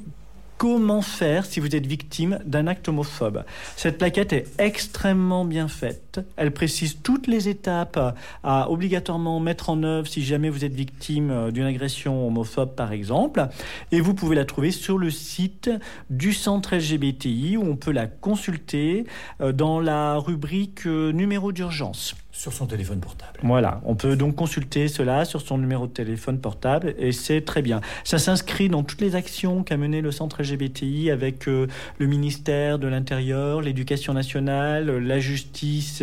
comment 0.64 1.02
faire 1.02 1.46
si 1.46 1.60
vous 1.60 1.76
êtes 1.76 1.86
victime 1.86 2.40
d'un 2.46 2.68
acte 2.68 2.88
homophobe? 2.88 3.44
Cette 3.76 3.98
plaquette 3.98 4.32
est 4.32 4.46
extrêmement 4.60 5.44
bien 5.44 5.68
faite. 5.68 6.22
Elle 6.38 6.52
précise 6.52 7.00
toutes 7.04 7.28
les 7.28 7.50
étapes 7.50 8.00
à 8.46 8.72
obligatoirement 8.72 9.42
mettre 9.42 9.70
en 9.70 9.84
œuvre 9.84 10.08
si 10.08 10.24
jamais 10.24 10.50
vous 10.50 10.64
êtes 10.64 10.74
victime 10.74 11.32
euh, 11.32 11.52
d'une 11.52 11.66
agression 11.66 12.26
homophobe, 12.26 12.76
par 12.76 12.94
exemple. 12.94 13.46
Et 13.92 14.00
vous 14.00 14.14
pouvez 14.14 14.38
la 14.38 14.46
trouver 14.46 14.72
sur 14.72 14.98
le 14.98 15.10
site 15.12 15.70
du 16.10 16.32
centre 16.32 16.78
LGBTI 16.78 17.58
où 17.58 17.64
on 17.64 17.76
peut 17.76 17.92
la 17.92 18.08
consulter 18.08 19.04
euh, 19.42 19.52
dans 19.52 19.82
la 19.82 20.16
rubrique 20.16 20.88
euh, 20.88 21.12
numéro 21.12 21.52
d'urgence. 21.52 22.16
Sur 22.36 22.52
son 22.52 22.66
téléphone 22.66 23.00
portable. 23.00 23.40
Voilà, 23.44 23.80
on 23.86 23.94
peut 23.94 24.16
donc 24.16 24.34
consulter 24.34 24.88
cela 24.88 25.24
sur 25.24 25.40
son 25.40 25.60
numéro 25.60 25.86
de 25.86 25.92
téléphone 25.92 26.40
portable 26.40 26.96
et 26.98 27.12
c'est 27.12 27.42
très 27.42 27.62
bien. 27.62 27.80
Ça 28.04 28.18
s'inscrit 28.18 28.70
dans 28.70 28.82
toutes 28.82 29.02
les 29.02 29.16
actions 29.16 29.64
qu'a 29.64 29.78
mené 29.78 30.02
le 30.02 30.10
centre 30.10 30.42
LGBTI 30.42 31.12
avec 31.12 31.48
euh, 31.48 31.68
le 32.00 32.08
ministère 32.08 32.80
de 32.80 32.88
l'Intérieur, 32.88 33.62
l'éducation 33.62 34.16
nationale, 34.16 34.98
la 34.98 35.20
justice 35.20 36.02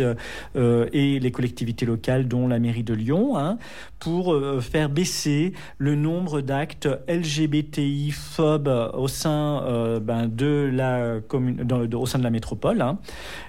euh, 0.55 0.87
et 0.93 1.19
les 1.19 1.31
collectivités 1.31 1.85
locales, 1.85 2.29
dont 2.29 2.47
la 2.47 2.59
mairie 2.59 2.83
de 2.83 2.93
Lyon, 2.93 3.37
hein, 3.37 3.57
pour 3.99 4.33
euh, 4.33 4.61
faire 4.61 4.87
baisser 4.87 5.51
le 5.79 5.95
nombre 5.95 6.39
d'actes 6.39 6.87
LGBTI 7.09 8.11
phobes 8.11 8.91
au 8.93 9.09
sein 9.09 9.99
ben, 10.01 10.27
de 10.27 10.69
la 10.73 11.19
commune, 11.27 11.67
au 11.93 12.05
sein 12.05 12.19
de 12.19 12.23
la 12.23 12.29
métropole. 12.29 12.81
hein. 12.81 12.99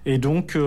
Et 0.04 0.18
donc, 0.18 0.58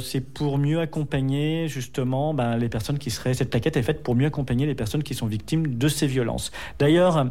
c'est 0.00 0.20
pour 0.20 0.58
mieux 0.58 0.78
accompagner 0.78 1.55
justement 1.68 2.34
ben, 2.34 2.56
les 2.56 2.68
personnes 2.68 2.98
qui 2.98 3.10
seraient. 3.10 3.34
Cette 3.34 3.50
plaquette 3.50 3.76
est 3.76 3.82
faite 3.82 4.02
pour 4.02 4.14
mieux 4.14 4.26
accompagner 4.26 4.66
les 4.66 4.74
personnes 4.74 5.02
qui 5.02 5.14
sont 5.14 5.26
victimes 5.26 5.78
de 5.78 5.88
ces 5.88 6.06
violences. 6.06 6.52
D'ailleurs, 6.78 7.26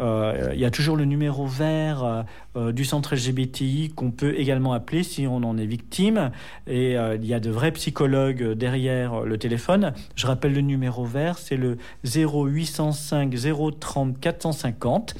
euh, 0.00 0.50
il 0.54 0.60
y 0.60 0.64
a 0.64 0.70
toujours 0.70 0.96
le 0.96 1.04
numéro 1.04 1.46
vert 1.46 2.04
euh, 2.04 2.22
euh, 2.56 2.72
du 2.72 2.84
centre 2.84 3.14
LGBTI 3.14 3.92
qu'on 3.94 4.10
peut 4.10 4.38
également 4.38 4.72
appeler 4.72 5.02
si 5.02 5.26
on 5.26 5.36
en 5.36 5.58
est 5.58 5.66
victime. 5.66 6.30
Et 6.66 6.92
il 6.92 7.26
y 7.26 7.34
a 7.34 7.40
de 7.40 7.50
vrais 7.50 7.72
psychologues 7.72 8.52
derrière 8.52 9.20
le 9.20 9.38
téléphone. 9.38 9.92
Je 10.14 10.26
rappelle 10.26 10.54
le 10.54 10.60
numéro 10.60 11.04
vert, 11.04 11.38
c'est 11.38 11.56
le 11.56 11.78
0805 12.04 13.34
030 13.78 14.20
450. 14.20 15.14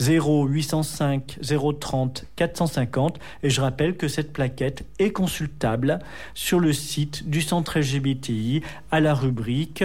0805 0.00 1.38
030 1.80 2.24
450 2.36 3.18
et 3.42 3.50
je 3.50 3.60
rappelle 3.60 3.96
que 3.96 4.08
cette 4.08 4.32
plaquette 4.32 4.84
est 4.98 5.10
consultable 5.10 5.98
sur 6.34 6.60
le 6.60 6.72
site 6.72 7.28
du 7.28 7.42
centre 7.42 7.78
LGBTI 7.78 8.62
à 8.90 9.00
la 9.00 9.14
rubrique 9.14 9.84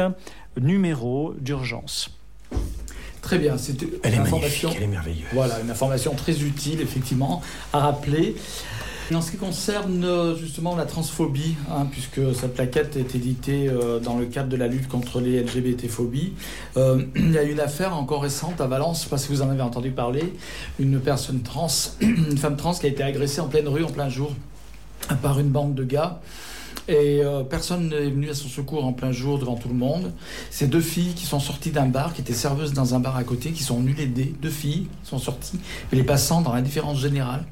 numéro 0.60 1.34
d'urgence. 1.40 2.10
Très 3.22 3.38
bien, 3.38 3.58
c'était 3.58 3.86
est 3.86 3.90
une 3.90 4.02
magnifique, 4.02 4.26
information. 4.26 4.70
elle 4.76 4.84
est 4.84 4.88
merveilleuse. 4.88 5.28
Voilà, 5.32 5.60
une 5.60 5.70
information 5.70 6.16
très 6.16 6.42
utile, 6.42 6.82
effectivement, 6.82 7.42
à 7.72 7.80
rappeler. 7.80 8.36
En 9.14 9.20
ce 9.20 9.32
qui 9.32 9.38
concerne 9.38 10.06
euh, 10.06 10.36
justement 10.36 10.76
la 10.76 10.86
transphobie, 10.86 11.56
hein, 11.70 11.86
puisque 11.92 12.34
cette 12.34 12.54
plaquette 12.54 12.96
est 12.96 13.14
éditée 13.14 13.68
euh, 13.68 14.00
dans 14.00 14.18
le 14.18 14.26
cadre 14.26 14.48
de 14.48 14.56
la 14.56 14.68
lutte 14.68 14.88
contre 14.88 15.20
les 15.20 15.44
LGBT-phobies, 15.44 16.34
euh, 16.78 17.04
il 17.16 17.32
y 17.32 17.38
a 17.38 17.44
eu 17.44 17.52
une 17.52 17.60
affaire 17.60 17.96
encore 17.96 18.22
récente 18.22 18.62
à 18.62 18.68
Valence, 18.68 19.00
je 19.00 19.02
ne 19.02 19.04
sais 19.06 19.10
pas 19.10 19.18
si 19.18 19.28
vous 19.30 19.42
en 19.42 19.50
avez 19.50 19.62
entendu 19.62 19.92
parler, 19.92 20.34
une 20.80 21.00
personne 21.00 21.42
trans, 21.42 21.68
une 22.02 22.38
femme 22.38 22.56
trans 22.56 22.74
qui 22.74 22.86
a 22.86 22.90
été 22.90 23.04
agressée 23.04 23.42
en 23.42 23.48
pleine 23.48 23.68
rue, 23.68 23.84
en 23.84 23.90
plein 23.90 24.08
jour, 24.08 24.34
par 25.22 25.40
une 25.40 25.50
bande 25.50 25.76
de 25.76 25.84
gars. 25.84 26.22
Et 26.88 27.22
personne 27.50 27.90
n'est 27.90 28.10
venu 28.10 28.30
à 28.30 28.34
son 28.34 28.50
secours 28.50 28.84
en 28.84 28.92
plein 28.92 29.12
jour 29.12 29.40
devant 29.40 29.56
tout 29.56 29.70
le 29.70 29.76
monde. 29.76 30.12
Ces 30.50 30.68
deux 30.68 30.82
filles 30.82 31.14
qui 31.14 31.26
sont 31.26 31.40
sorties 31.40 31.72
d'un 31.72 31.86
bar, 31.86 32.14
qui 32.14 32.22
étaient 32.22 32.34
serveuses 32.34 32.74
dans 32.74 32.96
un 32.96 33.00
bar 33.00 33.16
à 33.16 33.24
côté, 33.24 33.52
qui 33.52 33.64
sont 33.64 33.78
venues 33.78 33.94
l'aider. 33.94 34.34
Deux 34.42 34.50
filles 34.50 34.88
sont 35.04 35.20
sorties, 35.20 35.60
et 35.92 35.96
les 35.96 36.04
passants 36.04 36.42
dans 36.42 36.54
l'indifférence 36.54 37.00
générale. 37.00 37.46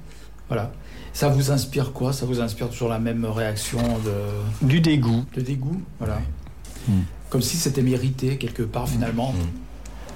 Voilà. 0.48 0.72
Ça 1.20 1.28
vous 1.28 1.52
inspire 1.52 1.92
quoi? 1.92 2.14
Ça 2.14 2.26
vous 2.26 2.40
inspire 2.40 2.70
toujours 2.70 2.88
la 2.88 2.98
même 2.98 3.26
réaction 3.26 3.78
de, 4.06 4.66
Du 4.66 4.80
dégoût. 4.80 5.26
de 5.36 5.42
dégoût? 5.42 5.82
Voilà. 5.98 6.22
Mm. 6.88 7.02
Comme 7.30 7.42
si 7.42 7.58
c'était 7.58 7.82
mérité 7.82 8.38
quelque 8.38 8.64
part 8.64 8.88
finalement. 8.88 9.34
Mm. 9.34 9.69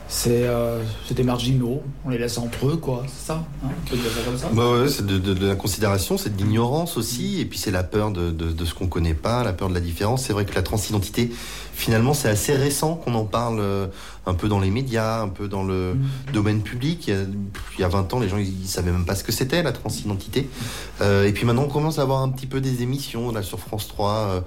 C'est 0.10 0.44
euh, 0.48 0.84
des 1.12 1.24
marginaux, 1.24 1.82
on 2.06 2.10
les 2.10 2.18
laisse 2.20 2.38
entre 2.38 2.68
eux 2.68 2.76
quoi, 2.78 3.04
c'est 3.08 3.28
ça 3.28 3.44
hein 3.64 3.70
On 3.86 3.90
peut 3.90 3.96
dire 3.96 4.12
ça 4.12 4.22
comme 4.24 4.38
ça 4.38 4.50
Bah 4.54 4.70
ouais, 4.72 4.88
c'est 4.90 5.06
de, 5.06 5.18
de- 5.18 5.34
de 5.34 5.48
la 5.48 5.56
considération, 5.56 6.18
c'est 6.20 6.36
de 6.36 6.44
l'ignorance 6.44 6.98
aussi, 6.98 7.40
et 7.40 7.46
puis 7.46 7.58
c'est 7.58 7.72
la 7.72 7.84
peur 7.84 8.12
de, 8.12 8.30
de- 8.30 8.66
ce 8.66 8.74
qu'on 8.76 8.88
connaît 8.88 9.16
pas, 9.16 9.44
la 9.44 9.54
peur 9.54 9.70
de 9.70 9.74
la 9.74 9.80
différence. 9.80 10.26
C'est 10.26 10.34
vrai 10.34 10.46
que 10.46 10.54
la 10.54 10.62
transidentité, 10.62 11.32
finalement, 11.74 12.14
c'est 12.14 12.30
assez 12.30 12.54
récent 12.54 12.96
qu'on 12.96 13.16
en 13.16 13.26
parle 13.26 13.60
euh, 13.60 13.88
un 14.28 14.34
peu 14.36 14.48
dans 14.50 14.60
les 14.60 14.70
médias, 14.70 15.22
un 15.22 15.30
peu 15.30 15.48
dans 15.48 15.64
le 15.64 15.96
domaine 16.32 16.62
public. 16.62 17.08
Il 17.08 17.14
y, 17.14 17.18
a, 17.18 17.22
il 17.78 17.82
y 17.82 17.84
a 17.84 17.88
20 17.88 18.14
ans, 18.14 18.20
les 18.20 18.30
gens 18.30 18.38
ils, 18.38 18.62
ils 18.64 18.68
savaient 18.68 18.92
même 18.92 19.06
pas 19.06 19.16
ce 19.16 19.24
que 19.24 19.32
c'était 19.32 19.64
la 19.64 19.72
transidentité. 19.72 20.48
Euh, 21.02 21.26
et 21.26 21.32
puis 21.32 21.46
maintenant, 21.46 21.64
on 21.64 21.70
commence 21.70 21.98
à 21.98 22.04
avoir 22.04 22.22
un 22.22 22.30
petit 22.30 22.46
peu 22.48 22.62
des 22.62 22.84
émissions 22.84 23.32
là 23.32 23.42
sur 23.42 23.60
France 23.60 23.88
3. 23.88 24.44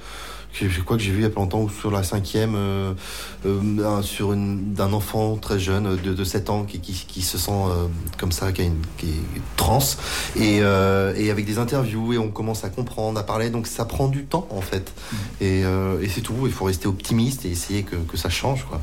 Je 0.61 0.81
crois 0.81 0.97
que 0.97 1.03
j'ai 1.03 1.11
vu 1.13 1.19
il 1.19 1.23
y 1.23 1.27
a 1.27 1.31
pas 1.31 1.41
longtemps 1.41 1.61
ou 1.61 1.69
sur 1.71 1.91
la 1.91 2.03
cinquième 2.03 2.55
euh, 2.55 2.95
euh, 3.45 4.03
sur 4.03 4.33
une 4.33 4.73
d'un 4.75 4.93
enfant 4.93 5.37
très 5.37 5.59
jeune 5.59 5.97
de, 5.97 6.15
de 6.15 6.25
7 6.25 6.51
ans 6.51 6.65
qui, 6.65 6.81
qui, 6.81 6.93
qui 6.93 7.23
se 7.23 7.39
sent 7.39 7.51
euh, 7.51 7.87
comme 8.19 8.33
ça 8.33 8.53
qui, 8.53 8.63
a 8.63 8.65
une, 8.65 8.81
qui 8.97 9.09
est 9.11 9.43
trans. 9.57 9.79
Et, 10.37 10.61
euh, 10.63 11.15
et 11.17 11.31
avec 11.31 11.45
des 11.45 11.59
interviews 11.59 12.13
et 12.13 12.19
on 12.19 12.29
commence 12.29 12.65
à 12.65 12.71
comprendre 12.71 13.19
à 13.19 13.23
parler. 13.23 13.51
Donc 13.51 13.67
ça 13.67 13.85
prend 13.85 14.09
du 14.09 14.25
temps 14.25 14.47
en 14.51 14.61
fait. 14.61 14.93
Et, 15.41 15.65
euh, 15.65 16.01
et 16.01 16.09
c'est 16.09 16.23
tout. 16.23 16.35
Il 16.45 16.53
faut 16.53 16.65
rester 16.65 16.89
optimiste 16.89 17.45
et 17.45 17.51
essayer 17.51 17.83
que, 17.83 17.97
que 17.97 18.17
ça 18.17 18.31
change 18.31 18.65
quoi 18.65 18.81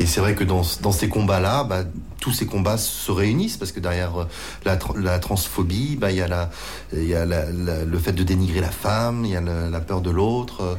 et 0.00 0.06
c'est 0.06 0.20
vrai 0.20 0.34
que 0.34 0.44
dans, 0.44 0.62
dans 0.80 0.92
ces 0.92 1.08
combats-là, 1.08 1.62
bah, 1.64 1.84
tous 2.20 2.32
ces 2.32 2.46
combats 2.46 2.76
se 2.78 3.10
réunissent 3.12 3.56
parce 3.56 3.70
que 3.72 3.80
derrière 3.80 4.20
euh, 4.22 4.24
la, 4.64 4.76
tr- 4.76 4.98
la 4.98 5.18
transphobie, 5.18 5.96
bah, 5.96 6.10
il 6.10 6.16
y 6.16 6.20
a, 6.22 6.28
la, 6.28 6.50
il 6.92 7.06
y 7.06 7.14
a 7.14 7.24
la- 7.26 7.50
la- 7.50 7.84
le 7.84 7.98
fait 7.98 8.12
de 8.12 8.22
dénigrer 8.22 8.60
la 8.60 8.70
femme, 8.70 9.24
il 9.24 9.30
y 9.32 9.36
a 9.36 9.40
la, 9.40 9.68
la 9.70 9.80
peur 9.80 10.00
de 10.00 10.10
l'autre, 10.10 10.62
euh, 10.62 10.74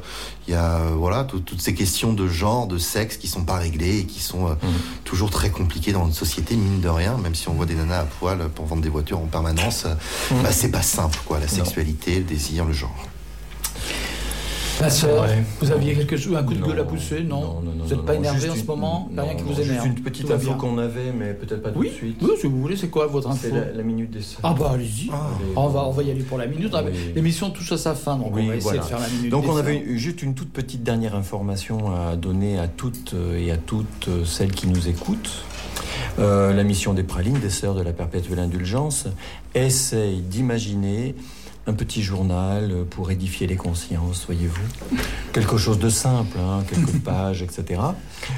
il 0.47 0.53
y 0.53 0.57
a 0.57 0.77
euh, 0.77 0.91
voilà 0.95 1.23
tout- 1.23 1.39
toutes 1.39 1.61
ces 1.61 1.73
questions 1.73 2.13
de 2.13 2.27
genre, 2.27 2.67
de 2.67 2.77
sexe 2.77 3.17
qui 3.17 3.27
sont 3.27 3.43
pas 3.45 3.57
réglées 3.57 3.99
et 3.99 4.05
qui 4.05 4.19
sont 4.21 4.47
euh, 4.49 4.53
toujours 5.03 5.29
très 5.29 5.49
compliquées 5.49 5.93
dans 5.93 6.05
une 6.05 6.13
société 6.13 6.55
mine 6.55 6.81
de 6.81 6.89
rien. 6.89 7.17
Même 7.17 7.35
si 7.35 7.47
on 7.49 7.53
voit 7.53 7.65
des 7.67 7.75
nanas 7.75 8.01
à 8.01 8.05
poil 8.05 8.49
pour 8.53 8.65
vendre 8.65 8.81
des 8.81 8.89
voitures 8.89 9.19
en 9.19 9.25
permanence, 9.27 9.85
euh, 9.85 9.95
bah, 10.43 10.51
c'est 10.51 10.71
pas 10.71 10.81
simple 10.83 11.19
quoi. 11.25 11.39
La 11.39 11.47
sexualité, 11.47 12.17
le 12.19 12.23
désir, 12.25 12.65
le 12.65 12.73
genre. 12.73 13.07
Ma 14.79 14.89
sœur, 14.89 15.23
Ouais. 15.23 15.43
vous 15.59 15.71
aviez 15.71 15.93
quelque 15.93 16.17
chose, 16.17 16.35
un 16.35 16.43
coup 16.43 16.53
de 16.53 16.61
gueule 16.63 16.79
à 16.79 16.83
pousser 16.83 17.21
Non, 17.23 17.41
Non, 17.41 17.47
non, 17.63 17.71
non, 17.77 17.83
Vous 17.83 17.89
n'êtes 17.95 18.05
pas 18.05 18.15
énervé 18.15 18.49
en 18.49 18.55
ce 18.55 18.63
moment 18.63 19.09
a 19.17 19.21
rien 19.23 19.35
qui 19.35 19.43
vous 19.43 19.53
énerve 19.59 19.71
Juste 19.71 19.85
une 19.85 20.03
petite 20.03 20.31
info 20.31 20.53
qu'on 20.55 20.77
avait, 20.77 21.11
mais 21.17 21.33
peut-être 21.33 21.61
pas 21.61 21.69
tout 21.71 21.79
Oui, 21.79 21.89
de 21.89 21.93
suite. 21.93 22.17
oui, 22.21 22.29
si 22.39 22.47
vous 22.47 22.59
voulez, 22.61 22.75
c'est 22.75 22.87
quoi 22.89 23.07
votre 23.07 23.29
info 23.29 23.39
C'est 23.43 23.51
la, 23.51 23.71
la 23.73 23.83
minute 23.83 24.11
des 24.11 24.21
sœurs. 24.21 24.39
Ah 24.43 24.55
bah 24.57 24.71
allez-y. 24.73 25.09
Allez. 25.09 25.53
on, 25.55 25.67
va, 25.67 25.85
on 25.85 25.91
va 25.91 26.03
y 26.03 26.11
aller 26.11 26.23
pour 26.23 26.37
la 26.37 26.47
minute. 26.47 26.73
Oui. 26.73 26.91
L'émission 27.15 27.49
touche 27.51 27.71
à 27.73 27.77
sa 27.77 27.93
fin, 27.95 28.17
donc 28.17 28.33
Oui, 28.35 28.43
on 28.45 28.47
va 28.47 28.55
essayer 28.55 28.61
voilà. 28.71 28.79
de 28.83 28.87
faire 28.87 28.99
la 28.99 29.07
minute. 29.09 29.29
Donc 29.31 29.43
des 29.43 29.49
on 29.49 29.57
avait 29.57 29.97
juste 29.97 30.21
une 30.21 30.33
toute 30.33 30.51
petite 30.51 30.83
dernière 30.83 31.15
information 31.15 31.91
à 31.95 32.15
donner 32.15 32.57
à 32.59 32.67
toutes 32.67 33.13
euh, 33.13 33.37
et 33.39 33.51
à 33.51 33.57
toutes 33.57 34.07
euh, 34.07 34.25
celles 34.25 34.51
qui 34.51 34.67
nous 34.67 34.87
écoutent. 34.87 35.43
Euh, 36.19 36.53
la 36.53 36.63
mission 36.63 36.93
des 36.93 37.03
pralines, 37.03 37.39
des 37.39 37.49
sœurs 37.49 37.75
de 37.75 37.81
la 37.81 37.93
perpétuelle 37.93 38.39
indulgence, 38.39 39.05
essaye 39.55 40.21
d'imaginer 40.21 41.15
un 41.67 41.73
petit 41.73 42.01
journal 42.01 42.71
euh, 42.71 42.83
pour 42.83 43.11
édifier 43.11 43.47
les 43.47 43.55
consciences, 43.55 44.25
voyez-vous. 44.25 44.97
Quelque 45.33 45.57
chose 45.57 45.79
de 45.79 45.89
simple, 45.89 46.37
hein, 46.39 46.63
quelques 46.67 46.99
pages, 47.03 47.41
etc. 47.41 47.81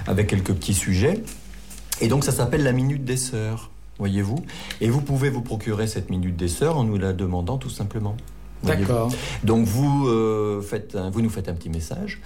Avec 0.07 0.27
quelques 0.27 0.53
petits 0.53 0.73
sujets. 0.73 1.23
Et 2.01 2.07
donc 2.07 2.23
ça 2.23 2.31
s'appelle 2.31 2.63
la 2.63 2.73
Minute 2.73 3.05
des 3.05 3.17
Sœurs, 3.17 3.69
voyez-vous. 3.97 4.43
Et 4.81 4.89
vous 4.89 5.01
pouvez 5.01 5.29
vous 5.29 5.41
procurer 5.41 5.87
cette 5.87 6.09
Minute 6.09 6.35
des 6.35 6.47
Sœurs 6.47 6.77
en 6.77 6.83
nous 6.83 6.97
la 6.97 7.13
demandant 7.13 7.57
tout 7.57 7.69
simplement. 7.69 8.17
D'accord. 8.63 9.09
Donc 9.43 9.65
vous, 9.65 10.07
euh, 10.07 10.61
faites 10.61 10.95
un- 10.95 11.09
vous 11.09 11.21
nous 11.21 11.29
faites 11.29 11.49
un 11.49 11.53
petit 11.53 11.69
message 11.69 12.19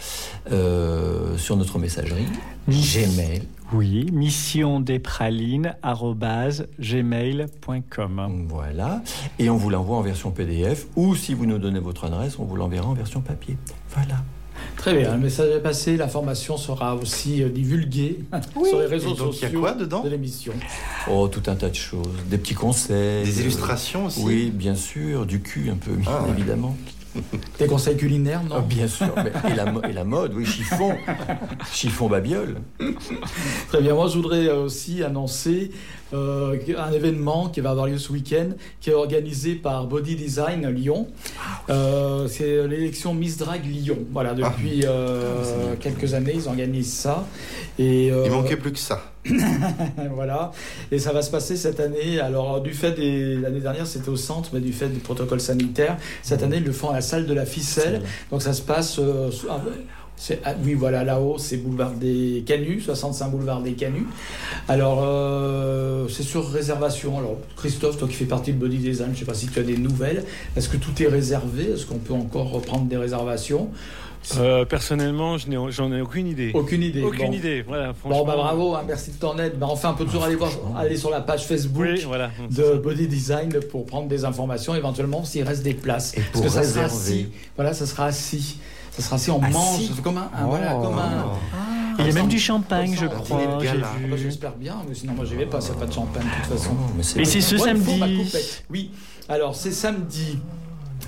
euh, 0.52 1.38
sur 1.38 1.58
notre 1.58 1.80
messagerie 1.80 2.26
Gmail. 2.68 3.44
Oui, 3.74 4.10
mission 4.14 4.80
des 4.80 5.00
pralines 5.00 5.76
gmail.com. 6.80 8.46
Voilà. 8.48 9.02
Et 9.40 9.50
on 9.50 9.58
vous 9.58 9.70
l'envoie 9.70 9.98
en 9.98 10.02
version 10.02 10.32
PDF 10.32 10.86
ou 10.96 11.16
si 11.16 11.34
vous 11.34 11.46
nous 11.46 11.58
donnez 11.58 11.80
votre 11.80 12.06
adresse, 12.06 12.40
on 12.40 12.46
vous 12.46 12.56
l'enverra 12.56 12.88
en 12.88 12.94
version 12.94 13.22
papier. 13.22 13.58
Voilà. 13.94 14.24
Très 14.78 14.94
bien, 14.96 15.14
le 15.14 15.18
message 15.18 15.50
est 15.56 15.60
passé. 15.60 15.98
L'information 15.98 16.56
sera 16.58 16.96
aussi 16.96 17.44
euh, 17.44 17.50
divulguée 17.50 18.20
sur 18.70 18.80
les 18.80 18.86
réseaux 18.86 19.14
donc, 19.16 19.36
il 19.36 19.42
y 19.42 19.46
a 19.46 19.48
sociaux 19.48 19.60
quoi 19.60 19.74
dedans 19.74 20.04
de 20.04 20.10
l'émission. 20.10 20.54
Oh, 21.10 21.28
tout 21.28 21.44
un 21.48 21.56
tas 21.56 21.70
de 21.70 21.76
choses. 21.76 22.08
Des 22.30 22.38
petits 22.38 22.54
conseils. 22.54 23.24
Des 23.26 23.42
illustrations 23.42 24.06
aussi 24.06 24.22
Oui, 24.24 24.52
bien 24.54 24.76
sûr. 24.76 25.26
Du 25.26 25.42
cul, 25.42 25.70
un 25.72 25.76
peu, 25.76 25.92
bien 25.92 26.12
Ah, 26.12 26.24
ouais. 26.24 26.30
évidemment. 26.38 26.76
Des 27.58 27.66
conseils 27.66 27.98
culinaires, 27.98 28.44
non? 28.44 28.58
Ah, 28.60 28.62
bien 28.62 28.88
sûr. 28.88 29.10
mais- 29.16 29.32
et, 29.52 29.56
la, 29.56 29.90
et 29.90 29.94
la 29.94 30.04
mode, 30.04 30.34
oui, 30.36 30.46
chiffon. 30.46 30.96
chiffon 31.74 32.08
babiole. 32.08 32.58
Très 33.70 33.82
bien, 33.82 33.96
moi 33.96 34.08
je 34.08 34.16
voudrais 34.18 34.48
euh, 34.48 34.64
aussi 34.66 35.04
annoncer 35.04 35.72
euh, 36.14 36.58
un 36.78 36.92
événement 36.92 37.50
qui 37.50 37.62
va 37.62 37.72
avoir 37.72 37.88
lieu 37.88 37.98
ce 37.98 38.12
week-end, 38.12 38.50
qui 38.80 38.90
est 38.90 38.94
organisé 38.94 39.56
par 39.56 39.88
Body 39.88 40.16
Design 40.16 40.68
Lyon. 40.70 41.08
Euh, 41.70 42.28
c'est 42.28 42.68
l'élection 42.68 43.14
Miss 43.14 43.38
Drag 43.38 43.66
Lyon. 43.66 44.00
Voilà, 44.12 44.34
depuis 44.34 44.82
euh, 44.86 45.76
quelques 45.80 46.14
années, 46.14 46.34
ils 46.36 46.48
organisent 46.48 46.94
ça. 46.94 47.26
Et, 47.80 48.08
Il 48.08 48.32
manquait 48.32 48.58
plus 48.58 48.72
que 48.72 48.80
ça. 48.80 49.02
voilà. 50.14 50.52
Et 50.92 51.00
ça 51.00 51.12
va 51.12 51.22
se 51.22 51.30
passer 51.30 51.58
cette 51.58 51.80
année. 51.80 52.20
Alors, 52.20 52.62
du 52.62 52.74
fait 52.74 52.94
des. 52.94 53.36
L'année 53.36 53.60
dernière, 53.60 53.86
c'était 53.88 54.10
au 54.10 54.16
centre, 54.16 54.52
mais 54.54 54.60
du 54.60 54.74
fait 54.74 54.88
du 54.88 55.00
protocole 55.00 55.42
sanitaire, 55.42 55.98
cette 56.22 56.44
année, 56.44 56.58
ils 56.58 56.64
le 56.64 56.72
font 56.72 56.90
à 56.90 56.94
la 56.94 57.02
salle 57.02 57.26
de 57.26 57.34
la 57.34 57.46
ficelle. 57.46 58.02
Donc, 58.32 58.42
ça 58.42 58.54
se 58.54 58.62
passe. 58.62 59.00
euh, 59.00 59.30
ah, 60.18 60.20
c'est- 60.20 60.40
ah, 60.46 60.54
oui, 60.64 60.74
voilà, 60.74 61.04
là-haut, 61.04 61.38
c'est 61.38 61.58
boulevard 61.58 61.92
des 61.92 62.44
Canuts, 62.46 62.82
65 62.82 63.30
boulevard 63.30 63.62
des 63.62 63.74
Canuts. 63.74 64.08
Alors, 64.68 65.00
euh, 65.04 66.08
c'est 66.10 66.24
sur 66.24 66.50
réservation. 66.50 67.18
Alors, 67.18 67.38
Christophe, 67.56 67.98
toi 67.98 68.08
qui 68.08 68.16
fais 68.16 68.26
partie 68.26 68.54
de 68.54 68.58
Body 68.58 68.78
Design, 68.78 69.08
je 69.10 69.14
ne 69.14 69.18
sais 69.20 69.26
pas 69.26 69.34
si 69.34 69.48
tu 69.48 69.60
as 69.60 69.64
des 69.64 69.78
nouvelles. 69.78 70.24
Est-ce 70.56 70.70
que 70.70 70.78
tout 70.78 71.02
est 71.02 71.08
réservé? 71.08 71.72
Est-ce 71.72 71.86
qu'on 71.86 72.00
peut 72.00 72.14
encore 72.14 72.50
reprendre 72.52 72.86
des 72.86 72.98
réservations? 72.98 73.70
Euh, 74.40 74.66
personnellement, 74.66 75.38
je 75.38 75.48
n'ai- 75.48 75.72
j'en 75.72 75.94
ai 75.94 76.02
aucune 76.02 76.28
idée. 76.28 76.52
Aucune 76.54 76.82
idée. 76.84 77.02
Aucune 77.02 77.28
Bon. 77.28 77.32
idée, 77.32 77.62
voilà. 77.66 77.94
Bon, 78.04 78.26
bah 78.26 78.36
bravo, 78.36 78.76
hein, 78.76 78.84
merci 78.86 79.12
de 79.12 79.16
ton 79.18 79.38
aide. 79.38 79.58
Bah, 79.58 79.68
enfin, 79.70 79.92
on 79.94 79.98
peut 79.98 80.04
toujours 80.06 80.26
aller, 80.26 80.36
voir, 80.36 80.52
aller 80.76 80.98
sur 80.98 81.10
la 81.12 81.22
page 81.22 81.46
Facebook. 81.46 81.86
Oui, 81.88 82.04
voilà. 82.06 82.32
de 82.50 82.74
Body 82.78 83.08
Design 83.08 83.54
pour 83.72 83.86
prendre 83.86 84.08
des 84.10 84.26
informations, 84.26 84.76
éventuellement 84.76 85.24
s'il 85.24 85.44
reste 85.44 85.64
des 85.64 85.76
places. 85.76 86.18
Et 86.18 86.22
pour 86.34 86.42
Parce 86.42 86.56
que 86.56 86.62
ça 86.62 86.70
sera 86.70 86.86
assis. 86.86 87.28
Voilà, 87.56 87.74
ça 87.74 87.86
sera 87.86 88.08
assis. 88.08 88.58
Ça 88.98 89.04
sera 89.04 89.16
assis, 89.18 89.32
on 89.32 89.40
mange. 89.40 89.82
C'est 89.96 90.02
comme 90.02 90.18
un, 90.18 90.30
un- 90.36 90.46
voilà, 90.46 90.74
comme 90.74 90.98
un. 90.98 91.26
Il 92.00 92.06
y 92.06 92.10
a 92.10 92.14
même 92.14 92.26
me- 92.26 92.30
du 92.30 92.40
champagne, 92.40 92.96
je 93.00 93.06
crois. 93.08 93.42
Ah. 93.60 94.16
J'espère 94.16 94.54
bien, 94.56 94.76
mais 94.88 94.94
sinon 94.96 95.14
moi 95.14 95.26
j'y 95.26 95.36
vais 95.36 95.46
pas, 95.46 95.58
a 95.58 95.74
pas 95.76 95.86
de 95.86 95.94
champagne 95.94 96.24
de 96.24 96.44
toute 96.48 96.58
façon. 96.58 96.72
Mais 96.96 97.04
c'est 97.04 97.20
Et 97.22 97.26
c'est 97.26 97.42
ce 97.42 97.58
samedi. 97.58 98.02
Oui, 98.70 98.92
alors 99.30 99.56
c'est 99.56 99.72
samedi. 99.72 100.40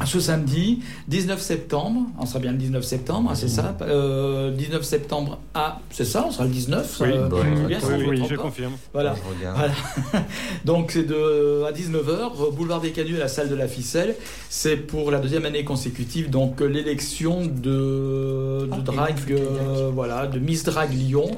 Ce 0.05 0.19
samedi, 0.19 0.79
19 1.07 1.41
septembre, 1.41 2.01
on 2.19 2.25
sera 2.25 2.39
bien 2.39 2.51
le 2.51 2.57
19 2.57 2.83
septembre, 2.83 3.31
hein, 3.31 3.35
c'est 3.35 3.49
ça 3.49 3.75
euh, 3.81 4.51
19 4.51 4.81
septembre, 4.83 5.39
ah, 5.53 5.79
c'est 5.91 6.05
ça, 6.05 6.25
on 6.27 6.31
sera 6.31 6.45
le 6.45 6.51
19 6.51 6.97
Oui, 7.01 7.07
euh, 7.11 7.29
oui, 7.31 7.65
bien, 7.67 7.79
Oui, 7.83 8.05
oui, 8.07 8.23
je 8.29 8.35
confirme. 8.35 8.73
Voilà. 8.93 9.15
Je 9.15 9.37
regarde. 9.37 9.57
Voilà. 9.57 10.25
Donc 10.65 10.91
c'est 10.91 11.03
de 11.03 11.63
à 11.67 11.71
19h, 11.71 12.53
boulevard 12.55 12.81
des 12.81 12.91
Canuts 12.91 13.17
à 13.17 13.19
la 13.19 13.27
salle 13.27 13.49
de 13.49 13.55
la 13.55 13.67
Ficelle. 13.67 14.15
C'est 14.49 14.77
pour 14.77 15.11
la 15.11 15.19
deuxième 15.19 15.45
année 15.45 15.63
consécutive, 15.63 16.29
donc 16.29 16.61
euh, 16.61 16.65
l'élection 16.65 17.45
de, 17.45 18.65
de 18.65 18.69
Ah, 18.71 18.77
drag, 18.83 19.15
et 19.29 19.33
non, 19.33 19.39
euh, 19.41 19.91
voilà, 19.93 20.27
de 20.27 20.39
Miss 20.39 20.63
Drag 20.63 20.93
Lyon. 20.93 21.29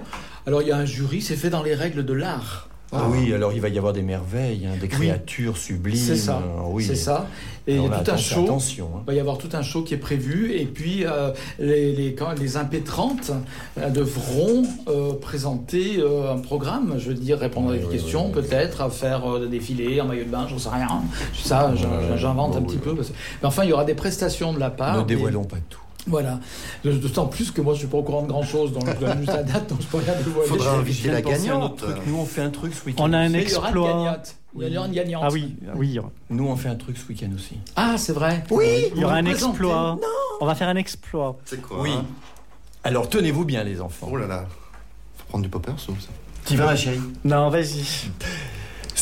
Alors 0.46 0.62
il 0.62 0.68
y 0.68 0.72
a 0.72 0.78
un 0.78 0.86
jury, 0.86 1.22
c'est 1.22 1.36
fait 1.36 1.50
dans 1.50 1.64
les 1.64 1.76
règles 1.76 2.06
de 2.06 2.14
l'art. 2.14 2.68
Ah 2.94 3.08
oui, 3.10 3.34
alors 3.34 3.54
il 3.54 3.62
va 3.62 3.70
y 3.70 3.78
avoir 3.78 3.94
des 3.94 4.02
merveilles, 4.02 4.66
hein, 4.68 4.76
des 4.80 4.88
créatures 4.90 5.56
sublimes. 5.58 5.96
C'est 5.96 6.18
ça, 6.18 6.42
euh, 6.44 6.62
oui. 6.68 6.84
c'est 6.84 6.96
ça. 6.96 7.26
Et 7.68 7.76
il 7.76 7.84
y 7.84 7.86
a 7.86 8.00
tout 8.00 8.12
un 8.12 8.18
show. 8.18 8.44
Attention. 8.44 8.90
hein. 8.96 9.00
Il 9.04 9.12
va 9.12 9.14
y 9.14 9.20
avoir 9.20 9.38
tout 9.38 9.48
un 9.54 9.62
show 9.62 9.84
qui 9.84 9.94
est 9.94 9.98
prévu 9.98 10.52
et 10.54 10.66
puis 10.66 11.06
euh, 11.06 11.32
les, 11.60 11.94
les, 11.94 12.16
quand- 12.16 12.34
les 12.38 12.58
impétrantes 12.58 13.32
euh, 13.78 13.90
devront 13.92 14.64
euh, 14.90 15.14
présenter 15.14 16.00
euh, 16.00 16.34
un 16.34 16.40
programme, 16.40 16.96
je 16.98 17.10
veux 17.10 17.14
dire 17.14 17.38
répondre 17.40 17.72
à 17.72 17.78
des 17.78 17.86
questions 17.86 18.30
peut-être, 18.32 18.82
à 18.82 18.90
faire 18.90 19.40
des 19.40 19.48
défilés 19.48 20.02
en 20.02 20.06
maillot 20.06 20.26
de 20.26 20.30
bain, 20.30 20.48
j'en 20.50 20.58
sais 20.58 20.70
rien. 20.70 21.02
Ça, 21.36 21.72
j'invente 22.18 22.56
un 22.58 22.62
petit 22.64 22.76
oui. 22.76 22.82
peu. 22.84 22.96
parce 22.96 23.10
Mais 23.42 23.48
enfin, 23.48 23.64
il 23.64 23.70
y 23.70 23.74
aura 23.74 23.86
des 23.86 23.94
prestations 23.96 24.54
de 24.54 24.60
la 24.60 24.70
part. 24.70 24.98
Ne 24.98 25.04
des- 25.04 25.16
dévoilons 25.16 25.44
pas 25.46 25.58
tout. 25.70 25.80
Voilà. 26.08 26.40
D'autant 26.84 27.28
plus 27.28 27.52
que 27.52 27.62
moi, 27.62 27.74
je 27.74 27.80
suis 27.80 27.88
pas 27.88 27.98
au 27.98 28.04
courant 28.04 28.24
de 28.24 28.28
grand 28.28 28.44
chose, 28.44 28.74
donc 28.74 28.86
je 28.88 29.06
donne 29.06 29.18
juste 29.20 29.34
la 29.34 29.44
date, 29.44 29.70
donc 29.70 29.82
je 29.82 29.88
peux 29.88 29.98
rien 29.98 30.14
dévoiler. 30.24 30.48
Faudra 30.50 30.74
inviter 30.76 31.10
la 31.12 31.22
gagnante. 31.22 31.78
truc. 31.78 31.96
Nous, 32.08 32.18
on 32.18 32.26
fait 32.26 32.42
un 32.42 32.50
truc 32.50 32.74
ce 32.74 32.86
week-end. 32.86 33.04
On 33.06 33.14
a 33.14 33.20
un 33.20 33.30
Mais 33.30 33.44
il 33.44 33.50
y 33.50 33.56
aura 33.56 33.70
une 33.70 33.76
exploit. 33.76 34.18
Il 34.60 34.74
y 34.74 34.78
aura 34.78 34.88
une 34.88 34.94
gagnante. 34.94 35.24
Ah 35.26 35.30
oui, 35.32 35.56
oui. 35.76 36.00
Nous, 36.30 36.48
on 36.48 36.56
fait 36.56 36.70
un 36.70 36.76
truc 36.76 36.98
ce 36.98 37.08
week-end 37.08 37.30
aussi. 37.36 37.58
Ah, 37.76 37.96
c'est 37.98 38.14
vrai. 38.14 38.44
Il 38.50 39.00
y 39.00 39.04
aura 39.06 39.22
Vous 39.22 39.28
un 39.28 39.32
exploit. 39.32 40.00
On 40.42 40.46
va 40.46 40.56
faire 40.56 40.70
un 40.70 40.76
exploit. 40.76 41.38
C'est 41.46 41.62
quoi 41.62 41.82
Oui. 41.82 41.92
hein 41.92 42.06
Alors, 42.84 43.08
tenez-vous 43.08 43.46
bien, 43.46 43.64
les 43.64 43.80
enfants. 43.80 44.10
Oh 44.12 44.18
là 44.18 44.26
là. 44.28 44.46
Faut 45.18 45.26
prendre 45.30 45.44
du 45.44 45.50
poppers 45.50 45.76
ou 45.76 45.78
ça 46.00 46.10
Tu 46.46 46.58
vas, 46.58 46.66
ma 46.66 46.76
chérie 46.76 47.00
Non, 47.24 47.50
vas-y. 47.50 47.86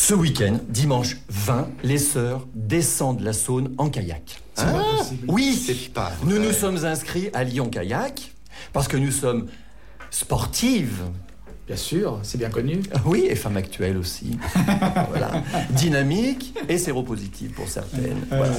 Ce 0.01 0.13
week-end, 0.13 0.59
dimanche 0.69 1.17
20, 1.27 1.67
les 1.83 1.97
sœurs 1.97 2.47
descendent 2.55 3.19
la 3.19 3.33
Saône 3.33 3.73
en 3.77 3.89
kayak. 3.89 4.39
C'est 4.55 4.63
pas 4.63 4.83
possible. 4.97 5.25
Oui, 5.27 5.61
C'est 5.67 5.93
pas 5.93 6.13
nous 6.23 6.37
vrai. 6.37 6.39
nous 6.47 6.53
sommes 6.53 6.85
inscrits 6.85 7.29
à 7.33 7.43
Lyon 7.43 7.67
Kayak 7.69 8.31
parce 8.71 8.87
que 8.87 8.95
nous 8.95 9.11
sommes 9.11 9.47
sportives. 10.09 11.01
Bien 11.67 11.75
sûr, 11.75 12.17
c'est 12.23 12.37
bien 12.37 12.49
connu. 12.49 12.81
Oui, 13.05 13.27
et 13.29 13.35
femmes 13.35 13.57
actuelles 13.57 13.97
aussi. 13.97 14.39
voilà. 15.09 15.43
Dynamique 15.71 16.57
et 16.69 16.77
séropositive 16.77 17.51
pour 17.51 17.67
certaines. 17.67 18.25
Voilà. 18.29 18.53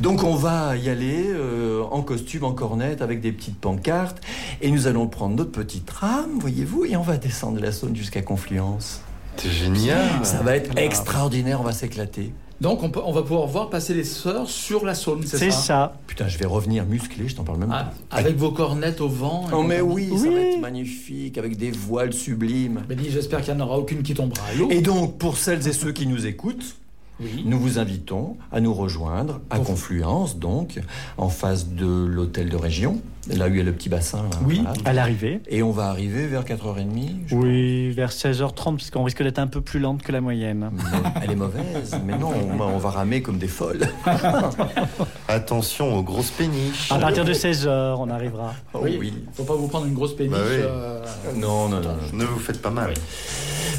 Donc 0.00 0.22
on 0.22 0.34
va 0.34 0.76
y 0.76 0.90
aller 0.90 1.28
euh, 1.28 1.82
en 1.90 2.02
costume, 2.02 2.44
en 2.44 2.52
cornette, 2.52 3.00
avec 3.00 3.22
des 3.22 3.32
petites 3.32 3.58
pancartes. 3.58 4.20
Et 4.60 4.70
nous 4.70 4.86
allons 4.86 5.06
prendre 5.06 5.34
notre 5.34 5.50
petite 5.50 5.86
tram, 5.86 6.38
voyez-vous, 6.38 6.84
et 6.84 6.94
on 6.96 7.02
va 7.02 7.16
descendre 7.16 7.58
la 7.58 7.72
Saône 7.72 7.96
jusqu'à 7.96 8.20
Confluence. 8.20 9.00
C'est 9.36 9.50
génial. 9.50 10.24
Ça 10.24 10.42
va 10.42 10.56
être 10.56 10.76
extraordinaire, 10.78 11.60
on 11.60 11.64
va 11.64 11.72
s'éclater. 11.72 12.32
Donc 12.60 12.82
on, 12.84 12.88
peut, 12.88 13.00
on 13.04 13.12
va 13.12 13.22
pouvoir 13.22 13.46
voir 13.48 13.68
passer 13.68 13.92
les 13.94 14.04
sœurs 14.04 14.48
sur 14.48 14.84
la 14.86 14.94
Saône, 14.94 15.22
c'est 15.26 15.36
C'est 15.38 15.50
ça 15.50 15.56
ça. 15.58 15.96
Putain, 16.06 16.28
je 16.28 16.38
vais 16.38 16.46
revenir 16.46 16.86
musclé, 16.86 17.28
je 17.28 17.34
t'en 17.34 17.42
parle 17.42 17.58
même 17.58 17.70
Ah, 17.72 17.90
pas. 18.08 18.16
Avec 18.16 18.36
vos 18.36 18.52
cornettes 18.52 19.00
au 19.00 19.08
vent. 19.08 19.46
Oh 19.52 19.62
mais 19.64 19.80
compagnie. 19.80 20.08
oui, 20.10 20.18
ça 20.18 20.24
va 20.30 20.30
Oui. 20.36 20.40
être 20.54 20.60
magnifique, 20.60 21.36
avec 21.36 21.56
des 21.56 21.72
voiles 21.72 22.12
sublimes. 22.12 22.82
Mais 22.88 22.94
dis, 22.94 23.10
j'espère 23.10 23.42
qu'il 23.42 23.52
n'y 23.54 23.60
en 23.60 23.66
aura 23.66 23.76
aucune 23.78 24.02
qui 24.02 24.14
tombera 24.14 24.40
à 24.46 24.54
l'eau. 24.54 24.68
Et 24.70 24.80
donc, 24.80 25.18
pour 25.18 25.36
celles 25.36 25.66
et 25.66 25.72
ceux 25.72 25.90
qui 25.92 26.06
nous 26.06 26.26
écoutent, 26.26 26.76
Oui. 27.20 27.42
nous 27.46 27.58
vous 27.60 27.78
invitons 27.78 28.36
à 28.50 28.60
nous 28.60 28.74
rejoindre 28.74 29.40
à. 29.50 29.58
Confluence, 29.60 30.38
donc, 30.38 30.80
en 31.16 31.28
face 31.28 31.68
de 31.68 31.86
l'hôtel 31.86 32.48
de 32.50 32.56
région, 32.56 33.00
là 33.28 33.46
où 33.46 33.50
il 33.50 33.56
y 33.58 33.60
a 33.60 33.62
le 33.64 33.72
petit 33.72 33.88
bassin. 33.88 34.24
Oui. 34.44 34.62
voilà. 34.64 34.78
À 34.84 34.92
l'arrivée. 34.92 35.40
Et 35.48 35.62
on 35.62 35.70
va 35.70 35.86
arriver 35.86 36.26
vers 36.26 36.44
4h30. 36.44 37.08
je 37.28 37.34
Oui, 37.36 37.90
vers 37.92 38.10
16h30, 38.10 38.76
parce 38.76 38.90
qu'on 38.90 39.04
risque 39.04 39.22
d'être 39.22 39.38
un 39.38 39.46
peu 39.46 39.60
plus 39.60 39.78
lente 39.78 40.02
que 40.02 40.10
la 40.12 40.20
moyenne. 40.20 40.70
Mais 40.72 40.82
Elle 41.22 41.30
est 41.30 41.36
mauvaise, 41.36 41.96
mais 42.04 42.18
non, 42.18 42.32
on, 42.58 42.60
on 42.60 42.78
va 42.78 42.90
ramer 42.90 43.22
comme 43.22 43.38
des 43.38 43.46
folles. 43.48 43.86
Attention 45.28 45.96
aux 45.96 46.02
grosses 46.02 46.30
péniches. 46.30 46.90
À 46.90 46.98
partir 46.98 47.24
de 47.24 47.32
16h, 47.32 47.96
on 47.98 48.10
arrivera. 48.10 48.54
Oh 48.72 48.80
oui. 48.82 48.96
oui. 49.00 49.12
Faut 49.34 49.44
pas 49.44 49.54
vous 49.54 49.68
prendre 49.68 49.86
une 49.86 49.94
grosse 49.94 50.16
péniche. 50.16 50.32
Bah 50.36 50.42
oui. 50.44 50.56
euh, 50.60 51.04
Non, 51.36 51.68
non, 51.68 51.80
non. 51.80 51.90
non. 51.90 51.96
Ne 52.18 52.24
vous 52.24 52.38
faites 52.38 52.60
pas 52.60 52.70
mal. 52.70 52.94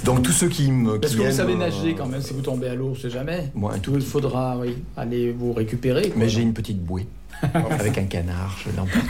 Donc, 0.05 0.21
tous 0.23 0.31
ceux 0.31 0.47
qui 0.49 0.71
me. 0.71 0.99
Parce 0.99 1.13
qui 1.13 1.19
que 1.19 1.25
vous 1.27 1.31
savez 1.35 1.53
euh, 1.53 1.57
nager 1.57 1.95
quand 1.95 2.05
même 2.07 2.21
si 2.21 2.33
vous 2.33 2.41
tombez 2.41 2.67
à 2.67 2.75
l'eau, 2.75 2.89
on 2.91 2.95
sait 2.95 3.09
jamais. 3.09 3.51
Moi, 3.55 3.73
un 3.73 3.79
tout 3.79 3.93
Il 3.95 4.01
faudra 4.01 4.57
oui, 4.57 4.77
aller 4.95 5.31
vous 5.31 5.51
récupérer. 5.53 6.03
quoi. 6.09 6.13
Mais 6.17 6.29
j'ai 6.29 6.41
une 6.41 6.53
petite 6.53 6.81
bouée. 6.83 7.07
avec 7.69 7.97
un 7.97 8.05
canard, 8.05 8.57
je 8.63 8.69
l'emporte. 8.77 9.03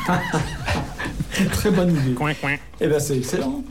très 1.51 1.69
bonne 1.69 1.95
idée. 1.95 2.13
Coin, 2.15 2.33
coin. 2.33 2.55
Eh 2.81 2.87
ben 2.87 2.99
c'est 2.99 3.17
excellent. 3.17 3.63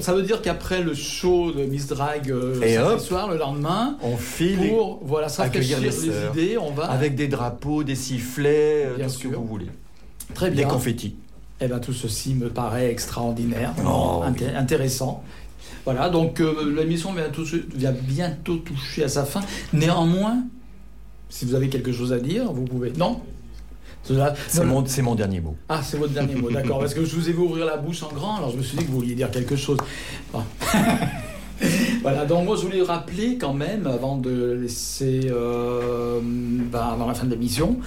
Ça 0.00 0.14
veut 0.14 0.22
dire 0.22 0.40
qu'après 0.40 0.82
le 0.82 0.94
show 0.94 1.50
de 1.50 1.64
Miss 1.64 1.88
Drag 1.88 2.30
euh, 2.30 2.60
Et 2.62 2.74
samedi 2.74 2.92
hop. 2.94 3.00
soir, 3.00 3.28
le 3.28 3.36
lendemain, 3.38 3.96
On 4.02 4.16
file 4.16 4.68
pour 4.68 5.00
voilà 5.02 5.26
accueillir 5.38 5.78
rafraîchir 5.78 6.02
les 6.12 6.36
les, 6.36 6.44
idées, 6.46 6.58
on 6.58 6.70
va 6.70 6.84
avec 6.84 7.16
des 7.16 7.26
drapeaux, 7.26 7.82
des 7.82 7.96
sifflets, 7.96 8.84
euh, 8.86 8.96
Bien 8.96 9.06
tout 9.06 9.12
ce 9.14 9.18
que 9.18 9.28
vous 9.34 9.44
voulez. 9.44 9.66
très 10.32 10.50
Des 10.50 10.56
bien. 10.58 10.68
confettis. 10.68 11.16
Eh 11.60 11.66
ben 11.66 11.80
tout 11.80 11.92
ceci 11.92 12.34
me 12.34 12.50
paraît 12.50 12.90
extraordinaire, 12.92 13.74
Oh, 13.84 14.22
inté- 14.24 14.44
oui. 14.46 14.54
intéressant. 14.56 15.24
Voilà, 15.90 16.10
donc 16.10 16.40
euh, 16.40 16.74
l'émission 16.76 17.14
vient, 17.14 17.30
tout- 17.30 17.46
vient 17.74 17.92
bientôt 17.92 18.56
toucher 18.56 19.04
à 19.04 19.08
sa 19.08 19.24
fin. 19.24 19.40
Néanmoins, 19.72 20.42
si 21.30 21.46
vous 21.46 21.54
avez 21.54 21.70
quelque 21.70 21.92
chose 21.92 22.12
à 22.12 22.18
dire, 22.18 22.52
vous 22.52 22.64
pouvez. 22.64 22.92
Non? 22.92 23.22
C'est 24.48 24.64
mon, 24.64 24.84
c'est 24.84 25.00
mon 25.00 25.14
dernier 25.14 25.40
mot. 25.40 25.56
Ah, 25.66 25.80
c'est 25.82 25.96
votre 25.96 26.12
dernier 26.12 26.34
mot, 26.34 26.50
d'accord. 26.50 26.80
Parce 26.80 26.92
que 26.92 27.06
je 27.06 27.16
vous 27.16 27.30
ai 27.30 27.32
vu 27.32 27.38
ouvrir 27.38 27.64
la 27.64 27.78
bouche 27.78 28.02
en 28.02 28.12
grand, 28.12 28.36
alors 28.36 28.50
je 28.50 28.58
me 28.58 28.62
suis 28.62 28.76
dit 28.76 28.84
que 28.84 28.90
vous 28.90 28.98
vouliez 28.98 29.14
dire 29.14 29.30
quelque 29.30 29.56
chose. 29.56 29.78
Bon. 30.30 30.42
voilà, 32.02 32.26
donc 32.26 32.44
moi 32.44 32.56
je 32.56 32.62
voulais 32.66 32.82
rappeler 32.82 33.38
quand 33.38 33.54
même, 33.54 33.86
avant 33.86 34.18
de 34.18 34.58
laisser, 34.60 35.22
euh, 35.30 36.20
ben, 36.22 36.80
avant 36.80 37.06
la 37.06 37.14
fin 37.14 37.24
de 37.24 37.30
l'émission, 37.30 37.78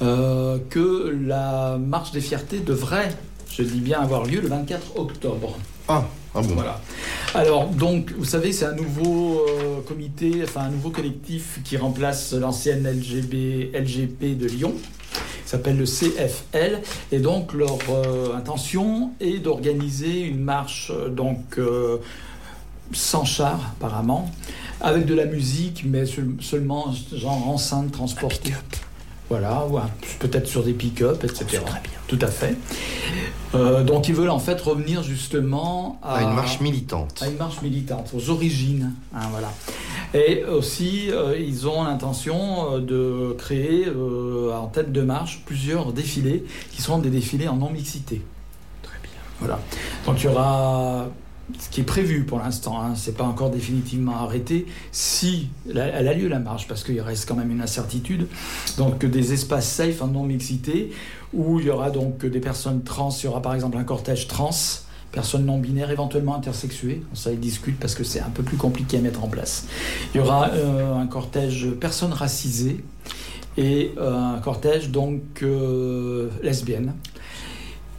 euh, 0.00 0.56
que 0.70 1.14
la 1.26 1.76
marche 1.78 2.12
des 2.12 2.22
fiertés 2.22 2.60
devrait, 2.60 3.10
je 3.50 3.62
dis 3.62 3.80
bien, 3.80 4.00
avoir 4.00 4.24
lieu 4.24 4.40
le 4.40 4.48
24 4.48 4.96
octobre. 4.98 5.58
Ah, 5.88 6.04
ah 6.34 6.40
bon. 6.42 6.54
Voilà. 6.54 6.80
Alors, 7.34 7.66
donc, 7.68 8.12
vous 8.16 8.24
savez, 8.24 8.52
c'est 8.52 8.64
un 8.66 8.74
nouveau 8.74 9.42
euh, 9.48 9.80
comité, 9.86 10.40
enfin 10.44 10.62
un 10.62 10.70
nouveau 10.70 10.90
collectif 10.90 11.60
qui 11.64 11.76
remplace 11.76 12.32
l'ancienne 12.32 12.86
LGB, 12.88 13.70
LGP 13.74 14.38
de 14.38 14.46
Lyon, 14.46 14.72
qui 15.12 15.48
s'appelle 15.48 15.76
le 15.76 15.84
CFL. 15.84 16.80
Et 17.10 17.18
donc 17.18 17.52
leur 17.52 17.76
euh, 17.90 18.34
intention 18.36 19.12
est 19.20 19.38
d'organiser 19.38 20.20
une 20.22 20.40
marche 20.40 20.90
euh, 20.94 21.08
donc 21.08 21.58
euh, 21.58 21.98
sans 22.92 23.24
char 23.24 23.72
apparemment, 23.78 24.30
avec 24.80 25.06
de 25.06 25.14
la 25.14 25.24
musique, 25.26 25.82
mais 25.86 26.04
seul- 26.06 26.36
seulement 26.40 26.92
genre 27.14 27.48
enceinte 27.48 27.92
transportée. 27.92 28.52
Voilà, 29.38 29.88
peut-être 30.18 30.46
sur 30.46 30.62
des 30.62 30.72
pick-up, 30.74 31.24
etc. 31.24 31.62
Tout 32.06 32.18
à 32.20 32.26
fait. 32.26 32.56
Euh, 33.54 33.82
donc 33.84 34.08
ils 34.08 34.14
veulent 34.14 34.30
en 34.30 34.38
fait 34.38 34.60
revenir 34.60 35.02
justement 35.02 35.98
à, 36.02 36.16
À 36.16 36.22
une 36.22 36.34
marche 36.34 36.60
militante. 36.60 37.20
à 37.22 37.28
une 37.28 37.36
marche 37.36 37.60
militante, 37.62 38.10
aux 38.14 38.30
origines. 38.30 38.92
hein, 39.14 39.20
voilà. 39.30 39.52
Et 40.14 40.44
aussi, 40.44 41.10
euh, 41.10 41.34
ils 41.38 41.66
ont 41.66 41.84
l'intention 41.84 42.74
euh, 42.74 42.80
de 42.80 43.34
créer 43.38 43.86
euh, 43.86 44.52
en 44.54 44.66
tête 44.66 44.92
de 44.92 45.00
marche 45.02 45.42
plusieurs 45.46 45.92
défilés 45.94 46.44
qui 46.72 46.82
seront 46.82 46.98
des 46.98 47.08
défilés 47.10 47.48
en 47.48 47.56
non-mixité. 47.56 48.20
Très 48.82 48.98
bien. 49.02 49.12
Voilà. 49.40 49.58
Donc 50.06 50.20
il 50.20 50.24
y 50.24 50.28
aura 50.28 51.08
ce 51.58 51.68
qui 51.68 51.80
est 51.80 51.84
prévu 51.84 52.24
pour 52.24 52.38
l'instant, 52.38 52.80
hein, 52.80 52.94
c'est 52.94 53.16
pas 53.16 53.24
encore 53.24 53.50
définitivement 53.50 54.16
arrêté, 54.16 54.66
si 54.90 55.48
elle 55.68 56.08
a 56.08 56.14
lieu 56.14 56.28
la 56.28 56.38
marche, 56.38 56.68
parce 56.68 56.84
qu'il 56.84 57.00
reste 57.00 57.28
quand 57.28 57.34
même 57.34 57.50
une 57.50 57.60
incertitude, 57.60 58.26
donc 58.78 59.04
des 59.04 59.32
espaces 59.32 59.68
safe 59.68 60.02
en 60.02 60.08
non-mixité, 60.08 60.92
où 61.32 61.60
il 61.60 61.66
y 61.66 61.70
aura 61.70 61.90
donc 61.90 62.24
des 62.24 62.40
personnes 62.40 62.82
trans, 62.82 63.10
il 63.10 63.24
y 63.24 63.28
aura 63.28 63.42
par 63.42 63.54
exemple 63.54 63.76
un 63.76 63.84
cortège 63.84 64.28
trans, 64.28 64.50
personnes 65.10 65.44
non 65.44 65.58
binaires, 65.58 65.90
éventuellement 65.90 66.34
intersexuées, 66.34 67.02
ça 67.12 67.30
ils 67.30 67.40
discutent 67.40 67.78
parce 67.78 67.94
que 67.94 68.04
c'est 68.04 68.20
un 68.20 68.30
peu 68.30 68.42
plus 68.42 68.56
compliqué 68.56 68.96
à 68.96 69.00
mettre 69.00 69.22
en 69.22 69.28
place. 69.28 69.66
Il 70.14 70.18
y 70.18 70.20
aura 70.20 70.50
euh, 70.50 70.94
un 70.96 71.06
cortège 71.06 71.70
personnes 71.72 72.12
racisées 72.12 72.82
et 73.56 73.92
euh, 73.98 74.36
un 74.36 74.38
cortège 74.38 74.90
donc 74.90 75.42
euh, 75.42 76.30
lesbiennes. 76.42 76.94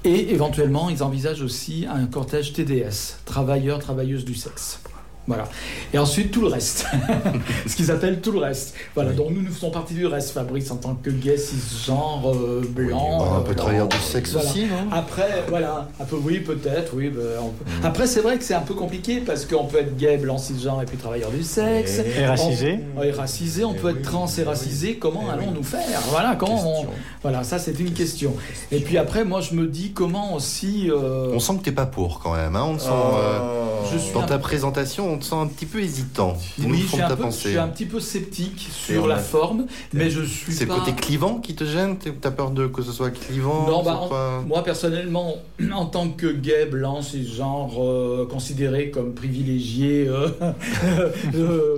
Et 0.05 0.33
éventuellement, 0.33 0.89
ils 0.89 1.01
envisagent 1.01 1.41
aussi 1.41 1.85
un 1.89 2.05
cortège 2.07 2.51
TDS, 2.51 3.19
travailleurs, 3.25 3.79
travailleuses 3.79 4.25
du 4.25 4.35
sexe. 4.35 4.81
Voilà. 5.27 5.45
Et 5.93 5.97
ensuite, 5.97 6.31
tout 6.31 6.41
le 6.41 6.47
reste. 6.47 6.85
Ce 7.67 7.75
qu'ils 7.75 7.91
appellent 7.91 8.19
tout 8.19 8.31
le 8.33 8.39
reste. 8.39 8.75
Voilà. 8.93 9.11
Donc, 9.13 9.29
nous, 9.31 9.41
nous 9.41 9.51
faisons 9.51 9.71
partie 9.71 9.93
du 9.93 10.05
reste, 10.05 10.31
Fabrice, 10.31 10.69
en 10.71 10.75
tant 10.75 10.95
que 10.95 11.09
gay, 11.09 11.37
cisgenre, 11.37 12.29
euh, 12.33 12.61
blanc. 12.67 13.19
Bah, 13.19 13.25
un 13.37 13.39
euh, 13.39 13.43
peu 13.43 13.55
travailleur 13.55 13.87
du 13.87 13.97
sexe 13.97 14.33
voilà. 14.33 14.49
aussi, 14.49 14.65
non? 14.65 14.91
Après, 14.91 15.43
voilà, 15.47 15.87
un 15.99 16.03
peu, 16.03 16.17
oui, 16.21 16.39
peut-être, 16.39 16.93
oui. 16.93 17.09
ben, 17.09 17.21
on 17.41 17.49
peut- 17.49 17.63
Après, 17.87 18.05
c'est 18.07 18.19
vrai 18.21 18.37
que 18.37 18.43
c'est 18.43 18.53
un 18.53 18.61
peu 18.61 18.73
compliqué 18.73 19.21
parce 19.21 19.45
qu'on 19.45 19.65
peut 19.65 19.79
être 19.79 19.95
gay, 19.97 20.17
blanc, 20.17 20.37
cisgenre 20.37 20.81
et 20.81 20.85
puis 20.85 20.97
travailleur 20.97 21.31
du 21.31 21.43
sexe. 21.43 21.99
Et 21.99 22.25
racisé. 22.25 22.79
On, 22.97 23.03
et 23.03 23.11
racisé, 23.11 23.63
on 23.63 23.73
peut 23.73 23.91
être 23.91 24.01
trans 24.01 24.27
et 24.37 24.43
racisé. 24.43 24.97
Comment 24.97 25.29
allons-nous 25.29 25.63
faire? 25.63 26.01
Voilà, 26.09 26.35
comment 26.35 26.81
on- 26.81 26.87
Voilà, 27.21 27.43
ça, 27.43 27.59
c'est 27.59 27.79
une 27.79 27.93
question. 27.93 28.35
Et 28.71 28.79
puis 28.81 28.97
après, 28.97 29.23
moi, 29.23 29.39
je 29.41 29.53
me 29.55 29.67
dis 29.67 29.93
comment 29.93 30.33
aussi. 30.35 30.89
euh, 30.91 31.31
On 31.33 31.39
sent 31.39 31.53
que 31.59 31.63
t'es 31.63 31.71
pas 31.71 31.85
pour 31.85 32.19
quand 32.19 32.33
même. 32.35 32.55
Hein 32.57 32.65
on 32.67 32.77
sent, 32.79 32.89
euh, 32.89 33.62
je 33.91 33.97
suis 33.97 34.13
dans 34.13 34.21
un 34.21 34.25
ta 34.25 34.39
présentation, 34.39 35.11
on 35.13 35.17
te 35.17 35.25
sent 35.25 35.35
un 35.35 35.47
petit 35.47 35.65
peu 35.65 35.79
hésitant. 35.81 36.37
Oui, 36.59 36.81
je 36.81 36.87
suis, 36.87 37.01
un 37.01 37.15
peu, 37.15 37.25
je 37.25 37.29
suis 37.31 37.57
un 37.57 37.67
petit 37.67 37.85
peu 37.85 37.99
sceptique 37.99 38.67
sur 38.71 39.07
la 39.07 39.17
forme, 39.17 39.65
mais 39.93 40.09
je 40.09 40.21
suis 40.23 40.53
C'est 40.53 40.65
pas. 40.65 40.75
le 40.75 40.79
côté 40.81 40.93
clivant 40.93 41.39
qui 41.39 41.55
te 41.55 41.63
gêne? 41.65 41.97
T'as 42.21 42.31
peur 42.31 42.51
de 42.51 42.67
que 42.67 42.81
ce 42.81 42.91
soit 42.91 43.11
clivant 43.11 43.65
Non, 43.67 43.83
bah, 43.83 43.99
en- 44.11 44.41
moi 44.43 44.63
personnellement, 44.63 45.35
en 45.73 45.85
tant 45.85 46.09
que 46.09 46.27
gay 46.27 46.65
blanc, 46.65 47.01
c'est 47.01 47.23
genre 47.23 47.75
euh, 47.83 48.27
considéré 48.29 48.89
comme 48.91 49.13
privilégié 49.13 50.07
euh, 50.07 50.29
euh, 51.35 51.77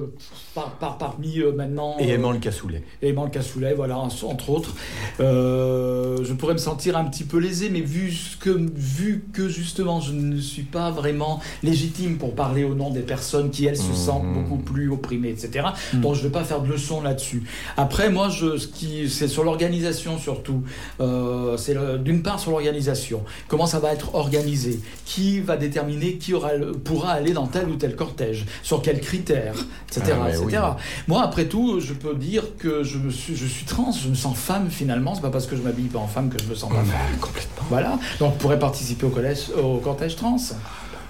par, 0.56 0.72
par- 0.80 0.98
parmi 0.98 1.40
euh, 1.40 1.52
maintenant. 1.52 1.98
Et 2.00 2.12
euh, 2.12 2.16
aimant 2.16 2.32
le 2.32 2.40
cassoulet. 2.40 2.82
aimant 3.02 3.26
le 3.26 3.30
cassoulet, 3.30 3.74
voilà, 3.74 3.98
en- 4.00 4.08
entre 4.08 4.50
autres. 4.50 4.74
Euh, 5.20 6.18
je 6.24 6.34
pourrais 6.34 6.54
me 6.54 6.60
sentir 6.60 6.98
un 6.98 7.06
petit 7.06 7.24
peu 7.24 7.38
lésé, 7.38 7.70
mais 7.70 7.82
vu 7.82 8.14
que, 8.40 8.50
vu 8.76 9.26
que 9.34 9.48
justement 9.50 10.00
je 10.00 10.14
ne 10.14 10.40
suis 10.40 10.64
pas 10.64 10.92
vraiment 10.92 11.40
légitime 11.64 12.18
pour 12.18 12.34
parler 12.36 12.64
au 12.64 12.74
nom 12.76 12.90
des 12.90 13.02
personnes 13.02 13.50
qui, 13.52 13.66
elles, 13.66 13.78
se 13.78 13.90
Mhm. 13.90 13.96
sentent 13.96 14.34
beaucoup 14.34 14.58
plus 14.58 14.90
opprimées, 14.90 15.30
etc. 15.30 15.68
Donc 15.94 16.16
je 16.16 16.20
ne 16.22 16.26
vais 16.26 16.32
pas 16.32 16.44
faire 16.44 16.62
de 16.62 16.72
leçon 16.72 17.02
là-dessus. 17.02 17.44
Après, 17.78 18.10
moi, 18.10 18.30
je, 18.30 18.58
ce 18.58 18.68
qui, 18.68 19.10
c'est 19.10 19.28
sur 19.28 19.44
l'organisation 19.44 20.18
surtout. 20.18 20.64
Euh, 21.02 21.58
c'est 21.58 21.76
d'une 22.04 22.22
part 22.22 22.40
sur 22.40 22.52
l'organisation. 22.52 23.24
Comment 23.48 23.66
ça 23.66 23.80
va 23.80 23.92
être 23.94 24.16
organisé? 24.16 24.80
Qui 25.06 25.40
va 25.40 25.58
déterminer 25.58 26.14
qui 26.16 26.34
aura, 26.34 26.54
le- 26.54 26.72
pourra 26.72 27.12
aller 27.12 27.34
dans 27.34 27.48
tel 27.48 27.68
ou 27.68 27.76
tel 27.76 27.96
cortège? 27.96 28.46
Sur 28.64 28.82
quels 28.82 29.02
critères? 29.02 29.56
Ah, 29.58 30.00
etc. 30.00 30.14
oui. 30.46 30.54
Moi, 31.08 31.24
après 31.24 31.46
tout, 31.46 31.80
je 31.80 31.94
peux 31.94 32.16
dire 32.16 32.44
que 32.58 32.84
je, 32.84 32.98
me 32.98 33.10
suis, 33.10 33.36
je 33.36 33.46
suis 33.46 33.66
trans, 33.66 33.92
je 33.92 34.10
me 34.10 34.16
sens 34.16 34.38
femme 34.38 34.70
finalement. 34.70 35.16
C'est 35.16 35.22
pas 35.22 35.30
parce 35.30 35.48
que 35.48 35.56
je 35.56 35.62
m'habille 35.62 35.88
pas 35.88 36.00
en 36.00 36.08
femme 36.08 36.30
que 36.30 36.42
je 36.42 36.50
me 36.50 36.56
sens 36.56 36.70
pas 36.70 36.84
femme. 36.84 37.18
Complètement. 37.20 37.64
Voilà. 37.70 38.00
Donc, 38.20 38.34
je 38.34 38.40
pourrais 38.40 38.60
participer 38.60 39.06
au, 39.06 39.10
collège, 39.10 39.50
au 39.62 39.78
cortège 39.78 40.16
trans. 40.16 40.38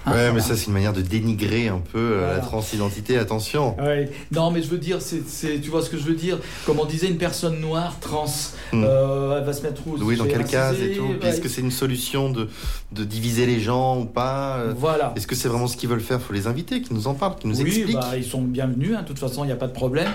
Hein, 0.06 0.12
Ouais, 0.12 0.32
mais 0.32 0.40
ça, 0.40 0.56
c'est 0.56 0.66
une 0.66 0.72
manière 0.72 0.92
de 0.92 1.02
dénigrer 1.02 1.68
un 1.68 1.80
peu 1.92 1.98
euh, 1.98 2.34
la 2.36 2.40
transidentité. 2.40 3.18
Attention. 3.18 3.76
Ouais. 3.80 4.10
Non, 4.32 4.50
mais 4.50 4.62
je 4.62 4.68
veux 4.68 4.78
dire, 4.78 4.98
c'est, 5.00 5.60
tu 5.60 5.68
vois 5.70 5.82
ce 5.82 5.90
que 5.90 5.98
je 5.98 6.04
veux 6.04 6.14
dire? 6.14 6.38
Comme 6.64 6.78
on 6.78 6.84
disait, 6.84 7.08
une 7.08 7.18
personne 7.18 7.60
noire, 7.60 7.96
trans, 8.00 8.26
Hmm. 8.72 8.82
euh, 8.84 9.38
elle 9.38 9.44
va 9.44 9.52
se 9.52 9.62
mettre 9.62 9.82
où? 9.86 9.96
Oui, 10.02 10.16
dans 10.16 10.24
quelle 10.24 10.44
case 10.44 10.80
et 10.80 10.92
tout. 10.92 11.06
Est-ce 11.22 11.40
que 11.40 11.48
c'est 11.48 11.60
une 11.60 11.70
solution 11.70 12.30
de, 12.30 12.48
de 12.92 13.04
diviser 13.04 13.46
les 13.46 13.60
gens 13.60 14.00
ou 14.00 14.04
pas? 14.06 14.64
Voilà. 14.76 15.12
Est-ce 15.16 15.26
que 15.28 15.36
c'est 15.36 15.46
vraiment 15.48 15.68
ce 15.68 15.76
qu'ils 15.76 15.88
veulent 15.88 16.00
faire? 16.00 16.20
Faut 16.20 16.32
les 16.32 16.46
inviter, 16.48 16.82
qui 16.82 16.92
nous 16.92 17.06
en 17.06 17.14
parlent, 17.14 17.36
qui 17.36 17.46
nous 17.46 17.60
oui, 17.60 17.68
expliquent. 17.68 17.94
bah, 17.96 18.16
ils 18.16 18.24
sont 18.24 18.42
bienvenus, 18.42 18.94
hein, 18.96 19.02
de 19.02 19.06
toute 19.06 19.18
façon, 19.20 19.44
il 19.44 19.48
n'y 19.48 19.52
a 19.52 19.56
pas 19.56 19.68
de 19.68 19.72
problème. 19.72 20.08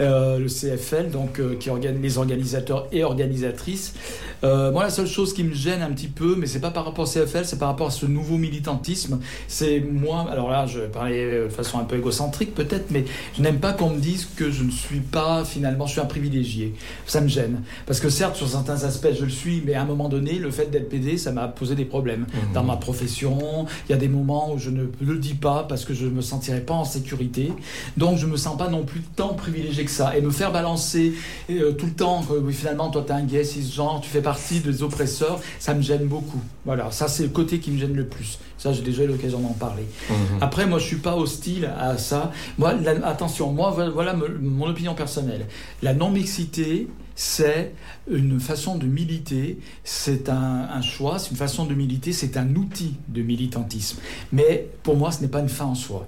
Euh, 0.00 0.38
le 0.38 0.46
CFL, 0.48 1.10
donc, 1.10 1.40
euh, 1.40 1.56
qui 1.58 1.70
organise 1.70 2.00
les 2.02 2.18
organisateurs 2.18 2.86
et 2.92 3.02
organisatrices. 3.02 3.94
Moi, 4.42 4.82
la 4.84 4.90
seule 4.90 5.08
chose 5.08 5.32
qui 5.34 5.42
me 5.42 5.52
gêne 5.54 5.82
un 5.82 5.90
petit 5.90 6.06
peu, 6.08 6.36
mais 6.38 6.46
c'est 6.46 6.60
pas 6.60 6.70
par 6.70 6.84
rapport 6.84 7.04
au 7.04 7.10
CFL, 7.10 7.44
c'est 7.44 7.58
par 7.58 7.68
rapport 7.68 7.88
à 7.88 7.90
ce 7.90 8.06
nouveau 8.06 8.36
militantisme. 8.36 9.18
C'est 9.46 9.80
moi, 9.80 10.26
alors 10.30 10.50
là, 10.50 10.66
je 10.66 10.80
vais 10.80 10.88
parler 10.88 11.22
euh, 11.22 11.44
de 11.46 11.52
façon 11.52 11.78
un 11.78 11.84
peu 11.84 11.96
égocentrique 11.96 12.54
peut-être, 12.54 12.90
mais 12.90 13.04
je 13.36 13.42
n'aime 13.42 13.58
pas 13.58 13.72
qu'on 13.72 13.90
me 13.90 13.98
dise 13.98 14.28
que 14.36 14.50
je 14.50 14.64
ne 14.64 14.70
suis 14.70 15.00
pas, 15.00 15.44
finalement, 15.44 15.86
je 15.86 15.92
suis 15.92 16.00
un 16.00 16.06
privilégié. 16.06 16.74
Ça 17.06 17.20
me 17.20 17.28
gêne. 17.28 17.62
Parce 17.86 18.00
que 18.00 18.08
certes, 18.08 18.36
sur 18.36 18.48
certains 18.48 18.84
aspects, 18.84 19.12
je 19.18 19.24
le 19.24 19.30
suis, 19.30 19.62
mais 19.64 19.74
à 19.74 19.82
un 19.82 19.86
moment 19.86 20.08
donné, 20.08 20.34
le 20.34 20.50
fait 20.50 20.70
d'être 20.70 20.88
PD, 20.88 21.18
ça 21.18 21.32
m'a 21.32 21.48
posé 21.48 21.74
des 21.74 21.84
problèmes. 21.84 22.26
Dans 22.54 22.64
ma 22.64 22.76
profession, 22.76 23.66
il 23.88 23.92
y 23.92 23.94
a 23.94 23.98
des 23.98 24.08
moments 24.08 24.52
où 24.52 24.58
je 24.58 24.70
ne 24.70 24.84
le 25.00 25.18
dis 25.18 25.34
pas 25.34 25.64
parce 25.68 25.84
que 25.84 25.94
je 25.94 26.06
ne 26.06 26.10
me 26.10 26.20
sentirais 26.20 26.60
pas 26.60 26.74
en 26.74 26.84
sécurité. 26.84 27.52
Donc 27.96 28.18
je 28.18 28.26
me 28.26 28.36
sens 28.36 28.56
pas 28.56 28.68
non 28.68 28.84
plus 28.84 29.00
tant 29.16 29.34
privilégié 29.34 29.84
que 29.84 29.90
ça. 29.90 30.16
Et 30.16 30.20
me 30.20 30.30
faire 30.30 30.52
balancer 30.52 31.14
euh, 31.50 31.72
tout 31.72 31.86
le 31.86 31.92
temps, 31.92 32.22
que 32.22 32.34
oui, 32.34 32.52
finalement, 32.52 32.90
toi, 32.90 33.04
tu 33.06 33.12
es 33.12 33.14
un 33.14 33.24
gay, 33.24 33.44
cisgenre, 33.44 34.00
tu 34.02 34.08
fais 34.08 34.22
partie 34.22 34.60
des 34.60 34.82
oppresseurs, 34.82 35.40
ça 35.58 35.74
me 35.74 35.82
gêne 35.82 36.06
beaucoup. 36.06 36.40
Voilà, 36.64 36.90
ça, 36.90 37.08
c'est 37.08 37.22
le 37.22 37.28
côté 37.28 37.58
qui 37.58 37.70
me 37.70 37.78
gêne 37.78 37.94
le 37.94 38.06
plus. 38.06 38.38
Ça, 38.58 38.72
j'ai 38.72 38.82
déjà 38.82 39.04
l'occasion 39.18 39.40
d'en 39.40 39.52
parler. 39.52 39.84
Mhm. 40.10 40.16
Après, 40.40 40.66
moi, 40.66 40.78
je 40.78 40.84
suis 40.84 40.96
pas 40.96 41.16
hostile 41.16 41.70
à 41.78 41.98
ça. 41.98 42.32
Moi, 42.56 42.74
la- 42.74 43.06
attention, 43.06 43.52
moi, 43.52 43.70
voilà, 43.70 43.90
voilà 43.90 44.14
me- 44.14 44.38
mon 44.38 44.66
opinion 44.68 44.94
personnelle. 44.94 45.46
La 45.82 45.92
non-mixité, 45.92 46.88
c'est 47.14 47.72
une 48.10 48.38
façon 48.38 48.76
de 48.76 48.86
militer, 48.86 49.58
c'est 49.84 50.28
un, 50.28 50.68
un 50.72 50.80
choix, 50.82 51.18
c'est 51.18 51.30
une 51.30 51.36
façon 51.36 51.64
de 51.66 51.74
militer, 51.74 52.12
c'est 52.12 52.36
un 52.36 52.54
outil 52.54 52.94
de 53.08 53.22
militantisme. 53.22 53.98
Mais 54.32 54.68
pour 54.84 54.96
moi, 54.96 55.10
ce 55.10 55.20
n'est 55.22 55.28
pas 55.28 55.40
une 55.40 55.48
fin 55.48 55.64
en 55.66 55.74
soi. 55.74 56.06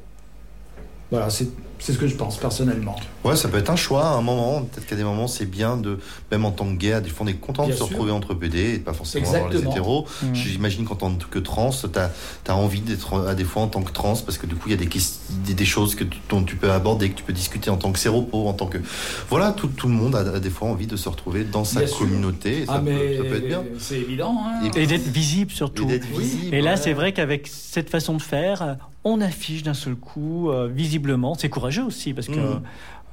Voilà, 1.10 1.28
c'est 1.28 1.48
c'est 1.80 1.92
ce 1.92 1.98
que 1.98 2.06
je 2.06 2.14
pense 2.14 2.36
personnellement. 2.36 2.94
Ouais, 3.24 3.36
ça 3.36 3.48
peut 3.48 3.58
être 3.58 3.70
un 3.70 3.76
choix 3.76 4.04
à 4.06 4.12
un 4.14 4.20
moment. 4.22 4.62
Peut-être 4.62 4.86
qu'à 4.86 4.96
des 4.96 5.04
moments, 5.04 5.26
c'est 5.26 5.46
bien 5.46 5.76
de, 5.76 5.98
même 6.30 6.44
en 6.44 6.50
tant 6.52 6.66
que 6.66 6.74
gay, 6.76 6.92
à 6.92 7.00
des 7.00 7.10
fois, 7.10 7.26
on 7.26 7.28
est 7.28 7.34
content 7.34 7.64
Bien 7.64 7.72
de 7.74 7.78
se 7.78 7.82
retrouver 7.84 8.12
entre 8.12 8.34
PD 8.34 8.74
et 8.74 8.78
pas 8.78 8.92
forcément 8.92 9.30
dans 9.32 9.48
les 9.48 9.58
hétéros. 9.62 10.06
Mm. 10.22 10.34
J'imagine 10.34 10.84
qu'en 10.84 10.94
tant 10.96 11.12
que 11.14 11.38
trans, 11.38 11.70
t'as 11.92 12.10
as 12.48 12.54
envie 12.56 12.80
d'être 12.80 13.26
à 13.28 13.34
des 13.34 13.44
fois 13.44 13.62
en 13.62 13.68
tant 13.68 13.82
que 13.82 13.92
trans 13.92 14.14
parce 14.24 14.38
que 14.38 14.46
du 14.46 14.54
coup, 14.54 14.68
il 14.68 14.72
y 14.72 14.74
a 14.74 14.76
des, 14.78 14.88
des, 15.46 15.54
des 15.54 15.64
choses 15.64 15.94
que 15.94 16.04
tu, 16.04 16.18
dont 16.28 16.42
tu 16.42 16.56
peux 16.56 16.70
aborder, 16.70 17.10
que 17.10 17.16
tu 17.16 17.24
peux 17.24 17.32
discuter 17.32 17.70
en 17.70 17.76
tant 17.76 17.92
que 17.92 17.98
séropo, 17.98 18.46
en 18.46 18.52
tant 18.52 18.66
que. 18.66 18.78
Voilà, 19.28 19.52
tout, 19.52 19.68
tout 19.68 19.88
le 19.88 19.94
monde 19.94 20.14
a, 20.16 20.20
a 20.20 20.40
des 20.40 20.50
fois 20.50 20.68
envie 20.68 20.86
de 20.86 20.96
se 20.96 21.08
retrouver 21.08 21.44
dans 21.44 21.64
sa 21.64 21.80
Bien 21.80 21.88
communauté. 21.96 22.62
Et 22.62 22.66
ça, 22.66 22.72
ah, 22.74 22.78
peut, 22.80 22.84
mais 22.90 23.16
ça 23.16 23.22
peut 23.24 23.36
être 23.36 23.46
bien. 23.48 23.62
c'est 23.78 23.98
évident. 24.00 24.36
hein. 24.44 24.68
Et 24.76 24.82
Et 24.82 24.86
d'être 24.86 25.08
visible 25.08 25.50
Et 25.52 25.56
surtout. 25.56 25.86
Oui. 25.86 26.00
visible. 26.18 26.54
Et 26.54 26.60
là, 26.62 26.72
Ouais. 26.72 26.76
c'est 26.76 26.92
vrai 26.92 27.12
qu'avec 27.12 27.46
cette 27.46 27.90
façon 27.90 28.14
de 28.14 28.22
faire, 28.22 28.76
on 29.04 29.20
affiche 29.20 29.62
d'un 29.62 29.72
seul 29.74 29.94
coup, 29.94 30.50
euh, 30.50 30.68
visiblement, 30.72 31.34
c'est 31.34 31.48
courageux 31.48 31.69
aussi, 31.78 32.12
parce 32.14 32.26
que 32.26 32.32
Mhm. 32.32 32.62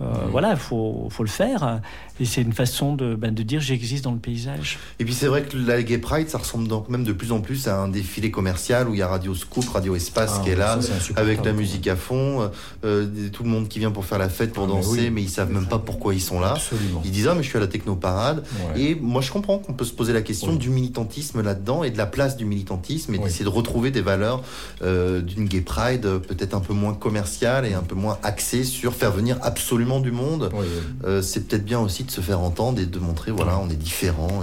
Euh, 0.02 0.06
voilà, 0.32 0.52
il 0.52 0.58
faut, 0.58 1.08
faut 1.10 1.24
le 1.24 1.30
faire. 1.30 1.82
Et 2.20 2.26
c'est 2.26 2.42
une 2.42 2.54
façon 2.54 2.96
de, 2.96 3.14
ben, 3.16 3.34
de 3.34 3.44
dire 3.44 3.60
j'existe 3.62 4.04
dans 4.04 4.12
le 4.12 4.18
paysage. 4.18 4.80
Et 5.00 5.06
puis 5.06 5.14
c'est 5.14 5.28
vrai 5.28 5.44
que 5.44 5.56
la 5.58 5.82
Gay 5.84 6.00
Pride, 6.00 6.30
ça 6.30 6.40
ressemble 6.40 6.68
donc 6.68 6.90
même 6.90 7.04
de 7.04 7.14
plus 7.14 7.32
en 7.32 7.42
plus 7.42 7.68
à 7.68 7.78
un 7.80 7.88
défilé 7.88 8.32
commercial 8.32 8.88
où 8.88 8.94
il 8.94 9.00
y 9.00 9.02
a 9.04 9.08
Radio 9.08 9.36
Scoop, 9.36 9.68
Radio 9.70 9.96
Espace 9.96 10.36
Ah, 10.38 10.44
qui 10.44 10.50
est 10.50 10.56
là, 10.56 10.80
ça, 10.82 10.94
avec 11.16 11.46
la 11.46 11.54
musique 11.54 11.88
à 11.88 11.96
fond, 11.96 12.42
euh, 12.42 12.48
euh, 12.86 13.30
tout 13.32 13.44
le 13.44 13.50
monde 13.50 13.68
qui 13.68 13.78
vient 13.80 13.92
pour 13.92 14.06
faire 14.06 14.18
la 14.18 14.30
fête, 14.30 14.52
pour 14.54 14.64
Ah, 14.64 14.68
mais 14.68 14.74
danser, 14.74 15.00
oui. 15.02 15.10
mais 15.12 15.22
ils 15.22 15.30
savent 15.30 15.52
même 15.52 15.68
pas 15.68 15.80
pourquoi 15.80 16.14
ils 16.16 16.22
sont 16.22 16.40
là. 16.40 16.54
Absolument. 16.54 17.02
Ils 17.06 17.12
disent 17.12 17.28
ah 17.28 17.36
mais 17.36 17.44
je 17.44 17.50
suis 17.50 17.58
à 17.58 17.62
la 17.62 17.68
technoparade 17.68 18.44
Ouais. 18.74 18.82
et 18.82 18.96
moi 18.96 19.22
je 19.22 19.32
comprends 19.32 19.60
qu'on 19.60 19.74
peut 19.74 19.86
se 19.86 19.94
poser 19.94 20.14
la 20.14 20.22
question 20.22 20.56
du 20.56 20.70
militantisme 20.70 21.42
là-dedans 21.42 21.84
et 21.84 21.92
de 21.92 21.98
la 21.98 22.06
place 22.08 22.36
du 22.38 22.46
militantisme 22.46 23.14
et 23.14 23.18
d'essayer 23.20 23.46
de 23.46 23.50
retrouver 23.50 23.92
des 23.92 24.02
valeurs 24.02 24.42
euh, 24.82 25.22
d'une 25.22 25.46
gay 25.46 25.62
pride 25.62 26.02
peut-être 26.28 26.54
un 26.56 26.60
peu 26.60 26.74
moins 26.74 26.94
commerciale 26.94 27.66
et 27.66 27.74
un 27.74 27.82
peu 27.84 27.96
moins 27.96 28.18
axée 28.24 28.64
sur 28.64 28.94
faire 28.96 29.12
venir 29.12 29.38
absolument 29.42 29.87
du 30.00 30.12
monde, 30.12 30.50
Oui. 30.54 30.66
euh, 31.06 31.22
c'est 31.22 31.48
peut-être 31.48 31.66
bien 31.66 31.80
aussi 31.80 32.04
de 32.04 32.12
se 32.12 32.22
faire 32.22 32.40
entendre 32.42 32.80
et 32.80 32.86
de 32.86 33.00
montrer, 33.00 33.32
voilà, 33.32 33.58
on 33.60 33.70
est 33.70 33.76
différent 33.76 34.42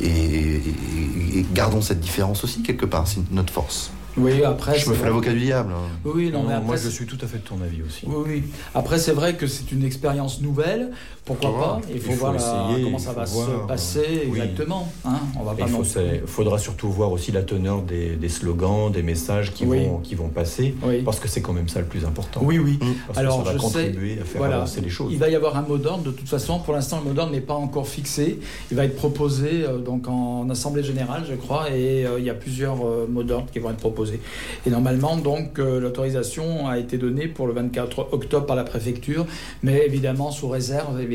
et, 0.00 0.04
et, 0.04 0.08
et- 0.08 1.38
et 1.40 1.46
gardons 1.52 1.80
cette 1.82 2.00
différence 2.00 2.44
aussi 2.44 2.62
quelque 2.62 2.86
part, 2.86 3.06
c'est 3.08 3.20
notre 3.32 3.52
force. 3.52 3.90
Oui, 4.16 4.44
après. 4.44 4.78
Je 4.78 4.84
c'est 4.84 4.90
me 4.90 4.94
fais 4.94 5.00
vrai- 5.00 5.08
l'avocat 5.08 5.32
du 5.32 5.40
diable. 5.40 5.72
hein. 5.72 5.88
Oui, 6.04 6.30
non, 6.30 6.42
Non, 6.42 6.48
mais 6.48 6.54
après. 6.54 6.66
moi, 6.66 6.76
je 6.76 6.88
suis 6.88 7.04
tout 7.04 7.18
à 7.20 7.26
fait 7.26 7.38
de 7.38 7.42
ton 7.42 7.60
avis 7.60 7.82
aussi. 7.82 8.02
Oui, 8.06 8.14
oui. 8.28 8.44
Après, 8.72 9.00
c'est 9.00 9.10
vrai 9.12 9.34
que 9.34 9.48
c'est 9.48 9.72
une 9.72 9.82
expérience 9.84 10.40
nouvelle. 10.40 10.92
Pourquoi 11.24 11.50
Faut 11.50 11.56
pas. 11.56 11.80
Il 11.88 11.88
faut, 11.88 11.92
Il 11.94 12.00
faut 12.02 12.20
voir 12.20 12.32
la- 12.34 12.38
essayer, 12.38 12.84
comment 12.84 12.98
ça 12.98 13.12
va 13.12 13.24
voir, 13.24 13.46
se 13.48 13.66
passer 13.66 14.22
oui. 14.28 14.38
exactement. 14.40 14.92
Hein 15.06 15.20
on 15.40 15.44
va 15.44 15.54
pas 15.54 15.64
Il 15.66 15.68
faut, 15.68 15.82
faudra 16.26 16.58
surtout 16.58 16.90
voir 16.90 17.10
aussi 17.12 17.32
la 17.32 17.42
teneur 17.42 17.80
des, 17.80 18.10
des 18.16 18.28
slogans, 18.28 18.90
des 18.92 19.02
messages 19.02 19.52
qui, 19.54 19.64
Oui. 19.64 19.84
vont, 19.86 19.98
qui 19.98 20.14
vont 20.16 20.28
passer, 20.28 20.74
Oui. 20.84 21.00
parce 21.02 21.20
que 21.20 21.28
c'est 21.28 21.40
quand 21.40 21.54
même 21.54 21.68
ça 21.68 21.80
le 21.80 21.86
plus 21.86 22.04
important. 22.04 22.40
Oui, 22.44 22.58
oui. 22.58 22.78
Parce 23.06 23.18
Alors, 23.18 23.38
que 23.42 23.46
ça 23.46 23.52
va 23.52 23.56
je 23.56 23.62
sais- 23.62 23.64
contribuer 23.86 24.12
à 24.20 24.24
faire 24.24 24.38
Voilà. 24.38 24.56
avancer 24.56 24.82
les 24.82 24.90
choses. 24.90 25.12
Il 25.12 25.18
va 25.18 25.30
y 25.30 25.34
avoir 25.34 25.56
un 25.56 25.62
mot 25.62 25.78
d'ordre 25.78 26.02
de 26.04 26.10
toute 26.10 26.28
façon. 26.28 26.58
Pour 26.58 26.74
l'instant, 26.74 26.98
le 27.02 27.08
mot 27.08 27.14
d'ordre 27.14 27.32
n'est 27.32 27.40
pas 27.40 27.54
encore 27.54 27.88
fixé. 27.88 28.38
Il 28.70 28.76
va 28.76 28.84
être 28.84 28.96
proposé 28.96 29.64
euh, 29.64 29.78
donc 29.78 30.08
en 30.08 30.50
assemblée 30.50 30.82
générale, 30.82 31.24
je 31.26 31.34
crois, 31.36 31.70
et 31.70 32.04
euh, 32.04 32.18
il 32.18 32.24
y 32.26 32.30
a 32.30 32.34
plusieurs 32.34 32.86
euh, 32.86 33.06
mots 33.10 33.22
d'ordre 33.22 33.46
qui 33.50 33.60
vont 33.60 33.70
être 33.70 33.78
proposés. 33.78 34.20
Et 34.66 34.70
normalement, 34.70 35.16
donc, 35.16 35.56
l'autorisation 35.58 36.68
a 36.68 36.78
été 36.78 36.98
donnée 36.98 37.28
pour 37.28 37.46
le 37.46 37.54
24 37.54 38.08
octobre 38.12 38.44
par 38.44 38.56
la 38.56 38.64
préfecture, 38.64 39.24
mais 39.62 39.86
évidemment 39.86 40.30
sous 40.30 40.48
réserve, 40.48 41.00
évidemment, 41.00 41.13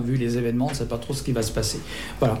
vu 0.00 0.16
les 0.16 0.38
événements, 0.38 0.66
on 0.66 0.70
ne 0.70 0.74
sait 0.74 0.86
pas 0.86 0.98
trop 0.98 1.14
ce 1.14 1.22
qui 1.22 1.32
va 1.32 1.42
se 1.42 1.52
passer. 1.52 1.80
Voilà. 2.18 2.38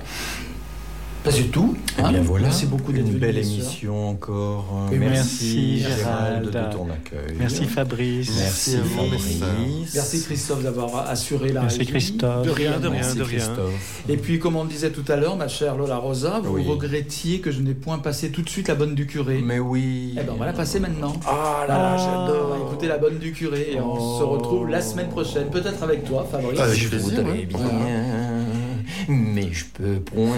Bah, 1.22 1.30
C'est 1.34 1.50
tout. 1.50 1.76
Eh 1.98 2.00
hein. 2.02 2.08
bien 2.12 2.22
voilà, 2.22 2.44
Merci 2.46 2.64
beaucoup 2.64 2.92
d'être 2.92 3.06
une 3.06 3.18
belle 3.18 3.34
bien 3.34 3.42
émission 3.42 4.08
encore. 4.08 4.86
Oui, 4.90 4.96
merci, 4.98 5.80
merci, 5.82 5.98
Gérald 5.98 6.46
de 6.46 6.50
ton 6.50 6.88
accueil. 6.90 7.36
Merci 7.38 7.64
Fabrice. 7.66 8.30
Merci, 8.38 8.40
Merci 8.40 8.76
à 8.76 8.80
vous, 8.80 9.18
Fabrice. 9.18 9.94
Merci 9.94 10.22
Christophe 10.22 10.62
d'avoir 10.62 11.10
assuré 11.10 11.52
la 11.52 11.60
Merci, 11.60 11.78
régie. 11.80 11.90
Christophe. 11.90 12.46
De 12.46 12.50
rien, 12.50 12.78
de 12.80 12.88
rien, 12.88 13.00
Merci 13.02 13.18
de 13.18 13.22
rien. 13.22 13.38
Christophe. 13.38 14.02
Et 14.08 14.16
puis, 14.16 14.38
comme 14.38 14.56
on 14.56 14.62
le 14.64 14.70
disait 14.70 14.90
tout 14.92 15.04
à 15.12 15.16
l'heure, 15.16 15.36
ma 15.36 15.48
chère 15.48 15.76
Lola 15.76 15.98
Rosa, 15.98 16.40
vous 16.42 16.54
Oui. 16.54 16.64
regrettiez 16.66 17.40
que 17.40 17.50
je 17.50 17.60
n'ai 17.60 17.74
point 17.74 17.98
passé 17.98 18.30
tout 18.30 18.40
de 18.40 18.48
suite 18.48 18.68
la 18.68 18.74
bonne 18.74 18.94
du 18.94 19.06
curé. 19.06 19.42
Mais 19.44 19.58
oui. 19.58 20.14
Eh 20.18 20.22
ben, 20.22 20.32
on 20.34 20.38
va 20.38 20.46
la 20.46 20.54
passer 20.54 20.80
maintenant. 20.80 21.12
Ah 21.26 21.66
là 21.68 21.76
là, 21.76 21.96
On 21.98 21.98
j'adore. 22.28 22.48
va 22.48 22.56
écouter 22.66 22.88
la 22.88 22.96
bonne 22.96 23.18
du 23.18 23.32
curé 23.32 23.72
et 23.74 23.80
on 23.80 23.92
Oh. 23.92 24.18
se 24.20 24.24
retrouve 24.24 24.68
la 24.70 24.80
semaine 24.80 25.08
prochaine, 25.08 25.50
peut-être 25.50 25.82
avec 25.82 26.04
toi, 26.04 26.26
Fabrice. 26.30 26.58
Avec 26.58 26.78
Je 26.78 26.88
ouais. 26.96 27.44
bien, 27.44 27.58
mais 29.08 29.52
je 29.52 29.64
peux 29.64 30.00
point. 30.00 30.36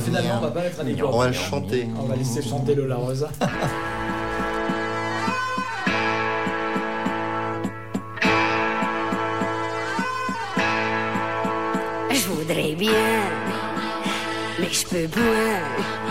Finalement, 0.00 0.38
on 0.38 0.40
va 0.40 0.50
pas 0.50 0.62
mettre 0.62 0.80
un 0.80 0.86
écho. 0.86 1.06
On 1.12 1.18
va 1.18 1.28
le 1.28 1.32
chanter. 1.32 1.88
On 1.98 2.04
va 2.04 2.16
laisser 2.16 2.42
chanter 2.42 2.74
Lola 2.74 2.96
Rosa. 2.96 3.30
Je 12.10 12.28
voudrais 12.28 12.74
bien, 12.74 13.22
mais 14.58 14.68
je 14.70 14.86
peux 14.86 15.08
point. 15.08 16.09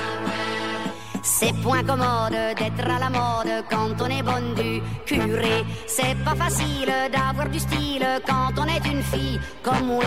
C'est 1.42 1.54
point 1.64 1.84
commode 1.84 2.34
d'être 2.58 2.86
à 2.86 3.00
la 3.00 3.10
mode 3.10 3.64
quand 3.70 3.96
on 4.02 4.08
est 4.08 4.22
bonne 4.22 4.54
du 4.56 4.82
curé. 5.06 5.64
C'est 5.88 6.18
pas 6.26 6.36
facile 6.36 6.92
d'avoir 7.14 7.48
du 7.48 7.60
style 7.60 8.06
quand 8.28 8.52
on 8.58 8.66
est 8.66 8.86
une 8.86 9.02
fille 9.02 9.40
comme 9.64 9.86
moi. 9.86 10.04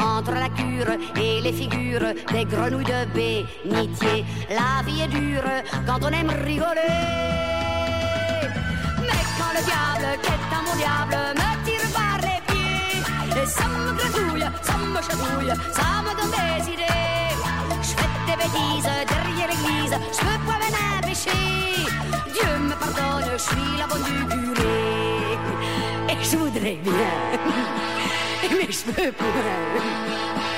Entre 0.00 0.32
la 0.32 0.48
cure 0.48 0.96
et 1.22 1.42
les 1.42 1.52
figures 1.52 2.14
des 2.32 2.46
grenouilles 2.46 2.84
de 2.84 3.04
bénitier. 3.12 4.24
La 4.48 4.82
vie 4.86 5.02
est 5.02 5.08
dure 5.08 5.50
quand 5.86 5.98
on 6.02 6.08
aime 6.08 6.30
rigoler. 6.46 6.96
Mais 9.06 9.22
quand 9.36 9.52
le 9.56 9.62
diable, 9.68 10.18
qui 10.22 10.30
est 10.30 10.50
un 10.56 10.62
mon 10.64 10.76
diable, 10.76 11.18
me 11.40 11.50
tire 11.66 11.88
par 11.92 12.16
les 12.22 12.40
pieds, 12.48 13.42
et 13.42 13.46
ça 13.46 13.66
me 13.68 13.92
gratouille, 13.98 14.48
ça 14.62 14.76
me 14.78 15.00
chatouille, 15.02 15.52
ça 15.74 15.88
me 16.06 16.12
donne 16.16 16.30
des 16.30 16.72
idées. 16.72 17.29
Bêtises 18.36 18.90
derrière 19.08 19.48
l'église, 19.48 19.94
je 20.12 20.18
peux 20.18 20.40
pas 20.46 20.58
m'en 20.60 20.98
empêcher. 20.98 21.30
Dieu 22.32 22.58
me 22.60 22.74
pardonne, 22.74 23.28
je 23.32 23.38
suis 23.38 23.78
la 23.78 23.86
bonne 23.86 24.02
du 24.04 24.54
curé. 24.54 24.76
Et 26.08 26.24
je 26.24 26.36
voudrais 26.36 26.78
bien, 26.82 27.10
mais 28.50 28.70
je 28.70 28.92
peux 28.92 29.12
pas. 29.12 30.49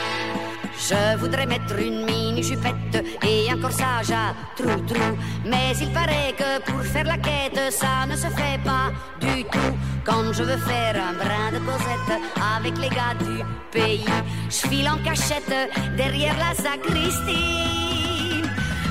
Je 0.88 1.16
voudrais 1.16 1.46
mettre 1.46 1.78
une 1.78 2.04
mini 2.04 2.42
jupette 2.42 3.04
et 3.22 3.48
un 3.48 3.58
corsage 3.58 4.10
à 4.10 4.34
trou-trou. 4.56 5.16
Mais 5.44 5.76
il 5.80 5.92
paraît 5.92 6.34
que 6.36 6.60
pour 6.68 6.82
faire 6.82 7.04
la 7.04 7.18
quête, 7.18 7.72
ça 7.72 8.04
ne 8.08 8.16
se 8.16 8.26
fait 8.26 8.58
pas 8.64 8.90
du 9.20 9.44
tout. 9.44 9.74
Quand 10.04 10.32
je 10.32 10.42
veux 10.42 10.56
faire 10.56 10.96
un 10.96 11.14
brin 11.14 11.52
de 11.52 11.60
causette 11.64 12.20
avec 12.56 12.76
les 12.78 12.88
gars 12.88 13.14
du 13.20 13.44
pays, 13.70 14.04
je 14.50 14.66
file 14.68 14.88
en 14.88 14.98
cachette 15.04 15.54
derrière 15.96 16.36
la 16.36 16.52
sacristie. 16.52 18.42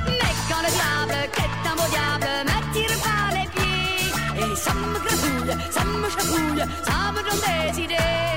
Mais 0.08 0.36
quand 0.48 0.62
le 0.66 0.72
diable, 0.80 1.30
qui 1.34 1.42
est 1.42 1.70
un 1.70 1.76
beau 1.76 1.90
diable, 1.92 2.32
me 2.48 2.74
tire 2.74 2.98
par 3.04 3.28
les 3.38 3.48
pieds, 3.56 4.12
et 4.38 4.56
ça 4.56 4.74
me 4.74 4.94
gratouille, 4.94 5.58
ça 5.70 5.84
me 5.84 6.10
chatouille, 6.10 6.64
ça 6.86 7.12
me 7.12 7.22
donne 7.22 7.74
des 7.76 7.82
idées. 7.84 8.31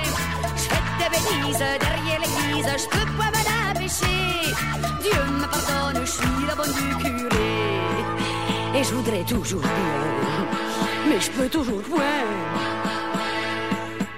Derrière 1.06 2.20
l'église, 2.20 2.66
je 2.78 2.88
peux 2.88 3.06
pas 3.18 3.30
m'en 3.34 3.70
empêcher. 3.70 4.54
Dieu 5.02 5.20
me 5.38 5.46
pardonne, 5.46 6.00
je 6.04 6.10
suis 6.10 6.46
la 6.48 6.54
bonne 6.54 6.72
du 6.72 6.96
curé. 6.96 7.50
Et 8.74 8.84
je 8.84 8.94
voudrais 8.94 9.24
toujours 9.24 9.60
bien, 9.60 11.08
mais 11.08 11.20
je 11.20 11.30
peux 11.30 11.48
toujours 11.48 11.82
point. 11.82 12.24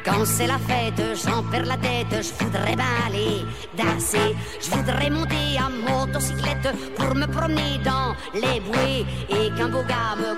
Quand 0.04 0.24
c'est 0.24 0.46
la 0.46 0.58
fête, 0.58 1.02
j'en 1.24 1.42
perds 1.42 1.66
la 1.66 1.76
tête, 1.76 2.22
je 2.22 2.44
voudrais 2.44 2.76
bien 2.76 2.94
aller 3.06 3.44
danser. 3.76 4.36
Je 4.60 4.70
voudrais 4.70 5.10
monter 5.10 5.58
à 5.58 5.68
motocyclette 5.68 6.68
pour 6.96 7.14
me 7.16 7.26
promener 7.26 7.78
dans 7.84 8.14
les 8.32 8.60
bouées. 8.60 9.04
Et 9.28 9.50
qu'un 9.56 9.68
beau 9.68 9.82
gars 9.82 10.14
me 10.16 10.36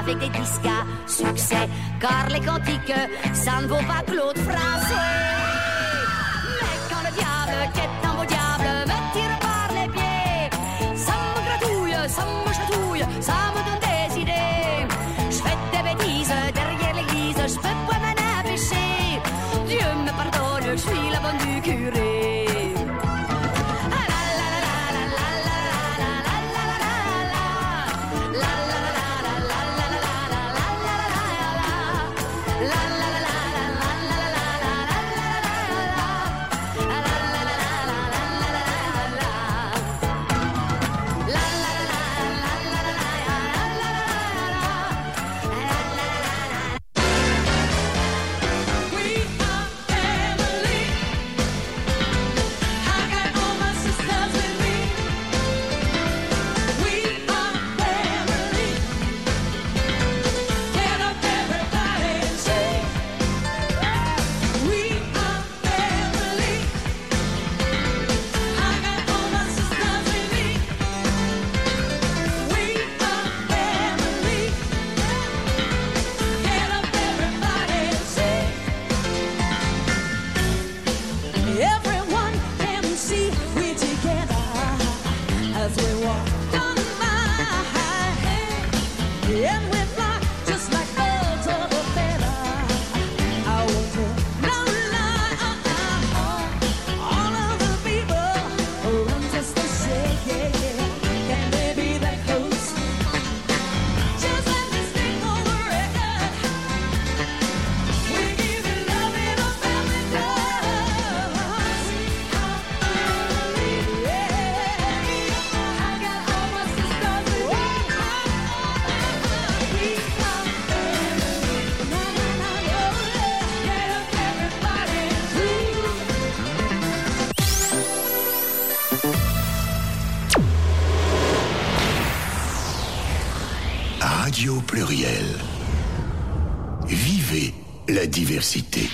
avec 0.00 0.18
des 0.18 0.28
disques 0.28 0.66
à 0.66 1.08
succès. 1.08 1.68
Car 2.00 2.28
les 2.30 2.40
cantiques, 2.40 2.94
ça 3.32 3.60
ne 3.62 3.66
vaut 3.66 3.76
pas 3.76 4.02
Claude 4.06 4.38
Français. 4.38 5.08
Mais 6.60 6.76
quand 6.90 7.02
le 7.06 7.12
diable, 7.14 7.72
qui 7.74 7.80
est 7.80 8.08
un 8.08 8.14
beau 8.14 8.24
diable, 8.24 8.70
me 8.90 8.98
tire 9.12 9.38
par 9.40 9.68
les 9.76 9.88
pieds, 9.92 10.50
ça 10.96 11.12
me 11.34 11.40
gratouille, 11.46 11.96
ça 12.08 12.22
me 12.24 12.52
chatouille, 12.52 13.04
ça 13.20 13.38
me 13.54 13.71